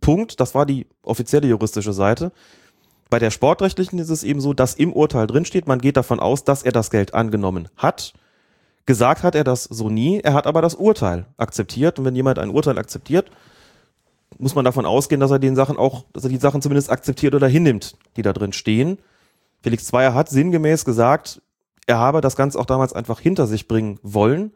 [0.00, 2.32] Punkt, das war die offizielle juristische Seite.
[3.10, 6.44] Bei der sportrechtlichen ist es eben so, dass im Urteil drinsteht, man geht davon aus,
[6.44, 8.12] dass er das Geld angenommen hat.
[8.86, 11.98] Gesagt hat er das so nie, er hat aber das Urteil akzeptiert.
[11.98, 13.30] Und wenn jemand ein Urteil akzeptiert,
[14.38, 17.34] muss man davon ausgehen, dass er den Sachen auch, dass er die Sachen zumindest akzeptiert
[17.34, 18.98] oder hinnimmt, die da drin stehen.
[19.62, 21.40] Felix Zweier hat sinngemäß gesagt,
[21.86, 24.52] er habe das Ganze auch damals einfach hinter sich bringen wollen.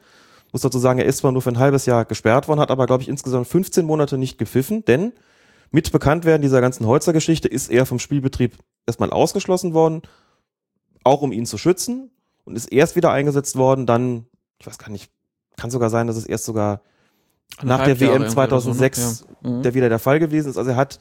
[0.52, 2.86] Muss dazu sagen, er ist zwar nur für ein halbes Jahr gesperrt worden, hat aber,
[2.86, 5.12] glaube ich, insgesamt 15 Monate nicht gepfiffen, denn
[5.70, 10.02] mit Bekanntwerden dieser ganzen Holzer-Geschichte ist er vom Spielbetrieb erstmal ausgeschlossen worden,
[11.04, 12.10] auch um ihn zu schützen
[12.44, 14.26] und ist erst wieder eingesetzt worden, dann,
[14.58, 15.10] ich weiß gar nicht,
[15.56, 16.80] kann sogar sein, dass es erst sogar
[17.62, 19.30] nach der Jahre WM irgendwie 2006 oder so, ne?
[19.42, 19.50] Ja.
[19.50, 19.62] Mhm.
[19.62, 20.56] der wieder der Fall gewesen ist.
[20.56, 20.98] Also er hat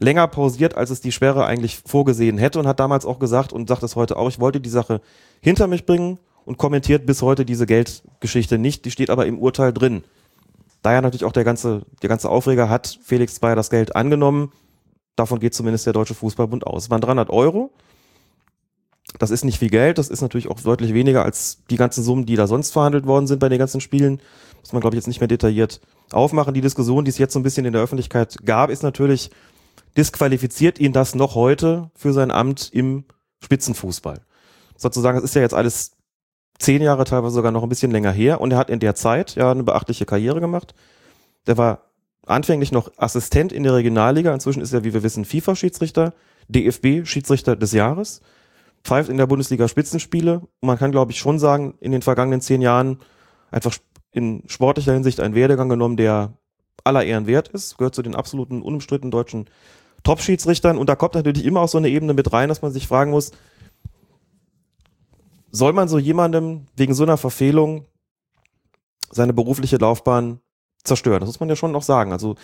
[0.00, 3.68] länger pausiert, als es die Sperre eigentlich vorgesehen hätte und hat damals auch gesagt und
[3.68, 5.00] sagt es heute auch, ich wollte die Sache
[5.40, 8.84] hinter mich bringen und kommentiert bis heute diese Geldgeschichte nicht.
[8.84, 10.04] Die steht aber im Urteil drin.
[10.82, 14.52] Daher natürlich auch der ganze, der ganze Aufreger hat Felix Zweier das Geld angenommen.
[15.16, 16.84] Davon geht zumindest der Deutsche Fußballbund aus.
[16.84, 17.72] Es waren 300 Euro.
[19.18, 19.98] Das ist nicht viel Geld.
[19.98, 23.26] Das ist natürlich auch deutlich weniger als die ganzen Summen, die da sonst verhandelt worden
[23.26, 24.20] sind bei den ganzen Spielen.
[24.60, 25.80] Muss man, glaube ich, jetzt nicht mehr detailliert
[26.12, 26.54] aufmachen.
[26.54, 29.30] Die Diskussion, die es jetzt so ein bisschen in der Öffentlichkeit gab, ist natürlich,
[29.96, 33.04] disqualifiziert ihn das noch heute für sein Amt im
[33.42, 34.20] Spitzenfußball.
[34.76, 35.92] Sozusagen, es ist ja jetzt alles
[36.58, 38.40] zehn Jahre, teilweise sogar noch ein bisschen länger her.
[38.40, 40.74] Und er hat in der Zeit ja eine beachtliche Karriere gemacht.
[41.46, 41.82] Der war
[42.26, 44.32] anfänglich noch Assistent in der Regionalliga.
[44.32, 46.12] Inzwischen ist er, wie wir wissen, FIFA-Schiedsrichter,
[46.48, 48.20] DFB-Schiedsrichter des Jahres,
[48.84, 50.40] pfeift in der Bundesliga Spitzenspiele.
[50.60, 52.98] Und man kann, glaube ich, schon sagen, in den vergangenen zehn Jahren
[53.50, 53.76] einfach
[54.12, 56.32] in sportlicher Hinsicht einen Werdegang genommen, der
[56.84, 59.48] aller Ehren wert ist, gehört zu den absoluten unumstrittenen deutschen
[60.02, 60.78] Top-Schiedsrichtern.
[60.78, 63.10] Und da kommt natürlich immer auch so eine Ebene mit rein, dass man sich fragen
[63.10, 63.32] muss,
[65.58, 67.86] soll man so jemandem wegen so einer Verfehlung
[69.10, 70.40] seine berufliche Laufbahn
[70.84, 71.20] zerstören?
[71.20, 72.12] Das muss man ja schon noch sagen.
[72.12, 72.36] Also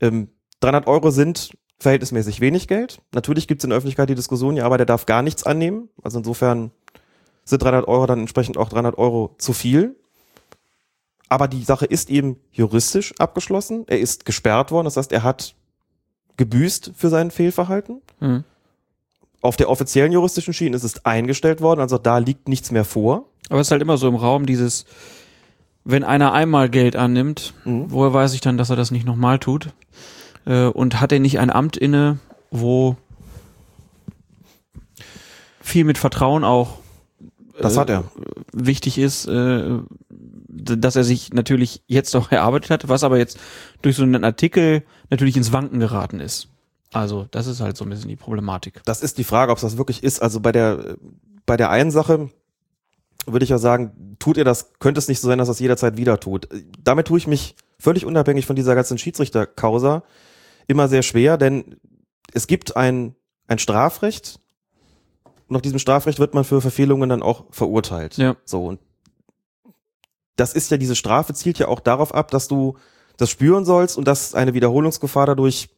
[0.00, 0.28] ähm,
[0.60, 3.00] 300 Euro sind verhältnismäßig wenig Geld.
[3.12, 5.88] Natürlich gibt es in der Öffentlichkeit die Diskussion, ja, aber der darf gar nichts annehmen.
[6.02, 6.70] Also insofern
[7.44, 9.96] sind 300 Euro dann entsprechend auch 300 Euro zu viel.
[11.28, 13.84] Aber die Sache ist eben juristisch abgeschlossen.
[13.88, 14.84] Er ist gesperrt worden.
[14.84, 15.54] Das heißt, er hat
[16.36, 18.02] gebüßt für sein Fehlverhalten.
[18.20, 18.44] Mhm.
[19.42, 21.80] Auf der offiziellen juristischen Schiene ist es eingestellt worden.
[21.80, 23.26] Also da liegt nichts mehr vor.
[23.50, 24.84] Aber es ist halt immer so im Raum dieses,
[25.84, 27.86] wenn einer einmal Geld annimmt, Mhm.
[27.88, 29.68] woher weiß ich dann, dass er das nicht nochmal tut?
[30.46, 32.18] Äh, und hat er nicht ein Amt inne,
[32.50, 32.96] wo
[35.60, 36.78] viel mit Vertrauen auch
[37.60, 38.04] Das äh, hat er.
[38.52, 39.78] wichtig ist, äh,
[40.48, 43.38] dass er sich natürlich jetzt auch erarbeitet hat, was aber jetzt
[43.82, 46.48] durch so einen Artikel natürlich ins Wanken geraten ist.
[46.92, 48.82] Also das ist halt so ein bisschen die Problematik.
[48.84, 50.20] Das ist die Frage, ob es das wirklich ist.
[50.20, 50.96] Also bei der,
[51.46, 52.30] bei der einen Sache
[53.26, 55.96] würde ich ja sagen, tut ihr das, könnte es nicht so sein, dass das jederzeit
[55.96, 56.48] wieder tut.
[56.82, 60.02] Damit tue ich mich völlig unabhängig von dieser ganzen Schiedsrichter-Causa
[60.66, 61.76] immer sehr schwer, denn
[62.32, 63.14] es gibt ein,
[63.46, 64.40] ein Strafrecht
[65.24, 68.16] und nach diesem Strafrecht wird man für Verfehlungen dann auch verurteilt.
[68.16, 68.36] Ja.
[68.44, 68.80] So, und
[70.36, 72.76] das ist ja, diese Strafe zielt ja auch darauf ab, dass du
[73.18, 75.68] das spüren sollst und dass eine Wiederholungsgefahr dadurch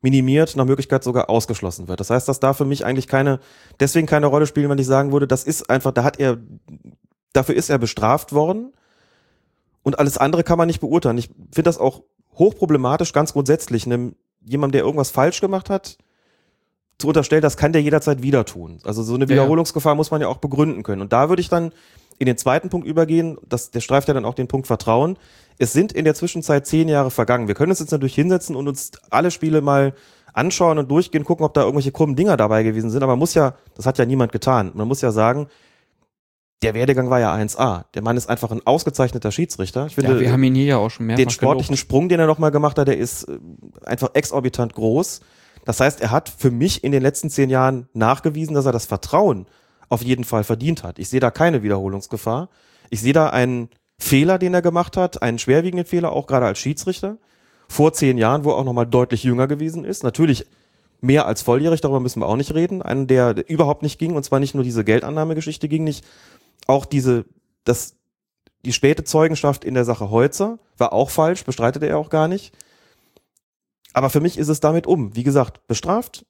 [0.00, 2.00] minimiert, nach Möglichkeit sogar ausgeschlossen wird.
[2.00, 3.40] Das heißt, das darf für mich eigentlich keine,
[3.80, 6.38] deswegen keine Rolle spielen, wenn ich sagen würde, das ist einfach, da hat er,
[7.32, 8.72] dafür ist er bestraft worden
[9.82, 11.18] und alles andere kann man nicht beurteilen.
[11.18, 12.02] Ich finde das auch
[12.34, 15.98] hochproblematisch, ganz grundsätzlich, einem, jemandem, der irgendwas falsch gemacht hat,
[16.98, 18.78] zu unterstellen, das kann der jederzeit wieder tun.
[18.84, 19.34] Also so eine Ja, ja.
[19.34, 21.02] Wiederholungsgefahr muss man ja auch begründen können.
[21.02, 21.72] Und da würde ich dann
[22.18, 25.18] in den zweiten Punkt übergehen, das, der streift ja dann auch den Punkt Vertrauen.
[25.62, 27.46] Es sind in der Zwischenzeit zehn Jahre vergangen.
[27.46, 29.94] Wir können uns jetzt natürlich hinsetzen und uns alle Spiele mal
[30.32, 33.00] anschauen und durchgehen, gucken, ob da irgendwelche krummen Dinger dabei gewesen sind.
[33.04, 34.72] Aber man muss ja, das hat ja niemand getan.
[34.74, 35.46] Man muss ja sagen,
[36.62, 37.84] der Werdegang war ja 1A.
[37.94, 39.86] Der Mann ist einfach ein ausgezeichneter Schiedsrichter.
[39.86, 41.78] Ich finde, Ja, wir haben ihn hier ja auch schon mehrfach den sportlichen gelobt.
[41.80, 43.38] Sprung, den er nochmal gemacht hat, der ist äh,
[43.84, 45.20] einfach exorbitant groß.
[45.64, 48.86] Das heißt, er hat für mich in den letzten zehn Jahren nachgewiesen, dass er das
[48.86, 49.46] Vertrauen
[49.88, 50.98] auf jeden Fall verdient hat.
[50.98, 52.48] Ich sehe da keine Wiederholungsgefahr.
[52.90, 53.68] Ich sehe da einen
[54.02, 57.18] Fehler, den er gemacht hat, einen schwerwiegenden Fehler, auch gerade als Schiedsrichter.
[57.68, 60.02] Vor zehn Jahren, wo er auch nochmal deutlich jünger gewesen ist.
[60.02, 60.44] Natürlich
[61.00, 62.82] mehr als volljährig, darüber müssen wir auch nicht reden.
[62.82, 66.04] Einen, der überhaupt nicht ging, und zwar nicht nur diese Geldannahmegeschichte ging nicht,
[66.66, 67.26] auch diese,
[67.62, 67.94] das,
[68.64, 72.52] die späte Zeugenschaft in der Sache Holzer war auch falsch, bestreitet er auch gar nicht.
[73.92, 75.14] Aber für mich ist es damit um.
[75.14, 76.26] Wie gesagt, bestraft,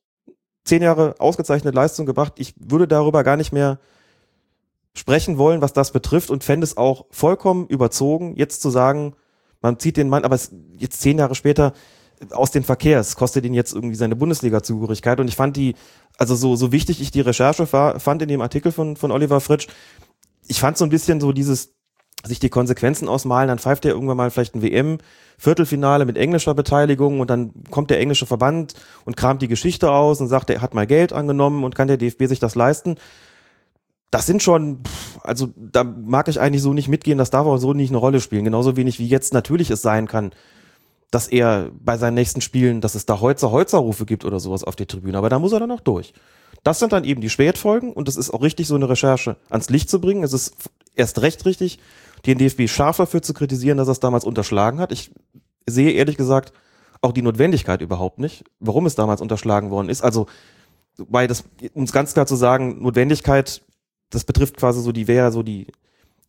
[0.64, 2.34] zehn Jahre ausgezeichnete Leistung gebracht.
[2.36, 3.80] Ich würde darüber gar nicht mehr
[4.94, 9.14] sprechen wollen, was das betrifft und fände es auch vollkommen überzogen, jetzt zu sagen,
[9.60, 11.72] man zieht den Mann, aber es, jetzt zehn Jahre später
[12.30, 15.74] aus dem Verkehr, es kostet ihn jetzt irgendwie seine Bundesliga-Zugehörigkeit und ich fand die,
[16.18, 19.40] also so, so wichtig ich die Recherche war, fand in dem Artikel von, von Oliver
[19.40, 19.68] Fritsch,
[20.46, 21.74] ich fand so ein bisschen so dieses,
[22.24, 24.98] sich die Konsequenzen ausmalen, dann pfeift er irgendwann mal vielleicht ein WM,
[25.38, 28.74] Viertelfinale mit englischer Beteiligung und dann kommt der englische Verband
[29.04, 31.96] und kramt die Geschichte aus und sagt, er hat mal Geld angenommen und kann der
[31.96, 32.96] DFB sich das leisten.
[34.12, 34.80] Das sind schon,
[35.22, 38.20] also da mag ich eigentlich so nicht mitgehen, das darf auch so nicht eine Rolle
[38.20, 38.44] spielen.
[38.44, 40.32] Genauso wenig wie jetzt natürlich es sein kann,
[41.10, 44.64] dass er bei seinen nächsten Spielen, dass es da Holzer Holzer Rufe gibt oder sowas
[44.64, 46.12] auf die Tribüne, aber da muss er dann noch durch.
[46.62, 49.70] Das sind dann eben die Spätfolgen und es ist auch richtig, so eine Recherche ans
[49.70, 50.22] Licht zu bringen.
[50.22, 50.54] Es ist
[50.94, 51.78] erst recht richtig,
[52.26, 54.92] den DFB scharf dafür zu kritisieren, dass er es damals unterschlagen hat.
[54.92, 55.10] Ich
[55.66, 56.52] sehe ehrlich gesagt
[57.00, 60.02] auch die Notwendigkeit überhaupt nicht, warum es damals unterschlagen worden ist.
[60.02, 60.26] Also,
[60.98, 63.62] weil das, um es ganz klar zu sagen, Notwendigkeit,
[64.12, 65.66] das betrifft quasi so die, wäre so die,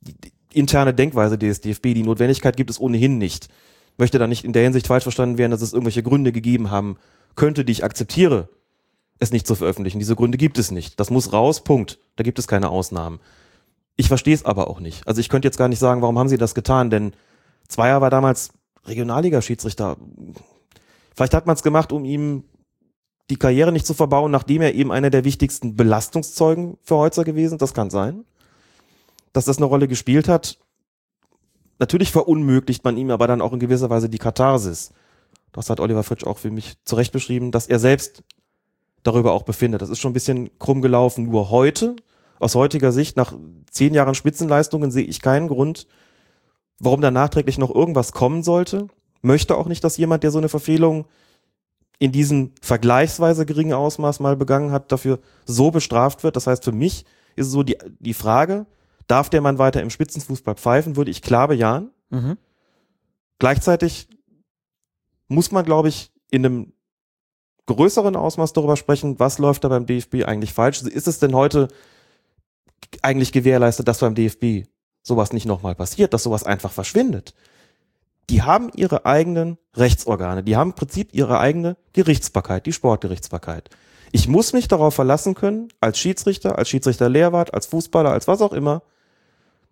[0.01, 1.93] die, die interne Denkweise des DFB.
[1.93, 3.49] Die Notwendigkeit gibt es ohnehin nicht.
[3.97, 6.97] Möchte da nicht in der Hinsicht falsch verstanden werden, dass es irgendwelche Gründe gegeben haben
[7.35, 8.49] könnte, die ich akzeptiere,
[9.19, 9.99] es nicht zu veröffentlichen.
[9.99, 10.99] Diese Gründe gibt es nicht.
[10.99, 11.99] Das muss raus, Punkt.
[12.15, 13.19] Da gibt es keine Ausnahmen.
[13.95, 15.07] Ich verstehe es aber auch nicht.
[15.07, 17.14] Also ich könnte jetzt gar nicht sagen, warum haben sie das getan, denn
[17.68, 18.53] Zweier war damals
[18.85, 19.97] Regionalliga-Schiedsrichter.
[21.15, 22.43] Vielleicht hat man es gemacht, um ihm
[23.29, 27.57] die Karriere nicht zu verbauen, nachdem er eben einer der wichtigsten Belastungszeugen für Holzer gewesen.
[27.57, 28.25] Das kann sein.
[29.31, 30.59] Dass das eine Rolle gespielt hat.
[31.79, 34.91] Natürlich verunmöglicht man ihm aber dann auch in gewisser Weise die Katharsis.
[35.51, 38.23] Das hat Oliver Fritsch auch für mich zurecht beschrieben, dass er selbst
[39.03, 39.81] darüber auch befindet.
[39.81, 41.29] Das ist schon ein bisschen krumm gelaufen.
[41.29, 41.95] Nur heute,
[42.39, 43.33] aus heutiger Sicht, nach
[43.69, 45.87] zehn Jahren Spitzenleistungen, sehe ich keinen Grund,
[46.79, 48.87] warum da nachträglich noch irgendwas kommen sollte.
[49.21, 51.05] Möchte auch nicht, dass jemand, der so eine Verfehlung
[51.99, 56.36] in diesem vergleichsweise geringen Ausmaß mal begangen hat, dafür so bestraft wird.
[56.36, 57.06] Das heißt, für mich
[57.36, 58.65] ist es so die, die Frage,
[59.07, 61.91] darf der Mann weiter im Spitzenfußball pfeifen, würde ich klar bejahen.
[62.10, 62.38] Mhm.
[63.40, 64.07] Gleichzeitig
[65.28, 66.74] muss man, glaube ich, in einem
[67.65, 70.82] größeren Ausmaß darüber sprechen, was läuft da beim DFB eigentlich falsch.
[70.82, 71.68] Ist es denn heute
[73.02, 74.68] eigentlich gewährleistet, dass beim DFB
[75.02, 77.34] sowas nicht nochmal passiert, dass sowas einfach verschwindet?
[78.29, 83.69] Die haben ihre eigenen Rechtsorgane, die haben im Prinzip ihre eigene Gerichtsbarkeit, die Sportgerichtsbarkeit.
[84.11, 88.53] Ich muss mich darauf verlassen können, als Schiedsrichter, als Schiedsrichter-Lehrwart, als Fußballer, als was auch
[88.53, 88.84] immer,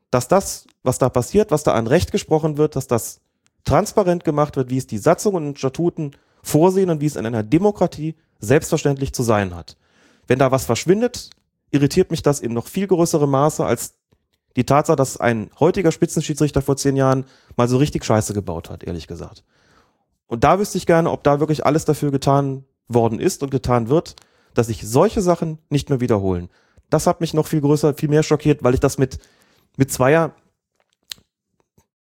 [0.10, 3.22] dass das, was da passiert, was da an Recht gesprochen wird, dass das
[3.64, 6.12] transparent gemacht wird, wie es die Satzungen und Statuten
[6.44, 9.78] vorsehen und wie es in einer Demokratie selbstverständlich zu sein hat.
[10.28, 11.30] Wenn da was verschwindet,
[11.70, 13.94] irritiert mich das in noch viel größerem Maße als
[14.56, 18.84] die Tatsache, dass ein heutiger Spitzenschiedsrichter vor zehn Jahren mal so richtig Scheiße gebaut hat,
[18.84, 19.44] ehrlich gesagt.
[20.28, 23.90] Und da wüsste ich gerne, ob da wirklich alles dafür getan worden ist und getan
[23.90, 24.16] wird,
[24.54, 26.50] dass sich solche Sachen nicht mehr wiederholen.
[26.90, 29.20] Das hat mich noch viel größer, viel mehr schockiert, weil ich das mit,
[29.78, 30.34] mit Zweier,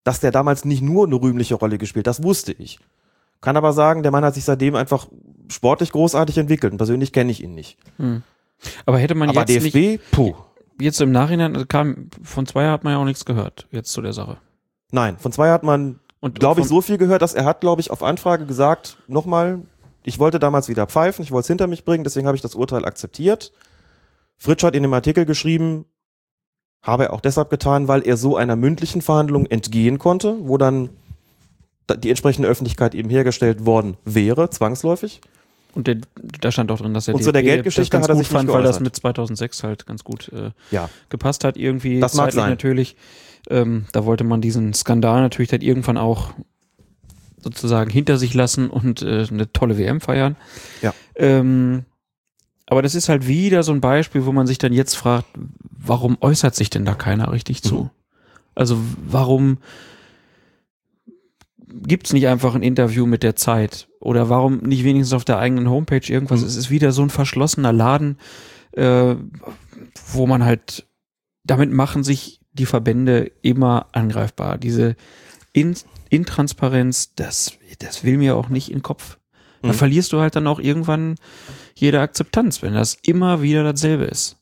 [0.05, 2.79] dass der damals nicht nur eine rühmliche Rolle gespielt, das wusste ich.
[3.41, 5.07] Kann aber sagen, der Mann hat sich seitdem einfach
[5.49, 7.79] sportlich großartig entwickelt und persönlich kenne ich ihn nicht.
[7.97, 8.23] Hm.
[8.85, 10.35] Aber hätte man aber jetzt DFB, nicht, puh.
[10.81, 14.03] Jetzt im Nachhinein also kam von Zweier hat man ja auch nichts gehört jetzt zu
[14.03, 14.39] der Sache.
[14.93, 16.01] Nein, von Zweier hat man,
[16.35, 19.61] glaube ich, so viel gehört, dass er hat, glaube ich, auf Anfrage gesagt, nochmal,
[20.03, 22.55] ich wollte damals wieder pfeifen, ich wollte es hinter mich bringen, deswegen habe ich das
[22.55, 23.53] Urteil akzeptiert.
[24.37, 25.85] Fritsch hat in dem Artikel geschrieben,
[26.83, 30.89] habe er auch deshalb getan, weil er so einer mündlichen Verhandlung entgehen konnte, wo dann
[31.87, 35.21] da- die entsprechende Öffentlichkeit eben hergestellt worden wäre, zwangsläufig.
[35.75, 35.99] Und der,
[36.41, 38.25] da stand auch drin, dass er Und zu der Geldgeschichte das ganz hat er gut
[38.25, 40.89] sich nicht fand, weil das mit 2006 halt ganz gut äh, Ja.
[41.09, 42.01] gepasst hat irgendwie.
[42.01, 42.51] Das mag sein.
[42.51, 42.97] natürlich.
[43.49, 46.33] Ähm, da wollte man diesen Skandal natürlich dann irgendwann auch
[47.43, 50.37] sozusagen hinter sich lassen und äh, eine tolle WM feiern.
[50.83, 50.93] Ja.
[51.15, 51.85] Ähm,
[52.67, 55.27] aber das ist halt wieder so ein Beispiel, wo man sich dann jetzt fragt,
[55.71, 57.75] warum äußert sich denn da keiner richtig zu?
[57.75, 57.91] Mhm.
[58.55, 59.59] Also warum
[61.87, 63.89] gibt's nicht einfach ein Interview mit der Zeit?
[64.01, 66.41] Oder warum nicht wenigstens auf der eigenen Homepage irgendwas?
[66.41, 66.47] Mhm.
[66.47, 68.19] Es ist wieder so ein verschlossener Laden,
[68.73, 69.15] äh,
[70.13, 70.87] wo man halt,
[71.45, 74.59] damit machen sich die Verbände immer angreifbar.
[74.59, 74.97] Diese
[75.53, 75.75] In
[76.09, 79.19] Intransparenz, das, das will mir auch nicht in den Kopf.
[79.63, 79.75] Da Mhm.
[79.75, 81.17] verlierst du halt dann auch irgendwann
[81.75, 84.40] jede Akzeptanz, wenn das immer wieder dasselbe ist.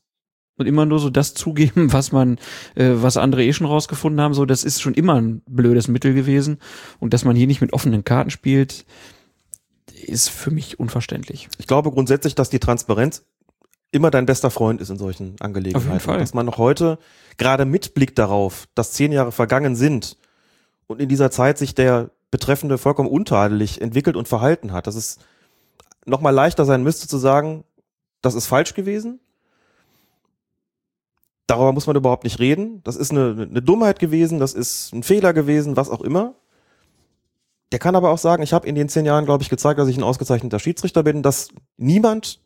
[0.59, 2.37] Und immer nur so das zugeben, was man,
[2.75, 6.13] äh, was andere eh schon rausgefunden haben, so das ist schon immer ein blödes Mittel
[6.13, 6.59] gewesen.
[6.99, 8.85] Und dass man hier nicht mit offenen Karten spielt,
[10.05, 11.49] ist für mich unverständlich.
[11.57, 13.23] Ich glaube grundsätzlich, dass die Transparenz
[13.91, 15.87] immer dein bester Freund ist in solchen Angelegenheiten.
[15.87, 16.19] Auf jeden Fall.
[16.19, 16.99] Dass man noch heute
[17.37, 20.17] gerade mit Blick darauf, dass zehn Jahre vergangen sind
[20.87, 25.17] und in dieser Zeit sich der Betreffende vollkommen untadelig entwickelt und verhalten hat, dass es
[26.05, 27.63] nochmal leichter sein müsste zu sagen,
[28.21, 29.19] das ist falsch gewesen.
[31.49, 32.81] Darüber muss man überhaupt nicht reden.
[32.83, 36.35] Das ist eine, eine Dummheit gewesen, das ist ein Fehler gewesen, was auch immer.
[37.71, 39.87] Der kann aber auch sagen, ich habe in den zehn Jahren, glaube ich, gezeigt, dass
[39.87, 42.39] ich ein ausgezeichneter Schiedsrichter bin, dass niemand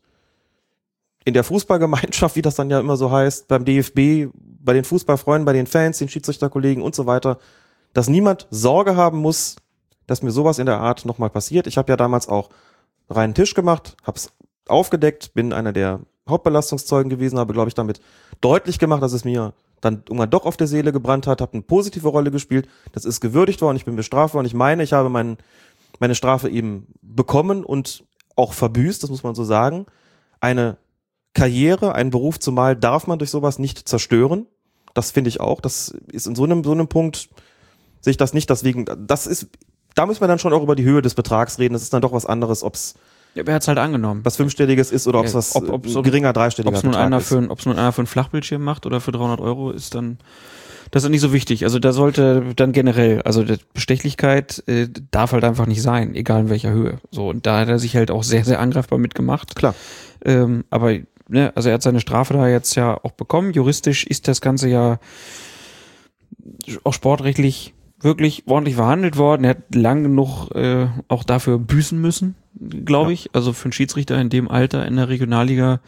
[1.24, 5.44] in der Fußballgemeinschaft, wie das dann ja immer so heißt, beim DFB, bei den Fußballfreunden,
[5.44, 7.38] bei den Fans, den Schiedsrichterkollegen und so weiter,
[7.92, 9.56] dass niemand Sorge haben muss,
[10.06, 11.66] dass mir sowas in der Art nochmal passiert.
[11.66, 12.50] Ich habe ja damals auch
[13.08, 14.32] reinen Tisch gemacht, habe es
[14.66, 18.00] aufgedeckt, bin einer der Hauptbelastungszeugen gewesen, habe, glaube ich, damit
[18.40, 21.62] deutlich gemacht, dass es mir dann irgendwann doch auf der Seele gebrannt hat, habe eine
[21.62, 22.68] positive Rolle gespielt.
[22.92, 24.46] Das ist gewürdigt worden, ich bin bestraft worden.
[24.46, 25.36] Ich meine, ich habe mein,
[26.00, 28.04] meine Strafe eben bekommen und
[28.36, 29.86] auch verbüßt, das muss man so sagen.
[30.40, 30.78] Eine
[31.34, 34.46] Karriere, einen Beruf zumal darf man durch sowas nicht zerstören.
[34.94, 35.60] Das finde ich auch.
[35.60, 37.28] Das ist in so einem, so einem Punkt,
[38.00, 38.48] sehe ich das nicht.
[38.48, 39.48] Deswegen, das ist,
[39.94, 41.74] da müssen wir dann schon auch über die Höhe des Betrags reden.
[41.74, 42.94] Das ist dann doch was anderes, ob es
[43.34, 44.20] Ja, wer hat's halt angenommen?
[44.24, 46.92] was fünfstelliges ist oder ob es was ob- ob's- äh, geringer dreistelliger Ob es nun,
[46.92, 47.28] Betrag einer ist.
[47.28, 50.18] für, ein- ob's nun einer für einen Flachbildschirm macht oder für 300 Euro ist dann,
[50.92, 51.64] das ist nicht so wichtig.
[51.64, 56.42] Also da sollte dann generell, also die Bestechlichkeit äh, darf halt einfach nicht sein, egal
[56.42, 56.98] in welcher Höhe.
[57.10, 59.56] So, und da hat er sich halt auch sehr, sehr angreifbar mitgemacht.
[59.56, 59.74] Klar.
[60.24, 60.92] Ähm, aber,
[61.28, 63.52] ne, also er hat seine Strafe da jetzt ja auch bekommen.
[63.52, 64.98] Juristisch ist das Ganze ja
[66.84, 69.44] auch sportrechtlich wirklich ordentlich verhandelt worden.
[69.44, 73.30] Er hat lang genug äh, auch dafür büßen müssen, glaube ich.
[73.34, 75.80] Also für einen Schiedsrichter in dem Alter in der Regionalliga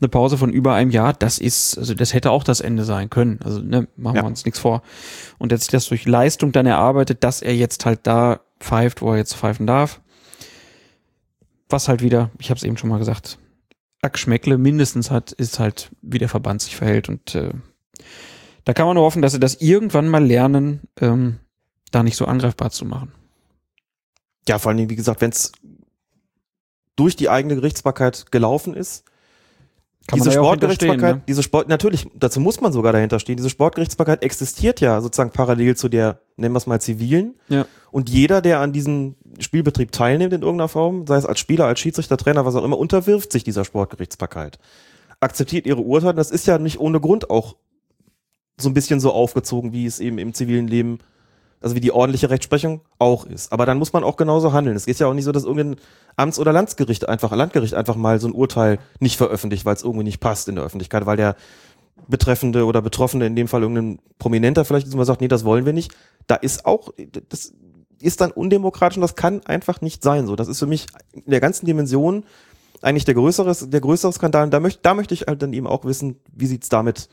[0.00, 3.10] eine Pause von über einem Jahr, das ist, also das hätte auch das Ende sein
[3.10, 3.38] können.
[3.44, 4.22] Also ne, machen Ja.
[4.22, 4.82] wir uns nichts vor.
[5.38, 9.18] Und jetzt das durch Leistung dann erarbeitet, dass er jetzt halt da pfeift, wo er
[9.18, 10.00] jetzt pfeifen darf.
[11.68, 13.38] Was halt wieder, ich habe es eben schon mal gesagt,
[14.02, 17.08] Geschmäckle mindestens hat, ist halt, wie der Verband sich verhält.
[17.08, 17.50] Und äh,
[18.64, 21.38] da kann man nur hoffen, dass sie das irgendwann mal lernen, ähm,
[21.90, 23.12] da nicht so angreifbar zu machen.
[24.46, 25.52] Ja, vor allen Dingen, wie gesagt, wenn es
[26.96, 29.04] durch die eigene Gerichtsbarkeit gelaufen ist,
[30.06, 31.22] Kann diese Sportgerichtsbarkeit, ne?
[31.26, 33.36] diese Sport, natürlich, dazu muss man sogar dahinter stehen.
[33.36, 37.34] Diese Sportgerichtsbarkeit existiert ja sozusagen parallel zu der, nennen wir es mal zivilen.
[37.48, 37.66] Ja.
[37.90, 41.80] Und jeder, der an diesem Spielbetrieb teilnimmt in irgendeiner Form, sei es als Spieler, als
[41.80, 44.58] Schiedsrichter, Trainer, was auch immer, unterwirft sich dieser Sportgerichtsbarkeit.
[45.20, 46.14] Akzeptiert ihre Urteile.
[46.14, 47.56] Das ist ja nicht ohne Grund auch
[48.56, 50.98] so ein bisschen so aufgezogen, wie es eben im zivilen Leben,
[51.64, 53.50] also wie die ordentliche Rechtsprechung auch ist.
[53.50, 54.76] Aber dann muss man auch genauso handeln.
[54.76, 55.80] Es geht ja auch nicht so, dass irgendein
[56.16, 60.04] Amts- oder Landgericht einfach, Landgericht einfach mal so ein Urteil nicht veröffentlicht, weil es irgendwie
[60.04, 61.36] nicht passt in der Öffentlichkeit, weil der
[62.06, 65.72] Betreffende oder Betroffene, in dem Fall irgendein Prominenter vielleicht mal sagt, nee, das wollen wir
[65.72, 65.92] nicht.
[66.26, 66.92] Da ist auch,
[67.30, 67.54] das
[67.98, 70.26] ist dann undemokratisch und das kann einfach nicht sein.
[70.26, 72.24] So, das ist für mich in der ganzen Dimension
[72.82, 74.44] eigentlich der größere, der größere Skandal.
[74.44, 77.08] Und da möchte, da möchte ich halt dann eben auch wissen, wie sieht's damit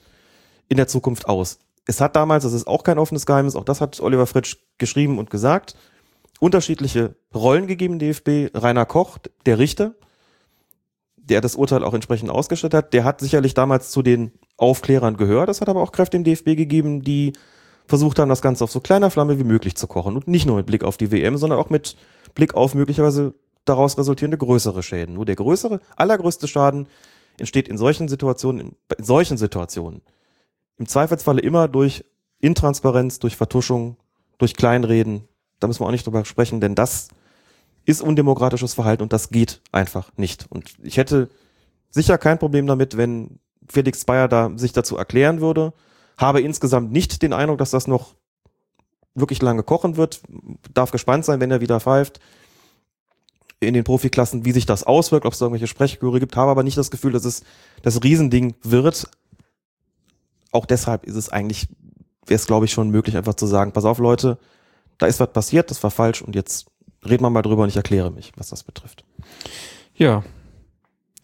[0.68, 1.60] in der Zukunft aus.
[1.86, 5.18] Es hat damals, das ist auch kein offenes Geheimnis, auch das hat Oliver Fritsch geschrieben
[5.18, 5.76] und gesagt,
[6.40, 8.56] unterschiedliche Rollen gegeben im DFB.
[8.56, 9.94] Rainer Koch, der Richter,
[11.16, 15.50] der das Urteil auch entsprechend ausgestattet hat, der hat sicherlich damals zu den Aufklärern gehört.
[15.50, 17.34] Das hat aber auch Kräfte im DFB gegeben, die
[17.88, 20.16] versucht haben, das Ganze auf so kleiner Flamme wie möglich zu kochen.
[20.16, 21.96] Und nicht nur mit Blick auf die WM, sondern auch mit
[22.36, 23.34] Blick auf möglicherweise
[23.66, 25.16] daraus resultierende größere Schäden.
[25.16, 26.88] Nur der größere, allergrößte Schaden
[27.38, 30.02] entsteht in solchen Situationen, in solchen Situationen
[30.78, 32.06] im Zweifelsfalle immer durch
[32.40, 33.98] Intransparenz, durch Vertuschung,
[34.38, 35.28] durch Kleinreden.
[35.60, 37.10] Da müssen wir auch nicht drüber sprechen, denn das
[37.86, 40.48] ist undemokratisches Verhalten und das geht einfach nicht.
[40.50, 41.30] Und ich hätte
[41.90, 45.74] sicher kein Problem damit, wenn Felix Bayer da sich dazu erklären würde.
[46.18, 48.16] Habe insgesamt nicht den Eindruck, dass das noch
[49.16, 50.22] wirklich lange kochen wird.
[50.74, 52.20] Darf gespannt sein, wenn er wieder pfeift
[53.62, 56.64] in den Profiklassen, wie sich das auswirkt, ob es da irgendwelche Sprechchöre gibt, habe aber
[56.64, 57.44] nicht das Gefühl, dass es
[57.84, 59.08] das Riesending wird.
[60.52, 61.68] Auch deshalb ist es eigentlich,
[62.26, 64.38] wäre es glaube ich schon möglich, einfach zu sagen, pass auf Leute,
[64.98, 66.68] da ist was passiert, das war falsch und jetzt
[67.06, 69.04] reden wir mal drüber und ich erkläre mich, was das betrifft.
[69.96, 70.24] Ja.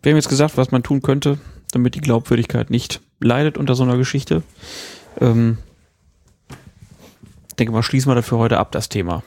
[0.02, 1.38] Wir haben jetzt gesagt, was man tun könnte,
[1.72, 4.44] damit die Glaubwürdigkeit nicht leidet unter so einer Geschichte.
[5.20, 5.58] Ähm,
[7.50, 9.24] ich denke mal, schließen wir dafür heute ab, das Thema.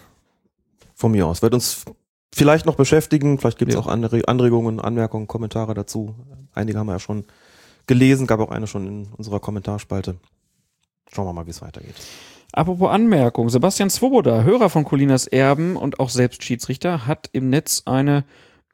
[0.95, 1.43] Von mir aus.
[1.43, 1.85] Wird uns
[2.33, 3.81] vielleicht noch beschäftigen, vielleicht gibt es Ja.
[3.81, 6.15] auch Anre Anregungen, Anmerkungen, Kommentare dazu.
[6.55, 7.25] Einige haben wir ja schon
[7.87, 10.17] gelesen, gab auch eine schon in unserer Kommentarspalte.
[11.13, 11.95] Schauen wir mal, wie es weitergeht.
[12.53, 17.83] Apropos Anmerkung, Sebastian Swoboda, Hörer von Colinas Erben und auch selbst Schiedsrichter, hat im Netz
[17.87, 18.25] eine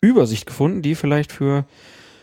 [0.01, 1.67] Übersicht gefunden, die vielleicht für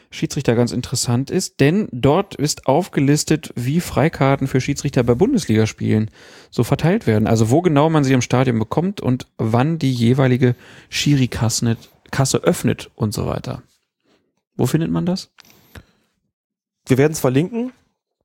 [0.10, 6.12] Schiedsrichter ganz interessant ist, denn dort ist aufgelistet, wie Freikarten für Schiedsrichter bei Bundesligaspielen
[6.52, 7.28] so verteilt werden.
[7.28, 10.56] Also wo genau man sie im Stadion bekommt und wann die jeweilige
[10.90, 11.78] Schiri-Kasse
[12.12, 13.64] Kasse öffnet und so weiter.
[14.56, 15.32] Wo findet man das?
[16.88, 17.72] Wir werden es verlinken.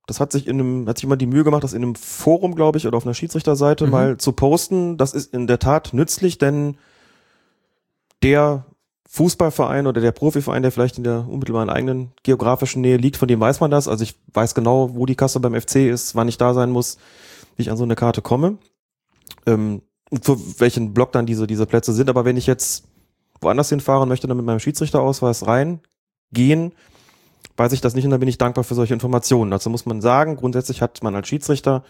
[0.07, 2.55] Das hat sich in einem, hat sich immer die Mühe gemacht, das in einem Forum,
[2.55, 3.91] glaube ich, oder auf einer Schiedsrichterseite Mhm.
[3.91, 4.97] mal zu posten.
[4.97, 6.77] Das ist in der Tat nützlich, denn
[8.23, 8.65] der
[9.11, 13.41] Fußballverein oder der Profiverein, der vielleicht in der unmittelbaren eigenen geografischen Nähe liegt, von dem
[13.41, 13.89] weiß man das.
[13.89, 16.99] Also ich weiß genau, wo die Kasse beim FC ist, wann ich da sein muss,
[17.57, 18.59] wie ich an so eine Karte komme.
[19.47, 22.09] Ähm, und für welchen Block dann diese, diese Plätze sind.
[22.11, 22.85] Aber wenn ich jetzt
[23.41, 26.73] woanders hinfahre und möchte dann mit meinem Schiedsrichterausweis reingehen,
[27.59, 29.53] weiß ich das nicht und dann bin ich dankbar für solche Informationen.
[29.53, 31.83] Also muss man sagen, grundsätzlich hat man als Schiedsrichter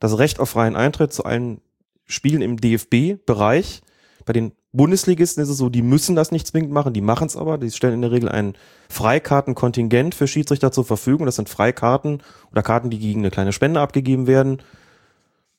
[0.00, 1.60] das Recht auf freien Eintritt zu allen
[2.06, 3.82] Spielen im DFB-Bereich.
[4.24, 7.36] Bei den Bundesligisten ist es so, die müssen das nicht zwingend machen, die machen es
[7.36, 7.58] aber.
[7.58, 8.54] Die stellen in der Regel ein
[8.88, 11.26] Freikartenkontingent für Schiedsrichter zur Verfügung.
[11.26, 14.62] Das sind Freikarten oder Karten, die gegen eine kleine Spende abgegeben werden.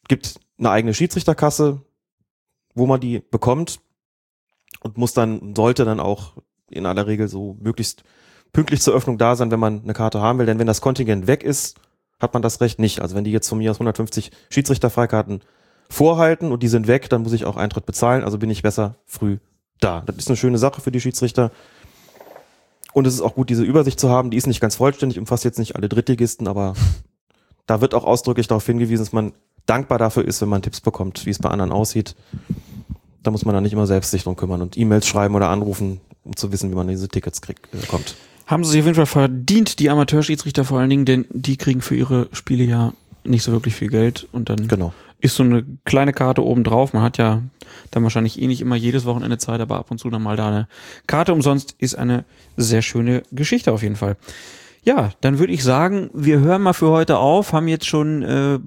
[0.08, 1.82] Gibt eine eigene Schiedsrichterkasse,
[2.74, 3.82] wo man die bekommt
[4.82, 6.34] und muss dann, sollte dann auch
[6.70, 8.04] in aller Regel so möglichst
[8.54, 10.46] pünktlich zur Öffnung da sein, wenn man eine Karte haben will.
[10.46, 11.78] Denn wenn das Kontingent weg ist,
[12.20, 13.02] hat man das Recht nicht.
[13.02, 15.42] Also wenn die jetzt von mir aus 150 Schiedsrichterfreikarten
[15.90, 18.24] vorhalten und die sind weg, dann muss ich auch Eintritt bezahlen.
[18.24, 19.38] Also bin ich besser früh
[19.80, 20.04] da.
[20.06, 21.52] Das ist eine schöne Sache für die Schiedsrichter.
[22.94, 24.30] Und es ist auch gut, diese Übersicht zu haben.
[24.30, 26.76] Die ist nicht ganz vollständig, umfasst jetzt nicht alle Drittligisten, aber
[27.66, 29.34] da wird auch ausdrücklich darauf hingewiesen, dass man
[29.66, 32.16] dankbar dafür ist, wenn man Tipps bekommt, wie es bei anderen aussieht.
[33.24, 36.02] Da muss man dann nicht immer selbst sich drum kümmern und E-Mails schreiben oder anrufen,
[36.24, 38.16] um zu wissen, wie man diese Tickets kriegt, äh, kommt.
[38.46, 41.82] Haben sie sich auf jeden Fall verdient, die Amateurschiedsrichter vor allen Dingen, denn die kriegen
[41.82, 44.94] für ihre Spiele ja nicht so wirklich viel Geld und dann genau.
[45.22, 46.94] ist so eine kleine Karte oben drauf.
[46.94, 47.42] Man hat ja
[47.92, 50.50] dann wahrscheinlich eh nicht immer jedes Wochenende Zeit, aber ab und zu dann mal da
[50.50, 50.68] eine
[51.08, 52.26] Karte umsonst ist eine
[52.58, 54.18] sehr schöne Geschichte auf jeden Fall.
[54.84, 58.60] Ja, dann würde ich sagen, wir hören mal für heute auf, haben jetzt schon äh,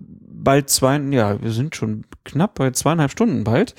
[0.46, 3.74] bald zwei, ja, wir sind schon knapp bei zweieinhalb Stunden bald.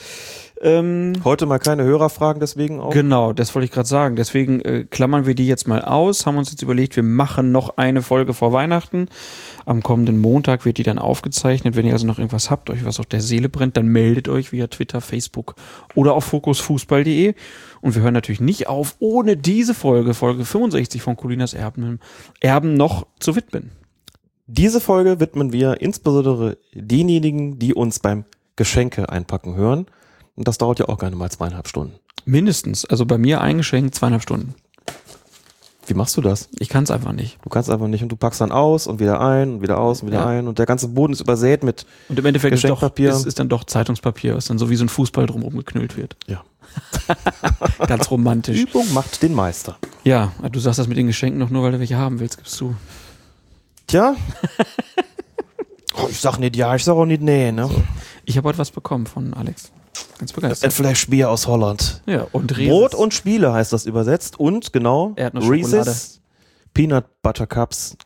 [0.62, 2.92] Ähm, Heute mal keine Hörerfragen, deswegen auch.
[2.92, 4.16] Genau, das wollte ich gerade sagen.
[4.16, 7.78] Deswegen äh, klammern wir die jetzt mal aus, haben uns jetzt überlegt, wir machen noch
[7.78, 9.08] eine Folge vor Weihnachten.
[9.66, 11.76] Am kommenden Montag wird die dann aufgezeichnet.
[11.76, 14.52] Wenn ihr also noch irgendwas habt, euch was auf der Seele brennt, dann meldet euch
[14.52, 15.56] via Twitter, Facebook
[15.94, 17.36] oder auf fokusfußball.de.
[17.82, 22.00] Und wir hören natürlich nicht auf, ohne diese Folge, Folge 65 von Colinas Erben,
[22.40, 23.72] Erben noch zu widmen.
[24.48, 29.88] Diese Folge widmen wir insbesondere denjenigen, die uns beim Geschenke einpacken hören.
[30.38, 31.96] Und das dauert ja auch gerne mal zweieinhalb Stunden.
[32.26, 32.86] Mindestens.
[32.86, 34.56] Also bei mir eingeschenkt zweieinhalb Stunden.
[35.88, 36.50] Wie machst du das?
[36.60, 37.40] Ich kann es einfach nicht.
[37.44, 40.02] Du kannst einfach nicht und du packst dann aus und wieder ein und wieder aus
[40.02, 40.26] und wieder ja.
[40.26, 42.54] ein und der ganze Boden ist übersät mit Und im Endeffekt.
[42.54, 45.56] Ist, doch, ist, ist dann doch Zeitungspapier, was dann so wie so ein Fußball drumherum
[45.56, 46.18] geknüllt wird.
[46.28, 46.44] Ja.
[47.88, 48.60] Ganz romantisch.
[48.60, 49.78] Übung macht den Meister.
[50.04, 52.60] Ja, du sagst das mit den Geschenken noch nur, weil du welche haben willst, gibst
[52.60, 52.76] du.
[53.88, 54.16] Tja.
[55.96, 57.70] oh, ich sag nicht ja, ich sag auch nicht nee, ne?
[58.26, 59.72] Ich habe heute was bekommen von Alex.
[60.20, 60.66] Ganz begeistert.
[60.66, 62.02] Ein Flash Bier aus Holland.
[62.06, 62.70] Ja, und Reese's.
[62.70, 64.40] Brot und Spiele heißt das übersetzt.
[64.40, 66.22] Und genau, Reese's
[66.74, 67.98] Peanut Butter Cups.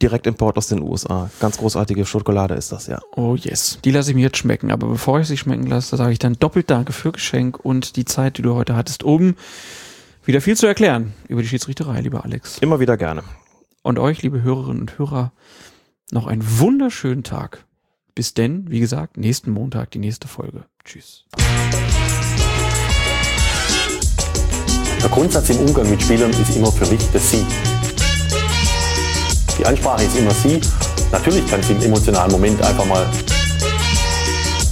[0.00, 1.30] Direktimport aus den USA.
[1.38, 2.98] Ganz großartige Schokolade ist das, ja.
[3.14, 3.78] Oh yes.
[3.84, 4.72] Die lasse ich mir jetzt schmecken.
[4.72, 8.04] Aber bevor ich sie schmecken lasse, sage ich dann doppelt Danke für Geschenk und die
[8.04, 9.36] Zeit, die du heute hattest, um
[10.24, 12.58] wieder viel zu erklären über die Schiedsrichterei, lieber Alex.
[12.58, 13.22] Immer wieder gerne.
[13.82, 15.32] Und euch, liebe Hörerinnen und Hörer,
[16.10, 17.64] noch einen wunderschönen Tag.
[18.14, 20.64] Bis denn, wie gesagt, nächsten Montag die nächste Folge.
[20.84, 21.24] Tschüss.
[25.02, 27.44] Der Grundsatz im Umgang mit Spielern ist immer für mich das Sie.
[29.58, 30.60] Die Ansprache ist immer Sie.
[31.10, 33.06] Natürlich kann es im emotionalen Moment einfach mal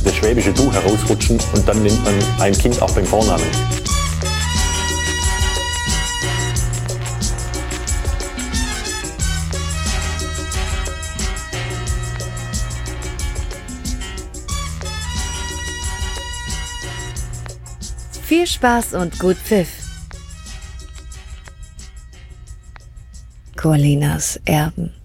[0.05, 3.80] das schwäbische Du herausrutschen und dann nennt man ein Kind auch beim Vornamen.
[18.31, 19.69] Viel Spaß und gut Pfiff.
[23.57, 25.00] Colinas Erben.